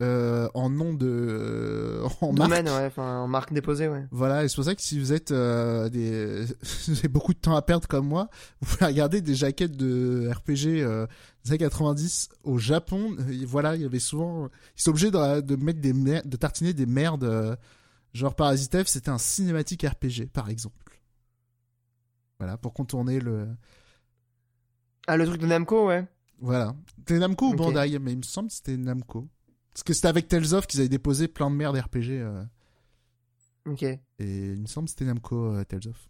euh, 0.00 0.48
en 0.54 0.68
nom 0.70 0.94
de 0.94 1.06
euh, 1.08 2.08
en 2.20 2.32
marque. 2.32 2.50
Domaine, 2.50 2.66
ouais, 2.68 2.86
enfin, 2.86 3.18
en 3.20 3.28
marque 3.28 3.52
déposée, 3.52 3.88
ouais. 3.88 4.04
Voilà, 4.10 4.42
et 4.44 4.48
c'est 4.48 4.56
pour 4.56 4.64
ça 4.64 4.74
que 4.74 4.82
si 4.82 4.98
vous 4.98 5.12
êtes 5.12 5.30
euh, 5.30 5.88
des 5.88 6.44
vous 6.88 6.98
avez 6.98 7.08
beaucoup 7.08 7.34
de 7.34 7.38
temps 7.38 7.54
à 7.54 7.62
perdre 7.62 7.86
comme 7.88 8.06
moi, 8.08 8.28
vous 8.60 8.74
pouvez 8.76 8.86
regarder 8.86 9.20
des 9.20 9.34
jaquettes 9.34 9.76
de 9.76 10.28
RPG 10.32 10.82
euh, 10.82 11.06
des 11.44 11.50
années 11.52 11.58
90 11.58 12.30
au 12.44 12.58
Japon. 12.58 13.16
Et 13.30 13.44
voilà, 13.44 13.76
il 13.76 13.82
y 13.82 13.84
avait 13.84 14.00
souvent 14.00 14.48
ils 14.76 14.82
sont 14.82 14.90
obligés 14.90 15.10
de, 15.10 15.40
de 15.40 15.56
mettre 15.56 15.80
des 15.80 15.92
mer- 15.92 16.22
de 16.24 16.36
tartiner 16.36 16.72
des 16.72 16.86
merdes 16.86 17.24
euh, 17.24 17.54
genre 18.12 18.34
Parasite 18.34 18.74
Eve, 18.74 18.86
c'était 18.88 19.10
un 19.10 19.18
cinématique 19.18 19.82
RPG 19.86 20.26
par 20.32 20.48
exemple. 20.50 21.00
Voilà, 22.38 22.56
pour 22.56 22.72
contourner 22.74 23.20
le 23.20 23.46
Ah, 25.06 25.16
le 25.16 25.26
truc 25.26 25.40
de 25.40 25.46
Namco, 25.46 25.88
ouais. 25.88 26.04
Voilà. 26.40 26.74
C'était 26.98 27.18
Namco 27.18 27.46
ou. 27.50 27.54
Bandai, 27.54 27.98
mais 27.98 28.12
il 28.12 28.18
me 28.18 28.22
semble 28.22 28.48
que 28.48 28.54
c'était 28.54 28.76
Namco. 28.76 29.28
Parce 29.72 29.82
que 29.84 29.92
c'était 29.94 30.08
avec 30.08 30.28
Tales 30.28 30.54
of 30.54 30.66
qu'ils 30.66 30.80
avaient 30.80 30.88
déposé 30.88 31.28
plein 31.28 31.50
de 31.50 31.56
merde 31.56 31.76
RPG. 31.76 32.10
euh, 32.10 32.42
Ok. 33.66 33.82
et 33.84 34.00
il 34.18 34.60
me 34.60 34.66
semble 34.66 34.86
que 34.86 34.90
c'était 34.90 35.04
Namco 35.04 35.54
euh, 35.54 35.64
Tales 35.64 35.88
of. 35.88 36.08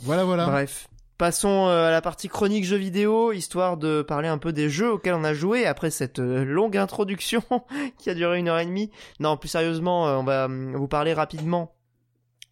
Voilà, 0.00 0.24
voilà. 0.24 0.46
Bref. 0.46 0.88
Passons 1.18 1.68
euh, 1.68 1.86
à 1.86 1.90
la 1.92 2.00
partie 2.02 2.28
chronique 2.28 2.64
jeux 2.64 2.76
vidéo, 2.76 3.32
histoire 3.32 3.76
de 3.76 4.02
parler 4.02 4.26
un 4.26 4.38
peu 4.38 4.52
des 4.52 4.68
jeux 4.68 4.92
auxquels 4.92 5.14
on 5.14 5.22
a 5.22 5.32
joué 5.34 5.64
après 5.66 5.90
cette 5.90 6.18
longue 6.18 6.76
introduction 6.76 7.42
qui 7.98 8.10
a 8.10 8.14
duré 8.14 8.38
une 8.40 8.48
heure 8.48 8.58
et 8.58 8.66
demie. 8.66 8.90
Non, 9.20 9.36
plus 9.36 9.48
sérieusement, 9.48 10.04
on 10.18 10.24
va 10.24 10.46
hum, 10.46 10.74
vous 10.74 10.88
parler 10.88 11.14
rapidement 11.14 11.73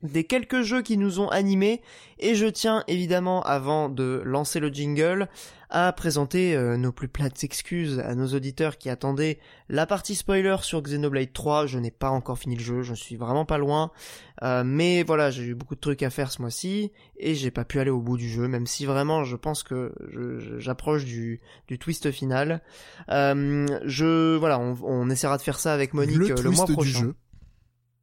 des 0.02 0.24
quelques 0.24 0.62
jeux 0.62 0.82
qui 0.82 0.96
nous 0.96 1.20
ont 1.20 1.28
animés 1.28 1.80
et 2.18 2.34
je 2.34 2.46
tiens 2.46 2.84
évidemment 2.88 3.42
avant 3.42 3.88
de 3.88 4.22
lancer 4.24 4.60
le 4.60 4.68
jingle 4.68 5.28
à 5.70 5.90
présenter 5.92 6.54
euh, 6.54 6.76
nos 6.76 6.92
plus 6.92 7.08
plates 7.08 7.44
excuses 7.44 7.98
à 8.00 8.14
nos 8.14 8.26
auditeurs 8.28 8.76
qui 8.76 8.90
attendaient 8.90 9.38
la 9.70 9.86
partie 9.86 10.14
spoiler 10.14 10.56
sur 10.60 10.82
Xenoblade 10.82 11.32
3. 11.32 11.66
Je 11.66 11.78
n'ai 11.78 11.90
pas 11.90 12.10
encore 12.10 12.38
fini 12.38 12.56
le 12.56 12.62
jeu, 12.62 12.82
je 12.82 12.92
suis 12.92 13.16
vraiment 13.16 13.46
pas 13.46 13.56
loin. 13.56 13.90
Euh, 14.42 14.64
mais 14.64 15.02
voilà, 15.02 15.30
j'ai 15.30 15.44
eu 15.44 15.54
beaucoup 15.54 15.74
de 15.74 15.80
trucs 15.80 16.02
à 16.02 16.10
faire 16.10 16.30
ce 16.30 16.42
mois-ci 16.42 16.92
et 17.16 17.34
j'ai 17.34 17.50
pas 17.50 17.64
pu 17.64 17.78
aller 17.78 17.90
au 17.90 18.00
bout 18.00 18.16
du 18.16 18.28
jeu, 18.28 18.48
même 18.48 18.66
si 18.66 18.84
vraiment 18.84 19.24
je 19.24 19.36
pense 19.36 19.62
que 19.62 19.94
j'approche 20.58 21.04
du, 21.04 21.40
du 21.68 21.78
twist 21.78 22.10
final. 22.10 22.60
Euh, 23.10 23.66
je 23.84 24.36
voilà, 24.36 24.58
on, 24.58 24.76
on 24.82 25.08
essaiera 25.10 25.36
de 25.38 25.42
faire 25.42 25.58
ça 25.58 25.72
avec 25.72 25.94
Monique 25.94 26.16
le 26.18 26.32
euh, 26.32 26.42
le, 26.42 26.50
mois 26.50 26.66
du 26.66 26.72
prochain. 26.72 27.00
jeu. 27.00 27.14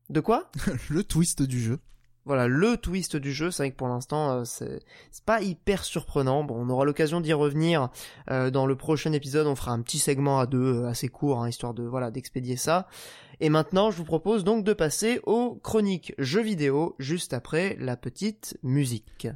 De 0.10 0.20
quoi? 0.20 0.52
Le 0.90 1.04
twist 1.04 1.42
du 1.42 1.60
jeu. 1.60 1.80
Voilà, 2.26 2.48
le 2.48 2.78
twist 2.78 3.16
du 3.16 3.34
jeu. 3.34 3.50
C'est 3.50 3.64
vrai 3.64 3.72
que 3.72 3.76
pour 3.76 3.88
l'instant, 3.88 4.32
euh, 4.32 4.44
c'est 4.46 4.84
pas 5.26 5.42
hyper 5.42 5.84
surprenant. 5.84 6.44
Bon, 6.44 6.56
on 6.60 6.70
aura 6.70 6.86
l'occasion 6.86 7.22
d'y 7.22 7.34
revenir 7.34 7.90
euh, 8.30 8.52
dans 8.52 8.68
le 8.68 8.76
prochain 8.76 9.14
épisode. 9.14 9.48
On 9.48 9.56
fera 9.56 9.72
un 9.72 9.82
petit 9.82 9.98
segment 9.98 10.40
à 10.40 10.46
deux, 10.46 10.84
euh, 10.84 10.88
assez 10.88 11.08
court, 11.08 11.42
hein, 11.42 11.50
histoire 11.50 11.74
de 11.74 11.84
voilà 11.84 12.12
d'expédier 12.12 12.56
ça. 12.56 12.88
Et 13.40 13.50
maintenant, 13.50 13.90
je 13.90 13.98
vous 13.98 14.04
propose 14.04 14.44
donc 14.44 14.64
de 14.64 14.74
passer 14.74 15.22
aux 15.26 15.56
chroniques 15.64 16.14
jeux 16.20 16.44
vidéo 16.44 16.96
juste 17.00 17.34
après 17.34 17.76
la 17.80 17.98
petite 17.98 18.60
musique. 18.62 19.28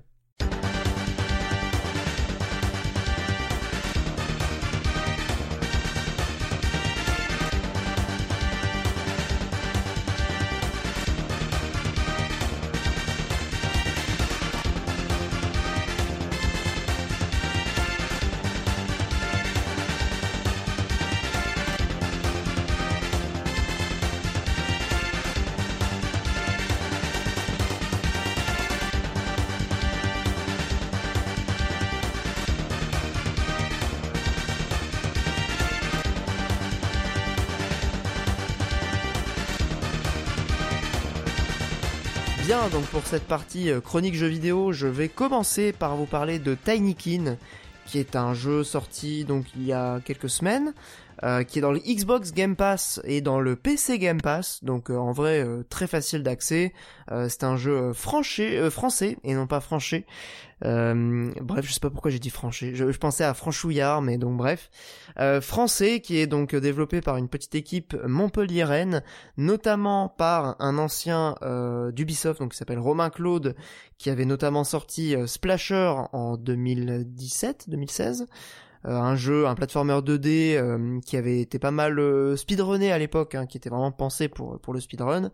Pour 43.03 43.09
cette 43.09 43.27
partie 43.27 43.69
euh, 43.69 43.81
chronique 43.81 44.15
jeux 44.15 44.27
vidéo, 44.27 44.71
je 44.71 44.87
vais 44.87 45.09
commencer 45.09 45.73
par 45.73 45.97
vous 45.97 46.05
parler 46.05 46.39
de 46.39 46.55
Tinykin, 46.55 47.35
qui 47.85 47.99
est 47.99 48.15
un 48.15 48.33
jeu 48.33 48.63
sorti 48.63 49.25
donc 49.25 49.45
il 49.57 49.65
y 49.65 49.73
a 49.73 49.99
quelques 49.99 50.29
semaines, 50.29 50.73
euh, 51.23 51.43
qui 51.43 51.59
est 51.59 51.61
dans 51.61 51.71
le 51.71 51.79
Xbox 51.79 52.33
Game 52.33 52.55
Pass 52.55 52.99
et 53.03 53.21
dans 53.21 53.39
le 53.39 53.55
PC 53.55 53.99
Game 53.99 54.21
Pass, 54.21 54.63
donc 54.63 54.89
euh, 54.89 54.95
en 54.95 55.11
vrai 55.11 55.43
euh, 55.43 55.63
très 55.69 55.87
facile 55.87 56.23
d'accès. 56.23 56.73
Euh, 57.11 57.27
c'est 57.29 57.43
un 57.43 57.57
jeu 57.57 57.75
euh, 57.75 57.93
franché, 57.93 58.57
euh, 58.57 58.69
français 58.69 59.17
et 59.23 59.33
non 59.33 59.47
pas 59.47 59.59
franché. 59.59 60.05
Bref, 60.61 61.65
je 61.65 61.73
sais 61.73 61.81
pas 61.81 61.89
pourquoi 61.89 62.09
j'ai 62.09 62.19
dit 62.19 62.29
franché. 62.29 62.73
Je, 62.73 62.85
pensais 62.97 63.25
à 63.25 63.33
franchouillard, 63.33 64.01
mais 64.01 64.17
donc 64.17 64.37
bref. 64.37 64.69
Français 65.41 65.99
qui 65.99 66.17
est 66.17 66.25
donc 66.25 66.55
développé 66.55 67.01
par 67.01 67.17
une 67.17 67.27
petite 67.27 67.53
équipe 67.53 67.97
montpelliéraine, 68.07 69.03
notamment 69.35 70.07
par 70.07 70.55
un 70.59 70.77
ancien 70.77 71.35
d'Ubisoft, 71.91 72.39
donc 72.39 72.53
qui 72.53 72.57
s'appelle 72.57 72.79
Romain 72.79 73.09
Claude, 73.09 73.57
qui 73.97 74.09
avait 74.09 74.23
notamment 74.23 74.63
sorti 74.63 75.17
Splasher 75.25 75.93
en 76.13 76.37
2017-2016. 76.37 78.21
Euh, 78.21 78.25
un 78.83 79.15
jeu, 79.15 79.47
un 79.47 79.55
platformer 79.55 79.99
2D 80.01 80.55
euh, 80.55 80.99
qui 81.05 81.17
avait 81.17 81.39
été 81.39 81.59
pas 81.59 81.71
mal 81.71 81.99
euh, 81.99 82.35
speedrunné 82.35 82.91
à 82.91 82.97
l'époque, 82.97 83.35
hein, 83.35 83.45
qui 83.45 83.57
était 83.57 83.69
vraiment 83.69 83.91
pensé 83.91 84.27
pour 84.27 84.59
pour 84.59 84.73
le 84.73 84.79
speedrun. 84.79 85.31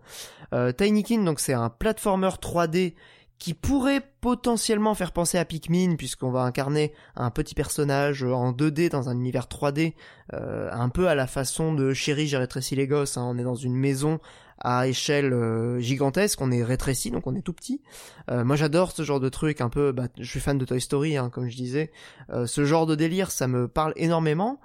Euh, 0.54 0.72
Tinykin, 0.72 1.24
donc 1.24 1.40
c'est 1.40 1.54
un 1.54 1.70
platformer 1.70 2.30
3D 2.42 2.94
qui 3.40 3.54
pourrait 3.54 4.02
potentiellement 4.20 4.94
faire 4.94 5.14
penser 5.14 5.38
à 5.38 5.46
Pikmin 5.46 5.96
puisqu'on 5.96 6.30
va 6.30 6.42
incarner 6.42 6.94
un 7.16 7.32
petit 7.32 7.56
personnage 7.56 8.22
en 8.22 8.52
2D 8.52 8.90
dans 8.90 9.08
un 9.08 9.16
univers 9.16 9.46
3D 9.46 9.94
euh, 10.34 10.70
un 10.74 10.90
peu 10.90 11.08
à 11.08 11.16
la 11.16 11.26
façon 11.26 11.74
de 11.74 11.94
Chérie 11.94 12.28
j'ai 12.28 12.38
rétréci 12.38 12.76
les 12.76 12.86
gosses 12.86 13.16
hein. 13.18 13.26
on 13.26 13.38
est 13.38 13.44
dans 13.44 13.56
une 13.56 13.76
maison 13.76 14.20
à 14.62 14.88
échelle 14.88 15.34
euh, 15.34 15.80
gigantesque. 15.80 16.42
On 16.42 16.52
est 16.52 16.64
rétréci 16.64 17.12
donc 17.12 17.28
on 17.28 17.36
est 17.36 17.42
tout 17.42 17.54
petit. 17.54 17.82
Euh, 18.30 18.44
moi 18.44 18.56
j'adore 18.56 18.92
ce 18.92 19.04
genre 19.04 19.20
de 19.20 19.30
truc 19.30 19.62
un 19.62 19.70
peu 19.70 19.92
bah, 19.92 20.08
je 20.18 20.30
suis 20.30 20.40
fan 20.40 20.58
de 20.58 20.66
Toy 20.66 20.82
Story 20.82 21.18
hein, 21.18 21.30
comme 21.30 21.50
je 21.50 21.56
disais. 21.56 21.92
Euh, 22.32 22.46
ce 22.46 22.66
genre 22.66 22.86
de 22.86 22.96
délire 22.96 23.32
ça 23.32 23.48
me 23.48 23.68
parle 23.68 23.94
énormément. 23.96 24.60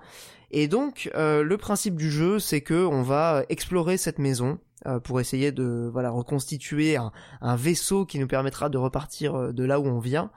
Et 0.51 0.69
donc 0.69 1.11
euh, 1.15 1.43
le 1.43 1.57
principe 1.57 1.97
du 1.97 2.11
jeu 2.11 2.39
c'est 2.39 2.61
que 2.61 2.87
on 2.87 3.03
va 3.03 3.45
explorer 3.49 3.97
cette 3.97 4.19
maison 4.19 4.59
pour 5.05 5.19
essayer 5.19 5.51
de 5.51 5.89
voilà 5.91 6.11
reconstituer 6.11 6.99
un, 6.99 7.57
vaisseau 7.57 8.05
qui 8.05 8.19
nous 8.19 8.27
permettra 8.27 8.69
de 8.69 8.77
repartir 8.77 9.55
de 9.55 9.65
là 9.65 9.81
où 9.81 9.87
on 9.87 9.99
vient. 9.99 10.31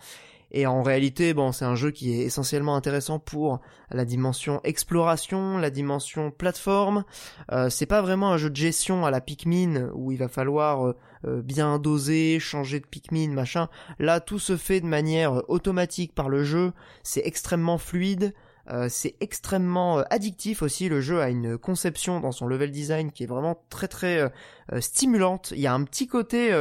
Et 0.52 0.66
en 0.66 0.82
réalité, 0.82 1.34
bon, 1.34 1.52
c'est 1.52 1.66
un 1.66 1.76
jeu 1.76 1.92
qui 1.92 2.14
est 2.14 2.24
essentiellement 2.24 2.76
intéressant 2.76 3.20
pour 3.20 3.60
la 3.92 4.06
dimension 4.06 4.62
exploration, 4.64 5.58
la 5.58 5.70
dimension 5.70 6.32
plateforme. 6.32 7.04
Euh, 7.52 7.70
c'est 7.70 7.86
pas 7.86 8.02
vraiment 8.02 8.32
un 8.32 8.38
jeu 8.38 8.50
de 8.50 8.56
gestion 8.56 9.06
à 9.06 9.12
la 9.12 9.22
Pikmin 9.22 9.90
où 9.94 10.12
il 10.12 10.18
va 10.18 10.28
falloir 10.28 10.88
euh, 10.88 10.96
euh, 11.26 11.42
bien 11.42 11.80
doser, 11.80 12.40
changer 12.40 12.80
de 12.80 12.86
Pikmin, 12.86 13.32
machin. 13.32 13.70
Là, 14.00 14.20
tout 14.20 14.40
se 14.40 14.56
fait 14.56 14.82
de 14.82 14.86
manière 14.86 15.40
euh, 15.40 15.46
automatique 15.48 16.14
par 16.14 16.30
le 16.30 16.44
jeu. 16.44 16.74
C'est 17.04 17.26
extrêmement 17.26 17.78
fluide. 17.78 18.34
Euh, 18.70 18.88
c'est 18.90 19.16
extrêmement 19.22 20.00
euh, 20.00 20.04
addictif 20.10 20.62
aussi. 20.62 20.90
Le 20.90 21.02
jeu 21.02 21.22
a 21.22 21.30
une 21.30 21.58
conception 21.58 22.20
dans 22.20 22.32
son 22.32 22.48
level 22.48 22.72
design 22.72 23.12
qui 23.12 23.24
est 23.24 23.28
vraiment 23.28 23.58
très 23.70 23.88
très 23.88 24.32
stimulante. 24.80 25.54
Il 25.56 25.62
y 25.62 25.68
a 25.68 25.74
un 25.74 25.84
petit 25.84 26.08
côté 26.08 26.52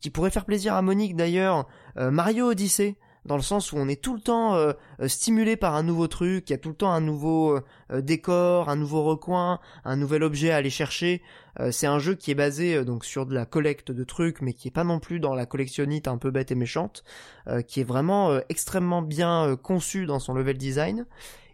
qui 0.00 0.10
pourrait 0.10 0.30
faire 0.30 0.44
plaisir 0.44 0.74
à 0.74 0.82
Monique 0.82 1.16
d'ailleurs, 1.16 1.66
Mario 1.96 2.50
Odyssey, 2.50 2.96
dans 3.28 3.36
le 3.36 3.42
sens 3.42 3.72
où 3.72 3.76
on 3.76 3.86
est 3.88 4.00
tout 4.02 4.14
le 4.14 4.20
temps 4.20 4.54
euh, 4.54 4.72
euh, 5.00 5.06
stimulé 5.06 5.56
par 5.56 5.76
un 5.76 5.82
nouveau 5.82 6.08
truc, 6.08 6.48
il 6.48 6.52
y 6.52 6.54
a 6.54 6.58
tout 6.58 6.70
le 6.70 6.74
temps 6.74 6.90
un 6.90 7.00
nouveau 7.00 7.60
euh, 7.92 8.00
décor, 8.00 8.70
un 8.70 8.76
nouveau 8.76 9.04
recoin, 9.04 9.60
un 9.84 9.96
nouvel 9.96 10.24
objet 10.24 10.50
à 10.50 10.56
aller 10.56 10.70
chercher. 10.70 11.22
C'est 11.72 11.88
un 11.88 11.98
jeu 11.98 12.14
qui 12.14 12.30
est 12.30 12.36
basé 12.36 12.84
donc 12.84 13.04
sur 13.04 13.26
de 13.26 13.34
la 13.34 13.44
collecte 13.44 13.90
de 13.90 14.04
trucs, 14.04 14.42
mais 14.42 14.52
qui 14.52 14.68
est 14.68 14.70
pas 14.70 14.84
non 14.84 15.00
plus 15.00 15.18
dans 15.18 15.34
la 15.34 15.44
collectionnite 15.44 16.06
un 16.06 16.16
peu 16.16 16.30
bête 16.30 16.52
et 16.52 16.54
méchante, 16.54 17.02
qui 17.66 17.80
est 17.80 17.84
vraiment 17.84 18.38
extrêmement 18.48 19.02
bien 19.02 19.56
conçu 19.60 20.06
dans 20.06 20.20
son 20.20 20.34
level 20.34 20.56
design 20.56 21.04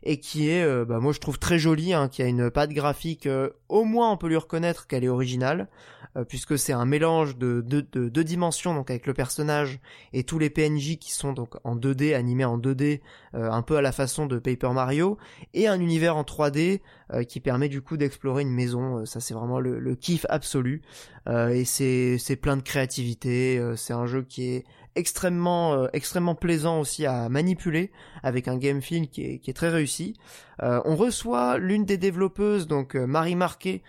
et 0.02 0.20
qui 0.20 0.50
est, 0.50 0.84
bah, 0.84 1.00
moi 1.00 1.14
je 1.14 1.20
trouve 1.20 1.38
très 1.38 1.58
joli, 1.58 1.94
hein, 1.94 2.08
qui 2.08 2.20
a 2.20 2.26
une 2.26 2.50
patte 2.50 2.72
graphique, 2.72 3.26
au 3.70 3.84
moins 3.84 4.12
on 4.12 4.18
peut 4.18 4.28
lui 4.28 4.36
reconnaître 4.36 4.86
qu'elle 4.86 5.04
est 5.04 5.08
originale. 5.08 5.68
Euh, 6.16 6.24
puisque 6.24 6.56
c'est 6.56 6.72
un 6.72 6.84
mélange 6.84 7.36
de 7.36 7.60
deux 7.60 8.24
dimensions, 8.24 8.72
donc 8.72 8.88
avec 8.90 9.06
le 9.06 9.14
personnage 9.14 9.80
et 10.12 10.22
tous 10.22 10.38
les 10.38 10.48
PNJ 10.48 10.96
qui 10.98 11.12
sont 11.12 11.32
donc 11.32 11.56
en 11.64 11.74
2D, 11.76 12.14
animés 12.14 12.44
en 12.44 12.56
2D, 12.56 13.00
euh, 13.34 13.50
un 13.50 13.62
peu 13.62 13.76
à 13.76 13.82
la 13.82 13.90
façon 13.90 14.26
de 14.26 14.38
Paper 14.38 14.70
Mario, 14.72 15.18
et 15.54 15.66
un 15.66 15.80
univers 15.80 16.16
en 16.16 16.22
3D 16.22 16.80
euh, 17.12 17.24
qui 17.24 17.40
permet 17.40 17.68
du 17.68 17.82
coup 17.82 17.96
d'explorer 17.96 18.42
une 18.42 18.52
maison. 18.52 19.04
ça 19.06 19.18
c'est 19.18 19.34
vraiment 19.34 19.58
le, 19.58 19.80
le, 19.80 19.94
kiff 19.96 20.24
absolu, 20.28 20.82
et 21.28 21.64
c'est 21.64 22.18
c'est 22.18 22.36
plein 22.36 22.56
de 22.56 22.62
créativité. 22.62 23.60
c'est 23.76 23.94
un 23.94 24.06
jeu 24.06 24.22
qui 24.22 24.50
est 24.50 24.64
extrêmement 24.94 25.88
extrêmement 25.92 26.34
plaisant 26.34 26.80
aussi 26.80 27.06
à 27.06 27.28
manipuler 27.28 27.90
avec 28.22 28.46
un 28.46 28.56
game 28.56 28.82
feel 28.82 29.08
qui 29.08 29.22
est, 29.24 29.38
qui 29.38 29.50
est 29.50 29.54
très 29.54 29.70
réussi. 29.70 30.14
on 30.60 30.96
reçoit 30.96 31.56
l'une 31.58 31.84
des 31.86 31.96
développeuses 31.96 32.66
donc 32.66 32.94
Marie 32.94 33.36
Marquet 33.36 33.82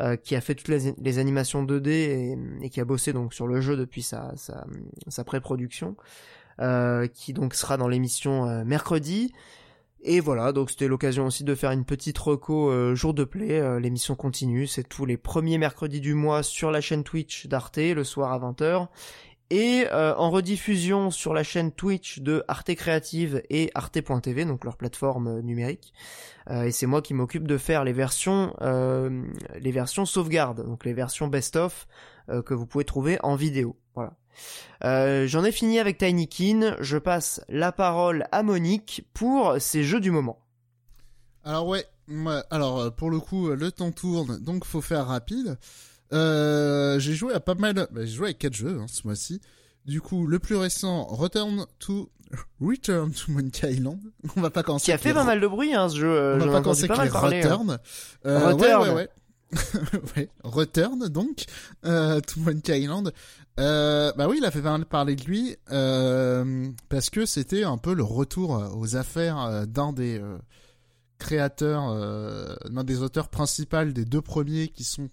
euh, 0.00 0.16
qui 0.16 0.34
a 0.34 0.40
fait 0.40 0.54
toutes 0.54 0.68
les, 0.68 1.18
animations 1.18 1.62
2D 1.62 1.88
et, 2.62 2.70
qui 2.70 2.80
a 2.80 2.86
bossé 2.86 3.12
donc 3.12 3.34
sur 3.34 3.46
le 3.46 3.60
jeu 3.60 3.76
depuis 3.76 4.02
sa, 4.02 4.32
pré-production, 5.26 5.94
euh, 6.60 7.06
qui 7.06 7.34
donc 7.34 7.54
sera 7.54 7.76
dans 7.76 7.88
l'émission 7.88 8.48
euh, 8.48 8.64
mercredi. 8.64 9.32
Et 10.02 10.20
voilà, 10.20 10.52
donc 10.52 10.70
c'était 10.70 10.88
l'occasion 10.88 11.26
aussi 11.26 11.44
de 11.44 11.54
faire 11.54 11.72
une 11.72 11.84
petite 11.84 12.16
reco 12.16 12.94
jour 12.94 13.12
de 13.12 13.24
play. 13.24 13.78
L'émission 13.80 14.14
continue, 14.14 14.66
c'est 14.66 14.88
tous 14.88 15.04
les 15.04 15.18
premiers 15.18 15.58
mercredis 15.58 16.00
du 16.00 16.14
mois 16.14 16.42
sur 16.42 16.70
la 16.70 16.80
chaîne 16.80 17.04
Twitch 17.04 17.48
d'Arte, 17.48 17.76
le 17.76 18.02
soir 18.02 18.32
à 18.32 18.38
20h 18.38 18.88
et 19.50 19.86
euh, 19.90 20.14
en 20.14 20.30
rediffusion 20.30 21.10
sur 21.10 21.34
la 21.34 21.42
chaîne 21.42 21.72
Twitch 21.72 22.20
de 22.20 22.44
Arte 22.48 22.74
Creative 22.74 23.42
et 23.50 23.70
Arte.tv, 23.74 24.44
donc 24.44 24.64
leur 24.64 24.76
plateforme 24.76 25.26
euh, 25.26 25.42
numérique. 25.42 25.92
Euh, 26.48 26.62
et 26.62 26.70
c'est 26.70 26.86
moi 26.86 27.02
qui 27.02 27.14
m'occupe 27.14 27.46
de 27.46 27.58
faire 27.58 27.84
les 27.84 27.92
versions, 27.92 28.54
les 28.60 29.72
versions 29.72 30.06
sauvegarde, 30.06 30.64
donc 30.64 30.84
les 30.84 30.94
versions 30.94 31.28
best-of 31.28 31.86
que 32.46 32.54
vous 32.54 32.66
pouvez 32.66 32.84
trouver 32.84 33.18
en 33.22 33.34
vidéo. 33.34 33.76
Voilà. 33.94 34.16
J'en 35.26 35.44
ai 35.44 35.52
fini 35.52 35.78
avec 35.78 35.98
Tinykin. 35.98 36.76
Je 36.80 36.96
passe 36.96 37.40
la 37.48 37.72
parole 37.72 38.26
à 38.32 38.42
Monique 38.42 39.06
pour 39.14 39.60
ses 39.60 39.84
jeux 39.84 40.00
du 40.00 40.10
moment. 40.10 40.40
Alors 41.44 41.66
ouais, 41.68 41.84
alors 42.50 42.94
pour 42.94 43.10
le 43.10 43.20
coup, 43.20 43.48
le 43.48 43.70
temps 43.70 43.92
tourne, 43.92 44.38
donc 44.38 44.64
faut 44.64 44.80
faire 44.80 45.06
rapide. 45.06 45.58
Euh, 46.12 46.98
j'ai 46.98 47.14
joué 47.14 47.32
à 47.34 47.40
pas 47.40 47.54
mal. 47.54 47.74
Bah, 47.74 48.04
j'ai 48.04 48.06
joué 48.06 48.30
à 48.30 48.32
quatre 48.32 48.54
jeux 48.54 48.78
hein, 48.80 48.86
ce 48.88 49.06
mois-ci. 49.06 49.40
Du 49.86 50.00
coup, 50.00 50.26
le 50.26 50.38
plus 50.38 50.56
récent, 50.56 51.04
Return 51.04 51.66
to 51.78 52.10
Return 52.60 53.12
to 53.12 53.32
Monkey 53.32 53.72
Island. 53.72 54.00
On 54.36 54.40
va 54.40 54.50
pas 54.50 54.62
commencer. 54.62 54.86
Qui 54.86 54.92
a 54.92 54.98
fait 54.98 55.14
pas 55.14 55.24
mal 55.24 55.40
de 55.40 55.46
bruit, 55.46 55.74
hein, 55.74 55.88
ce 55.88 55.96
jeu. 55.96 56.10
Euh, 56.10 56.38
On 56.40 56.46
va 56.46 56.52
pas 56.52 56.62
commencer 56.62 56.90
avec 56.90 57.12
Return. 57.12 57.70
Hein. 57.70 57.78
Euh, 58.26 58.52
Return. 58.52 58.82
Ouais, 58.82 58.88
ouais, 58.88 58.94
ouais. 58.94 59.08
ouais. 60.16 60.28
Return 60.44 61.08
donc 61.08 61.44
euh, 61.84 62.20
to 62.20 62.40
Monkey 62.40 62.80
Island. 62.82 63.12
Euh, 63.58 64.12
bah 64.16 64.28
oui, 64.28 64.36
il 64.38 64.44
a 64.44 64.50
fait 64.50 64.62
pas 64.62 64.72
mal 64.72 64.86
parler 64.86 65.16
de 65.16 65.24
lui 65.24 65.56
euh, 65.70 66.68
parce 66.88 67.10
que 67.10 67.26
c'était 67.26 67.64
un 67.64 67.76
peu 67.76 67.94
le 67.94 68.04
retour 68.04 68.70
aux 68.76 68.96
affaires 68.96 69.66
d'un 69.66 69.92
des 69.92 70.22
créateurs, 71.18 71.94
d'un 72.70 72.84
des 72.84 73.02
auteurs 73.02 73.28
principaux 73.28 73.84
des 73.84 74.04
deux 74.04 74.22
premiers 74.22 74.68
qui 74.68 74.84
sont 74.84 75.10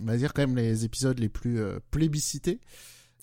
on 0.00 0.06
va 0.06 0.16
dire 0.16 0.32
quand 0.32 0.42
même 0.42 0.56
les 0.56 0.84
épisodes 0.84 1.18
les 1.18 1.28
plus 1.28 1.60
euh, 1.60 1.78
plébiscités. 1.90 2.60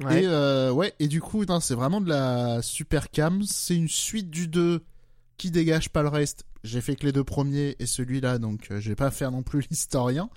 Ouais. 0.03 0.23
Et 0.23 0.27
euh, 0.27 0.71
ouais, 0.71 0.93
et 0.99 1.07
du 1.07 1.21
coup, 1.21 1.43
c'est 1.59 1.73
vraiment 1.73 2.01
de 2.01 2.09
la 2.09 2.61
super 2.61 3.09
cam. 3.09 3.41
C'est 3.43 3.75
une 3.75 3.87
suite 3.87 4.29
du 4.29 4.47
2 4.47 4.83
qui 5.37 5.51
dégage 5.51 5.89
pas 5.89 6.03
le 6.03 6.09
reste. 6.09 6.45
J'ai 6.63 6.81
fait 6.81 6.95
que 6.95 7.05
les 7.05 7.11
deux 7.11 7.23
premiers 7.23 7.75
et 7.79 7.85
celui-là, 7.85 8.37
donc 8.37 8.67
euh, 8.69 8.79
je 8.79 8.89
vais 8.89 8.95
pas 8.95 9.11
faire 9.11 9.31
non 9.31 9.43
plus 9.43 9.65
l'historien. 9.71 10.29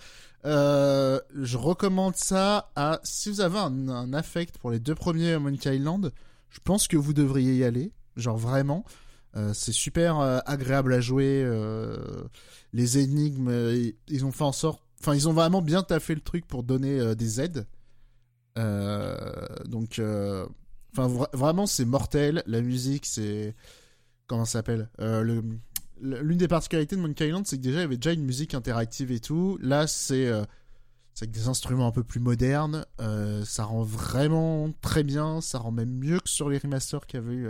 je 0.45 1.57
recommande 1.57 2.17
ça 2.17 2.71
à 2.75 3.01
si 3.05 3.31
vous 3.31 3.41
avez 3.41 3.59
un, 3.59 4.12
affect 4.15 4.59
pour 4.59 4.71
les 4.71 4.79
deux 4.79 4.95
premiers 4.95 5.39
Monkey 5.39 5.77
Island, 5.77 6.12
je 6.51 6.59
pense 6.65 6.89
que 6.89 6.97
vous 6.97 7.12
devriez 7.12 7.57
y 7.57 7.65
aller. 7.65 7.93
Genre 8.17 8.37
vraiment, 8.37 8.85
c'est 9.53 9.73
super 9.73 10.19
agréable 10.47 10.93
à 10.93 11.01
jouer. 11.01 11.47
les 12.73 12.99
énigmes, 12.99 13.93
ils 14.09 14.25
ont 14.25 14.33
fait 14.33 14.45
en 14.45 14.53
sorte 14.53 14.83
Enfin, 15.01 15.14
ils 15.14 15.28
ont 15.28 15.32
vraiment 15.32 15.62
bien 15.62 15.82
taffé 15.82 16.14
le 16.14 16.20
truc 16.20 16.47
pour 16.47 16.62
donner 16.62 17.01
euh, 17.01 17.14
des 17.14 17.40
aides. 17.40 17.66
Euh, 18.59 19.16
donc, 19.64 19.98
euh, 19.98 20.47
enfin, 20.93 21.27
vraiment, 21.32 21.66
c'est 21.66 21.86
mortel. 21.86 22.43
La 22.47 22.60
musique, 22.60 23.06
c'est. 23.06 23.55
Comment 24.27 24.44
ça 24.44 24.52
s'appelle 24.52 24.89
le... 24.98 25.43
L'une 26.02 26.39
des 26.39 26.48
particularités 26.48 26.97
de 26.97 27.01
Monkey 27.02 27.28
Island, 27.28 27.47
c'est 27.47 27.59
que 27.59 27.62
déjà, 27.62 27.81
il 27.81 27.82
y 27.82 27.85
avait 27.85 27.98
déjà 27.98 28.12
une 28.12 28.24
musique 28.24 28.55
interactive 28.55 29.10
et 29.12 29.20
tout. 29.20 29.59
Là, 29.60 29.86
c'est. 29.86 30.28
avec 30.28 31.31
des 31.31 31.48
instruments 31.48 31.86
un 31.86 31.93
peu 31.93 32.05
plus 32.05 32.20
modernes. 32.20 32.86
ça 33.44 33.64
rend 33.64 33.82
vraiment 33.82 34.72
très 34.81 35.02
bien. 35.02 35.40
Ça 35.40 35.59
rend 35.59 35.72
même 35.72 35.93
mieux 35.93 36.20
que 36.20 36.28
sur 36.28 36.48
les 36.48 36.59
remasters 36.59 37.06
qu'il 37.06 37.20
y 37.20 37.22
avait 37.22 37.35
eu 37.35 37.48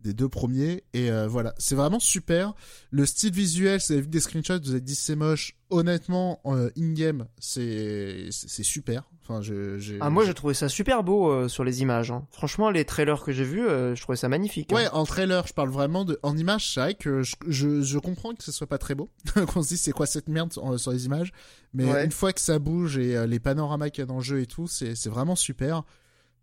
des 0.00 0.14
deux 0.14 0.28
premiers. 0.28 0.84
Et 0.92 1.10
euh, 1.10 1.26
voilà, 1.28 1.54
c'est 1.58 1.74
vraiment 1.74 2.00
super. 2.00 2.54
Le 2.90 3.06
style 3.06 3.32
visuel, 3.32 3.80
vous 3.80 3.92
avez 3.92 4.02
vu 4.02 4.08
des 4.08 4.20
screenshots, 4.20 4.60
vous 4.62 4.70
avez 4.70 4.80
dit 4.80 4.94
c'est 4.94 5.16
moche. 5.16 5.54
Honnêtement, 5.70 6.40
euh, 6.46 6.70
in-game, 6.78 7.26
c'est 7.38 8.30
super. 8.30 9.10
Enfin, 9.22 9.42
je, 9.42 9.98
ah, 10.00 10.08
moi, 10.08 10.24
j'ai 10.24 10.32
trouvé 10.32 10.54
ça 10.54 10.70
super 10.70 11.04
beau 11.04 11.30
euh, 11.30 11.48
sur 11.48 11.62
les 11.62 11.82
images. 11.82 12.10
Hein. 12.10 12.26
Franchement, 12.30 12.70
les 12.70 12.86
trailers 12.86 13.22
que 13.22 13.32
j'ai 13.32 13.44
vus, 13.44 13.66
je 13.68 14.00
trouvais 14.00 14.16
ça 14.16 14.30
magnifique. 14.30 14.72
Ouais, 14.72 14.88
en 14.88 15.04
trailer, 15.04 15.46
je 15.46 15.52
parle 15.52 15.68
vraiment 15.68 16.06
de. 16.06 16.18
En 16.22 16.36
image, 16.38 16.72
c'est 16.72 16.80
vrai 16.80 16.94
que 16.94 17.22
je, 17.22 17.34
je, 17.82 17.98
comprends 17.98 18.34
que 18.34 18.42
ce 18.42 18.52
soit 18.52 18.66
pas 18.66 18.78
très 18.78 18.94
beau. 18.94 19.10
Qu'on 19.52 19.62
se 19.62 19.68
dise 19.68 19.82
c'est 19.82 19.92
quoi 19.92 20.06
cette 20.06 20.28
merde 20.28 20.52
sur, 20.54 20.80
sur 20.80 20.92
les 20.92 21.04
images. 21.04 21.32
Mais 21.74 21.84
une 22.02 22.12
fois 22.12 22.32
que 22.32 22.40
ça 22.40 22.58
bouge 22.58 22.96
et 22.96 23.26
les 23.26 23.40
panoramas 23.40 23.90
qu'il 23.90 24.00
y 24.00 24.04
a 24.04 24.06
dans 24.06 24.16
le 24.16 24.22
jeu 24.22 24.40
et 24.40 24.46
tout, 24.46 24.66
c'est 24.68 25.08
vraiment 25.08 25.36
super. 25.36 25.82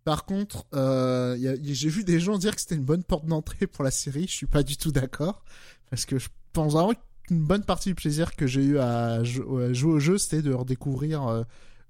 Par 0.06 0.24
contre, 0.24 0.66
euh, 0.72 1.36
j'ai 1.64 1.88
vu 1.88 2.04
des 2.04 2.20
gens 2.20 2.38
dire 2.38 2.54
que 2.54 2.60
c'était 2.60 2.76
une 2.76 2.84
bonne 2.84 3.02
porte 3.02 3.26
d'entrée 3.26 3.66
pour 3.66 3.82
la 3.82 3.90
série. 3.90 4.28
Je 4.28 4.34
suis 4.34 4.46
pas 4.46 4.62
du 4.62 4.76
tout 4.76 4.92
d'accord 4.92 5.42
parce 5.90 6.06
que 6.06 6.16
je 6.20 6.28
pense 6.52 6.74
vraiment 6.74 6.92
qu'une 7.26 7.44
bonne 7.44 7.64
partie 7.64 7.88
du 7.88 7.96
plaisir 7.96 8.36
que 8.36 8.46
j'ai 8.46 8.62
eu 8.62 8.78
à, 8.78 9.24
jouer 9.24 9.72
au 9.82 9.98
jeu, 9.98 10.16
c'était 10.16 10.42
de 10.42 10.52
redécouvrir 10.52 11.26
euh, 11.26 11.42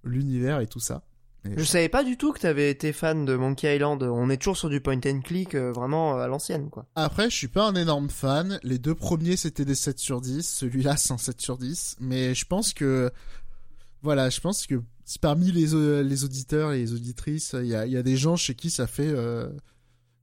l'univers 0.03 0.61
et 0.61 0.67
tout 0.67 0.81
ça. 0.81 1.03
je 1.45 1.63
savais 1.63 1.91
pas 1.91 2.05
du 2.05 2.17
tout 2.17 2.33
que 2.33 2.39
tu 2.39 2.47
avais 2.47 2.71
été 2.71 2.95
fan 2.95 3.27
de 3.27 3.37
Monkey 3.37 3.77
Island. 3.77 4.03
On 4.03 4.31
est 4.31 4.39
toujours 4.39 4.57
sur 4.57 4.71
du 4.71 4.81
point 4.81 4.99
and 5.05 5.21
click 5.21 5.55
euh, 5.55 5.71
vraiment 5.73 6.19
à 6.19 6.27
l'ancienne, 6.27 6.71
quoi. 6.71 6.87
Après, 6.95 7.29
je 7.29 7.37
suis 7.37 7.49
pas 7.49 7.69
un 7.69 7.75
énorme 7.75 8.09
fan. 8.09 8.59
Les 8.63 8.79
deux 8.79 8.95
premiers, 8.95 9.37
c'était 9.37 9.67
des 9.67 9.75
7 9.75 9.99
sur 9.99 10.23
10. 10.23 10.49
Celui-là, 10.49 10.97
c'est 10.97 11.13
un 11.13 11.19
7 11.19 11.39
sur 11.39 11.59
10. 11.59 11.97
Mais 12.01 12.35
je 12.35 12.47
pense 12.47 12.73
que, 12.73 13.11
voilà, 14.01 14.31
je 14.31 14.41
pense 14.41 14.67
que 14.67 14.81
parmi 15.21 15.53
les, 15.53 15.75
euh, 15.75 16.03
les 16.03 16.25
auditeurs 16.25 16.73
et 16.73 16.79
les 16.79 16.93
auditrices, 16.93 17.55
il 17.59 17.69
y 17.69 17.75
a, 17.75 17.87
y 17.87 17.97
a, 17.97 18.03
des 18.03 18.17
gens 18.17 18.37
chez 18.37 18.55
qui 18.55 18.71
ça 18.71 18.87
fait 18.87 19.09
euh, 19.09 19.49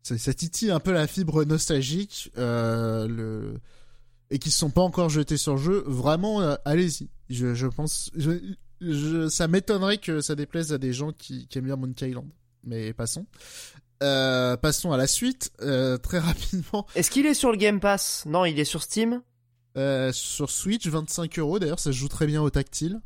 ça, 0.03 0.17
ça, 0.17 0.33
titille 0.33 0.71
un 0.71 0.81
peu 0.81 0.91
la 0.91 1.07
fibre 1.07 1.45
nostalgique 1.45 2.31
euh, 2.37 3.07
le 3.07 3.53
et 4.29 4.39
qui 4.39 4.51
se 4.51 4.57
sont 4.57 4.71
pas 4.71 4.81
encore 4.81 5.09
jetés 5.09 5.37
sur 5.37 5.53
le 5.53 5.61
jeu. 5.61 5.83
Vraiment, 5.85 6.41
euh, 6.41 6.55
allez-y. 6.65 7.09
Je, 7.29 7.53
je 7.53 7.67
pense, 7.67 8.11
je, 8.15 8.31
je, 8.81 9.29
ça 9.29 9.47
m'étonnerait 9.47 9.99
que 9.99 10.21
ça 10.21 10.35
déplaise 10.35 10.73
à 10.73 10.77
des 10.77 10.91
gens 10.91 11.11
qui, 11.11 11.47
qui 11.47 11.57
aiment 11.57 11.65
bien 11.65 11.75
Monkey 11.75 12.09
Island. 12.09 12.29
Mais 12.63 12.93
passons. 12.93 13.25
Euh, 14.01 14.57
passons 14.57 14.91
à 14.91 14.97
la 14.97 15.07
suite 15.07 15.51
très 15.57 16.19
rapidement. 16.19 16.85
Est-ce 16.95 17.09
qu'il 17.09 17.25
est 17.25 17.35
sur 17.35 17.51
le 17.51 17.57
Game 17.57 17.79
Pass? 17.79 18.23
Non, 18.25 18.43
il 18.43 18.59
est 18.59 18.65
sur 18.65 18.83
Steam? 18.83 19.21
sur 20.11 20.49
Switch, 20.49 20.87
25 20.87 21.39
euros. 21.39 21.59
D'ailleurs, 21.59 21.79
ça 21.79 21.91
se 21.91 21.97
joue 21.97 22.09
très 22.09 22.27
bien 22.27 22.41
au 22.41 22.49
tactile. 22.49 22.99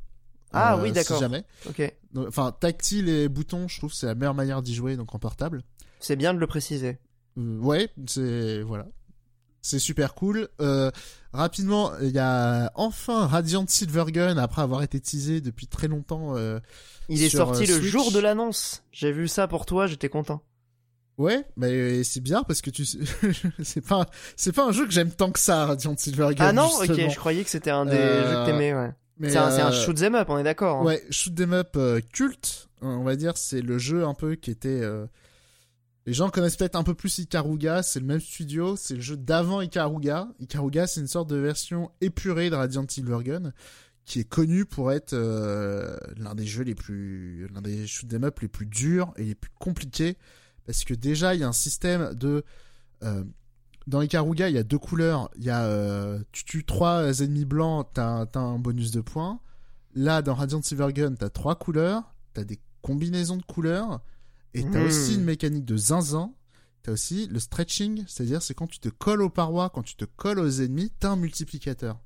Ah 0.54 0.78
oui, 0.82 0.90
euh, 0.90 0.94
d'accord. 0.94 1.18
Si 1.18 1.22
jamais. 1.22 1.44
Ok. 1.68 1.94
Enfin, 2.16 2.52
tactile 2.52 3.10
et 3.10 3.28
boutons, 3.30 3.68
je 3.68 3.78
trouve 3.78 3.94
c'est 3.94 4.06
la 4.06 4.16
meilleure 4.16 4.34
manière 4.34 4.62
d'y 4.62 4.74
jouer, 4.74 4.96
donc 4.96 5.14
en 5.14 5.20
portable. 5.20 5.64
C'est 6.00 6.16
bien 6.16 6.34
de 6.34 6.40
le 6.40 6.48
préciser. 6.48 6.98
Euh, 7.38 7.60
ouais, 7.60 7.90
c'est 8.08 8.62
voilà. 8.62 8.88
C'est 9.62 9.80
super 9.80 10.14
cool. 10.14 10.48
Euh, 10.62 10.92
rapidement, 11.34 11.92
il 12.02 12.12
y 12.12 12.20
a 12.20 12.72
enfin 12.76 13.28
Radiant 13.28 13.66
Silvergun 13.68 14.38
après 14.38 14.62
avoir 14.62 14.82
été 14.84 15.00
teasé 15.00 15.42
depuis 15.42 15.68
très 15.68 15.88
longtemps. 15.88 16.36
il 17.10 17.24
est 17.24 17.30
sorti 17.30 17.66
le 17.66 17.82
jour 17.82 18.12
de 18.12 18.20
l'annonce. 18.20 18.84
J'ai 18.92 19.12
vu 19.12 19.28
ça 19.28 19.48
pour 19.48 19.66
toi, 19.66 19.88
j'étais 19.88 20.10
content. 20.10 20.42
Ouais, 21.18 21.44
mais 21.58 22.04
c'est 22.04 22.20
bien 22.22 22.44
parce 22.44 22.62
que 22.62 22.70
tu 22.70 22.86
c'est 23.64 23.82
pas 23.82 24.06
c'est 24.36 24.52
pas 24.52 24.66
un 24.66 24.72
jeu 24.72 24.86
que 24.86 24.92
j'aime 24.92 25.10
tant 25.10 25.32
que 25.32 25.40
ça 25.40 25.66
Radiant 25.66 25.98
Silvergun. 25.98 26.46
Ah 26.46 26.54
non, 26.54 26.68
ok, 26.68 27.10
je 27.10 27.16
croyais 27.16 27.44
que 27.44 27.50
c'était 27.50 27.72
un 27.72 27.86
des 27.86 27.98
jeux 27.98 27.98
que 27.98 28.46
t'aimais, 28.46 28.74
ouais. 28.74 28.94
C'est 29.22 29.38
un, 29.38 29.46
un, 29.48 29.72
euh, 29.72 29.72
shoot 29.72 30.02
'em 30.02 30.16
up, 30.16 30.28
on 30.30 30.38
est 30.38 30.44
d'accord. 30.44 30.82
Hein. 30.82 30.86
Ouais, 30.86 31.04
shoot 31.10 31.40
'em 31.40 31.54
up 31.54 31.76
euh, 31.76 32.00
culte, 32.14 32.70
on 32.82 33.04
va 33.04 33.16
dire, 33.16 33.38
c'est 33.38 33.62
le 33.62 33.78
jeu 33.78 34.06
un 34.06 34.14
peu 34.14 34.36
qui 34.36 34.52
était. 34.52 34.82
Euh, 34.82 35.08
les 36.06 36.14
gens 36.14 36.30
connaissent 36.30 36.56
peut-être 36.56 36.76
un 36.76 36.84
peu 36.84 36.94
plus 36.94 37.18
Ikaruga, 37.18 37.84
c'est 37.84 38.00
le 38.00 38.06
même 38.06 38.20
studio, 38.20 38.76
c'est 38.76 38.96
le 38.96 39.02
jeu 39.02 39.18
d'avant 39.18 39.62
Ikaruga. 39.62 40.30
Ikaruga, 40.40 40.88
c'est 40.88 41.02
une 41.02 41.08
sorte 41.08 41.30
de 41.30 41.36
version 41.36 41.92
épurée 42.00 42.50
de 42.50 42.56
Radiant 42.56 42.86
Silvergun, 42.88 43.52
qui 44.06 44.22
est 44.22 44.30
connu 44.30 44.66
pour 44.66 44.94
être 44.94 45.14
l'un 46.18 46.34
des 46.34 46.46
jeux 46.46 46.64
les 46.64 46.76
plus, 46.76 47.48
l'un 47.54 47.62
des 47.62 47.86
shoot 47.88 48.12
'em 48.14 48.24
up 48.24 48.40
les 48.40 48.48
plus 48.48 48.66
durs 48.66 49.14
et 49.18 49.26
les 49.26 49.36
plus 49.36 49.52
compliqués, 49.60 50.18
parce 50.66 50.86
que 50.86 50.94
déjà 50.94 51.36
il 51.36 51.42
y 51.42 51.44
a 51.44 51.48
un 51.48 51.54
système 51.54 52.14
de 52.14 52.46
dans 53.88 54.02
les 54.02 54.08
Karuga, 54.08 54.50
il 54.50 54.56
y 54.56 54.60
a 54.60 54.64
deux 54.64 54.78
couleurs. 54.78 55.30
Il 55.38 55.44
y 55.44 55.50
a 55.50 55.64
euh, 55.66 56.20
tu 56.32 56.46
tues 56.46 56.66
trois 56.66 57.22
ennemis 57.22 57.46
blancs, 57.46 57.88
t'as 57.94 58.26
as 58.34 58.40
un 58.40 58.60
bonus 58.60 58.92
de 58.92 59.02
points. 59.02 59.40
Là, 59.96 60.22
dans 60.22 60.36
Radiant 60.36 60.62
Silvergun, 60.62 61.16
t'as 61.16 61.30
trois 61.30 61.56
couleurs. 61.56 62.04
T'as 62.34 62.44
des 62.44 62.60
combinaison 62.84 63.36
de 63.36 63.44
couleurs, 63.44 64.00
et 64.54 64.64
t'as 64.64 64.80
Mmh. 64.80 64.86
aussi 64.86 65.16
une 65.16 65.24
mécanique 65.26 65.66
de 65.66 65.76
zinzin. 65.76 66.32
T'as 66.84 66.94
aussi 66.94 67.28
le 67.28 67.40
stretching, 67.40 68.06
c'est-à-dire 68.08 68.42
c'est 68.42 68.54
quand 68.54 68.68
tu 68.68 68.80
te 68.80 68.88
colles 68.88 69.22
aux 69.24 69.30
parois, 69.30 69.70
quand 69.70 69.82
tu 69.84 69.96
te 69.96 70.06
colles 70.06 70.40
aux 70.40 70.62
ennemis, 70.62 70.94
t'as 71.00 71.10
un 71.10 71.16
multiplicateur. 71.18 72.00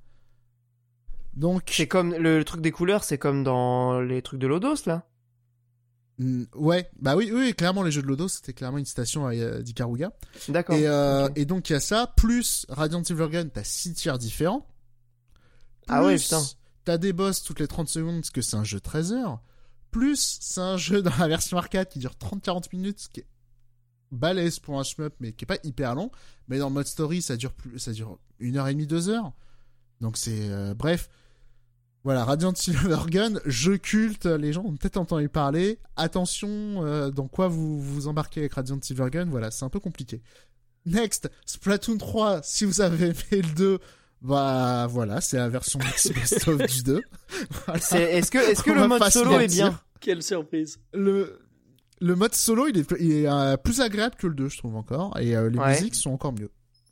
Donc, 1.34 1.70
C'est 1.72 1.88
comme 1.88 2.14
le, 2.14 2.40
le 2.40 2.44
truc 2.46 2.62
des 2.62 2.72
couleurs, 2.72 3.04
c'est 3.04 3.18
comme 3.18 3.44
dans 3.44 4.02
les 4.02 4.22
trucs 4.22 4.40
de 4.40 4.48
Lodos 4.48 4.86
là. 4.88 5.06
Ouais, 6.56 6.90
bah 7.00 7.16
oui, 7.16 7.32
oui, 7.34 7.54
clairement 7.54 7.84
les 7.84 7.92
jeux 7.92 8.02
de 8.02 8.08
Lodos, 8.08 8.30
c'était 8.30 8.54
clairement 8.54 8.78
une 8.78 8.86
citation 8.86 9.28
à 9.28 9.34
euh, 9.34 9.62
d'Ikaruga. 9.62 10.12
D'accord. 10.50 10.76
Et, 10.76 10.88
euh, 10.88 11.30
et 11.36 11.46
donc 11.46 11.70
il 11.70 11.74
y 11.74 11.76
a 11.76 11.80
ça, 11.80 12.14
plus 12.16 12.66
Radiant 12.70 13.04
Silvergun, 13.04 13.48
t'as 13.48 13.64
6 13.64 13.94
tiers 13.94 14.18
différents. 14.18 14.68
Ah 15.88 16.04
ouais, 16.04 16.18
putain. 16.18 16.42
T'as 16.84 16.98
des 16.98 17.14
boss 17.14 17.44
toutes 17.44 17.60
les 17.60 17.68
30 17.68 17.88
secondes 17.88 18.16
parce 18.22 18.32
que 18.32 18.42
c'est 18.42 18.58
un 18.58 18.64
jeu 18.64 18.78
de 18.78 18.84
13 18.84 19.14
heures. 19.14 19.42
Plus 19.92 20.40
c'est 20.42 20.62
un 20.62 20.78
jeu 20.78 21.02
dans 21.02 21.16
la 21.20 21.28
version 21.28 21.58
arcade 21.58 21.90
qui 21.90 22.00
dure 22.00 22.14
30-40 22.20 22.66
minutes, 22.74 23.02
ce 23.02 23.10
qui 23.10 23.20
est 23.22 23.28
balèze 24.12 24.60
pour 24.60 24.80
un 24.80 24.84
shmup, 24.84 25.14
mais 25.20 25.34
qui 25.34 25.46
est 25.46 25.48
pas 25.48 25.58
hyper 25.64 25.96
long. 25.96 26.12
Mais 26.48 26.58
dans 26.58 26.68
le 26.68 26.74
mode 26.74 26.88
story, 26.88 27.22
ça 27.22 27.38
dure 27.38 27.54
plus, 27.54 27.80
ça 27.80 27.92
dure 27.92 28.20
une 28.40 28.58
heure 28.58 28.68
et 28.68 28.74
demie, 28.74 28.88
deux 28.88 29.10
heures. 29.10 29.32
Donc 30.02 30.18
c'est 30.18 30.50
euh, 30.50 30.74
bref. 30.74 31.10
Voilà, 32.04 32.24
Radiant 32.26 32.54
Silvergun, 32.56 33.34
jeu 33.46 33.78
culte, 33.78 34.26
les 34.26 34.54
gens 34.54 34.64
ont 34.64 34.76
peut-être 34.76 34.98
entendu 34.98 35.30
parler. 35.30 35.78
Attention, 35.98 36.50
euh, 36.84 37.12
dans 37.12 37.28
quoi 37.28 37.48
vous 37.48 37.80
vous 37.80 38.08
embarquez 38.08 38.40
avec 38.40 38.54
Radiant 38.54 38.80
Silvergun, 38.82 39.26
voilà, 39.26 39.52
c'est 39.52 39.66
un 39.66 39.70
peu 39.70 39.80
compliqué. 39.80 40.22
Next, 40.88 41.30
Splatoon 41.46 41.98
3, 42.00 42.42
si 42.44 42.66
vous 42.66 42.82
avez 42.82 43.06
aimé 43.10 43.16
le 43.32 43.56
2, 43.56 43.80
bah 44.24 44.88
voilà, 44.90 45.22
c'est 45.22 45.38
la 45.38 45.48
version 45.50 45.80
Best 46.14 46.48
of 46.48 46.58
du 46.66 46.82
2. 46.84 47.02
Voilà. 47.66 47.80
C'est- 47.80 48.02
Est-ce 48.18 48.32
que, 48.32 48.40
est-ce 48.40 48.64
que 48.64 48.72
On 48.72 48.76
le 48.76 48.88
mode 48.88 49.04
solo 49.10 49.40
est 49.40 49.48
bien? 49.48 49.80
Quelle 50.00 50.24
surprise. 50.24 50.80
Le, 50.96 51.40
le 52.00 52.16
mode 52.16 52.34
solo, 52.34 52.68
il 52.68 52.80
est, 52.80 52.92
il 53.00 53.12
est 53.12 53.28
euh, 53.30 53.58
plus 53.58 53.80
agréable 53.80 54.16
que 54.16 54.26
le 54.26 54.34
2, 54.34 54.50
je 54.50 54.58
trouve 54.58 54.76
encore, 54.76 55.16
et 55.20 55.36
euh, 55.36 55.52
les 55.52 55.60
Ouais. 55.60 55.74
musiques 55.80 55.94
sont 55.94 56.10
encore 56.10 56.34
mieux. 56.34 56.50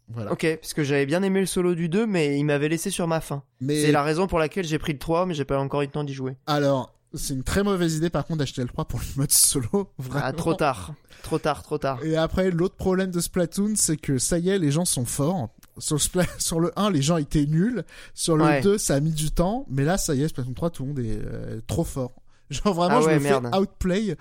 Voilà. 0.10 0.31
Ok, 0.31 0.45
parce 0.60 0.73
que 0.73 0.84
j'avais 0.84 1.06
bien 1.06 1.22
aimé 1.23 1.40
le 1.40 1.45
solo 1.45 1.76
du 1.76 1.88
2, 1.90 2.06
mais 2.07 2.38
il 2.40 2.44
m'avait 2.44 2.69
laissé 2.69 2.90
sur 2.90 3.07
ma 3.07 3.22
faim. 3.22 3.44
Mais 3.61 3.81
C'est 3.84 3.91
la 3.91 4.03
raison 4.03 4.27
pour 4.27 4.40
laquelle 4.40 4.65
j'ai 4.65 4.80
pris 4.80 4.94
le 4.94 4.99
3, 4.99 5.26
mais 5.26 5.34
j'ai 5.34 5.45
pas 5.45 5.60
encore 5.60 5.81
eu 5.81 5.86
le 5.86 5.91
temps 5.91 6.03
d'y 6.03 6.14
jouer. 6.14 6.36
alors, 6.48 6.95
c'est 7.15 7.34
une 7.34 7.41
très 7.44 7.64
mauvaise 7.64 7.95
idée 7.95 8.11
par 8.11 8.23
contre 8.23 8.38
d'acheter 8.38 8.61
le 8.61 8.68
3 8.68 8.86
pour 8.86 8.99
le 8.99 9.06
mode 9.18 9.31
solo. 9.31 9.90
Vraiment. 9.98 10.26
Ah, 10.27 10.31
trop 10.31 10.53
tard. 10.53 10.94
Trop 11.23 11.40
tard, 11.40 11.64
trop 11.64 11.80
tard. 11.80 12.03
Et 12.06 12.15
après, 12.15 12.52
l'autre 12.52 12.76
problème 12.76 13.10
de 13.10 13.19
Splatoon, 13.19 13.73
c'est 13.76 13.98
que 13.98 14.19
ça 14.19 14.38
y 14.38 14.49
est, 14.49 14.60
les 14.60 14.69
gens 14.72 14.86
sont 14.86 15.06
forts. 15.06 15.49
Sur, 15.80 15.98
le 16.60 16.72
1, 16.80 16.91
les 16.91 17.02
gens 17.02 17.18
étaient 17.18 17.48
nuls. 17.48 17.84
Sur 18.14 18.38
le 18.38 18.44
Ouais. 18.44 18.61
2, 18.61 18.77
ça 18.77 18.94
a 18.95 18.99
mis 18.99 19.11
du 19.11 19.31
temps. 19.31 19.65
Mais 19.72 19.86
là, 19.86 19.98
ça 19.98 20.14
y 20.14 20.22
est, 20.22 20.27
Splatoon 20.27 20.53
3, 20.53 20.69
tout 20.69 20.84
le 20.84 20.90
monde 20.90 20.99
est 20.99 21.19
euh, 21.26 21.61
trop 21.65 21.84
fort. 21.84 22.14
Genre 22.52 22.73
vraiment, 22.76 22.98
Ah 22.99 23.02
je 23.02 23.10
me 23.15 23.19
merde. 23.19 23.49
fais 23.52 23.57
outplay. 23.60 24.15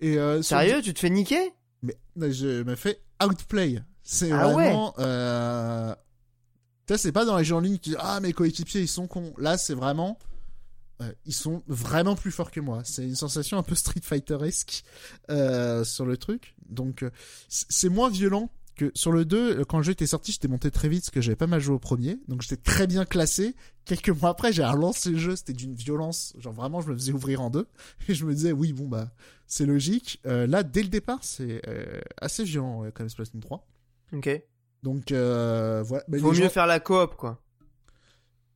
Et, 0.00 0.18
euh, 0.18 0.36
le- 0.38 0.42
Sérieux, 0.42 0.82
tu 0.82 0.92
te 0.94 0.98
fais 0.98 1.10
niquer? 1.10 1.52
Mais 2.16 2.32
je 2.32 2.64
me 2.64 2.74
fais 2.74 2.98
outplay. 3.24 3.80
C'est 4.02 4.32
Ah 4.32 4.48
vraiment... 4.48 4.94
Euh... 4.98 5.94
Ça, 6.88 6.98
c'est 6.98 7.12
pas 7.12 7.24
dans 7.24 7.38
les 7.38 7.44
jeux 7.44 7.54
en 7.54 7.60
ligne 7.60 7.78
qui 7.78 7.90
disent 7.90 7.98
«Ah, 8.00 8.20
mes 8.20 8.32
coéquipiers, 8.32 8.80
ils 8.82 8.88
sont 8.88 9.06
cons». 9.06 9.32
Là, 9.38 9.56
c'est 9.56 9.74
vraiment... 9.74 10.18
euh, 11.00 11.10
ils 11.24 11.32
sont 11.34 11.62
vraiment 11.68 12.16
plus 12.16 12.30
forts 12.32 12.50
que 12.50 12.60
moi. 12.60 12.82
C'est 12.84 13.04
une 13.04 13.14
sensation 13.14 13.56
un 13.56 13.62
peu 13.62 13.74
Street 13.74 14.00
Fighter-esque 14.02 14.82
euh, 15.30 15.84
sur 15.84 16.04
le 16.04 16.16
truc. 16.16 16.54
Donc, 16.68 17.02
euh, 17.02 17.10
c'est 17.48 17.88
moins 17.88 18.10
violent 18.10 18.50
que 18.74 18.90
sur 18.94 19.12
le 19.12 19.24
2. 19.24 19.60
euh, 19.60 19.64
Quand 19.64 19.78
le 19.78 19.84
jeu 19.84 19.92
était 19.92 20.06
sorti, 20.08 20.32
j'étais 20.32 20.48
monté 20.48 20.70
très 20.70 20.88
vite 20.88 21.02
parce 21.02 21.10
que 21.10 21.20
j'avais 21.20 21.36
pas 21.36 21.46
mal 21.46 21.60
joué 21.60 21.74
au 21.76 21.78
premier. 21.78 22.18
Donc, 22.28 22.42
j'étais 22.42 22.56
très 22.60 22.86
bien 22.88 23.04
classé. 23.04 23.54
Quelques 23.84 24.10
mois 24.10 24.30
après, 24.30 24.52
j'ai 24.52 24.64
relancé 24.64 25.10
le 25.10 25.18
jeu. 25.18 25.36
C'était 25.36 25.52
d'une 25.54 25.74
violence. 25.74 26.34
Genre, 26.38 26.52
vraiment, 26.52 26.80
je 26.80 26.88
me 26.90 26.94
faisais 26.94 27.12
ouvrir 27.12 27.40
en 27.42 27.48
deux. 27.48 27.68
Et 28.08 28.14
je 28.14 28.26
me 28.26 28.34
disais 28.34 28.52
«Oui, 28.52 28.72
bon, 28.72 28.88
bah, 28.88 29.12
c'est 29.46 29.66
logique. 29.66 30.20
Euh, 30.26 30.46
là, 30.48 30.62
dès 30.64 30.82
le 30.82 30.88
départ, 30.88 31.20
c'est 31.22 31.62
euh, 31.68 32.00
assez 32.20 32.44
violent, 32.44 32.82
quand 32.92 33.00
même, 33.04 33.08
Splatoon 33.08 33.40
3. 33.40 33.66
Ok. 34.12 34.28
Donc, 34.82 35.12
euh, 35.12 35.82
voilà. 35.86 36.04
Mais 36.08 36.18
Vaut 36.18 36.32
les 36.32 36.38
mieux 36.38 36.44
gens- 36.46 36.50
faire 36.50 36.66
la 36.66 36.80
coop, 36.80 37.14
quoi. 37.16 37.40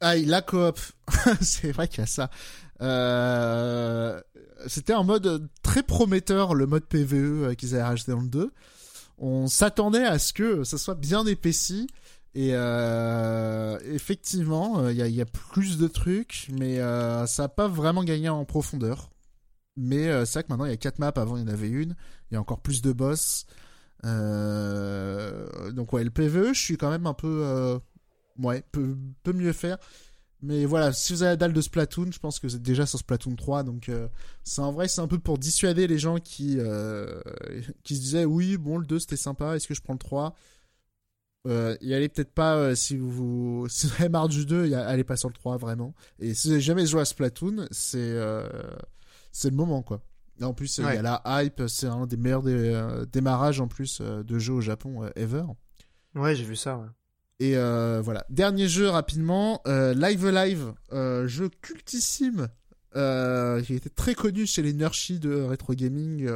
Ah, 0.01 0.16
la 0.16 0.43
coop. 0.43 0.78
c'est 1.41 1.73
vrai 1.73 1.89
qu'il 1.89 2.01
y 2.01 2.03
a 2.03 2.07
ça. 2.07 2.31
Euh, 2.83 4.20
C'était 4.66 4.93
un 4.93 5.03
mode 5.05 5.49
très 5.62 5.83
prometteur, 5.83 6.55
le 6.55 6.66
mode 6.66 6.85
PVE 6.87 7.15
euh, 7.51 7.55
qu'ils 7.55 7.74
avaient 7.74 7.83
rajouté 7.85 8.12
dans 8.12 8.20
le 8.20 8.28
2. 8.28 8.53
On 9.19 9.47
s'attendait 9.47 10.05
à 10.05 10.19
ce 10.19 10.33
que 10.33 10.65
ça 10.65 10.77
soit 10.78 10.95
bien 10.95 11.24
épaissi. 11.27 11.87
Et 12.35 12.51
euh, 12.53 13.78
effectivement, 13.85 14.81
euh, 14.81 14.93
il 14.93 15.07
y, 15.07 15.11
y 15.12 15.23
a 15.23 15.27
plus 15.27 15.78
de 15.78 15.89
trucs, 15.89 16.49
mais 16.53 16.81
euh, 16.81 17.24
ça 17.27 17.45
n'a 17.45 17.49
pas 17.49 17.66
vraiment 17.66 18.05
gagné 18.05 18.28
en 18.28 18.45
profondeur. 18.45 19.09
Mais 19.78 20.09
euh, 20.09 20.27
c'est 20.27 20.35
vrai 20.35 20.43
que 20.45 20.49
maintenant 20.51 20.66
il 20.66 20.70
y 20.70 20.74
a 20.74 20.77
4 20.77 20.99
maps, 20.99 21.12
avant 21.16 21.37
il 21.39 21.41
y 21.41 21.45
en 21.45 21.53
avait 21.53 21.69
une. 21.70 21.97
Il 22.31 22.35
y 22.35 22.37
a 22.37 22.41
encore 22.41 22.61
plus 22.61 22.83
de 22.83 22.93
boss. 22.93 23.47
Euh, 24.07 25.73
donc 25.73 25.93
ouais, 25.93 26.05
le 26.05 26.11
PVE, 26.11 26.55
je 26.55 26.61
suis 26.61 26.77
quand 26.77 26.91
même 26.91 27.07
un 27.07 27.15
peu... 27.15 27.43
euh, 27.45 27.78
ouais, 28.39 28.62
peut, 28.73 28.97
mieux 29.33 29.53
faire. 29.53 29.78
Mais 30.43 30.65
voilà, 30.66 30.93
si 30.93 31.12
vous 31.12 31.23
avez 31.23 31.33
la 31.33 31.37
dalle 31.37 31.53
de 31.53 31.61
Splatoon, 31.61 32.12
je 32.12 32.19
pense 32.19 32.39
que 32.39 32.47
vous 32.47 32.57
êtes 32.57 32.62
déjà 32.62 32.87
sur 32.87 32.99
Splatoon 32.99 33.37
3, 33.37 33.62
donc 33.65 33.89
euh, 33.89 34.07
c'est 34.45 34.61
en 34.61 34.70
vrai, 34.70 34.87
c'est 34.87 35.01
un 35.01 35.09
peu 35.09 35.19
pour 35.19 35.39
dissuader 35.39 35.87
les 35.87 35.99
gens 35.99 36.19
qui 36.19 36.59
qui 37.83 37.97
se 37.97 38.01
disaient 38.01 38.24
oui, 38.27 38.57
bon 38.59 38.78
le 38.78 38.87
2 38.87 38.99
c'était 38.99 39.16
sympa, 39.16 39.57
est-ce 39.57 39.66
que 39.66 39.74
je 39.74 39.81
prends 39.83 39.95
le 39.95 39.99
3 39.99 40.35
euh, 41.49 41.77
y 41.81 41.95
allez 41.95 42.09
peut-être 42.09 42.33
pas 42.35 42.74
si 42.74 42.97
vous 42.97 43.66
si 43.70 43.87
vous 43.87 43.95
avez 44.01 44.09
marre 44.09 44.28
du 44.28 44.45
2, 44.47 44.66
y 44.66 44.74
allez 44.74 45.05
pas 45.05 45.16
sur 45.16 45.28
le 45.28 45.35
3 45.35 45.57
vraiment. 45.59 45.95
Et 46.19 46.35
si 46.35 46.49
vous 46.49 46.55
avez 46.55 46.62
jamais 46.62 46.87
joué 46.87 47.01
à 47.01 47.05
Splatoon, 47.05 47.66
c'est 47.70 48.16
c'est 49.33 49.51
le 49.51 49.57
moment 49.57 49.83
quoi. 49.83 50.03
En 50.43 50.53
plus, 50.53 50.79
il 50.79 50.85
y 50.85 50.89
a 50.89 51.03
la 51.03 51.23
hype, 51.27 51.63
c'est 51.69 51.87
un 51.87 52.07
des 52.07 52.17
meilleurs 52.17 52.43
dé- 52.43 52.53
euh, 52.53 53.07
démarrages 53.07 53.61
en 53.61 53.69
plus 53.69 54.01
euh, 54.01 54.23
de 54.23 54.39
jeux 54.39 54.53
au 54.55 54.61
Japon 54.61 55.05
euh, 55.05 55.11
ever. 55.17 55.45
Ouais, 56.15 56.35
j'ai 56.35 56.45
vu 56.45 56.57
ça, 56.57 56.77
ouais. 56.77 56.87
Et 57.39 57.57
euh, 57.57 58.01
voilà. 58.03 58.25
Dernier 58.31 58.69
jeu 58.69 58.89
rapidement, 58.89 59.61
euh, 59.67 59.95
Live 59.95 60.27
Live, 60.29 60.73
euh, 60.93 61.27
jeu 61.27 61.49
cultissime, 61.61 62.49
qui 62.93 63.75
était 63.75 63.91
très 63.91 64.15
connu 64.15 64.47
chez 64.47 64.63
les 64.63 64.73
nerdchies 64.73 65.19
de 65.19 65.43
retro 65.43 65.75
gaming, 65.75 66.31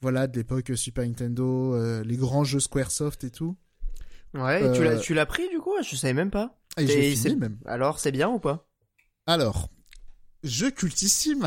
voilà, 0.00 0.26
de 0.26 0.36
l'époque 0.36 0.70
Super 0.76 1.04
Nintendo, 1.04 2.02
les 2.02 2.16
grands 2.16 2.44
jeux 2.44 2.60
SquareSoft 2.60 3.24
et 3.24 3.30
tout. 3.30 3.56
Ouais, 4.34 4.64
et 4.64 4.72
tu 4.72 4.84
l'as, 4.84 4.98
tu 4.98 5.14
l'as 5.14 5.26
pris 5.26 5.48
du 5.48 5.58
coup? 5.58 5.72
Je 5.82 5.96
savais 5.96 6.14
même 6.14 6.30
pas. 6.30 6.58
Et 6.78 6.86
j'ai 6.86 7.02
fini 7.16 7.36
même. 7.36 7.58
Alors, 7.66 7.98
c'est 7.98 8.12
bien 8.12 8.28
ou 8.28 8.38
pas? 8.38 8.68
Alors, 9.26 9.68
jeu 10.44 10.70
cultissime, 10.70 11.44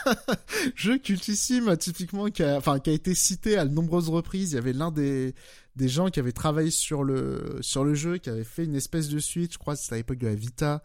jeu 0.74 0.98
cultissime 0.98 1.76
typiquement 1.76 2.28
qui 2.30 2.42
a, 2.42 2.56
enfin 2.56 2.78
qui 2.80 2.90
a 2.90 2.92
été 2.92 3.14
cité 3.14 3.56
à 3.56 3.64
de 3.64 3.72
nombreuses 3.72 4.08
reprises. 4.08 4.52
Il 4.52 4.54
y 4.56 4.58
avait 4.58 4.72
l'un 4.72 4.90
des 4.90 5.34
des 5.76 5.88
gens 5.88 6.08
qui 6.10 6.18
avait 6.20 6.32
travaillé 6.32 6.70
sur 6.70 7.04
le 7.04 7.58
sur 7.60 7.84
le 7.84 7.94
jeu, 7.94 8.18
qui 8.18 8.28
avait 8.30 8.44
fait 8.44 8.64
une 8.64 8.74
espèce 8.74 9.08
de 9.08 9.18
suite. 9.18 9.52
Je 9.54 9.58
crois 9.58 9.74
que 9.76 9.80
c'était 9.80 9.94
à 9.94 9.98
l'époque 9.98 10.18
de 10.18 10.26
la 10.26 10.34
Vita. 10.34 10.82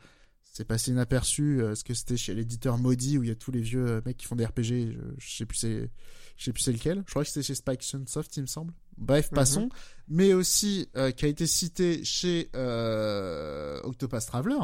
C'est 0.55 0.65
passé 0.65 0.91
inaperçu 0.91 1.60
euh, 1.61 1.69
parce 1.69 1.81
que 1.81 1.95
c'était 1.95 2.15
chez 2.15 2.35
l'éditeur 2.35 2.77
Maudit 2.77 3.18
où 3.18 3.23
il 3.23 3.30
y 3.30 3.31
a 3.31 3.35
tous 3.35 3.49
les 3.51 3.61
vieux 3.61 3.88
euh, 3.88 4.01
mecs 4.05 4.18
qui 4.18 4.27
font 4.27 4.35
des 4.35 4.45
RPG. 4.45 4.61
Je, 4.64 4.93
je 5.18 5.35
sais 5.38 5.45
plus 5.47 5.57
c'est 5.57 5.89
je 6.38 6.43
sais 6.45 6.53
plus 6.53 6.61
c'est 6.61 6.72
lequel. 6.72 7.03
Je 7.07 7.11
crois 7.11 7.23
que 7.23 7.30
c'était 7.30 7.41
chez 7.41 7.55
Spike 7.55 7.81
Chunsoft, 7.81 8.38
il 8.38 8.41
me 8.41 8.47
semble. 8.47 8.72
Bref, 8.97 9.31
Mhm. 9.31 9.35
passons. 9.35 9.69
Mais 10.07 10.34
aussi 10.35 10.88
euh, 10.95 11.10
qui 11.10 11.26
a 11.26 11.27
été 11.27 11.47
cité 11.47 12.03
chez 12.03 12.51
euh, 12.55 13.80
Octopath 13.84 14.27
Traveler 14.27 14.60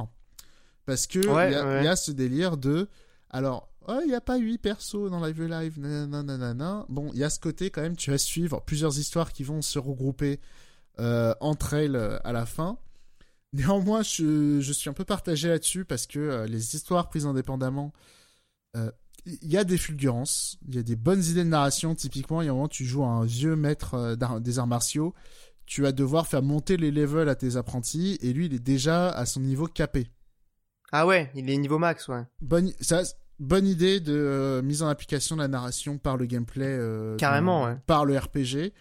parce 0.89 1.07
que 1.07 1.19
Ouais, 1.27 1.49
il 1.51 1.53
y, 1.53 1.55
a- 1.55 1.65
ouais. 1.65 1.81
il 1.81 1.85
y 1.85 1.87
a 1.87 1.95
ce 1.95 2.11
délire 2.11 2.57
de 2.57 2.89
alors 3.29 3.69
oh, 3.87 3.99
il 4.05 4.11
y 4.11 4.15
a 4.15 4.21
pas 4.21 4.37
huit 4.37 4.57
persos 4.57 5.09
dans 5.09 5.25
Live 5.25 5.41
Live 5.43 5.79
nanana, 5.79 6.23
nanana. 6.23 6.85
bon 6.89 7.11
il 7.13 7.19
y 7.19 7.23
a 7.23 7.29
ce 7.29 7.39
côté 7.39 7.69
quand 7.69 7.81
même 7.81 7.95
tu 7.95 8.11
vas 8.11 8.17
suivre 8.17 8.61
plusieurs 8.65 8.97
histoires 8.99 9.31
qui 9.31 9.43
vont 9.43 9.61
se 9.61 9.79
regrouper 9.79 10.39
euh, 10.99 11.33
entre 11.39 11.73
elles 11.75 11.95
euh, 11.95 12.17
à 12.23 12.33
la 12.33 12.45
fin 12.45 12.77
néanmoins 13.53 14.01
je, 14.03 14.59
je 14.61 14.73
suis 14.73 14.89
un 14.89 14.93
peu 14.93 15.05
partagé 15.05 15.47
là-dessus 15.49 15.85
parce 15.85 16.05
que 16.07 16.19
euh, 16.19 16.45
les 16.47 16.75
histoires 16.75 17.07
prises 17.09 17.25
indépendamment 17.25 17.93
euh, 18.75 18.91
il 19.25 19.51
y 19.51 19.57
a 19.57 19.63
des 19.65 19.77
fulgurances, 19.77 20.57
il 20.67 20.75
y 20.75 20.79
a 20.79 20.83
des 20.83 20.95
bonnes 20.95 21.21
idées 21.23 21.43
de 21.43 21.49
narration. 21.49 21.93
Typiquement, 21.93 22.41
il 22.41 22.45
y 22.45 22.47
a 22.47 22.51
un 22.51 22.55
moment, 22.55 22.69
tu 22.69 22.85
joues 22.85 23.03
à 23.03 23.07
un 23.09 23.25
vieux 23.25 23.55
maître 23.57 24.15
des 24.39 24.59
arts 24.59 24.65
martiaux. 24.65 25.13
Tu 25.65 25.81
vas 25.81 25.91
devoir 25.91 26.25
faire 26.25 26.41
monter 26.41 26.77
les 26.77 26.89
levels 26.89 27.27
à 27.29 27.35
tes 27.35 27.57
apprentis 27.57 28.17
et 28.21 28.31
lui, 28.33 28.45
il 28.45 28.53
est 28.53 28.59
déjà 28.59 29.09
à 29.09 29.25
son 29.25 29.41
niveau 29.41 29.67
capé. 29.67 30.07
Ah 30.91 31.05
ouais, 31.05 31.31
il 31.35 31.49
est 31.49 31.57
niveau 31.57 31.77
max, 31.79 32.07
ouais. 32.07 32.23
Bonne, 32.41 32.71
ça, 32.81 33.01
bonne 33.39 33.67
idée 33.67 33.99
de 33.99 34.13
euh, 34.13 34.61
mise 34.61 34.81
en 34.83 34.87
application 34.87 35.35
de 35.35 35.41
la 35.41 35.47
narration 35.47 35.97
par 35.97 36.17
le 36.17 36.25
gameplay, 36.25 36.65
euh, 36.67 37.15
Carrément, 37.17 37.65
ouais. 37.65 37.77
par 37.85 38.05
le 38.05 38.17
RPG. 38.17 38.73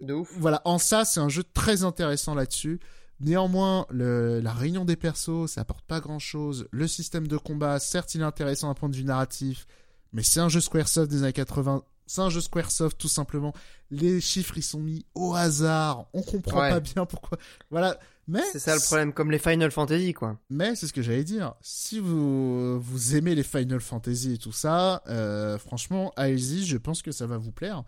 De 0.00 0.14
ouf. 0.14 0.30
Voilà, 0.38 0.62
en 0.64 0.78
ça, 0.78 1.04
c'est 1.04 1.20
un 1.20 1.28
jeu 1.28 1.42
très 1.42 1.82
intéressant 1.82 2.34
là-dessus. 2.34 2.78
Néanmoins, 3.20 3.84
le, 3.90 4.38
la 4.38 4.52
réunion 4.52 4.84
des 4.84 4.94
persos, 4.94 5.50
ça 5.50 5.62
apporte 5.62 5.84
pas 5.84 5.98
grand-chose. 5.98 6.68
Le 6.70 6.86
système 6.86 7.26
de 7.26 7.36
combat, 7.36 7.80
certes, 7.80 8.14
il 8.14 8.20
est 8.20 8.24
intéressant 8.24 8.68
d'un 8.68 8.74
point 8.74 8.88
de 8.88 8.94
vue 8.94 9.02
narratif, 9.04 9.66
mais 10.12 10.22
c'est 10.22 10.38
un 10.38 10.48
jeu 10.48 10.60
Squaresoft 10.60 11.10
des 11.10 11.24
années 11.24 11.32
80. 11.32 11.82
C'est 12.06 12.20
un 12.20 12.30
jeu 12.30 12.40
Squaresoft, 12.40 12.96
tout 12.96 13.08
simplement. 13.08 13.52
Les 13.90 14.20
chiffres, 14.20 14.56
ils 14.56 14.62
sont 14.62 14.78
mis 14.78 15.04
au 15.16 15.34
hasard. 15.34 16.06
On 16.14 16.22
comprend 16.22 16.60
Ouais. 16.60 16.70
pas 16.70 16.78
bien 16.80 17.04
pourquoi. 17.06 17.36
Voilà. 17.70 17.98
Mais 18.28 18.42
C'est 18.52 18.58
ça 18.58 18.74
le 18.74 18.80
problème, 18.80 19.12
comme 19.12 19.30
les 19.30 19.38
Final 19.38 19.70
Fantasy, 19.70 20.12
quoi. 20.12 20.38
Mais 20.50 20.76
c'est 20.76 20.86
ce 20.86 20.92
que 20.92 21.00
j'allais 21.02 21.24
dire. 21.24 21.54
Si 21.62 21.98
vous 21.98 22.78
vous 22.78 23.16
aimez 23.16 23.34
les 23.34 23.42
Final 23.42 23.80
Fantasy 23.80 24.34
et 24.34 24.38
tout 24.38 24.52
ça, 24.52 25.02
euh, 25.08 25.58
franchement, 25.58 26.12
allez-y. 26.16 26.64
Je 26.66 26.76
pense 26.76 27.00
que 27.02 27.10
ça 27.10 27.26
va 27.26 27.38
vous 27.38 27.52
plaire. 27.52 27.84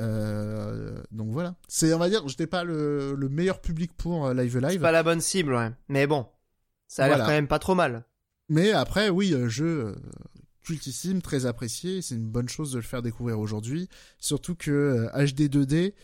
Euh, 0.00 1.00
donc 1.12 1.30
voilà. 1.30 1.54
C'est, 1.68 1.94
on 1.94 1.98
va 1.98 2.08
dire, 2.08 2.26
j'étais 2.28 2.46
pas 2.46 2.64
le, 2.64 3.14
le 3.14 3.28
meilleur 3.28 3.60
public 3.60 3.92
pour 3.96 4.26
euh, 4.26 4.34
Live 4.34 4.58
Live. 4.58 4.80
pas 4.80 4.92
la 4.92 5.02
bonne 5.02 5.20
cible, 5.20 5.54
ouais. 5.54 5.70
Mais 5.88 6.06
bon, 6.06 6.26
ça 6.88 7.04
a 7.04 7.08
l'air 7.08 7.18
quand 7.18 7.28
même 7.28 7.48
pas 7.48 7.58
trop 7.58 7.74
mal. 7.74 8.04
Mais 8.48 8.72
après, 8.72 9.10
oui, 9.10 9.32
euh, 9.34 9.48
jeu 9.48 9.86
euh, 9.86 9.94
cultissime, 10.62 11.22
très 11.22 11.46
apprécié. 11.46 12.02
C'est 12.02 12.14
une 12.14 12.28
bonne 12.28 12.48
chose 12.48 12.72
de 12.72 12.76
le 12.78 12.82
faire 12.82 13.02
découvrir 13.02 13.38
aujourd'hui. 13.38 13.88
Surtout 14.18 14.54
que 14.54 14.70
euh, 14.70 15.24
HD 15.26 15.42
2D, 15.48 15.94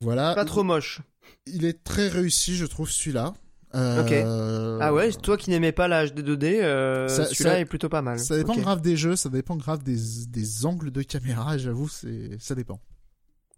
voilà. 0.00 0.34
Pas 0.34 0.44
trop 0.44 0.62
moche. 0.62 1.00
Il 1.46 1.64
est 1.64 1.82
très 1.84 2.08
réussi, 2.08 2.56
je 2.56 2.66
trouve, 2.66 2.90
celui-là. 2.90 3.34
Euh, 3.74 4.78
Ah 4.82 4.92
ouais, 4.92 5.10
toi 5.12 5.36
qui 5.38 5.48
n'aimais 5.50 5.72
pas 5.72 5.88
la 5.88 6.06
HD 6.06 6.20
2D, 6.20 6.60
euh, 6.62 7.08
celui-là 7.08 7.58
est 7.60 7.64
plutôt 7.64 7.88
pas 7.88 8.02
mal. 8.02 8.18
Ça 8.18 8.36
dépend 8.36 8.52
Ok. 8.54 8.60
grave 8.60 8.80
des 8.82 8.96
jeux, 8.96 9.16
ça 9.16 9.28
dépend 9.30 9.56
grave 9.56 9.82
des, 9.82 9.96
des 10.28 10.66
angles 10.66 10.90
de 10.90 11.02
caméra, 11.02 11.56
j'avoue, 11.56 11.88
c'est, 11.88 12.36
ça 12.38 12.54
dépend. 12.54 12.80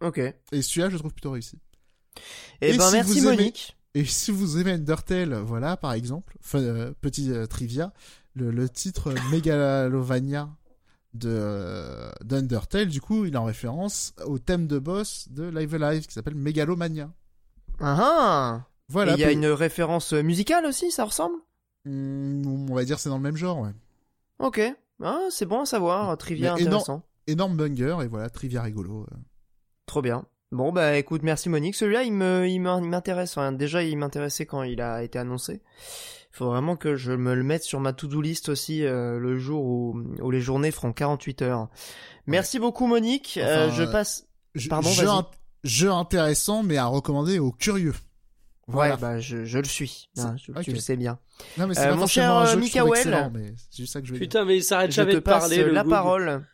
Ok. 0.00 0.18
Et 0.52 0.62
celui-là, 0.62 0.88
je 0.90 0.96
trouve 0.98 1.12
plutôt 1.12 1.32
réussi. 1.32 1.58
Eh 2.60 2.70
Et 2.74 2.76
ben 2.78 2.86
si 2.88 2.94
merci 2.94 3.18
aimez- 3.18 3.26
Monique. 3.36 3.76
Et 3.96 4.04
si 4.04 4.30
vous 4.30 4.58
aimez 4.58 4.72
Undertale, 4.72 5.34
voilà, 5.34 5.76
par 5.76 5.92
exemple, 5.92 6.36
enfin, 6.44 6.60
euh, 6.60 6.92
petit 7.00 7.32
trivia, 7.48 7.92
le, 8.34 8.50
le 8.50 8.68
titre 8.68 9.12
Megalovania 9.32 10.48
de 11.14 12.08
d'Undertale, 12.24 12.88
du 12.88 13.00
coup, 13.00 13.24
il 13.24 13.34
est 13.34 13.38
en 13.38 13.44
référence 13.44 14.14
au 14.26 14.38
thème 14.38 14.66
de 14.66 14.78
boss 14.78 15.28
de 15.30 15.44
Live 15.44 15.74
Alive 15.82 16.06
qui 16.06 16.12
s'appelle 16.14 16.34
Megalomania. 16.34 17.12
Ah 17.80 17.96
ah. 17.98 18.64
Voilà. 18.88 19.14
Il 19.14 19.20
y 19.20 19.24
a 19.24 19.32
une 19.32 19.46
référence 19.46 20.12
musicale 20.12 20.66
aussi, 20.66 20.90
ça 20.90 21.04
ressemble? 21.04 21.36
Hmm, 21.84 22.68
on 22.70 22.74
va 22.74 22.84
dire 22.84 22.98
c'est 22.98 23.08
dans 23.08 23.16
le 23.16 23.22
même 23.22 23.36
genre, 23.36 23.60
ouais. 23.60 23.70
Ok. 24.38 24.60
Ah, 25.02 25.20
c'est 25.30 25.46
bon 25.46 25.60
à 25.62 25.66
savoir, 25.66 26.16
trivia 26.18 26.54
Mais 26.54 26.62
intéressant. 26.66 27.02
Énorme 27.26 27.56
banger 27.56 27.96
et 28.02 28.06
voilà, 28.08 28.30
trivia 28.30 28.62
rigolo. 28.62 29.06
euh. 29.12 29.16
Trop 29.86 30.02
bien. 30.02 30.24
Bon 30.52 30.72
bah 30.72 30.96
écoute, 30.98 31.22
merci 31.24 31.48
Monique. 31.48 31.74
Celui-là, 31.74 32.04
il 32.04 32.12
me, 32.12 32.46
il 32.48 32.60
m'in- 32.60 32.80
il 32.80 32.88
m'intéresse. 32.88 33.32
Enfin, 33.36 33.50
déjà, 33.52 33.82
il 33.82 33.96
m'intéressait 33.98 34.46
quand 34.46 34.62
il 34.62 34.80
a 34.80 35.02
été 35.02 35.18
annoncé. 35.18 35.54
Il 36.32 36.36
faut 36.36 36.46
vraiment 36.46 36.76
que 36.76 36.94
je 36.96 37.12
me 37.12 37.34
le 37.34 37.42
mette 37.42 37.62
sur 37.64 37.80
ma 37.80 37.92
to-do 37.92 38.20
list 38.20 38.48
aussi 38.50 38.84
euh, 38.84 39.18
le 39.18 39.36
jour 39.38 39.64
où, 39.64 40.00
où 40.20 40.30
les 40.30 40.40
journées 40.40 40.70
feront 40.70 40.92
48 40.92 41.42
heures. 41.42 41.68
Merci 42.26 42.58
beaucoup 42.58 42.86
Monique. 42.86 43.38
Euh, 43.42 43.70
je 43.70 43.84
passe. 43.84 44.26
Jeu- 44.54 44.68
Pardon, 44.68 44.90
int- 44.90 45.26
jeu 45.64 45.90
intéressant, 45.90 46.62
mais 46.62 46.76
à 46.76 46.86
recommander 46.86 47.38
aux 47.40 47.50
curieux. 47.52 47.94
Voilà. 48.66 48.94
Ouais, 48.94 49.00
bah 49.00 49.20
je, 49.20 49.44
je 49.44 49.58
le 49.58 49.64
suis. 49.64 50.08
Je- 50.16 50.52
ok. 50.52 50.62
Tu 50.62 50.72
le 50.72 50.78
sais 50.78 50.96
bien. 50.96 51.18
Non, 51.58 51.66
mais 51.66 51.74
c'est 51.74 51.86
Euh, 51.86 51.90
pas 51.90 51.96
mon 51.96 52.06
cher, 52.06 52.32
un 52.32 52.44
euh, 52.46 52.50
jeu 52.52 52.56
Mikael. 52.58 52.88
excellent, 52.88 53.30
mais 53.30 53.52
c'est 53.56 53.76
juste 53.82 53.92
ça 53.92 54.00
que 54.00 54.06
je 54.06 54.12
veux 54.12 54.18
dire. 54.18 54.26
Putain, 54.28 54.44
mais 54.46 54.56
il 54.56 54.62
s'arrête 54.64 54.90
Je 54.90 54.96
jamais 54.96 55.10
te 55.12 55.16
de 55.16 55.20
passe 55.20 55.40
parler. 55.40 55.64
le 55.64 55.70
la 55.72 55.82
Google. 55.82 55.90
parole. 55.94 56.46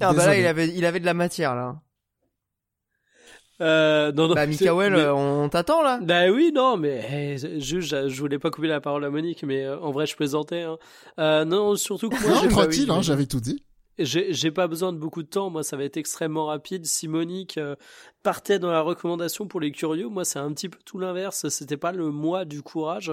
Ah 0.00 0.12
bah 0.14 0.26
là, 0.26 0.36
il 0.38 0.46
avait, 0.46 0.68
il 0.68 0.84
avait 0.84 1.00
de 1.00 1.04
la 1.04 1.14
matière 1.14 1.54
là. 1.54 1.80
Euh, 3.60 4.10
non, 4.12 4.26
non, 4.28 4.34
Bah 4.34 4.46
Mikael, 4.46 4.92
mais- 4.92 4.98
euh, 4.98 5.14
on 5.14 5.48
t'attend 5.48 5.82
là. 5.82 6.00
Bah 6.02 6.28
oui, 6.30 6.50
non, 6.52 6.76
mais 6.76 7.06
eh, 7.12 7.38
je, 7.60 7.78
je, 7.80 8.08
je 8.08 8.20
voulais 8.20 8.38
pas 8.40 8.50
couper 8.50 8.66
la 8.66 8.80
parole 8.80 9.04
à 9.04 9.10
Monique, 9.10 9.44
mais 9.44 9.62
euh, 9.64 9.78
en 9.78 9.92
vrai, 9.92 10.06
je 10.06 10.16
plaisantais. 10.16 10.62
Hein. 10.62 10.78
Euh, 11.20 11.44
non, 11.44 11.76
surtout 11.76 12.08
que 12.08 12.20
moi, 12.20 12.42
Non, 12.42 12.48
tranquille, 12.48 12.90
oui, 12.90 12.96
hein, 12.96 13.02
j'avais 13.02 13.26
tout 13.26 13.40
dit. 13.40 13.62
J'ai 14.04 14.50
pas 14.50 14.68
besoin 14.68 14.92
de 14.92 14.98
beaucoup 14.98 15.22
de 15.22 15.28
temps, 15.28 15.50
moi 15.50 15.62
ça 15.62 15.76
va 15.76 15.84
être 15.84 15.96
extrêmement 15.96 16.46
rapide. 16.46 16.86
Si 16.86 17.08
Monique 17.08 17.58
euh, 17.58 17.76
partait 18.22 18.58
dans 18.58 18.70
la 18.70 18.80
recommandation 18.80 19.46
pour 19.46 19.60
les 19.60 19.72
curieux, 19.72 20.08
moi 20.08 20.24
c'est 20.24 20.38
un 20.38 20.52
petit 20.52 20.68
peu 20.68 20.78
tout 20.84 20.98
l'inverse, 20.98 21.48
c'était 21.48 21.76
pas 21.76 21.92
le 21.92 22.10
mois 22.10 22.44
du 22.44 22.62
courage. 22.62 23.12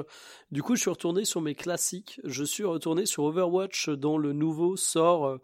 Du 0.52 0.64
coup 0.64 0.76
je 0.76 0.82
suis 0.82 0.90
retourné 0.90 1.26
sur 1.26 1.42
mes 1.42 1.56
classiques, 1.56 2.20
je 2.24 2.44
suis 2.44 2.64
retourné 2.64 3.06
sur 3.06 3.24
Overwatch 3.24 3.90
dont 3.90 4.18
le 4.18 4.34
nouveau 4.34 4.76
sort, 4.78 5.40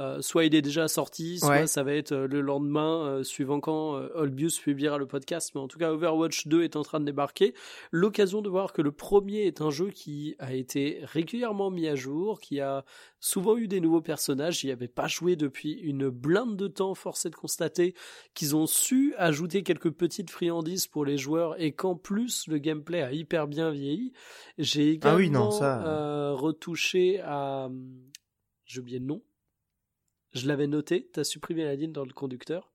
euh, 0.00 0.20
soit 0.22 0.44
il 0.46 0.54
est 0.54 0.62
déjà 0.62 0.88
sorti, 0.88 1.38
soit 1.38 1.48
Ouais. 1.50 1.66
ça 1.66 1.82
va 1.82 1.92
être 1.94 2.12
euh, 2.12 2.26
le 2.26 2.40
lendemain, 2.40 3.06
euh, 3.06 3.22
suivant 3.22 3.60
quand 3.60 3.92
Olbius 4.14 4.58
publiera 4.58 4.98
le 4.98 5.06
podcast, 5.06 5.52
mais 5.54 5.60
en 5.60 5.68
tout 5.68 5.78
cas 5.78 5.92
Overwatch 5.92 6.46
2 6.48 6.62
est 6.62 6.74
en 6.76 6.82
train 6.82 6.98
de 7.00 7.04
débarquer. 7.04 7.54
L'occasion 7.92 8.40
de 8.42 8.48
voir 8.48 8.72
que 8.72 8.82
le 8.82 8.92
premier 8.92 9.46
est 9.46 9.60
un 9.60 9.70
jeu 9.70 9.90
qui 9.90 10.34
a 10.38 10.54
été 10.54 11.00
régulièrement 11.04 11.70
mis 11.70 11.86
à 11.86 11.94
jour, 11.94 12.40
qui 12.40 12.60
a 12.60 12.84
souvent 13.20 13.56
eu 13.56 13.68
des 13.68 13.80
nouveaux 13.80 14.00
personnages, 14.00 14.64
il 14.64 14.68
n'y 14.68 14.72
avait 14.72 14.88
pas 14.88 15.06
joué 15.06 15.36
depuis 15.36 15.72
une 15.74 16.08
blinde 16.08 16.56
de 16.56 16.66
temps, 16.68 16.94
force 16.94 17.26
est 17.26 17.30
de 17.30 17.34
constater 17.36 17.94
qu'ils 18.34 18.56
ont 18.56 18.66
su 18.66 19.14
ajouter 19.18 19.62
quelques 19.62 19.90
petites 19.90 20.30
friandises 20.30 20.86
pour 20.86 21.04
les 21.04 21.18
joueurs 21.18 21.60
et 21.60 21.72
qu'en 21.72 21.94
plus 21.96 22.46
le 22.48 22.56
gameplay 22.58 23.02
a 23.02 23.12
hyper 23.12 23.46
bien 23.46 23.70
vieilli. 23.70 24.12
J'ai 24.56 24.92
également 24.92 25.14
Ah 25.16 25.18
oui, 25.20 25.30
non, 25.30 25.50
ça- 25.50 25.86
euh, 25.86 26.32
retouché 26.32 27.20
à... 27.20 27.68
J'ai 28.64 28.80
oublié 28.80 28.98
le 29.00 29.04
nom. 29.06 29.22
Je 30.32 30.46
l'avais 30.46 30.66
noté, 30.66 31.08
t'as 31.12 31.24
supprimé 31.24 31.64
la 31.64 31.74
ligne 31.74 31.92
dans 31.92 32.04
le 32.04 32.12
conducteur. 32.12 32.72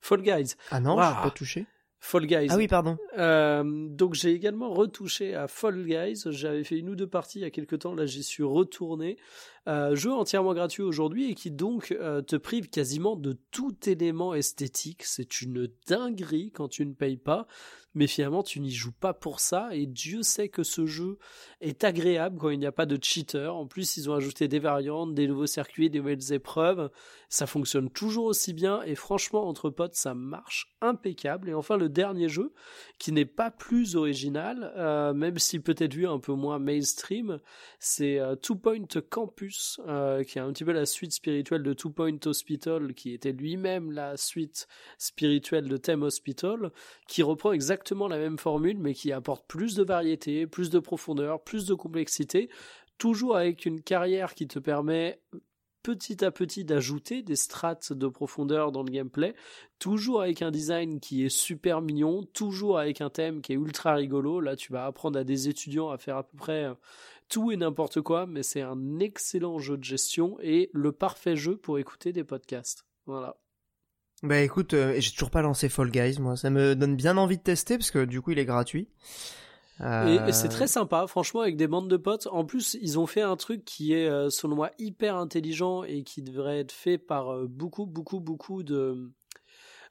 Fall 0.00 0.22
Guys. 0.22 0.54
Ah 0.70 0.80
non, 0.80 1.00
je 1.00 1.06
suis 1.06 1.22
pas 1.22 1.30
touché. 1.30 1.66
Fall 1.98 2.26
Guys. 2.26 2.48
Ah 2.50 2.56
oui, 2.56 2.68
pardon. 2.68 2.98
Euh, 3.18 3.64
donc 3.64 4.14
j'ai 4.14 4.32
également 4.32 4.72
retouché 4.72 5.34
à 5.34 5.48
Fall 5.48 5.84
Guys. 5.84 6.22
J'avais 6.26 6.62
fait 6.62 6.78
une 6.78 6.90
ou 6.90 6.94
deux 6.94 7.08
parties 7.08 7.40
il 7.40 7.42
y 7.42 7.46
a 7.46 7.50
quelques 7.50 7.80
temps. 7.80 7.94
Là, 7.94 8.06
j'y 8.06 8.22
suis 8.22 8.42
retourné. 8.42 9.18
Euh, 9.68 9.96
jeu 9.96 10.12
entièrement 10.12 10.54
gratuit 10.54 10.84
aujourd'hui 10.84 11.30
et 11.30 11.34
qui 11.34 11.50
donc 11.50 11.90
euh, 11.90 12.22
te 12.22 12.36
prive 12.36 12.68
quasiment 12.68 13.16
de 13.16 13.36
tout 13.50 13.76
élément 13.86 14.32
esthétique. 14.32 15.02
C'est 15.02 15.40
une 15.40 15.68
dinguerie 15.88 16.52
quand 16.52 16.68
tu 16.68 16.86
ne 16.86 16.94
payes 16.94 17.16
pas. 17.16 17.48
Mais 17.96 18.06
finalement, 18.06 18.42
tu 18.42 18.60
n'y 18.60 18.72
joues 18.72 18.92
pas 18.92 19.14
pour 19.14 19.40
ça. 19.40 19.70
Et 19.72 19.86
Dieu 19.86 20.22
sait 20.22 20.50
que 20.50 20.62
ce 20.62 20.84
jeu 20.84 21.16
est 21.62 21.82
agréable 21.82 22.36
quand 22.38 22.50
il 22.50 22.58
n'y 22.58 22.66
a 22.66 22.72
pas 22.72 22.84
de 22.84 23.02
cheater. 23.02 23.56
En 23.56 23.66
plus, 23.66 23.96
ils 23.96 24.10
ont 24.10 24.12
ajouté 24.12 24.48
des 24.48 24.58
variantes, 24.58 25.14
des 25.14 25.26
nouveaux 25.26 25.46
circuits, 25.46 25.88
des 25.88 26.00
nouvelles 26.00 26.34
épreuves. 26.34 26.90
Ça 27.30 27.46
fonctionne 27.46 27.88
toujours 27.88 28.26
aussi 28.26 28.52
bien. 28.52 28.82
Et 28.82 28.96
franchement, 28.96 29.48
entre 29.48 29.70
potes, 29.70 29.94
ça 29.94 30.12
marche 30.12 30.76
impeccable. 30.82 31.48
Et 31.48 31.54
enfin, 31.54 31.78
le 31.78 31.88
dernier 31.88 32.28
jeu, 32.28 32.52
qui 32.98 33.12
n'est 33.12 33.24
pas 33.24 33.50
plus 33.50 33.96
original, 33.96 34.74
euh, 34.76 35.14
même 35.14 35.38
si 35.38 35.58
peut-être 35.58 35.94
vu 35.94 36.06
un 36.06 36.18
peu 36.18 36.34
moins 36.34 36.58
mainstream, 36.58 37.40
c'est 37.78 38.20
Two 38.42 38.56
Point 38.56 38.84
Campus, 39.08 39.55
euh, 39.86 40.24
qui 40.24 40.38
est 40.38 40.40
un 40.40 40.52
petit 40.52 40.64
peu 40.64 40.72
la 40.72 40.86
suite 40.86 41.12
spirituelle 41.12 41.62
de 41.62 41.72
Two 41.72 41.90
Point 41.90 42.18
Hospital, 42.24 42.94
qui 42.94 43.12
était 43.12 43.32
lui-même 43.32 43.92
la 43.92 44.16
suite 44.16 44.66
spirituelle 44.98 45.68
de 45.68 45.76
Theme 45.76 46.02
Hospital, 46.02 46.70
qui 47.08 47.22
reprend 47.22 47.52
exactement 47.52 48.08
la 48.08 48.18
même 48.18 48.38
formule, 48.38 48.78
mais 48.78 48.94
qui 48.94 49.12
apporte 49.12 49.46
plus 49.46 49.74
de 49.74 49.82
variété, 49.82 50.46
plus 50.46 50.70
de 50.70 50.78
profondeur, 50.78 51.42
plus 51.42 51.66
de 51.66 51.74
complexité, 51.74 52.48
toujours 52.98 53.36
avec 53.36 53.66
une 53.66 53.82
carrière 53.82 54.34
qui 54.34 54.46
te 54.48 54.58
permet 54.58 55.20
petit 55.86 56.24
à 56.24 56.32
petit 56.32 56.64
d'ajouter 56.64 57.22
des 57.22 57.36
strates 57.36 57.92
de 57.92 58.08
profondeur 58.08 58.72
dans 58.72 58.82
le 58.82 58.90
gameplay, 58.90 59.36
toujours 59.78 60.20
avec 60.22 60.42
un 60.42 60.50
design 60.50 60.98
qui 60.98 61.24
est 61.24 61.28
super 61.28 61.80
mignon, 61.80 62.24
toujours 62.32 62.80
avec 62.80 63.00
un 63.00 63.08
thème 63.08 63.40
qui 63.40 63.52
est 63.52 63.56
ultra 63.56 63.94
rigolo. 63.94 64.40
Là, 64.40 64.56
tu 64.56 64.72
vas 64.72 64.86
apprendre 64.86 65.16
à 65.16 65.22
des 65.22 65.48
étudiants 65.48 65.90
à 65.90 65.96
faire 65.96 66.16
à 66.16 66.24
peu 66.24 66.36
près 66.36 66.72
tout 67.28 67.50
et 67.52 67.56
n'importe 67.56 68.00
quoi, 68.00 68.26
mais 68.26 68.42
c'est 68.42 68.62
un 68.62 68.98
excellent 68.98 69.58
jeu 69.58 69.76
de 69.76 69.84
gestion 69.84 70.38
et 70.40 70.70
le 70.72 70.92
parfait 70.92 71.36
jeu 71.36 71.56
pour 71.56 71.78
écouter 71.78 72.12
des 72.12 72.24
podcasts. 72.24 72.84
Voilà. 73.06 73.36
Bah 74.22 74.40
écoute, 74.40 74.74
euh, 74.74 74.94
j'ai 74.98 75.10
toujours 75.12 75.30
pas 75.30 75.42
lancé 75.42 75.68
Fall 75.68 75.90
Guys, 75.90 76.18
moi. 76.20 76.36
Ça 76.36 76.50
me 76.50 76.74
donne 76.74 76.96
bien 76.96 77.16
envie 77.16 77.36
de 77.36 77.42
tester 77.42 77.76
parce 77.76 77.90
que 77.90 78.04
du 78.04 78.22
coup, 78.22 78.30
il 78.30 78.38
est 78.38 78.46
gratuit. 78.46 78.88
Et, 79.78 79.82
Euh, 79.82 80.26
et 80.26 80.32
c'est 80.32 80.48
très 80.48 80.66
sympa, 80.66 81.06
franchement, 81.06 81.42
avec 81.42 81.56
des 81.56 81.66
bandes 81.66 81.90
de 81.90 81.98
potes. 81.98 82.26
En 82.28 82.46
plus, 82.46 82.78
ils 82.80 82.98
ont 82.98 83.06
fait 83.06 83.20
un 83.20 83.36
truc 83.36 83.62
qui 83.64 83.92
est, 83.92 84.08
euh, 84.08 84.30
selon 84.30 84.56
moi, 84.56 84.70
hyper 84.78 85.16
intelligent 85.16 85.82
et 85.82 86.02
qui 86.02 86.22
devrait 86.22 86.60
être 86.60 86.72
fait 86.72 86.96
par 86.96 87.28
euh, 87.30 87.46
beaucoup, 87.46 87.84
beaucoup, 87.84 88.20
beaucoup 88.20 88.62
de, 88.62 89.12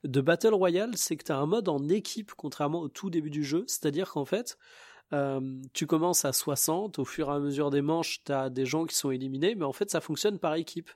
de 0.03 0.22
Battle 0.22 0.56
Royale. 0.56 0.98
C'est 0.98 1.18
que 1.18 1.24
tu 1.24 1.32
as 1.32 1.38
un 1.38 1.45
mode 1.45 1.70
en 1.70 1.88
équipe, 1.88 2.32
contrairement 2.36 2.80
au 2.82 2.88
tout 2.88 3.12
début 3.12 3.30
du 3.30 3.44
jeu. 3.44 3.64
C'est-à-dire 3.68 4.10
qu'en 4.10 4.26
fait, 4.26 4.57
euh, 5.15 5.39
tu 5.73 5.87
commences 5.87 6.25
à 6.25 6.33
60, 6.33 6.99
au 6.99 7.05
fur 7.05 7.29
et 7.29 7.33
à 7.33 7.39
mesure 7.39 7.69
des 7.69 7.81
manches, 7.81 8.21
tu 8.23 8.31
as 8.31 8.49
des 8.49 8.65
gens 8.65 8.85
qui 8.85 8.95
sont 8.95 9.11
éliminés, 9.11 9.55
mais 9.55 9.65
en 9.65 9.73
fait, 9.73 9.89
ça 9.89 10.01
fonctionne 10.01 10.39
par 10.39 10.55
équipe. 10.55 10.91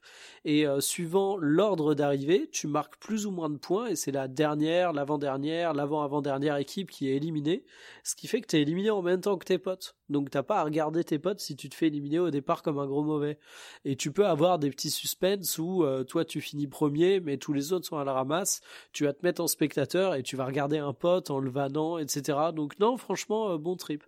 Et 0.46 0.68
euh, 0.68 0.82
suivant 0.82 1.38
l'ordre 1.38 1.94
d'arrivée, 1.96 2.50
tu 2.52 2.68
marques 2.68 2.98
plus 2.98 3.26
ou 3.26 3.32
moins 3.32 3.50
de 3.50 3.58
points, 3.58 3.88
et 3.88 3.96
c'est 3.96 4.12
la 4.12 4.28
dernière, 4.28 4.94
l'avant-dernière, 4.94 5.74
l'avant-avant-dernière 5.74 6.58
équipe 6.58 6.92
qui 6.92 7.10
est 7.10 7.16
éliminée, 7.16 7.64
ce 8.04 8.16
qui 8.16 8.28
fait 8.28 8.42
que 8.42 8.48
tu 8.48 8.58
es 8.58 8.62
éliminé 8.62 8.90
en 8.90 9.02
même 9.02 9.22
temps 9.22 9.38
que 9.38 9.46
tes 9.46 9.58
potes. 9.58 9.99
Donc 10.10 10.30
t'as 10.30 10.44
pas 10.44 10.60
à 10.60 10.64
regarder 10.64 11.04
tes 11.04 11.20
potes 11.20 11.40
si 11.40 11.56
tu 11.56 11.70
te 11.70 11.76
fais 11.76 11.88
éliminer 11.88 12.20
au 12.20 12.32
départ 12.32 12.64
comme 12.64 12.80
un 12.80 12.88
gros 12.88 13.04
mauvais. 13.04 13.38
Et 13.86 13.96
tu 13.96 14.12
peux 14.12 14.26
avoir 14.26 14.60
des 14.60 14.70
petits 14.70 14.90
suspens 14.90 15.60
où 15.60 15.84
euh, 15.84 16.04
toi 16.04 16.26
tu 16.26 16.42
finis 16.42 16.68
premier, 16.68 17.20
mais 17.20 17.38
tous 17.38 17.54
les 17.54 17.74
autres 17.74 17.86
sont 17.86 17.98
à 17.98 18.04
la 18.04 18.14
ramasse, 18.14 18.62
tu 18.92 19.06
vas 19.06 19.14
te 19.14 19.26
mettre 19.26 19.42
en 19.42 19.48
spectateur 19.48 20.16
et 20.16 20.24
tu 20.24 20.36
vas 20.36 20.46
regarder 20.46 20.78
un 20.78 20.94
pote 20.94 21.30
en 21.30 21.40
le 21.40 21.50
vannant, 21.50 21.98
etc. 21.98 22.38
Donc 22.54 22.80
non, 22.80 22.98
franchement, 22.98 23.52
euh, 23.52 23.58
bon 23.58 23.76
trip. 23.76 24.04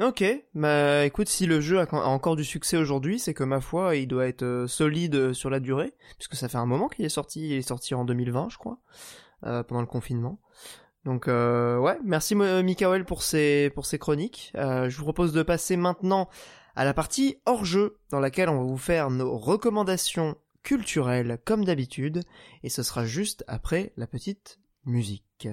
Ok, 0.00 0.24
bah 0.54 1.04
écoute, 1.04 1.28
si 1.28 1.44
le 1.44 1.60
jeu 1.60 1.78
a 1.78 1.94
encore 1.94 2.34
du 2.34 2.44
succès 2.44 2.78
aujourd'hui, 2.78 3.18
c'est 3.18 3.34
que 3.34 3.44
ma 3.44 3.60
foi, 3.60 3.96
il 3.96 4.08
doit 4.08 4.26
être 4.26 4.42
euh, 4.42 4.66
solide 4.66 5.34
sur 5.34 5.50
la 5.50 5.60
durée, 5.60 5.92
puisque 6.16 6.36
ça 6.36 6.48
fait 6.48 6.56
un 6.56 6.64
moment 6.64 6.88
qu'il 6.88 7.04
est 7.04 7.10
sorti, 7.10 7.50
il 7.50 7.52
est 7.52 7.62
sorti 7.62 7.94
en 7.94 8.06
2020, 8.06 8.48
je 8.48 8.56
crois, 8.56 8.78
pendant 9.42 9.80
le 9.80 9.86
confinement. 9.86 10.40
Donc 11.04 11.28
euh, 11.28 11.78
ouais, 11.78 11.98
merci 12.04 12.34
Mikael 12.34 13.04
pour 13.04 13.22
ces 13.22 13.70
pour 13.74 13.86
ces 13.86 13.98
chroniques. 13.98 14.52
Euh, 14.56 14.88
je 14.90 14.96
vous 14.98 15.04
propose 15.04 15.32
de 15.32 15.42
passer 15.42 15.76
maintenant 15.76 16.28
à 16.76 16.84
la 16.84 16.94
partie 16.94 17.36
hors 17.46 17.64
jeu 17.64 17.98
dans 18.10 18.20
laquelle 18.20 18.48
on 18.48 18.58
va 18.58 18.64
vous 18.64 18.76
faire 18.76 19.10
nos 19.10 19.36
recommandations 19.36 20.36
culturelles 20.62 21.38
comme 21.44 21.64
d'habitude 21.64 22.22
et 22.62 22.68
ce 22.68 22.82
sera 22.82 23.06
juste 23.06 23.44
après 23.48 23.92
la 23.96 24.06
petite 24.06 24.60
musique. 24.84 25.48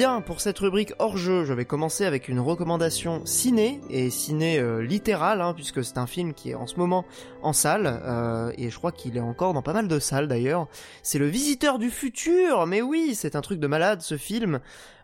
Bien, 0.00 0.22
pour 0.22 0.40
cette 0.40 0.58
rubrique 0.58 0.94
hors 0.98 1.18
jeu, 1.18 1.44
je 1.44 1.52
vais 1.52 1.66
commencer 1.66 2.06
avec 2.06 2.28
une 2.28 2.40
recommandation 2.40 3.20
ciné, 3.26 3.82
et 3.90 4.08
ciné 4.08 4.58
euh, 4.58 4.82
littérale, 4.82 5.42
hein, 5.42 5.52
puisque 5.52 5.84
c'est 5.84 5.98
un 5.98 6.06
film 6.06 6.32
qui 6.32 6.52
est 6.52 6.54
en 6.54 6.66
ce 6.66 6.76
moment 6.76 7.04
en 7.42 7.52
salle, 7.52 8.00
euh, 8.06 8.50
et 8.56 8.70
je 8.70 8.78
crois 8.78 8.92
qu'il 8.92 9.18
est 9.18 9.20
encore 9.20 9.52
dans 9.52 9.60
pas 9.60 9.74
mal 9.74 9.88
de 9.88 9.98
salles 9.98 10.26
d'ailleurs. 10.26 10.68
C'est 11.02 11.18
Le 11.18 11.26
Visiteur 11.26 11.78
du 11.78 11.90
Futur, 11.90 12.66
mais 12.66 12.80
oui, 12.80 13.14
c'est 13.14 13.36
un 13.36 13.42
truc 13.42 13.60
de 13.60 13.66
malade 13.66 14.00
ce 14.00 14.16
film. 14.16 14.60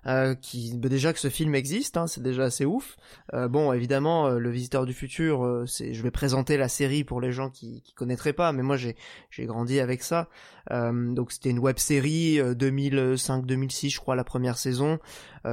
Euh, 0.07 0.35
qui 0.35 0.73
bah, 0.77 0.89
déjà 0.89 1.13
que 1.13 1.19
ce 1.19 1.29
film 1.29 1.55
existe, 1.55 1.97
hein, 1.97 2.07
c'est 2.07 2.23
déjà 2.23 2.45
assez 2.45 2.65
ouf. 2.65 2.97
Euh, 3.35 3.49
bon, 3.49 3.73
évidemment, 3.73 4.29
euh, 4.29 4.39
le 4.39 4.51
Visiteur 4.51 4.87
du 4.87 4.93
futur, 4.93 5.65
c'est, 5.67 5.95
je 5.95 6.03
vais 6.03 6.13
présenter 6.13 6.57
la 6.57 6.69
série 6.69 7.03
pour 7.03 7.21
les 7.21 7.33
gens 7.33 7.51
qui, 7.51 7.83
qui 7.83 7.93
connaîtraient 7.93 8.33
pas, 8.33 8.53
mais 8.53 8.63
moi 8.63 8.77
j'ai 8.77 8.97
j'ai 9.31 9.47
grandi 9.47 9.81
avec 9.81 10.03
ça. 10.03 10.29
donc 10.71 11.33
c'était 11.33 11.51
une 11.51 11.59
web 11.59 11.79
série 11.79 12.39
2005-2006, 12.39 13.95
je 13.95 14.01
crois, 14.01 14.17
la 14.17 14.25
première 14.25 14.59
saison. 14.59 14.99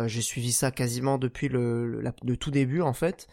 J'ai 0.07 0.21
suivi 0.21 0.51
ça 0.51 0.71
quasiment 0.71 1.17
depuis 1.17 1.49
le, 1.49 2.01
le, 2.01 2.37
tout 2.37 2.51
début 2.51 2.81
en 2.81 2.93
fait, 2.93 3.27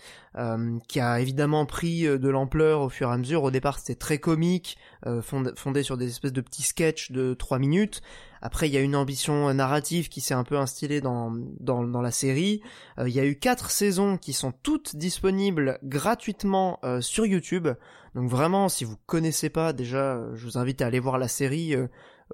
qui 0.88 1.00
a 1.00 1.20
évidemment 1.20 1.66
pris 1.66 2.02
de 2.02 2.28
l'ampleur 2.28 2.82
au 2.82 2.88
fur 2.88 3.08
et 3.08 3.12
à 3.12 3.16
mesure. 3.16 3.42
Au 3.44 3.50
départ, 3.50 3.78
c'était 3.78 3.94
très 3.94 4.18
comique, 4.18 4.78
fondé, 5.22 5.50
fondé 5.56 5.82
sur 5.82 5.96
des 5.96 6.08
espèces 6.08 6.32
de 6.32 6.40
petits 6.40 6.62
sketchs 6.62 7.12
de 7.12 7.34
3 7.34 7.58
minutes. 7.58 8.02
Après, 8.42 8.68
il 8.68 8.72
y 8.72 8.76
a 8.76 8.80
une 8.80 8.96
ambition 8.96 9.52
narrative 9.52 10.08
qui 10.08 10.20
s'est 10.20 10.34
un 10.34 10.44
peu 10.44 10.56
instillée 10.56 11.00
dans, 11.00 11.32
dans, 11.60 11.84
dans 11.84 12.00
la 12.00 12.10
série. 12.10 12.62
Euh, 12.98 13.08
il 13.08 13.14
y 13.14 13.20
a 13.20 13.26
eu 13.26 13.38
quatre 13.38 13.70
saisons 13.70 14.16
qui 14.16 14.32
sont 14.32 14.52
toutes 14.62 14.96
disponibles 14.96 15.78
gratuitement 15.82 16.78
euh, 16.84 17.00
sur 17.00 17.26
YouTube. 17.26 17.68
Donc 18.14 18.28
vraiment, 18.28 18.68
si 18.68 18.84
vous 18.84 18.96
connaissez 19.06 19.50
pas 19.50 19.72
déjà, 19.72 20.14
euh, 20.14 20.34
je 20.36 20.44
vous 20.46 20.58
invite 20.58 20.80
à 20.80 20.86
aller 20.86 21.00
voir 21.00 21.18
la 21.18 21.28
série 21.28 21.74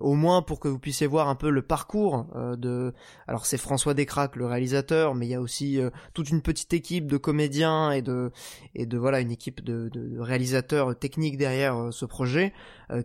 au 0.00 0.14
moins 0.14 0.42
pour 0.42 0.60
que 0.60 0.68
vous 0.68 0.78
puissiez 0.78 1.06
voir 1.06 1.28
un 1.28 1.34
peu 1.34 1.50
le 1.50 1.62
parcours 1.62 2.26
euh, 2.34 2.56
de. 2.56 2.92
Alors 3.26 3.46
c'est 3.46 3.56
François 3.56 3.94
Descraques 3.94 4.36
le 4.36 4.46
réalisateur, 4.46 5.14
mais 5.14 5.26
il 5.26 5.30
y 5.30 5.34
a 5.34 5.40
aussi 5.40 5.80
euh, 5.80 5.90
toute 6.14 6.30
une 6.30 6.42
petite 6.42 6.72
équipe 6.72 7.06
de 7.06 7.16
comédiens 7.16 7.90
et 7.92 8.02
de 8.02 8.30
et 8.74 8.86
de 8.86 8.98
voilà 8.98 9.20
une 9.20 9.30
équipe 9.30 9.64
de, 9.64 9.90
réalisateurs 10.18 10.98
techniques 10.98 11.36
derrière 11.36 11.76
euh, 11.76 11.90
ce 11.90 12.04
projet 12.04 12.52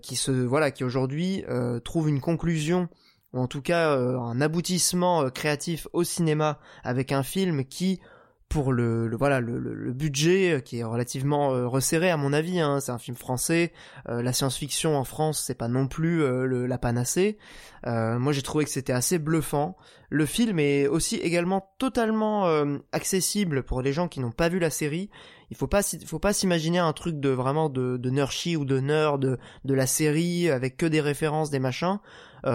qui 0.02 0.16
se 0.16 0.32
voilà 0.32 0.70
qui 0.70 0.84
aujourd'hui 0.84 1.44
trouve 1.84 2.08
une 2.08 2.22
conclusion 2.22 2.88
ou 3.34 3.40
en 3.40 3.48
tout 3.48 3.62
cas 3.62 3.96
un 3.96 4.40
aboutissement 4.42 5.30
créatif 5.30 5.88
au 5.94 6.04
cinéma 6.04 6.60
avec 6.84 7.12
un 7.12 7.24
film 7.24 7.66
qui 7.66 8.00
pour 8.52 8.74
le, 8.74 9.10
voilà 9.16 9.40
le, 9.40 9.58
le, 9.60 9.94
budget 9.94 10.56
euh, 10.56 10.60
qui 10.60 10.80
est 10.80 10.84
relativement 10.84 11.54
euh, 11.54 11.68
resserré 11.68 12.12
à 12.12 12.18
mon 12.18 12.34
avis. 12.34 12.60
Hein. 12.60 12.82
C'est 12.82 12.92
un 12.92 12.98
film 12.98 13.16
français. 13.16 13.72
Euh, 14.10 14.22
la 14.22 14.34
science-fiction 14.34 14.98
en 14.98 15.06
France, 15.06 15.42
c'est 15.48 15.56
pas 15.56 15.70
non 15.70 15.88
plus 15.88 16.18
le, 16.20 16.68
la 16.68 16.78
panacée. 16.78 17.38
moi, 17.86 18.34
j'ai 18.34 18.42
trouvé 18.42 18.66
que 18.66 18.70
c'était 18.70 18.94
assez 18.94 19.20
bluffant. 19.20 19.78
Le 20.10 20.26
film 20.26 20.60
est 20.60 20.88
aussi 20.88 21.16
également 21.16 21.72
totalement 21.78 22.46
accessible 22.92 23.64
pour 23.64 23.82
les 23.82 23.94
gens 23.94 24.10
qui 24.10 24.20
n'ont 24.20 24.32
pas 24.32 24.50
vu 24.50 24.60
la 24.60 24.70
série. 24.70 25.10
Il 25.50 25.58
faut 25.58 25.68
pas 25.68 25.82
faut 26.06 26.20
pas 26.20 26.34
s'imaginer 26.34 26.80
un 26.80 26.94
truc 26.94 27.20
de 27.20 27.30
vraiment 27.30 27.70
de, 27.70 27.98
de 27.98 28.58
ou 28.58 28.66
de 28.66 28.80
nerd 28.80 29.22
de, 29.22 29.38
de 29.64 29.74
la 29.74 29.88
série 29.88 30.50
avec 30.50 30.76
que 30.76 30.86
des 30.86 31.02
références, 31.02 31.50
des 31.50 31.60
machins. 31.60 32.00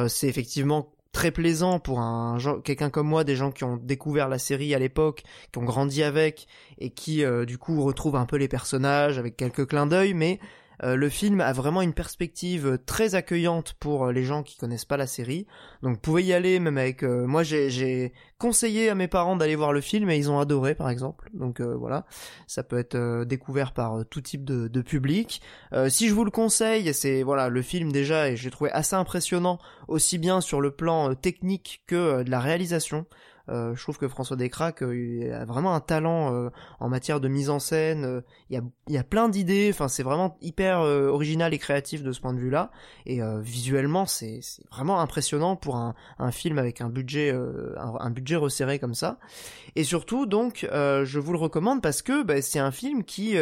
c'est 0.08 0.28
effectivement 0.28 0.92
très 1.12 1.30
plaisant 1.30 1.78
pour 1.78 2.00
un 2.00 2.38
quelqu'un 2.62 2.90
comme 2.90 3.08
moi, 3.08 3.24
des 3.24 3.36
gens 3.36 3.50
qui 3.50 3.64
ont 3.64 3.76
découvert 3.76 4.28
la 4.28 4.38
série 4.38 4.74
à 4.74 4.78
l'époque, 4.78 5.22
qui 5.52 5.58
ont 5.58 5.64
grandi 5.64 6.02
avec 6.02 6.46
et 6.78 6.90
qui 6.90 7.24
euh, 7.24 7.44
du 7.44 7.58
coup 7.58 7.82
retrouvent 7.82 8.16
un 8.16 8.26
peu 8.26 8.36
les 8.36 8.48
personnages 8.48 9.18
avec 9.18 9.36
quelques 9.36 9.66
clins 9.66 9.86
d'œil, 9.86 10.14
mais 10.14 10.38
euh, 10.82 10.96
le 10.96 11.08
film 11.08 11.40
a 11.40 11.52
vraiment 11.52 11.82
une 11.82 11.94
perspective 11.94 12.78
très 12.86 13.14
accueillante 13.14 13.74
pour 13.80 14.06
euh, 14.06 14.12
les 14.12 14.24
gens 14.24 14.42
qui 14.42 14.56
connaissent 14.56 14.84
pas 14.84 14.96
la 14.96 15.06
série. 15.06 15.46
Donc 15.82 15.94
vous 15.94 16.00
pouvez 16.00 16.22
y 16.22 16.32
aller 16.32 16.60
même 16.60 16.78
avec 16.78 17.02
euh, 17.02 17.26
moi 17.26 17.42
j'ai 17.42 18.12
conseillé 18.38 18.90
à 18.90 18.94
mes 18.94 19.08
parents 19.08 19.36
d'aller 19.36 19.56
voir 19.56 19.72
le 19.72 19.80
film 19.80 20.10
et 20.10 20.16
ils 20.16 20.30
ont 20.30 20.38
adoré 20.38 20.74
par 20.74 20.90
exemple. 20.90 21.30
Donc 21.32 21.60
voilà, 21.60 22.04
ça 22.46 22.62
peut 22.62 22.78
être 22.78 23.24
découvert 23.24 23.72
par 23.72 24.04
tout 24.10 24.20
type 24.20 24.44
de, 24.44 24.68
de 24.68 24.82
public. 24.82 25.40
si 25.88 26.08
je 26.08 26.14
vous 26.14 26.24
le 26.24 26.30
conseille, 26.30 26.92
c'est 26.92 27.22
voilà, 27.22 27.48
le 27.48 27.62
film 27.62 27.92
déjà 27.92 28.28
et 28.28 28.36
j'ai 28.36 28.50
trouvé 28.50 28.70
assez 28.72 28.94
impressionnant 28.94 29.58
aussi 29.88 30.18
bien 30.18 30.40
sur 30.40 30.60
le 30.60 30.70
plan 30.70 31.14
technique 31.14 31.82
que 31.86 32.22
de 32.22 32.30
la 32.30 32.40
réalisation. 32.40 33.06
Euh, 33.48 33.74
je 33.74 33.82
trouve 33.82 33.98
que 33.98 34.08
François 34.08 34.36
Descraques 34.36 34.82
euh, 34.82 35.40
a 35.40 35.44
vraiment 35.44 35.74
un 35.74 35.80
talent 35.80 36.34
euh, 36.34 36.50
en 36.80 36.88
matière 36.88 37.20
de 37.20 37.28
mise 37.28 37.50
en 37.50 37.58
scène. 37.58 38.22
Il 38.50 38.54
y, 38.54 38.58
a, 38.58 38.62
y 38.88 38.98
a 38.98 39.04
plein 39.04 39.28
d'idées. 39.28 39.70
Enfin, 39.72 39.88
c'est 39.88 40.02
vraiment 40.02 40.36
hyper 40.40 40.80
original 40.80 41.54
et 41.54 41.58
créatif 41.58 42.02
de 42.02 42.12
ce 42.12 42.20
point 42.20 42.34
de 42.34 42.38
vue-là. 42.38 42.70
Et 43.06 43.20
visuellement, 43.40 44.06
c'est 44.06 44.40
vraiment 44.70 45.00
impressionnant 45.00 45.56
pour 45.56 45.76
un, 45.76 45.94
un, 46.18 46.30
film 46.30 46.58
avec 46.58 46.80
un 46.80 46.88
budget, 46.88 47.32
un, 47.76 48.10
budget 48.10 48.36
resserré 48.36 48.78
comme 48.78 48.94
ça. 48.94 49.18
Et 49.74 49.84
surtout, 49.84 50.26
donc, 50.26 50.66
je 50.70 51.18
vous 51.18 51.32
le 51.32 51.38
recommande 51.38 51.82
parce 51.82 52.02
que 52.02 52.22
bah, 52.22 52.42
c'est 52.42 52.58
un 52.58 52.72
film 52.72 53.04
qui 53.04 53.36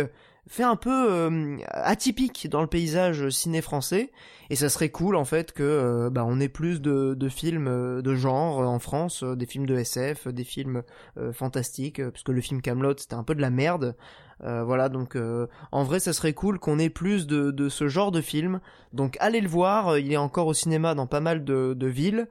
fait 0.47 0.63
un 0.63 0.77
peu 0.77 1.11
euh, 1.11 1.57
atypique 1.69 2.49
dans 2.51 2.61
le 2.61 2.67
paysage 2.67 3.31
ciné 3.31 3.63
français 3.63 4.13
et 4.51 4.57
ça 4.57 4.69
serait 4.69 4.91
cool 4.91 5.17
en 5.17 5.25
fait 5.25 5.53
que 5.53 5.63
euh, 5.63 6.11
bah, 6.11 6.25
on 6.27 6.39
ait 6.39 6.49
plus 6.49 6.83
de, 6.83 7.29
films 7.29 7.69
euh, 7.69 8.03
de 8.03 8.15
genre 8.15 8.59
en 8.59 8.79
France, 8.79 9.25
des 9.25 9.47
films 9.47 9.67
de 9.67 9.77
SF, 9.77 10.29
des 10.29 10.45
films 10.45 10.83
fantastiques 11.33 12.07
puisque 12.11 12.29
le 12.29 12.41
film 12.41 12.61
Camelot 12.61 12.95
c'était 12.99 13.15
un 13.15 13.25
peu 13.25 13.35
de 13.35 13.41
la 13.41 13.51
merde. 13.51 13.97
voilà 14.41 14.89
donc 14.91 15.17
en 15.73 15.85
vrai 15.85 16.01
ça 16.01 16.13
serait 16.13 16.35
cool 16.35 16.59
qu'on 16.59 16.79
ait 16.79 16.91
plus 16.91 17.27
de, 17.27 17.69
ce 17.69 17.89
genre 17.89 18.13
de 18.13 18.21
films. 18.21 18.61
Donc 18.93 19.17
allez 19.21 19.41
le 19.41 19.49
voir, 19.49 19.99
il 19.99 20.13
est 20.13 20.19
encore 20.19 20.47
au 20.47 20.55
cinéma 20.55 20.95
dans 20.95 21.07
pas 21.07 21.21
mal 21.21 21.45
de, 21.45 21.75
de 21.75 21.87
villes. 21.87 22.29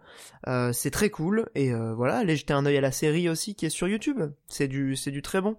c'est 0.72 0.92
très 0.92 1.10
cool 1.10 1.50
et 1.56 1.74
voilà 1.74 2.18
allez 2.18 2.36
jeter 2.36 2.54
un 2.54 2.66
œil 2.66 2.78
à 2.78 2.82
la 2.82 2.92
série 2.92 3.30
aussi 3.30 3.56
qui 3.56 3.66
est 3.66 3.70
sur 3.70 3.88
YouTube. 3.88 4.22
C'est 4.48 4.68
du 4.68 4.96
c'est 4.96 5.12
du 5.12 5.22
très 5.22 5.42
bon. 5.42 5.58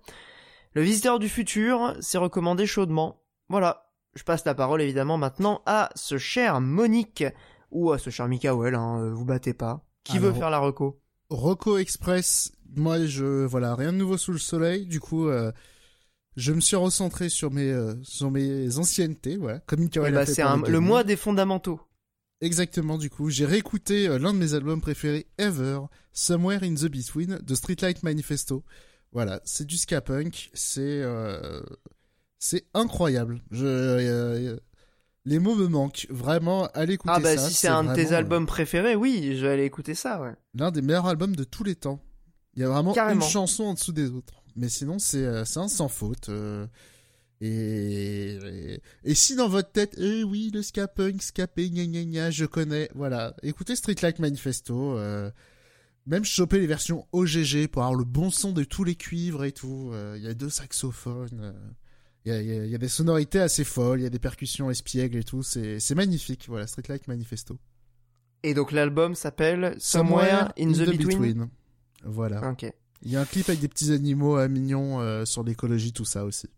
Le 0.75 0.83
visiteur 0.83 1.21
du 1.21 1.29
futur, 1.29 1.97
c'est 2.01 2.19
recommandé 2.19 2.67
chaudement. 2.67 3.23
Voilà. 3.49 3.93
Je 4.17 4.25
passe 4.25 4.45
la 4.45 4.55
parole 4.55 4.83
évidemment 4.83 5.17
maintenant 5.17 5.63
à 5.67 5.91
ce 5.95 6.19
cher 6.19 6.61
Monique, 6.61 7.25
ou 7.71 7.93
à 7.93 7.99
ce 7.99 8.11
cher 8.11 8.27
Mikael, 8.27 8.75
hein, 8.75 9.01
euh, 9.01 9.13
vous 9.13 9.25
battez 9.25 9.55
pas. 9.55 9.85
Qui 10.03 10.19
veut 10.19 10.33
faire 10.33 10.51
la 10.51 10.59
reco? 10.59 11.01
Reco 11.31 11.79
Express, 11.79 12.53
moi 12.77 13.05
je 13.07 13.45
voilà, 13.45 13.75
rien 13.75 13.93
de 13.93 13.99
nouveau 13.99 14.17
sous 14.17 14.33
le 14.33 14.39
soleil, 14.39 14.87
du 14.87 15.01
coup 15.01 15.29
euh, 15.29 15.51
je 16.37 16.53
me 16.53 16.61
suis 16.61 16.77
recentré 16.77 17.29
sur 17.29 17.51
mes 17.51 17.71
euh, 17.71 17.95
sur 18.03 18.31
mes 18.31 18.79
anciennetés, 18.79 19.37
voilà, 19.37 19.61
comme 19.61 19.81
Mikael 19.81 20.13
bah, 20.13 20.27
C'est 20.27 20.45
le 20.45 20.81
mois 20.81 21.03
des 21.03 21.17
fondamentaux. 21.17 21.81
Exactement, 22.41 22.99
du 22.99 23.11
coup, 23.11 23.31
j'ai 23.31 23.47
réécouté 23.47 24.07
l'un 24.19 24.35
de 24.35 24.39
mes 24.39 24.55
albums 24.55 24.81
préférés 24.81 25.27
ever, 25.39 25.79
Somewhere 26.13 26.63
in 26.63 26.75
the 26.75 26.87
Between 26.87 27.39
de 27.43 27.55
Streetlight 27.55 28.03
Manifesto. 28.03 28.65
Voilà, 29.15 29.41
c'est 29.45 29.65
du 29.65 29.79
ska 29.79 30.01
punk, 30.01 30.51
c'est 30.55 30.81
euh, 30.83 31.63
c'est 32.39 32.67
incroyable. 32.75 33.41
Je 33.53 33.65
euh, 33.65 34.57
les 35.25 35.39
mots 35.39 35.55
me 35.55 35.69
manquent 35.69 36.07
vraiment. 36.11 36.67
Allez 36.75 36.95
écouter 36.95 37.15
ça. 37.15 37.19
Ah 37.19 37.21
bah 37.21 37.39
si 37.39 37.55
c'est 37.55 37.69
un 37.69 37.85
de 37.85 37.95
tes 37.95 38.13
albums 38.13 38.43
euh, 38.43 38.47
préférés, 38.47 38.97
oui, 38.97 39.37
je 39.37 39.47
vais 39.47 39.53
aller 39.53 39.65
écouter 39.65 39.95
ça. 39.95 40.21
Ouais. 40.21 40.33
L'un 40.55 40.73
des 40.73 40.83
meilleurs 40.83 41.07
albums 41.07 41.37
de 41.37 41.45
tous 41.45 41.63
les 41.63 41.77
temps. 41.77 42.01
Il 42.57 42.63
y 42.63 42.65
a 42.65 42.69
vraiment 42.69 42.95
une 42.95 43.23
chanson 43.23 43.65
en 43.65 43.75
dessous 43.75 43.93
des 43.93 44.11
autres. 44.11 44.43
Mais 44.57 44.69
sinon 44.69 44.99
c'est 44.99 45.25
un 45.25 45.45
sans 45.45 45.89
faute. 45.89 46.29
Et, 47.41 48.39
et, 49.05 49.15
si 49.15 49.37
dans 49.37 49.49
votre 49.49 49.71
tête, 49.71 49.95
eh 49.99 50.25
oui, 50.25 50.51
le 50.55 50.63
ska 50.63 50.89
punk, 50.89 51.21
ska 51.23 51.47
gna 51.47 51.85
gna 51.85 52.05
gna, 52.05 52.31
je 52.31 52.47
connais, 52.47 52.89
voilà, 52.95 53.35
écoutez 53.43 53.77
Street 53.77 53.97
Like 54.01 54.19
Manifesto. 54.19 54.97
Euh, 54.97 55.31
même 56.07 56.25
choper 56.25 56.59
les 56.59 56.67
versions 56.67 57.07
OGG 57.13 57.69
pour 57.69 57.83
avoir 57.83 57.95
le 57.95 58.05
bon 58.05 58.31
son 58.31 58.53
de 58.53 58.65
tous 58.65 58.85
les 58.85 58.95
cuivres 58.95 59.45
et 59.45 59.53
tout. 59.53 59.91
Euh, 59.93 60.15
il 60.17 60.25
y 60.25 60.29
a 60.29 60.35
deux 60.35 60.51
saxophones. 60.51 61.41
Euh, 61.41 61.53
il 62.27 62.33
y, 62.71 62.75
a, 62.75 62.79
des 62.79 62.89
sonorités 62.89 63.41
assez 63.41 63.65
folles. 63.65 64.01
Il 64.01 64.05
y 64.05 64.07
a 64.07 64.11
des 64.11 64.19
percussions 64.19 64.71
espiègles 64.71 65.19
et 65.19 65.25
tout. 65.25 65.43
C'est 65.43 65.95
magnifique. 65.95 66.47
Voilà, 66.49 66.67
Street 66.67 66.85
Like 66.89 67.07
Manifesto. 67.07 67.59
Et 68.43 68.55
donc 68.55 68.73
l'album 68.73 69.15
s'appelle 69.15 69.75
Somewhere, 69.79 70.53
in, 70.59 70.73
the, 70.73 70.97
between. 70.97 71.49
Voilà. 72.03 72.55
Il 73.03 73.11
y 73.11 73.17
a 73.17 73.21
un 73.21 73.27
clip 73.27 73.49
avec 73.51 73.61
des 73.61 73.69
petits 73.69 73.93
animaux 73.93 74.37
à 74.37 74.49
mignons 74.49 75.27
sur 75.27 75.45
l'écologie, 75.45 75.93
tout 75.93 76.07
ça 76.07 76.25
aussi. 76.25 76.49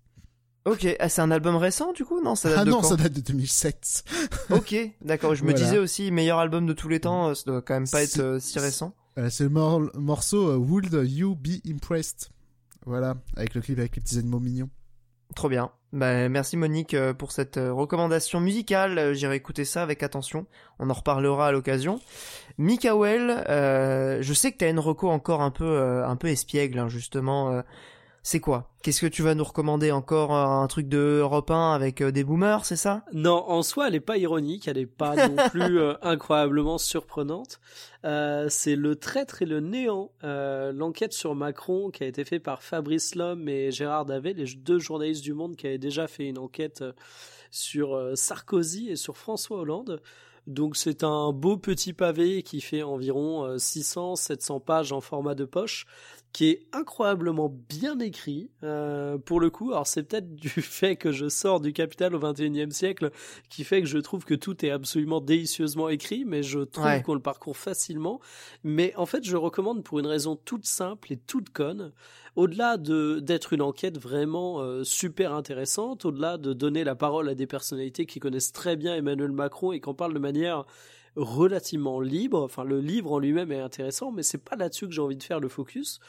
Ok, 0.66 0.85
ah, 0.98 1.09
c'est 1.09 1.20
un 1.23 1.31
album 1.31 1.55
récent 1.55 1.93
du 1.93 2.05
coup? 2.05 2.20
Non, 2.20 2.35
ça 2.35 2.48
date 2.48 2.59
ah 2.62 2.64
de 2.64 2.70
non, 2.70 2.81
quand? 2.81 2.89
ça 2.89 2.97
date 2.97 3.12
de 3.12 3.20
2007. 3.20 4.05
Ok, 4.51 4.74
d'accord. 5.01 5.36
Je 5.36 5.44
me 5.44 5.51
Voilà. 5.51 5.64
disais 5.64 5.78
aussi 5.78 6.10
meilleur 6.10 6.40
album 6.40 6.66
de 6.66 6.73
tous 6.73 6.89
les 6.89 6.98
temps. 6.98 7.28
euh, 7.28 7.35
Ça 7.35 7.44
doit 7.47 7.62
quand 7.62 7.74
même 7.74 7.89
pas 7.89 8.02
être 8.02 8.18
euh, 8.18 8.40
si 8.40 8.59
récent. 8.59 8.93
Voilà, 9.16 9.30
c'est 9.30 9.44
le 9.44 9.51
mor- 9.51 9.90
morceau 9.94 10.51
euh, 10.51 10.56
Would 10.56 10.93
You 11.05 11.34
Be 11.34 11.66
Impressed? 11.66 12.30
Voilà, 12.84 13.16
avec 13.36 13.55
le 13.55 13.60
clip 13.62 13.78
avec 13.78 13.97
les 13.97 14.02
petits 14.02 14.18
animaux 14.18 14.38
mignons. 14.40 14.68
Trop 15.34 15.48
bien. 15.48 15.70
Bah, 15.93 16.28
merci 16.28 16.56
Monique 16.56 16.94
euh, 16.94 17.12
pour 17.14 17.32
cette 17.32 17.56
euh, 17.56 17.72
recommandation 17.72 18.38
musicale. 18.40 18.98
Euh, 18.98 19.14
J'irai 19.14 19.36
écouter 19.36 19.64
ça 19.64 19.82
avec 19.82 20.02
attention. 20.02 20.47
On 20.78 20.88
en 20.90 20.93
reparlera 20.93 21.48
à 21.48 21.52
l'occasion. 21.52 22.01
Mikael, 22.59 23.44
euh, 23.48 24.18
je 24.20 24.32
sais 24.34 24.52
que 24.52 24.59
t'as 24.59 24.70
une 24.70 24.78
reco 24.78 25.09
encore 25.09 25.40
un 25.43 25.51
peu 25.51 25.64
euh, 25.64 26.06
un 26.06 26.16
peu 26.16 26.28
espiègle 26.28 26.78
hein, 26.78 26.88
justement. 26.88 27.51
euh, 27.52 27.62
c'est 28.26 28.40
quoi? 28.40 28.72
Qu'est-ce 28.82 29.02
que 29.02 29.06
tu 29.06 29.22
vas 29.22 29.36
nous 29.36 29.44
recommander 29.44 29.92
encore 29.92 30.34
euh, 30.34 30.44
un 30.44 30.66
truc 30.66 30.88
de 30.88 31.20
Europe 31.20 31.48
1 31.48 31.72
avec 31.72 32.00
euh, 32.00 32.10
des 32.10 32.24
boomers, 32.24 32.64
c'est 32.64 32.74
ça? 32.74 33.04
Non, 33.12 33.48
en 33.48 33.62
soi, 33.62 33.86
elle 33.86 33.94
est 33.94 34.00
pas 34.00 34.16
ironique, 34.16 34.66
elle 34.66 34.78
est 34.78 34.86
pas 34.86 35.28
non 35.28 35.36
plus 35.50 35.78
euh, 35.78 35.94
incroyablement 36.02 36.76
surprenante. 36.76 37.60
Euh, 38.04 38.48
c'est 38.48 38.74
le 38.74 38.96
traître 38.96 39.42
et 39.42 39.46
le 39.46 39.60
néant, 39.60 40.10
euh, 40.24 40.72
l'enquête 40.72 41.12
sur 41.12 41.36
Macron 41.36 41.90
qui 41.90 42.02
a 42.02 42.08
été 42.08 42.24
fait 42.24 42.40
par 42.40 42.64
Fabrice 42.64 43.14
Lhomme 43.14 43.48
et 43.48 43.70
Gérard 43.70 44.06
Davet, 44.06 44.32
les 44.32 44.54
deux 44.56 44.80
journalistes 44.80 45.22
du 45.22 45.32
Monde 45.32 45.54
qui 45.54 45.68
avaient 45.68 45.78
déjà 45.78 46.08
fait 46.08 46.24
une 46.26 46.38
enquête 46.38 46.82
sur 47.52 48.10
Sarkozy 48.16 48.90
et 48.90 48.96
sur 48.96 49.16
François 49.16 49.58
Hollande. 49.58 50.02
Donc 50.48 50.76
c'est 50.76 51.04
un 51.04 51.32
beau 51.32 51.56
petit 51.56 51.92
pavé 51.92 52.42
qui 52.42 52.60
fait 52.60 52.82
environ 52.82 53.56
600-700 53.56 54.62
pages 54.62 54.92
en 54.92 55.00
format 55.00 55.34
de 55.34 55.44
poche, 55.44 55.86
qui 56.36 56.50
est 56.50 56.66
incroyablement 56.74 57.48
bien 57.70 57.98
écrit 57.98 58.50
euh, 58.62 59.16
pour 59.16 59.40
le 59.40 59.48
coup. 59.48 59.70
Alors 59.72 59.86
c'est 59.86 60.02
peut-être 60.02 60.34
du 60.36 60.48
fait 60.60 60.96
que 60.96 61.10
je 61.10 61.30
sors 61.30 61.60
du 61.60 61.72
Capital 61.72 62.14
au 62.14 62.18
21e 62.20 62.72
siècle 62.72 63.10
qui 63.48 63.64
fait 63.64 63.80
que 63.80 63.88
je 63.88 63.96
trouve 63.96 64.26
que 64.26 64.34
tout 64.34 64.62
est 64.62 64.68
absolument 64.68 65.22
délicieusement 65.22 65.88
écrit, 65.88 66.26
mais 66.26 66.42
je 66.42 66.58
trouve 66.58 66.84
Ouais. 66.84 67.02
qu'on 67.02 67.14
le 67.14 67.20
parcourt 67.20 67.56
facilement. 67.56 68.20
Mais 68.64 68.92
en 68.96 69.06
fait, 69.06 69.24
je 69.24 69.34
recommande 69.34 69.82
pour 69.82 69.98
une 69.98 70.06
raison 70.06 70.36
toute 70.36 70.66
simple 70.66 71.10
et 71.10 71.16
toute 71.16 71.48
conne. 71.48 71.92
Au-delà 72.34 72.76
de 72.76 73.18
d'être 73.20 73.54
une 73.54 73.62
enquête 73.62 73.96
vraiment 73.96 74.60
euh, 74.60 74.84
super 74.84 75.32
intéressante, 75.32 76.04
au-delà 76.04 76.36
de 76.36 76.52
donner 76.52 76.84
la 76.84 76.94
parole 76.94 77.30
à 77.30 77.34
des 77.34 77.46
personnalités 77.46 78.04
qui 78.04 78.20
connaissent 78.20 78.52
très 78.52 78.76
bien 78.76 78.94
Emmanuel 78.94 79.32
Macron 79.32 79.72
et 79.72 79.80
qui 79.80 79.88
en 79.88 79.94
parlent 79.94 80.12
de 80.12 80.18
manière 80.18 80.66
relativement 81.16 82.01
libre. 82.01 82.43
Enfin, 82.43 82.64
le 82.64 82.80
livre 82.80 83.12
en 83.12 83.18
lui-même 83.18 83.51
est 83.52 83.60
intéressant, 83.60 84.12
mais 84.12 84.22
c'est 84.22 84.38
pas 84.44 84.56
là-dessus 84.56 84.86
que 84.86 84.93
j'ai 84.93 85.01
envie 85.01 85.16
de 85.16 85.22
faire 85.22 85.40
le 85.40 85.48
focus. 85.48 86.01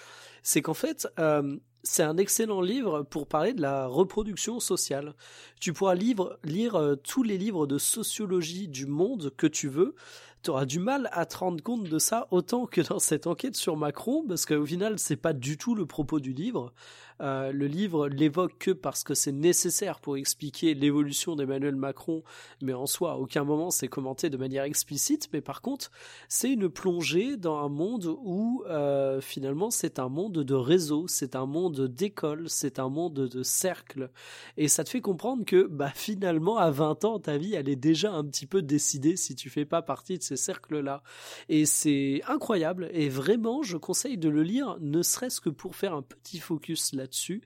C'est 0.43 0.61
qu'en 0.61 0.73
fait, 0.73 1.07
euh, 1.19 1.57
c'est 1.83 2.03
un 2.03 2.17
excellent 2.17 2.61
livre 2.61 3.03
pour 3.03 3.27
parler 3.27 3.53
de 3.53 3.61
la 3.61 3.87
reproduction 3.87 4.59
sociale. 4.59 5.13
Tu 5.59 5.73
pourras 5.73 5.95
lire 5.95 6.75
euh, 6.75 6.95
tous 6.95 7.23
les 7.23 7.37
livres 7.37 7.65
de 7.65 7.77
sociologie 7.77 8.67
du 8.67 8.85
monde 8.85 9.31
que 9.37 9.47
tu 9.47 9.67
veux. 9.67 9.95
Tu 10.43 10.51
auras 10.51 10.65
du 10.65 10.79
mal 10.79 11.09
à 11.13 11.25
te 11.25 11.37
rendre 11.37 11.63
compte 11.63 11.85
de 11.85 11.99
ça 11.99 12.27
autant 12.31 12.65
que 12.65 12.81
dans 12.81 12.99
cette 12.99 13.27
enquête 13.27 13.55
sur 13.55 13.75
Macron, 13.75 14.23
parce 14.27 14.45
qu'au 14.45 14.65
final, 14.65 14.99
c'est 14.99 15.15
pas 15.15 15.33
du 15.33 15.57
tout 15.57 15.75
le 15.75 15.85
propos 15.85 16.19
du 16.19 16.33
livre. 16.33 16.73
Euh, 17.21 17.51
le 17.51 17.67
livre 17.67 18.07
l'évoque 18.07 18.57
que 18.59 18.71
parce 18.71 19.03
que 19.03 19.13
c'est 19.13 19.31
nécessaire 19.31 19.99
pour 19.99 20.17
expliquer 20.17 20.73
l'évolution 20.73 21.35
d'Emmanuel 21.35 21.75
Macron, 21.75 22.23
mais 22.61 22.73
en 22.73 22.85
soi, 22.85 23.13
à 23.13 23.15
aucun 23.15 23.43
moment 23.43 23.71
c'est 23.71 23.87
commenté 23.87 24.29
de 24.29 24.37
manière 24.37 24.63
explicite. 24.63 25.29
Mais 25.33 25.41
par 25.41 25.61
contre, 25.61 25.91
c'est 26.29 26.51
une 26.51 26.69
plongée 26.69 27.37
dans 27.37 27.57
un 27.57 27.69
monde 27.69 28.05
où 28.23 28.63
euh, 28.67 29.21
finalement 29.21 29.71
c'est 29.71 29.99
un 29.99 30.09
monde 30.09 30.43
de 30.43 30.53
réseau, 30.53 31.07
c'est 31.07 31.35
un 31.35 31.45
monde 31.45 31.87
d'école, 31.87 32.49
c'est 32.49 32.79
un 32.79 32.89
monde 32.89 33.13
de 33.13 33.43
cercle, 33.43 34.09
et 34.57 34.67
ça 34.67 34.83
te 34.83 34.89
fait 34.89 35.01
comprendre 35.01 35.45
que 35.45 35.67
bah 35.67 35.91
finalement 35.95 36.57
à 36.57 36.69
20 36.71 37.05
ans 37.05 37.19
ta 37.19 37.37
vie 37.37 37.55
elle 37.55 37.69
est 37.69 37.75
déjà 37.75 38.11
un 38.11 38.25
petit 38.25 38.45
peu 38.45 38.61
décidée 38.61 39.15
si 39.15 39.35
tu 39.35 39.49
fais 39.49 39.65
pas 39.65 39.81
partie 39.81 40.17
de 40.17 40.23
ces 40.23 40.37
cercles 40.37 40.79
là, 40.79 41.01
et 41.49 41.65
c'est 41.65 42.21
incroyable. 42.27 42.89
Et 42.93 43.09
vraiment 43.09 43.63
je 43.63 43.77
conseille 43.77 44.17
de 44.17 44.29
le 44.29 44.43
lire 44.43 44.77
ne 44.81 45.01
serait-ce 45.01 45.41
que 45.41 45.49
pour 45.49 45.75
faire 45.75 45.93
un 45.93 46.01
petit 46.01 46.39
focus 46.39 46.93
là-dessus, 47.07 47.41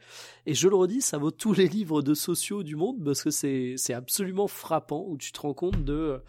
et 0.46 0.54
je 0.54 0.68
le 0.68 0.76
redis 0.76 1.02
ça 1.02 1.18
vaut 1.18 1.32
tous 1.32 1.54
les 1.54 1.68
livres 1.68 2.02
de 2.02 2.14
sociaux 2.14 2.64
du 2.64 2.76
monde 2.76 3.04
parce 3.04 3.24
que 3.24 3.30
c'est 3.30 3.76
c'est 3.78 3.94
absolument 3.94 4.48
frappant 4.48 5.06
où 5.08 5.18
tu 5.18 5.32
te 5.32 5.40
rends 5.42 5.54
compte 5.54 5.84
de 5.84 6.20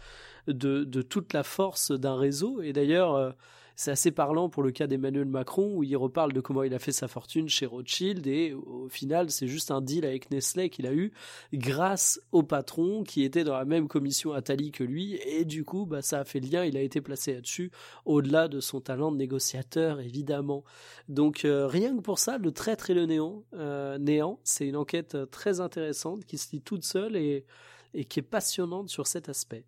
de, 0.47 0.83
de 0.83 1.01
toute 1.01 1.33
la 1.33 1.43
force 1.43 1.91
d'un 1.91 2.17
réseau. 2.17 2.61
Et 2.61 2.73
d'ailleurs, 2.73 3.15
euh, 3.15 3.31
c'est 3.75 3.91
assez 3.91 4.11
parlant 4.11 4.49
pour 4.49 4.63
le 4.63 4.71
cas 4.71 4.87
d'Emmanuel 4.87 5.25
Macron, 5.25 5.73
où 5.75 5.83
il 5.83 5.95
reparle 5.95 6.33
de 6.33 6.41
comment 6.41 6.63
il 6.63 6.73
a 6.73 6.79
fait 6.79 6.91
sa 6.91 7.07
fortune 7.07 7.49
chez 7.49 7.65
Rothschild, 7.65 8.27
et 8.27 8.53
au 8.53 8.87
final, 8.89 9.31
c'est 9.31 9.47
juste 9.47 9.71
un 9.71 9.81
deal 9.81 10.05
avec 10.05 10.31
Nestlé 10.31 10.69
qu'il 10.69 10.87
a 10.87 10.93
eu 10.93 11.11
grâce 11.53 12.21
au 12.31 12.43
patron 12.43 13.03
qui 13.03 13.23
était 13.23 13.43
dans 13.43 13.57
la 13.57 13.65
même 13.65 13.87
commission 13.87 14.33
Attali 14.33 14.71
que 14.71 14.83
lui, 14.83 15.19
et 15.25 15.45
du 15.45 15.63
coup, 15.63 15.85
bah, 15.85 16.01
ça 16.01 16.19
a 16.19 16.25
fait 16.25 16.39
le 16.39 16.47
lien, 16.47 16.65
il 16.65 16.77
a 16.77 16.81
été 16.81 17.01
placé 17.01 17.33
là-dessus, 17.33 17.71
au-delà 18.05 18.47
de 18.47 18.59
son 18.59 18.81
talent 18.81 19.11
de 19.11 19.17
négociateur, 19.17 19.99
évidemment. 19.99 20.63
Donc, 21.09 21.45
euh, 21.45 21.67
rien 21.67 21.95
que 21.95 22.01
pour 22.01 22.19
ça, 22.19 22.37
Le 22.37 22.51
traître 22.51 22.89
et 22.89 22.93
le 22.93 23.05
néant, 23.05 23.43
euh, 23.53 23.97
néant, 23.97 24.39
c'est 24.43 24.67
une 24.67 24.75
enquête 24.75 25.15
euh, 25.15 25.25
très 25.25 25.59
intéressante 25.59 26.25
qui 26.25 26.37
se 26.37 26.51
lit 26.51 26.61
toute 26.61 26.83
seule 26.83 27.15
et, 27.15 27.45
et 27.93 28.05
qui 28.05 28.19
est 28.19 28.23
passionnante 28.23 28.89
sur 28.89 29.07
cet 29.07 29.29
aspect. 29.29 29.65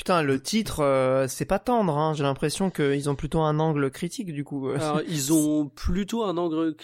Putain, 0.00 0.22
le 0.22 0.40
titre, 0.40 0.82
euh, 0.82 1.28
c'est 1.28 1.44
pas 1.44 1.58
tendre. 1.58 1.98
Hein. 1.98 2.14
J'ai 2.14 2.22
l'impression 2.22 2.70
qu'ils 2.70 3.10
ont 3.10 3.14
plutôt 3.14 3.40
un 3.40 3.58
angle 3.58 3.90
critique 3.90 4.32
du 4.32 4.44
coup. 4.44 4.70
Alors, 4.70 5.02
ils 5.06 5.30
ont 5.30 5.66
plutôt 5.66 6.24
un 6.24 6.38
angle 6.38 6.74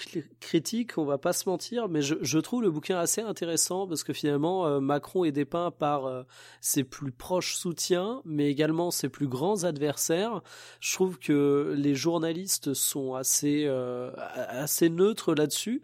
critique, 0.47 0.97
on 0.97 1.05
va 1.05 1.19
pas 1.19 1.33
se 1.33 1.49
mentir, 1.49 1.89
mais 1.89 2.03
je, 2.03 2.15
je 2.23 2.39
trouve 2.39 2.63
le 2.63 2.71
bouquin 2.71 2.99
assez 2.99 3.21
intéressant 3.21 3.89
parce 3.89 4.05
que 4.05 4.13
finalement, 4.13 4.65
euh, 4.65 4.79
Macron 4.79 5.25
est 5.25 5.33
dépeint 5.33 5.73
par 5.73 6.07
euh, 6.07 6.23
ses 6.61 6.85
plus 6.85 7.11
proches 7.11 7.57
soutiens, 7.57 8.23
mais 8.25 8.49
également 8.49 8.93
ses 8.93 9.09
plus 9.09 9.27
grands 9.27 9.65
adversaires. 9.65 10.43
Je 10.79 10.95
trouve 10.95 11.19
que 11.19 11.75
les 11.77 11.97
journalistes 11.97 12.75
sont 12.75 13.15
assez, 13.15 13.65
euh, 13.67 14.13
assez 14.17 14.89
neutres 14.89 15.35
là-dessus. 15.35 15.83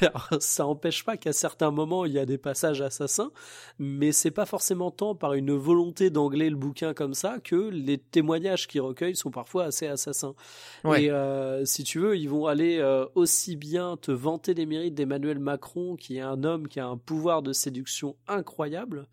Ça 0.40 0.66
empêche 0.66 1.04
pas 1.04 1.18
qu'à 1.18 1.34
certains 1.34 1.70
moments, 1.70 2.06
il 2.06 2.12
y 2.12 2.18
a 2.18 2.24
des 2.24 2.38
passages 2.38 2.80
assassins, 2.80 3.30
mais 3.78 4.12
c'est 4.12 4.30
pas 4.30 4.46
forcément 4.46 4.90
tant 4.90 5.14
par 5.14 5.34
une 5.34 5.52
volonté 5.52 6.08
d'angler 6.08 6.48
le 6.48 6.56
bouquin 6.56 6.94
comme 6.94 7.12
ça 7.12 7.38
que 7.44 7.56
les 7.56 7.98
témoignages 7.98 8.68
qu'ils 8.68 8.80
recueillent 8.80 9.16
sont 9.16 9.30
parfois 9.30 9.64
assez 9.64 9.86
assassins. 9.86 10.34
Ouais. 10.84 11.04
Et 11.04 11.66
si 11.66 11.84
tu 11.84 11.98
veux, 11.98 12.16
ils 12.16 12.28
vont 12.28 12.46
aller 12.46 12.82
aussi 13.14 13.56
bien 13.56 13.97
te 14.00 14.10
vanter 14.10 14.54
les 14.54 14.66
mérites 14.66 14.94
d'Emmanuel 14.94 15.38
Macron, 15.38 15.96
qui 15.96 16.16
est 16.16 16.20
un 16.22 16.44
homme 16.44 16.68
qui 16.68 16.80
a 16.80 16.86
un 16.86 16.96
pouvoir 16.96 17.42
de 17.42 17.52
séduction 17.52 18.16
incroyable, 18.26 19.06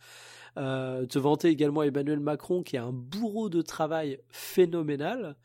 euh, 0.57 1.05
te 1.05 1.19
vanter 1.19 1.49
également 1.49 1.83
Emmanuel 1.83 2.19
Macron, 2.19 2.63
qui 2.63 2.75
est 2.77 2.79
un 2.79 2.91
bourreau 2.93 3.49
de 3.49 3.61
travail 3.61 4.19
phénoménal, 4.29 5.35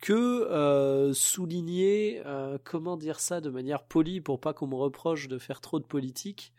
que 0.00 0.12
euh, 0.50 1.12
souligner, 1.12 2.22
euh, 2.26 2.56
comment 2.64 2.96
dire 2.96 3.20
ça 3.20 3.40
de 3.40 3.50
manière 3.50 3.82
polie 3.82 4.20
pour 4.20 4.40
pas 4.40 4.52
qu'on 4.54 4.66
me 4.66 4.74
reproche 4.74 5.28
de 5.28 5.38
faire 5.38 5.60
trop 5.60 5.78
de 5.78 5.84
politique, 5.84 6.52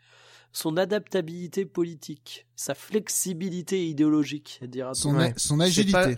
son 0.52 0.76
adaptabilité 0.76 1.64
politique, 1.64 2.46
sa 2.56 2.74
flexibilité 2.74 3.86
idéologique, 3.86 4.60
dira 4.62 4.94
Son, 4.94 5.16
Ouais. 5.16 5.32
son 5.36 5.58
agilité. 5.60 5.92
pas- 5.92 6.08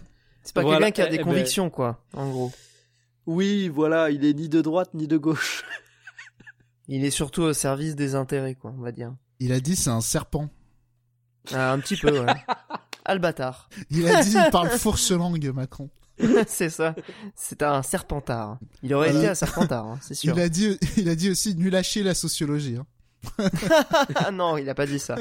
C'est 0.43 0.55
pas 0.55 0.61
Voilà, 0.63 0.79
quelqu'un 0.91 0.91
qui 0.93 1.01
a 1.03 1.07
des 1.07 1.15
eh 1.15 1.19
ben- 1.19 1.25
convictions 1.25 1.71
quoi, 1.71 2.05
en 2.13 2.29
gros. 2.31 2.53
Oui, 3.27 3.69
voilà, 3.69 4.11
il 4.11 4.23
est 4.27 4.35
ni 4.35 4.51
de 4.51 4.61
droite 4.61 4.91
ni 4.93 5.07
de 5.09 5.17
gauche. 5.17 5.65
Il 6.89 7.05
est 7.05 7.11
surtout 7.11 7.43
au 7.43 7.53
service 7.53 7.95
des 7.97 8.15
intérêts 8.15 8.55
quoi, 8.55 8.73
on 8.77 8.83
va 8.83 8.93
dire. 8.93 9.15
Il 9.41 9.53
a 9.53 9.61
dit 9.61 9.77
c'est 9.77 9.91
un 9.91 10.01
serpent. 10.01 10.49
Ah, 11.53 11.73
un 11.73 11.79
petit 11.81 11.97
peu, 11.97 12.21
ouais. 12.21 12.27
Ah, 13.07 13.13
le 13.15 13.21
bâtard. 13.21 13.69
Il 13.91 14.09
a 14.09 14.23
dit 14.23 14.31
il 14.35 14.51
parle 14.51 14.71
fourche 14.79 15.11
langue 15.11 15.47
Macron. 15.53 15.91
c'est 16.47 16.71
ça. 16.71 16.95
C'est 17.37 17.63
un 17.63 17.83
serpentard. 17.83 18.59
Il 18.83 18.95
aurait 18.95 19.09
Voilà. 19.11 19.25
été 19.25 19.29
un 19.31 19.35
serpentard, 19.35 19.85
hein, 19.87 19.99
c'est 20.01 20.15
sûr. 20.15 20.35
Il 20.35 20.41
a 20.41 20.49
dit 20.49 20.79
il 20.97 21.09
a 21.11 21.15
dit 21.15 21.29
aussi 21.31 21.55
nul 21.55 21.75
à 21.77 21.83
chier 21.83 22.03
la 22.03 22.15
sociologie. 22.15 22.77
hein. 22.79 22.87
ah 24.15 24.31
non, 24.31 24.57
il 24.57 24.69
a 24.71 24.75
pas 24.75 24.87
dit 24.87 24.99
ça. 24.99 25.17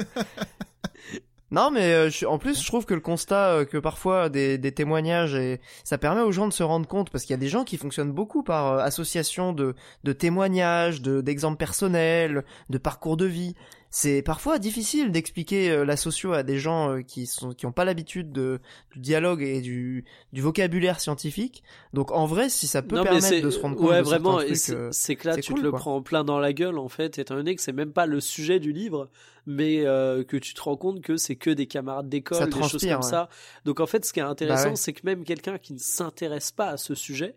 Non, 1.54 1.70
mais 1.70 1.92
euh, 1.92 2.10
en 2.26 2.38
plus, 2.38 2.60
je 2.60 2.66
trouve 2.66 2.84
que 2.84 2.94
le 2.94 3.00
constat 3.00 3.50
euh, 3.50 3.64
que 3.64 3.78
parfois 3.78 4.28
des, 4.28 4.58
témoignages 4.72 5.36
et 5.36 5.60
ça 5.84 5.98
permet 5.98 6.20
aux 6.20 6.32
gens 6.32 6.48
de 6.48 6.52
se 6.52 6.64
rendre 6.64 6.88
compte 6.88 7.10
parce 7.10 7.22
qu'il 7.22 7.32
y 7.32 7.34
a 7.34 7.38
des 7.38 7.46
gens 7.46 7.62
qui 7.62 7.76
fonctionnent 7.76 8.10
beaucoup 8.10 8.42
par 8.42 8.72
euh, 8.72 8.78
association 8.80 9.52
de, 9.52 9.76
de 10.02 10.12
témoignages, 10.12 11.00
de 11.00 11.20
d'exemples 11.20 11.56
personnels, 11.56 12.42
de 12.70 12.78
parcours 12.78 13.16
de 13.16 13.26
vie. 13.26 13.54
C'est 13.96 14.22
parfois 14.22 14.58
difficile 14.58 15.12
d'expliquer 15.12 15.70
euh, 15.70 15.84
la 15.84 15.96
socio 15.96 16.32
à 16.32 16.42
des 16.42 16.58
gens 16.58 16.90
euh, 16.90 17.02
qui 17.02 17.26
sont 17.26 17.54
qui 17.54 17.64
ont 17.64 17.70
pas 17.70 17.84
l'habitude 17.84 18.32
de 18.32 18.58
du 18.92 18.98
dialogue 18.98 19.40
et 19.40 19.60
du 19.60 20.04
du 20.32 20.40
vocabulaire 20.40 20.98
scientifique. 20.98 21.62
Donc 21.92 22.10
en 22.10 22.26
vrai, 22.26 22.48
si 22.48 22.66
ça 22.66 22.82
peut 22.82 22.96
non, 22.96 23.04
permettre 23.04 23.40
de 23.40 23.50
se 23.50 23.60
rendre 23.60 23.76
compte 23.76 23.90
ouais 23.90 23.98
de 23.98 24.02
vraiment 24.02 24.40
c'est 24.52 24.74
euh, 24.74 24.88
c'est 24.90 25.14
que 25.14 25.28
là 25.28 25.36
tu 25.36 25.52
cool, 25.52 25.60
te 25.60 25.64
le 25.66 25.70
quoi. 25.70 25.78
prends 25.78 26.02
plein 26.02 26.24
dans 26.24 26.40
la 26.40 26.52
gueule 26.52 26.78
en 26.78 26.88
fait 26.88 27.20
étant 27.20 27.36
donné 27.36 27.54
que 27.54 27.62
c'est 27.62 27.72
même 27.72 27.92
pas 27.92 28.06
le 28.06 28.18
sujet 28.18 28.58
du 28.58 28.72
livre 28.72 29.10
mais 29.46 29.86
euh, 29.86 30.24
que 30.24 30.38
tu 30.38 30.54
te 30.54 30.62
rends 30.62 30.76
compte 30.76 31.00
que 31.00 31.16
c'est 31.16 31.36
que 31.36 31.50
des 31.50 31.68
camarades 31.68 32.08
d'école 32.08 32.50
des 32.50 32.62
choses 32.64 32.82
comme 32.84 32.96
ouais. 32.96 33.02
ça 33.02 33.28
donc 33.64 33.78
en 33.78 33.86
fait 33.86 34.04
ce 34.04 34.12
qui 34.12 34.18
est 34.18 34.24
intéressant 34.24 34.64
Bah 34.64 34.70
ouais. 34.70 34.76
c'est 34.76 34.92
que 34.92 35.02
même 35.04 35.22
quelqu'un 35.22 35.56
qui 35.58 35.72
ne 35.72 35.78
s'intéresse 35.78 36.50
pas 36.50 36.70
à 36.70 36.76
ce 36.78 36.96
sujet 36.96 37.36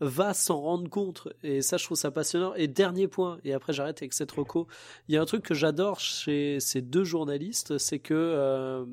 va 0.00 0.34
s'en 0.34 0.60
rendre 0.60 0.88
compte. 0.88 1.28
Et 1.42 1.62
ça, 1.62 1.76
je 1.76 1.84
trouve 1.84 1.96
ça 1.96 2.10
passionnant. 2.10 2.54
Et 2.54 2.68
dernier 2.68 3.08
point, 3.08 3.38
et 3.44 3.52
après 3.52 3.72
j'arrête 3.72 3.98
avec 3.98 4.12
cette 4.12 4.30
reco, 4.32 4.66
il 5.08 5.14
y 5.14 5.18
a 5.18 5.22
un 5.22 5.24
truc 5.24 5.42
que 5.42 5.54
j'adore 5.54 6.00
chez 6.00 6.60
ces 6.60 6.82
deux 6.82 7.04
journalistes, 7.04 7.78
c'est 7.78 7.98
que 7.98 8.14
euh, 8.14 8.84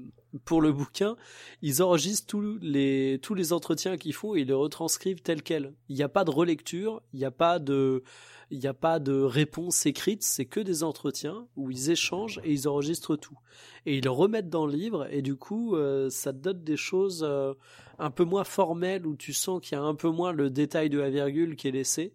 pour 0.44 0.62
le 0.62 0.72
bouquin, 0.72 1.16
ils 1.62 1.82
enregistrent 1.82 2.28
tous 2.28 2.58
les, 2.62 3.20
tous 3.22 3.36
les 3.36 3.54
entretiens 3.54 3.98
qu'ils 3.98 4.14
font 4.14 4.36
et 4.36 4.42
ils 4.42 4.48
les 4.48 4.54
retranscrivent 4.54 5.22
tels 5.22 5.44
quels. 5.44 5.74
Il 5.90 5.96
n'y 5.96 6.04
a 6.04 6.10
pas 6.10 6.24
de 6.24 6.32
relecture, 6.32 7.02
il 7.14 7.20
n'y 7.20 7.26
a 7.26 7.32
pas 7.32 7.60
de 7.60 8.04
il 8.52 8.66
a 8.68 8.74
pas 8.74 9.00
de 9.00 9.22
réponse 9.22 9.86
écrite, 9.86 10.24
c'est 10.24 10.46
que 10.46 10.60
des 10.60 10.84
entretiens 10.84 11.48
où 11.56 11.72
ils 11.72 11.90
échangent 11.90 12.40
et 12.44 12.52
ils 12.52 12.68
enregistrent 12.68 13.18
tout. 13.18 13.38
Et 13.86 13.98
ils 13.98 14.04
le 14.04 14.12
remettent 14.12 14.50
dans 14.50 14.66
le 14.66 14.74
livre 14.74 15.08
et 15.12 15.22
du 15.22 15.36
coup, 15.36 15.76
euh, 15.76 16.10
ça 16.10 16.32
donne 16.32 16.64
des 16.64 16.78
choses 16.78 17.26
euh, 17.28 17.54
un 18.00 18.12
peu 18.12 18.24
moins 18.24 18.44
formelles 18.44 19.06
où 19.06 19.16
tu 19.16 19.34
sens 19.34 19.62
qu'il 19.62 19.78
y 19.78 19.82
a 19.82 19.84
un 19.84 19.96
peu 19.96 20.10
moins 20.10 20.32
le 20.32 20.50
détail 20.50 20.90
de 20.90 21.00
la 21.00 21.10
virgule 21.10 21.56
qui 21.56 21.68
est 21.68 21.72
laissé. 21.72 22.14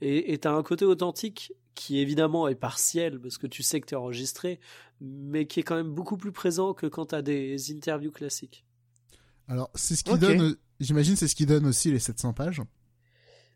Et 0.00 0.38
tu 0.38 0.48
as 0.48 0.52
un 0.52 0.62
côté 0.62 0.84
authentique 0.84 1.52
qui 1.74 2.00
évidemment 2.00 2.48
est 2.48 2.56
partiel 2.56 3.20
parce 3.20 3.38
que 3.38 3.46
tu 3.46 3.62
sais 3.62 3.80
que 3.80 3.86
tu 3.86 3.94
es 3.94 3.96
enregistré, 3.96 4.60
mais 5.00 5.46
qui 5.46 5.60
est 5.60 5.62
quand 5.62 5.76
même 5.76 5.92
beaucoup 5.92 6.16
plus 6.16 6.32
présent 6.32 6.74
que 6.74 6.86
quand 6.86 7.06
tu 7.06 7.14
as 7.14 7.22
des 7.22 7.72
interviews 7.72 8.10
classiques. 8.10 8.64
Alors, 9.48 9.70
c'est 9.74 9.96
ce 9.96 10.04
qui 10.04 10.18
donne, 10.18 10.56
j'imagine, 10.80 11.16
c'est 11.16 11.28
ce 11.28 11.34
qui 11.34 11.46
donne 11.46 11.66
aussi 11.66 11.90
les 11.90 11.98
700 11.98 12.32
pages 12.32 12.62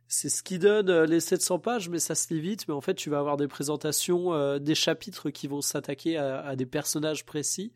c'est 0.08 0.28
ce 0.28 0.42
qui 0.42 0.58
donne 0.58 0.88
euh, 0.88 1.04
les 1.04 1.18
700 1.18 1.58
pages, 1.58 1.88
mais 1.88 1.98
ça 1.98 2.14
se 2.14 2.32
lit 2.32 2.40
vite. 2.40 2.68
Mais 2.68 2.74
en 2.74 2.80
fait, 2.80 2.94
tu 2.94 3.10
vas 3.10 3.18
avoir 3.18 3.36
des 3.36 3.48
présentations, 3.48 4.32
euh, 4.32 4.58
des 4.58 4.74
chapitres 4.74 5.30
qui 5.30 5.48
vont 5.48 5.60
s'attaquer 5.60 6.16
à, 6.16 6.54
des 6.54 6.66
personnages 6.66 7.24
précis. 7.24 7.72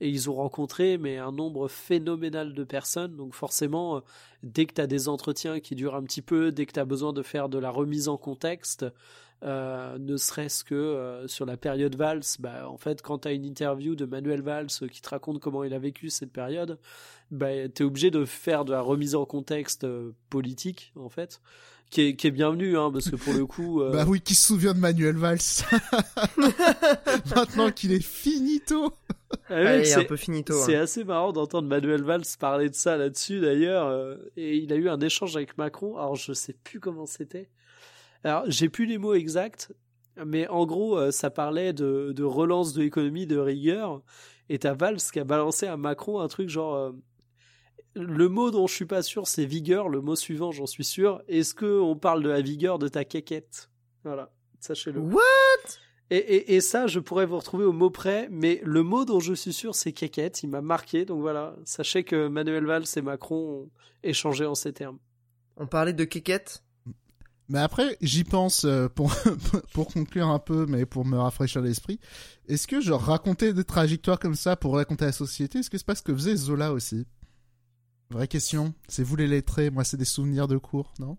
Et 0.00 0.08
ils 0.08 0.28
ont 0.30 0.34
rencontré 0.34 0.98
mais 0.98 1.18
un 1.18 1.32
nombre 1.32 1.68
phénoménal 1.68 2.54
de 2.54 2.64
personnes. 2.64 3.16
Donc 3.16 3.34
forcément, 3.34 3.96
euh, 3.96 4.00
dès 4.42 4.66
que 4.66 4.74
tu 4.74 4.80
as 4.80 4.86
des 4.86 5.08
entretiens 5.08 5.60
qui 5.60 5.74
durent 5.74 5.96
un 5.96 6.04
petit 6.04 6.22
peu, 6.22 6.52
dès 6.52 6.66
que 6.66 6.72
tu 6.72 6.80
as 6.80 6.84
besoin 6.84 7.12
de 7.12 7.22
faire 7.22 7.48
de 7.48 7.58
la 7.58 7.70
remise 7.70 8.08
en 8.08 8.16
contexte, 8.16 8.86
ne 9.44 10.16
serait-ce 10.16 10.62
que 10.62 11.24
sur 11.26 11.46
la 11.46 11.56
période 11.56 11.96
Valls, 11.96 12.22
bah, 12.38 12.68
en 12.68 12.76
fait, 12.76 13.02
quand 13.02 13.18
tu 13.18 13.28
as 13.28 13.32
une 13.32 13.44
interview 13.44 13.96
de 13.96 14.04
Manuel 14.04 14.40
Valls 14.40 14.68
qui 14.68 15.02
te 15.02 15.08
raconte 15.08 15.40
comment 15.40 15.64
il 15.64 15.74
a 15.74 15.80
vécu 15.80 16.10
cette 16.10 16.30
période, 16.30 16.78
bah, 17.32 17.68
tu 17.68 17.82
es 17.82 17.84
obligé 17.84 18.12
de 18.12 18.24
faire 18.24 18.64
de 18.64 18.70
la 18.70 18.80
remise 18.80 19.16
en 19.16 19.26
contexte 19.26 19.84
politique, 20.30 20.92
en 20.94 21.08
fait 21.08 21.40
qui 21.92 22.00
est, 22.00 22.16
qui 22.16 22.26
est 22.26 22.30
bienvenu, 22.30 22.78
hein, 22.78 22.90
parce 22.90 23.10
que 23.10 23.16
pour 23.16 23.34
le 23.34 23.44
coup. 23.44 23.82
Euh, 23.82 23.90
bah 23.92 24.04
oui, 24.08 24.22
qui 24.22 24.34
se 24.34 24.44
souvient 24.44 24.72
de 24.72 24.78
Manuel 24.78 25.16
Valls. 25.16 25.38
Maintenant 27.36 27.70
qu'il 27.70 27.92
est 27.92 28.02
finito. 28.02 28.94
Ah 29.50 29.76
oui, 29.76 29.86
c'est 29.86 29.96
un 29.96 30.04
peu 30.04 30.16
finito. 30.16 30.54
C'est 30.64 30.76
hein. 30.76 30.82
assez 30.82 31.04
marrant 31.04 31.32
d'entendre 31.32 31.68
Manuel 31.68 32.02
Valls 32.02 32.24
parler 32.40 32.70
de 32.70 32.74
ça 32.74 32.96
là-dessus 32.96 33.40
d'ailleurs. 33.40 33.86
Euh, 33.88 34.16
et 34.38 34.56
il 34.56 34.72
a 34.72 34.76
eu 34.76 34.88
un 34.88 35.00
échange 35.00 35.36
avec 35.36 35.58
Macron. 35.58 35.98
Alors 35.98 36.16
je 36.16 36.32
sais 36.32 36.54
plus 36.64 36.80
comment 36.80 37.04
c'était. 37.04 37.50
Alors 38.24 38.44
j'ai 38.46 38.70
plus 38.70 38.86
les 38.86 38.96
mots 38.96 39.14
exacts, 39.14 39.70
mais 40.24 40.48
en 40.48 40.64
gros 40.64 40.96
euh, 40.96 41.10
ça 41.10 41.30
parlait 41.30 41.74
de, 41.74 42.12
de 42.16 42.24
relance 42.24 42.72
de 42.72 42.82
l'économie 42.82 43.26
de 43.26 43.36
rigueur. 43.36 44.00
Et 44.48 44.58
t'as 44.58 44.72
Valls 44.72 44.96
qui 45.12 45.20
a 45.20 45.24
balancé 45.24 45.66
à 45.66 45.76
Macron 45.76 46.20
un 46.20 46.28
truc 46.28 46.48
genre 46.48 46.94
le 47.94 48.28
mot 48.28 48.50
dont 48.50 48.66
je 48.66 48.74
suis 48.74 48.86
pas 48.86 49.02
sûr, 49.02 49.26
c'est 49.26 49.44
vigueur. 49.44 49.88
Le 49.88 50.00
mot 50.00 50.16
suivant, 50.16 50.50
j'en 50.52 50.66
suis 50.66 50.84
sûr. 50.84 51.22
Est-ce 51.28 51.54
que 51.54 51.80
on 51.80 51.96
parle 51.96 52.22
de 52.22 52.28
la 52.28 52.40
vigueur 52.40 52.78
de 52.78 52.88
ta 52.88 53.04
quéquette? 53.04 53.70
Voilà, 54.04 54.30
sachez-le. 54.60 55.00
What? 55.00 55.20
Et, 56.10 56.54
et, 56.54 56.60
ça, 56.60 56.86
je 56.88 57.00
pourrais 57.00 57.24
vous 57.24 57.38
retrouver 57.38 57.64
au 57.64 57.72
mot 57.72 57.88
près, 57.88 58.28
mais 58.30 58.60
le 58.64 58.82
mot 58.82 59.06
dont 59.06 59.18
je 59.18 59.32
suis 59.32 59.54
sûr, 59.54 59.74
c'est 59.74 59.92
quéquette. 59.92 60.42
Il 60.42 60.50
m'a 60.50 60.60
marqué, 60.60 61.06
donc 61.06 61.22
voilà. 61.22 61.56
Sachez 61.64 62.04
que 62.04 62.28
Manuel 62.28 62.66
Valls 62.66 62.84
et 62.96 63.00
Macron 63.00 63.36
ont 63.36 63.70
échangé 64.02 64.44
en 64.44 64.54
ces 64.54 64.74
termes. 64.74 64.98
On 65.56 65.66
parlait 65.66 65.94
de 65.94 66.04
quéquette? 66.04 66.62
Mais 67.48 67.60
après, 67.60 67.96
j'y 68.02 68.24
pense 68.24 68.64
euh, 68.64 68.88
pour, 68.88 69.14
pour 69.72 69.88
conclure 69.88 70.28
un 70.28 70.38
peu, 70.38 70.66
mais 70.66 70.84
pour 70.84 71.06
me 71.06 71.16
rafraîchir 71.16 71.62
l'esprit. 71.62 71.98
Est-ce 72.46 72.66
que, 72.66 72.82
genre, 72.82 73.00
raconter 73.00 73.54
des 73.54 73.64
trajectoires 73.64 74.18
comme 74.18 74.34
ça 74.34 74.54
pour 74.54 74.74
raconter 74.74 75.06
la 75.06 75.12
société, 75.12 75.60
est-ce 75.60 75.70
que 75.70 75.78
c'est 75.78 75.86
pas 75.86 75.94
ce 75.94 76.02
que 76.02 76.14
faisait 76.14 76.36
Zola 76.36 76.72
aussi? 76.72 77.06
Vraie 78.12 78.28
question. 78.28 78.74
C'est 78.88 79.02
vous 79.02 79.16
les 79.16 79.26
lettrés, 79.26 79.70
moi 79.70 79.84
c'est 79.84 79.96
des 79.96 80.04
souvenirs 80.04 80.48
de 80.48 80.58
cours, 80.58 80.92
non? 80.98 81.16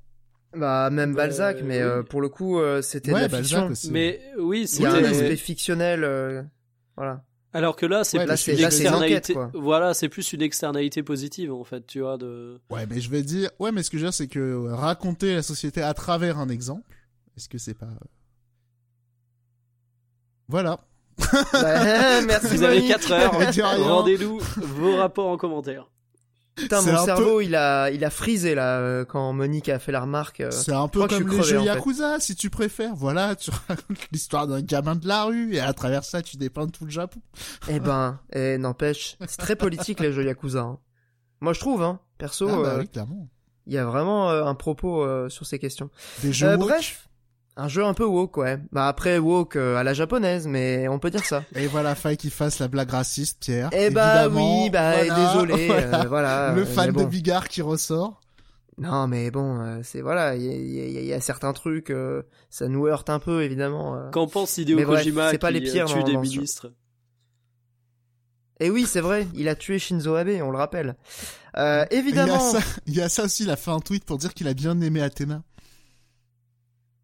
Bah 0.56 0.90
même 0.92 1.14
bah, 1.16 1.24
Balzac, 1.24 1.62
mais 1.64 1.82
euh, 1.82 2.04
pour 2.04 2.22
le 2.22 2.30
coup 2.30 2.60
euh, 2.60 2.82
c'était 2.84 3.12
de 3.12 3.18
la 3.18 3.30
fiction. 3.30 3.68
Aussi. 3.68 3.92
Mais 3.92 4.22
oui, 4.38 4.68
c'est 4.68 4.86
un 4.86 5.04
aspect 5.04 5.36
fictionnel, 5.36 6.04
euh, 6.04 6.44
voilà. 6.96 7.24
Alors 7.56 7.76
que 7.76 7.86
là, 7.86 8.04
c'est 8.04 8.26
plus 8.26 8.48
une 8.48 8.66
externalité. 8.66 9.36
voilà, 9.54 9.94
c'est 9.94 10.10
plus 10.10 10.34
une 10.34 10.42
externalité 10.42 11.04
positive 11.04 11.54
en 11.54 11.64
fait, 11.64 11.86
tu 11.86 12.00
vois. 12.02 12.18
De... 12.18 12.60
Ouais, 12.72 12.86
mais 12.88 13.00
je 13.00 13.10
vais 13.12 13.22
dire, 13.22 13.50
ouais, 13.60 13.72
mais 13.72 13.84
ce 13.84 13.92
que 13.92 13.98
je 13.98 14.04
veux 14.04 14.10
dire, 14.10 14.14
c'est 14.14 14.28
que 14.28 14.68
raconter 14.70 15.36
la 15.36 15.44
société 15.44 15.82
à 15.82 15.94
travers 15.94 16.40
un 16.40 16.50
exemple, 16.50 16.96
est-ce 17.38 17.48
que 17.50 17.60
c'est 17.60 17.76
pas, 17.76 17.90
voilà. 20.48 20.80
Bah, 21.54 22.22
merci. 22.22 22.48
Vous 22.58 22.64
avez 22.64 22.88
4 22.88 23.12
heures. 23.12 23.34
Rendez-nous 23.86 24.40
vos 24.58 24.96
rapports 24.96 25.28
en 25.28 25.38
commentaire. 25.38 25.90
Putain, 26.56 26.82
mon 26.82 27.04
cerveau, 27.04 27.42
il 27.42 27.56
a, 27.56 27.90
il 27.90 28.06
a 28.06 28.10
frisé 28.10 28.54
là 28.54 28.80
euh, 28.80 29.06
quand 29.06 29.34
Monique 29.34 29.70
a 29.70 29.80
fait 29.80 29.92
la 29.92 30.02
remarque. 30.02 30.42
Euh, 30.42 30.52
c'est 30.52 30.74
un 30.74 30.88
peu 30.88 31.08
comme 31.08 31.28
les 31.28 31.44
jeux 31.44 31.62
Yakuza, 31.62 32.20
si 32.20 32.36
tu 32.36 32.50
préfères. 32.50 32.96
Voilà, 32.96 33.36
tu 33.36 33.50
racontes 33.68 34.08
l'histoire 34.12 34.48
d'un 34.48 34.62
gamin 34.62 34.96
de 34.96 35.08
la 35.08 35.24
rue 35.24 35.56
et 35.56 35.60
à 35.60 35.74
travers 35.74 36.04
ça, 36.04 36.22
tu 36.22 36.38
dépeins 36.38 36.68
tout 36.68 36.86
le 36.86 36.92
Japon. 36.92 37.22
Eh 37.70 37.80
ben, 37.80 38.20
eh, 38.34 38.58
n'empêche, 38.58 39.18
c'est 39.26 39.38
très 39.38 39.56
politique 39.56 40.00
les 40.00 40.12
jeux 40.12 40.26
Yakuza. 40.26 40.62
Hein. 40.62 40.80
Moi, 41.40 41.54
je 41.54 41.60
trouve, 41.60 41.82
hein, 41.82 42.00
perso. 42.18 42.48
Ah 42.50 42.62
bah 42.62 42.70
euh, 42.74 42.80
oui, 42.80 42.88
clairement. 42.88 43.30
Il 43.66 43.74
y 43.74 43.78
a 43.78 43.86
vraiment 43.86 44.30
un 44.30 44.56
propos 44.56 45.30
sur 45.30 45.46
ces 45.46 45.58
questions. 45.60 45.90
Des 46.22 46.34
jeux 46.34 46.58
bref. 46.58 47.08
Un 47.56 47.68
jeu 47.68 47.86
un 47.86 47.94
peu 47.94 48.06
woke, 48.06 48.38
ouais. 48.38 48.58
Bah 48.72 48.88
après 48.88 49.20
woke 49.20 49.58
euh, 49.58 49.76
à 49.76 49.84
la 49.84 49.94
japonaise, 49.94 50.48
mais 50.48 50.88
on 50.88 50.98
peut 50.98 51.12
dire 51.12 51.24
ça. 51.24 51.44
Et 51.56 51.68
voilà, 51.68 51.94
faille 51.94 52.18
qu'il 52.18 52.32
fasse 52.32 52.58
la 52.58 52.68
blague 52.68 52.90
raciste, 52.90 53.38
Pierre. 53.42 53.70
Eh 53.74 53.92
bah 53.92 54.28
oui, 54.28 54.72
bah 54.72 55.04
désolé, 55.04 55.70
euh, 55.72 56.06
voilà. 56.08 56.54
Le 56.54 56.66
fan 56.66 56.92
de 56.92 57.04
Bigard 57.04 57.48
qui 57.48 57.62
ressort. 57.62 58.20
Non, 58.80 59.08
mais 59.08 59.30
bon, 59.30 59.62
euh, 59.62 59.82
c'est 59.84 60.02
voilà, 60.02 60.36
il 60.36 61.06
y, 61.06 61.14
a, 61.14 61.22
certains 61.22 61.54
trucs, 61.54 61.94
ça 62.50 62.68
nous 62.68 62.88
heurte 62.88 63.12
un 63.12 63.20
peu 63.20 63.44
évidemment. 63.44 64.10
Qu'en 64.12 64.26
pense 64.26 64.58
Hideo 64.58 64.84
Kojima 64.84 65.30
c'est 65.30 65.38
pas 65.38 65.52
les 65.52 65.62
pires 65.62 65.86
tue 65.86 66.04
des 66.04 66.18
ministres 66.18 66.74
Et 68.60 68.66
eh 68.66 68.70
oui, 68.72 68.88
c'est 68.88 69.02
vrai, 69.02 69.28
il 69.36 69.48
a 69.48 69.54
tué 69.54 69.78
Shinzo 69.78 70.16
Abe, 70.16 70.40
on 70.42 70.50
le 70.50 70.58
rappelle. 70.58 70.96
évidemment. 71.92 72.34
Il 72.34 72.56
y, 72.56 72.58
a 72.58 72.62
ça, 72.62 72.68
il 72.88 72.96
y 72.96 73.02
a 73.02 73.10
ça 73.10 73.24
aussi, 73.26 73.44
il 73.44 73.52
a 73.52 73.58
fait 73.58 73.70
un 73.70 73.80
tweet 73.80 74.06
pour 74.06 74.18
dire 74.18 74.34
qu'il 74.34 74.48
a 74.48 74.56
bien 74.56 74.82
aimé 74.82 75.04
Athéna. 75.04 75.44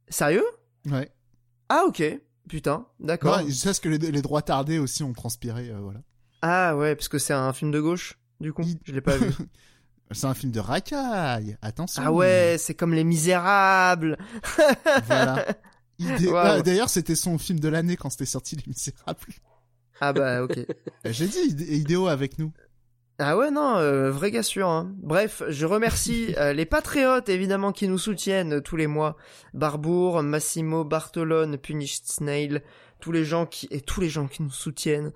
Sérieux? 0.09 0.45
Ouais. 0.89 1.11
Ah 1.69 1.83
ok. 1.87 2.03
Putain, 2.47 2.87
d'accord. 2.99 3.37
Ouais, 3.37 3.51
sais 3.51 3.73
ce 3.73 3.79
que 3.79 3.89
les, 3.89 4.21
droits 4.21 4.41
tardés 4.41 4.79
aussi 4.79 5.03
ont 5.03 5.13
transpiré, 5.13 5.69
euh, 5.69 5.79
voilà. 5.79 6.01
Ah 6.41 6.75
ouais, 6.75 6.95
parce 6.95 7.07
que 7.07 7.19
c'est 7.19 7.33
un 7.33 7.53
film 7.53 7.69
de 7.69 7.79
gauche, 7.79 8.17
du 8.39 8.53
coup. 8.53 8.63
Je 8.85 8.91
l'ai 8.91 9.01
pas 9.01 9.17
vu. 9.17 9.31
c'est 10.11 10.25
un 10.25 10.33
film 10.33 10.51
de 10.51 10.59
racaille. 10.59 11.57
Attention. 11.61 12.01
Ah 12.03 12.11
ouais, 12.11 12.55
c'est 12.57 12.73
comme 12.73 12.95
Les 12.95 13.03
Misérables. 13.03 14.17
voilà. 15.05 15.45
Ah, 16.33 16.61
d'ailleurs, 16.61 16.89
c'était 16.89 17.15
son 17.15 17.37
film 17.37 17.59
de 17.59 17.67
l'année 17.67 17.97
quand 17.97 18.09
c'était 18.09 18.25
sorti 18.25 18.55
Les 18.55 18.63
Misérables. 18.65 19.33
Ah 20.01 20.13
bah 20.13 20.43
ok. 20.43 20.57
J'ai 21.05 21.27
dit 21.27 21.65
idéo 21.75 22.07
avec 22.07 22.39
nous. 22.39 22.51
Ah 23.21 23.35
ouais 23.35 23.51
non, 23.51 23.75
euh, 23.75 24.11
vrai 24.11 24.31
gars 24.31 24.43
sûr. 24.43 24.69
Hein. 24.69 24.93
Bref, 24.95 25.43
je 25.49 25.65
remercie 25.65 26.33
euh, 26.37 26.53
les 26.53 26.65
patriotes 26.65 27.27
évidemment 27.27 27.73
qui 27.73 27.89
nous 27.89 27.97
soutiennent 27.97 28.61
tous 28.61 28.77
les 28.77 28.87
mois. 28.87 29.17
Barbour, 29.53 30.23
Massimo, 30.23 30.85
Bartolone, 30.85 31.57
Punished 31.57 32.05
Snail, 32.05 32.61
tous 33.01 33.11
les 33.11 33.25
gens 33.25 33.45
qui 33.45 33.67
et 33.71 33.81
tous 33.81 33.99
les 33.99 34.07
gens 34.07 34.27
qui 34.27 34.41
nous 34.41 34.49
soutiennent. 34.49 35.11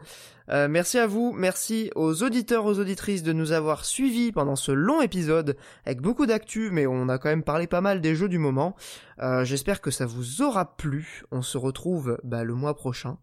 Euh, 0.50 0.68
merci 0.68 1.00
à 1.00 1.08
vous, 1.08 1.32
merci 1.32 1.92
aux 1.96 2.24
auditeurs, 2.24 2.66
aux 2.66 2.78
auditrices 2.78 3.24
de 3.24 3.32
nous 3.32 3.54
avoir 3.54 3.86
suivis 3.86 4.34
pendant 4.34 4.58
ce 4.58 4.74
long 4.74 5.02
épisode 5.02 5.56
avec 5.86 6.02
beaucoup 6.02 6.26
d'actu, 6.26 6.72
mais 6.72 6.86
on 6.86 7.08
a 7.08 7.18
quand 7.18 7.30
même 7.30 7.44
parlé 7.44 7.68
pas 7.68 7.80
mal 7.80 8.02
des 8.02 8.16
jeux 8.16 8.28
du 8.28 8.38
moment. 8.38 8.76
J'espère 9.44 9.80
que 9.80 9.92
ça 9.92 10.06
vous 10.06 10.42
aura 10.42 10.76
plu. 10.76 11.24
On 11.32 11.42
se 11.42 11.58
retrouve 11.58 12.20
bah, 12.26 12.44
le 12.44 12.54
mois 12.54 12.76
prochain 12.76 13.18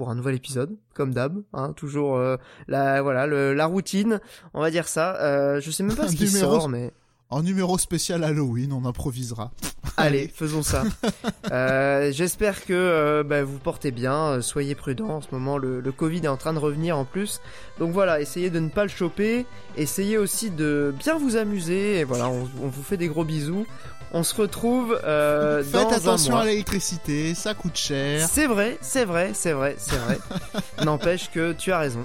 pour 0.00 0.08
un 0.08 0.14
nouvel 0.14 0.34
épisode, 0.34 0.78
comme 0.94 1.12
d'hab, 1.12 1.42
hein, 1.52 1.74
toujours 1.76 2.16
euh, 2.16 2.38
la 2.68 3.02
voilà 3.02 3.26
la 3.26 3.66
routine, 3.66 4.18
on 4.54 4.62
va 4.62 4.70
dire 4.70 4.88
ça. 4.88 5.16
Euh, 5.16 5.60
je 5.60 5.70
sais 5.70 5.82
même 5.82 5.94
pas 5.94 6.08
ce 6.08 6.16
qui 6.16 6.26
sort, 6.26 6.70
mais 6.70 6.94
en 7.28 7.42
numéro 7.42 7.76
spécial 7.76 8.24
Halloween, 8.24 8.72
on 8.72 8.86
improvisera. 8.86 9.50
Allez, 9.98 10.28
faisons 10.34 10.62
ça. 10.62 10.84
euh, 11.52 12.10
J'espère 12.12 12.64
que 12.64 12.72
euh, 12.72 13.22
bah, 13.22 13.44
vous 13.44 13.58
portez 13.58 13.90
bien, 13.90 14.40
soyez 14.40 14.74
prudents. 14.74 15.16
En 15.16 15.20
ce 15.20 15.28
moment, 15.32 15.58
le, 15.58 15.82
le, 15.82 15.92
Covid 15.92 16.20
est 16.24 16.28
en 16.28 16.38
train 16.38 16.54
de 16.54 16.58
revenir 16.58 16.96
en 16.96 17.04
plus. 17.04 17.42
Donc 17.78 17.92
voilà, 17.92 18.22
essayez 18.22 18.48
de 18.48 18.58
ne 18.58 18.70
pas 18.70 18.84
le 18.84 18.88
choper. 18.88 19.44
Essayez 19.76 20.16
aussi 20.16 20.50
de 20.50 20.94
bien 20.98 21.18
vous 21.18 21.36
amuser. 21.36 21.98
Et 21.98 22.04
voilà, 22.04 22.30
on, 22.30 22.48
on 22.62 22.68
vous 22.68 22.82
fait 22.82 22.96
des 22.96 23.08
gros 23.08 23.24
bisous. 23.24 23.66
On 24.12 24.22
se 24.24 24.34
retrouve 24.34 24.98
euh, 25.04 25.62
Faites 25.62 25.92
attention 25.92 26.36
à 26.36 26.44
l'électricité, 26.44 27.34
ça 27.34 27.54
coûte 27.54 27.76
cher. 27.76 28.28
C'est 28.30 28.46
vrai, 28.46 28.76
c'est 28.80 29.04
vrai, 29.04 29.30
c'est 29.34 29.52
vrai, 29.52 29.76
c'est 29.78 29.96
vrai. 29.96 30.18
N'empêche 30.84 31.30
que 31.30 31.52
tu 31.52 31.70
as 31.70 31.78
raison. 31.78 32.04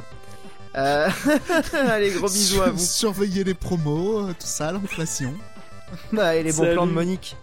Euh... 0.77 1.09
Allez, 1.89 2.11
gros 2.11 2.27
bisous 2.27 2.61
à 2.61 2.69
vous. 2.69 2.77
Surveillez 2.77 3.43
les 3.43 3.53
promos, 3.55 4.19
euh, 4.27 4.31
tout 4.33 4.45
ça, 4.45 4.71
l'inflation. 4.71 5.33
Bah, 6.11 6.35
et 6.35 6.43
les 6.43 6.51
bons 6.51 6.63
Salut. 6.63 6.73
plans 6.73 6.87
de 6.87 6.91
Monique. 6.91 7.35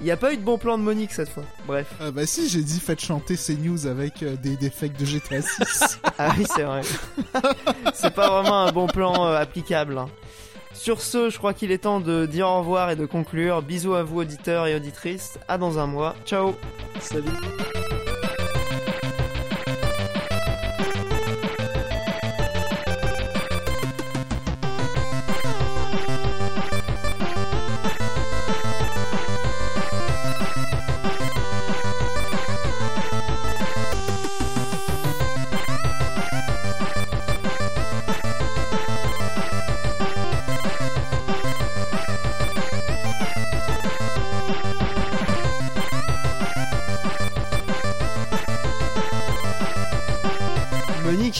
Il 0.00 0.04
n'y 0.04 0.12
a 0.12 0.16
pas 0.16 0.32
eu 0.32 0.38
de 0.38 0.42
bon 0.42 0.56
plan 0.56 0.78
de 0.78 0.82
Monique 0.82 1.12
cette 1.12 1.28
fois. 1.28 1.42
Bref. 1.66 1.86
Ah 2.00 2.10
bah 2.10 2.24
si, 2.24 2.48
j'ai 2.48 2.62
dit 2.62 2.80
faites 2.80 3.00
chanter 3.04 3.36
ces 3.36 3.54
news 3.56 3.86
avec 3.86 4.22
euh, 4.22 4.34
des, 4.36 4.56
des 4.56 4.70
fakes 4.70 4.96
de 4.98 5.04
GTA 5.04 5.42
6. 5.42 5.98
Ah 6.18 6.32
oui, 6.38 6.46
c'est 6.56 6.62
vrai. 6.62 6.80
c'est 7.94 8.14
pas 8.14 8.30
vraiment 8.30 8.62
un 8.66 8.72
bon 8.72 8.86
plan 8.86 9.26
euh, 9.26 9.36
applicable. 9.36 9.98
hein. 9.98 10.08
Sur 10.82 11.02
ce, 11.02 11.28
je 11.28 11.36
crois 11.36 11.52
qu'il 11.52 11.72
est 11.72 11.82
temps 11.82 12.00
de 12.00 12.24
dire 12.24 12.48
au 12.48 12.60
revoir 12.60 12.88
et 12.88 12.96
de 12.96 13.04
conclure. 13.04 13.60
Bisous 13.60 13.92
à 13.92 14.02
vous 14.02 14.20
auditeurs 14.20 14.66
et 14.66 14.74
auditrices. 14.74 15.38
À 15.46 15.58
dans 15.58 15.78
un 15.78 15.86
mois. 15.86 16.16
Ciao. 16.24 16.54
Salut. 17.00 17.28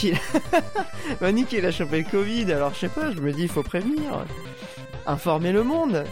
Il... 0.03 0.17
Monique, 1.21 1.51
il 1.53 1.65
a 1.65 1.71
chopé 1.71 1.99
le 1.99 2.09
Covid. 2.09 2.51
Alors 2.51 2.73
je 2.73 2.79
sais 2.79 2.89
pas, 2.89 3.11
je 3.11 3.19
me 3.19 3.31
dis, 3.31 3.43
il 3.43 3.49
faut 3.49 3.63
prévenir. 3.63 4.25
Informer 5.05 5.51
le 5.51 5.63
monde. 5.63 6.03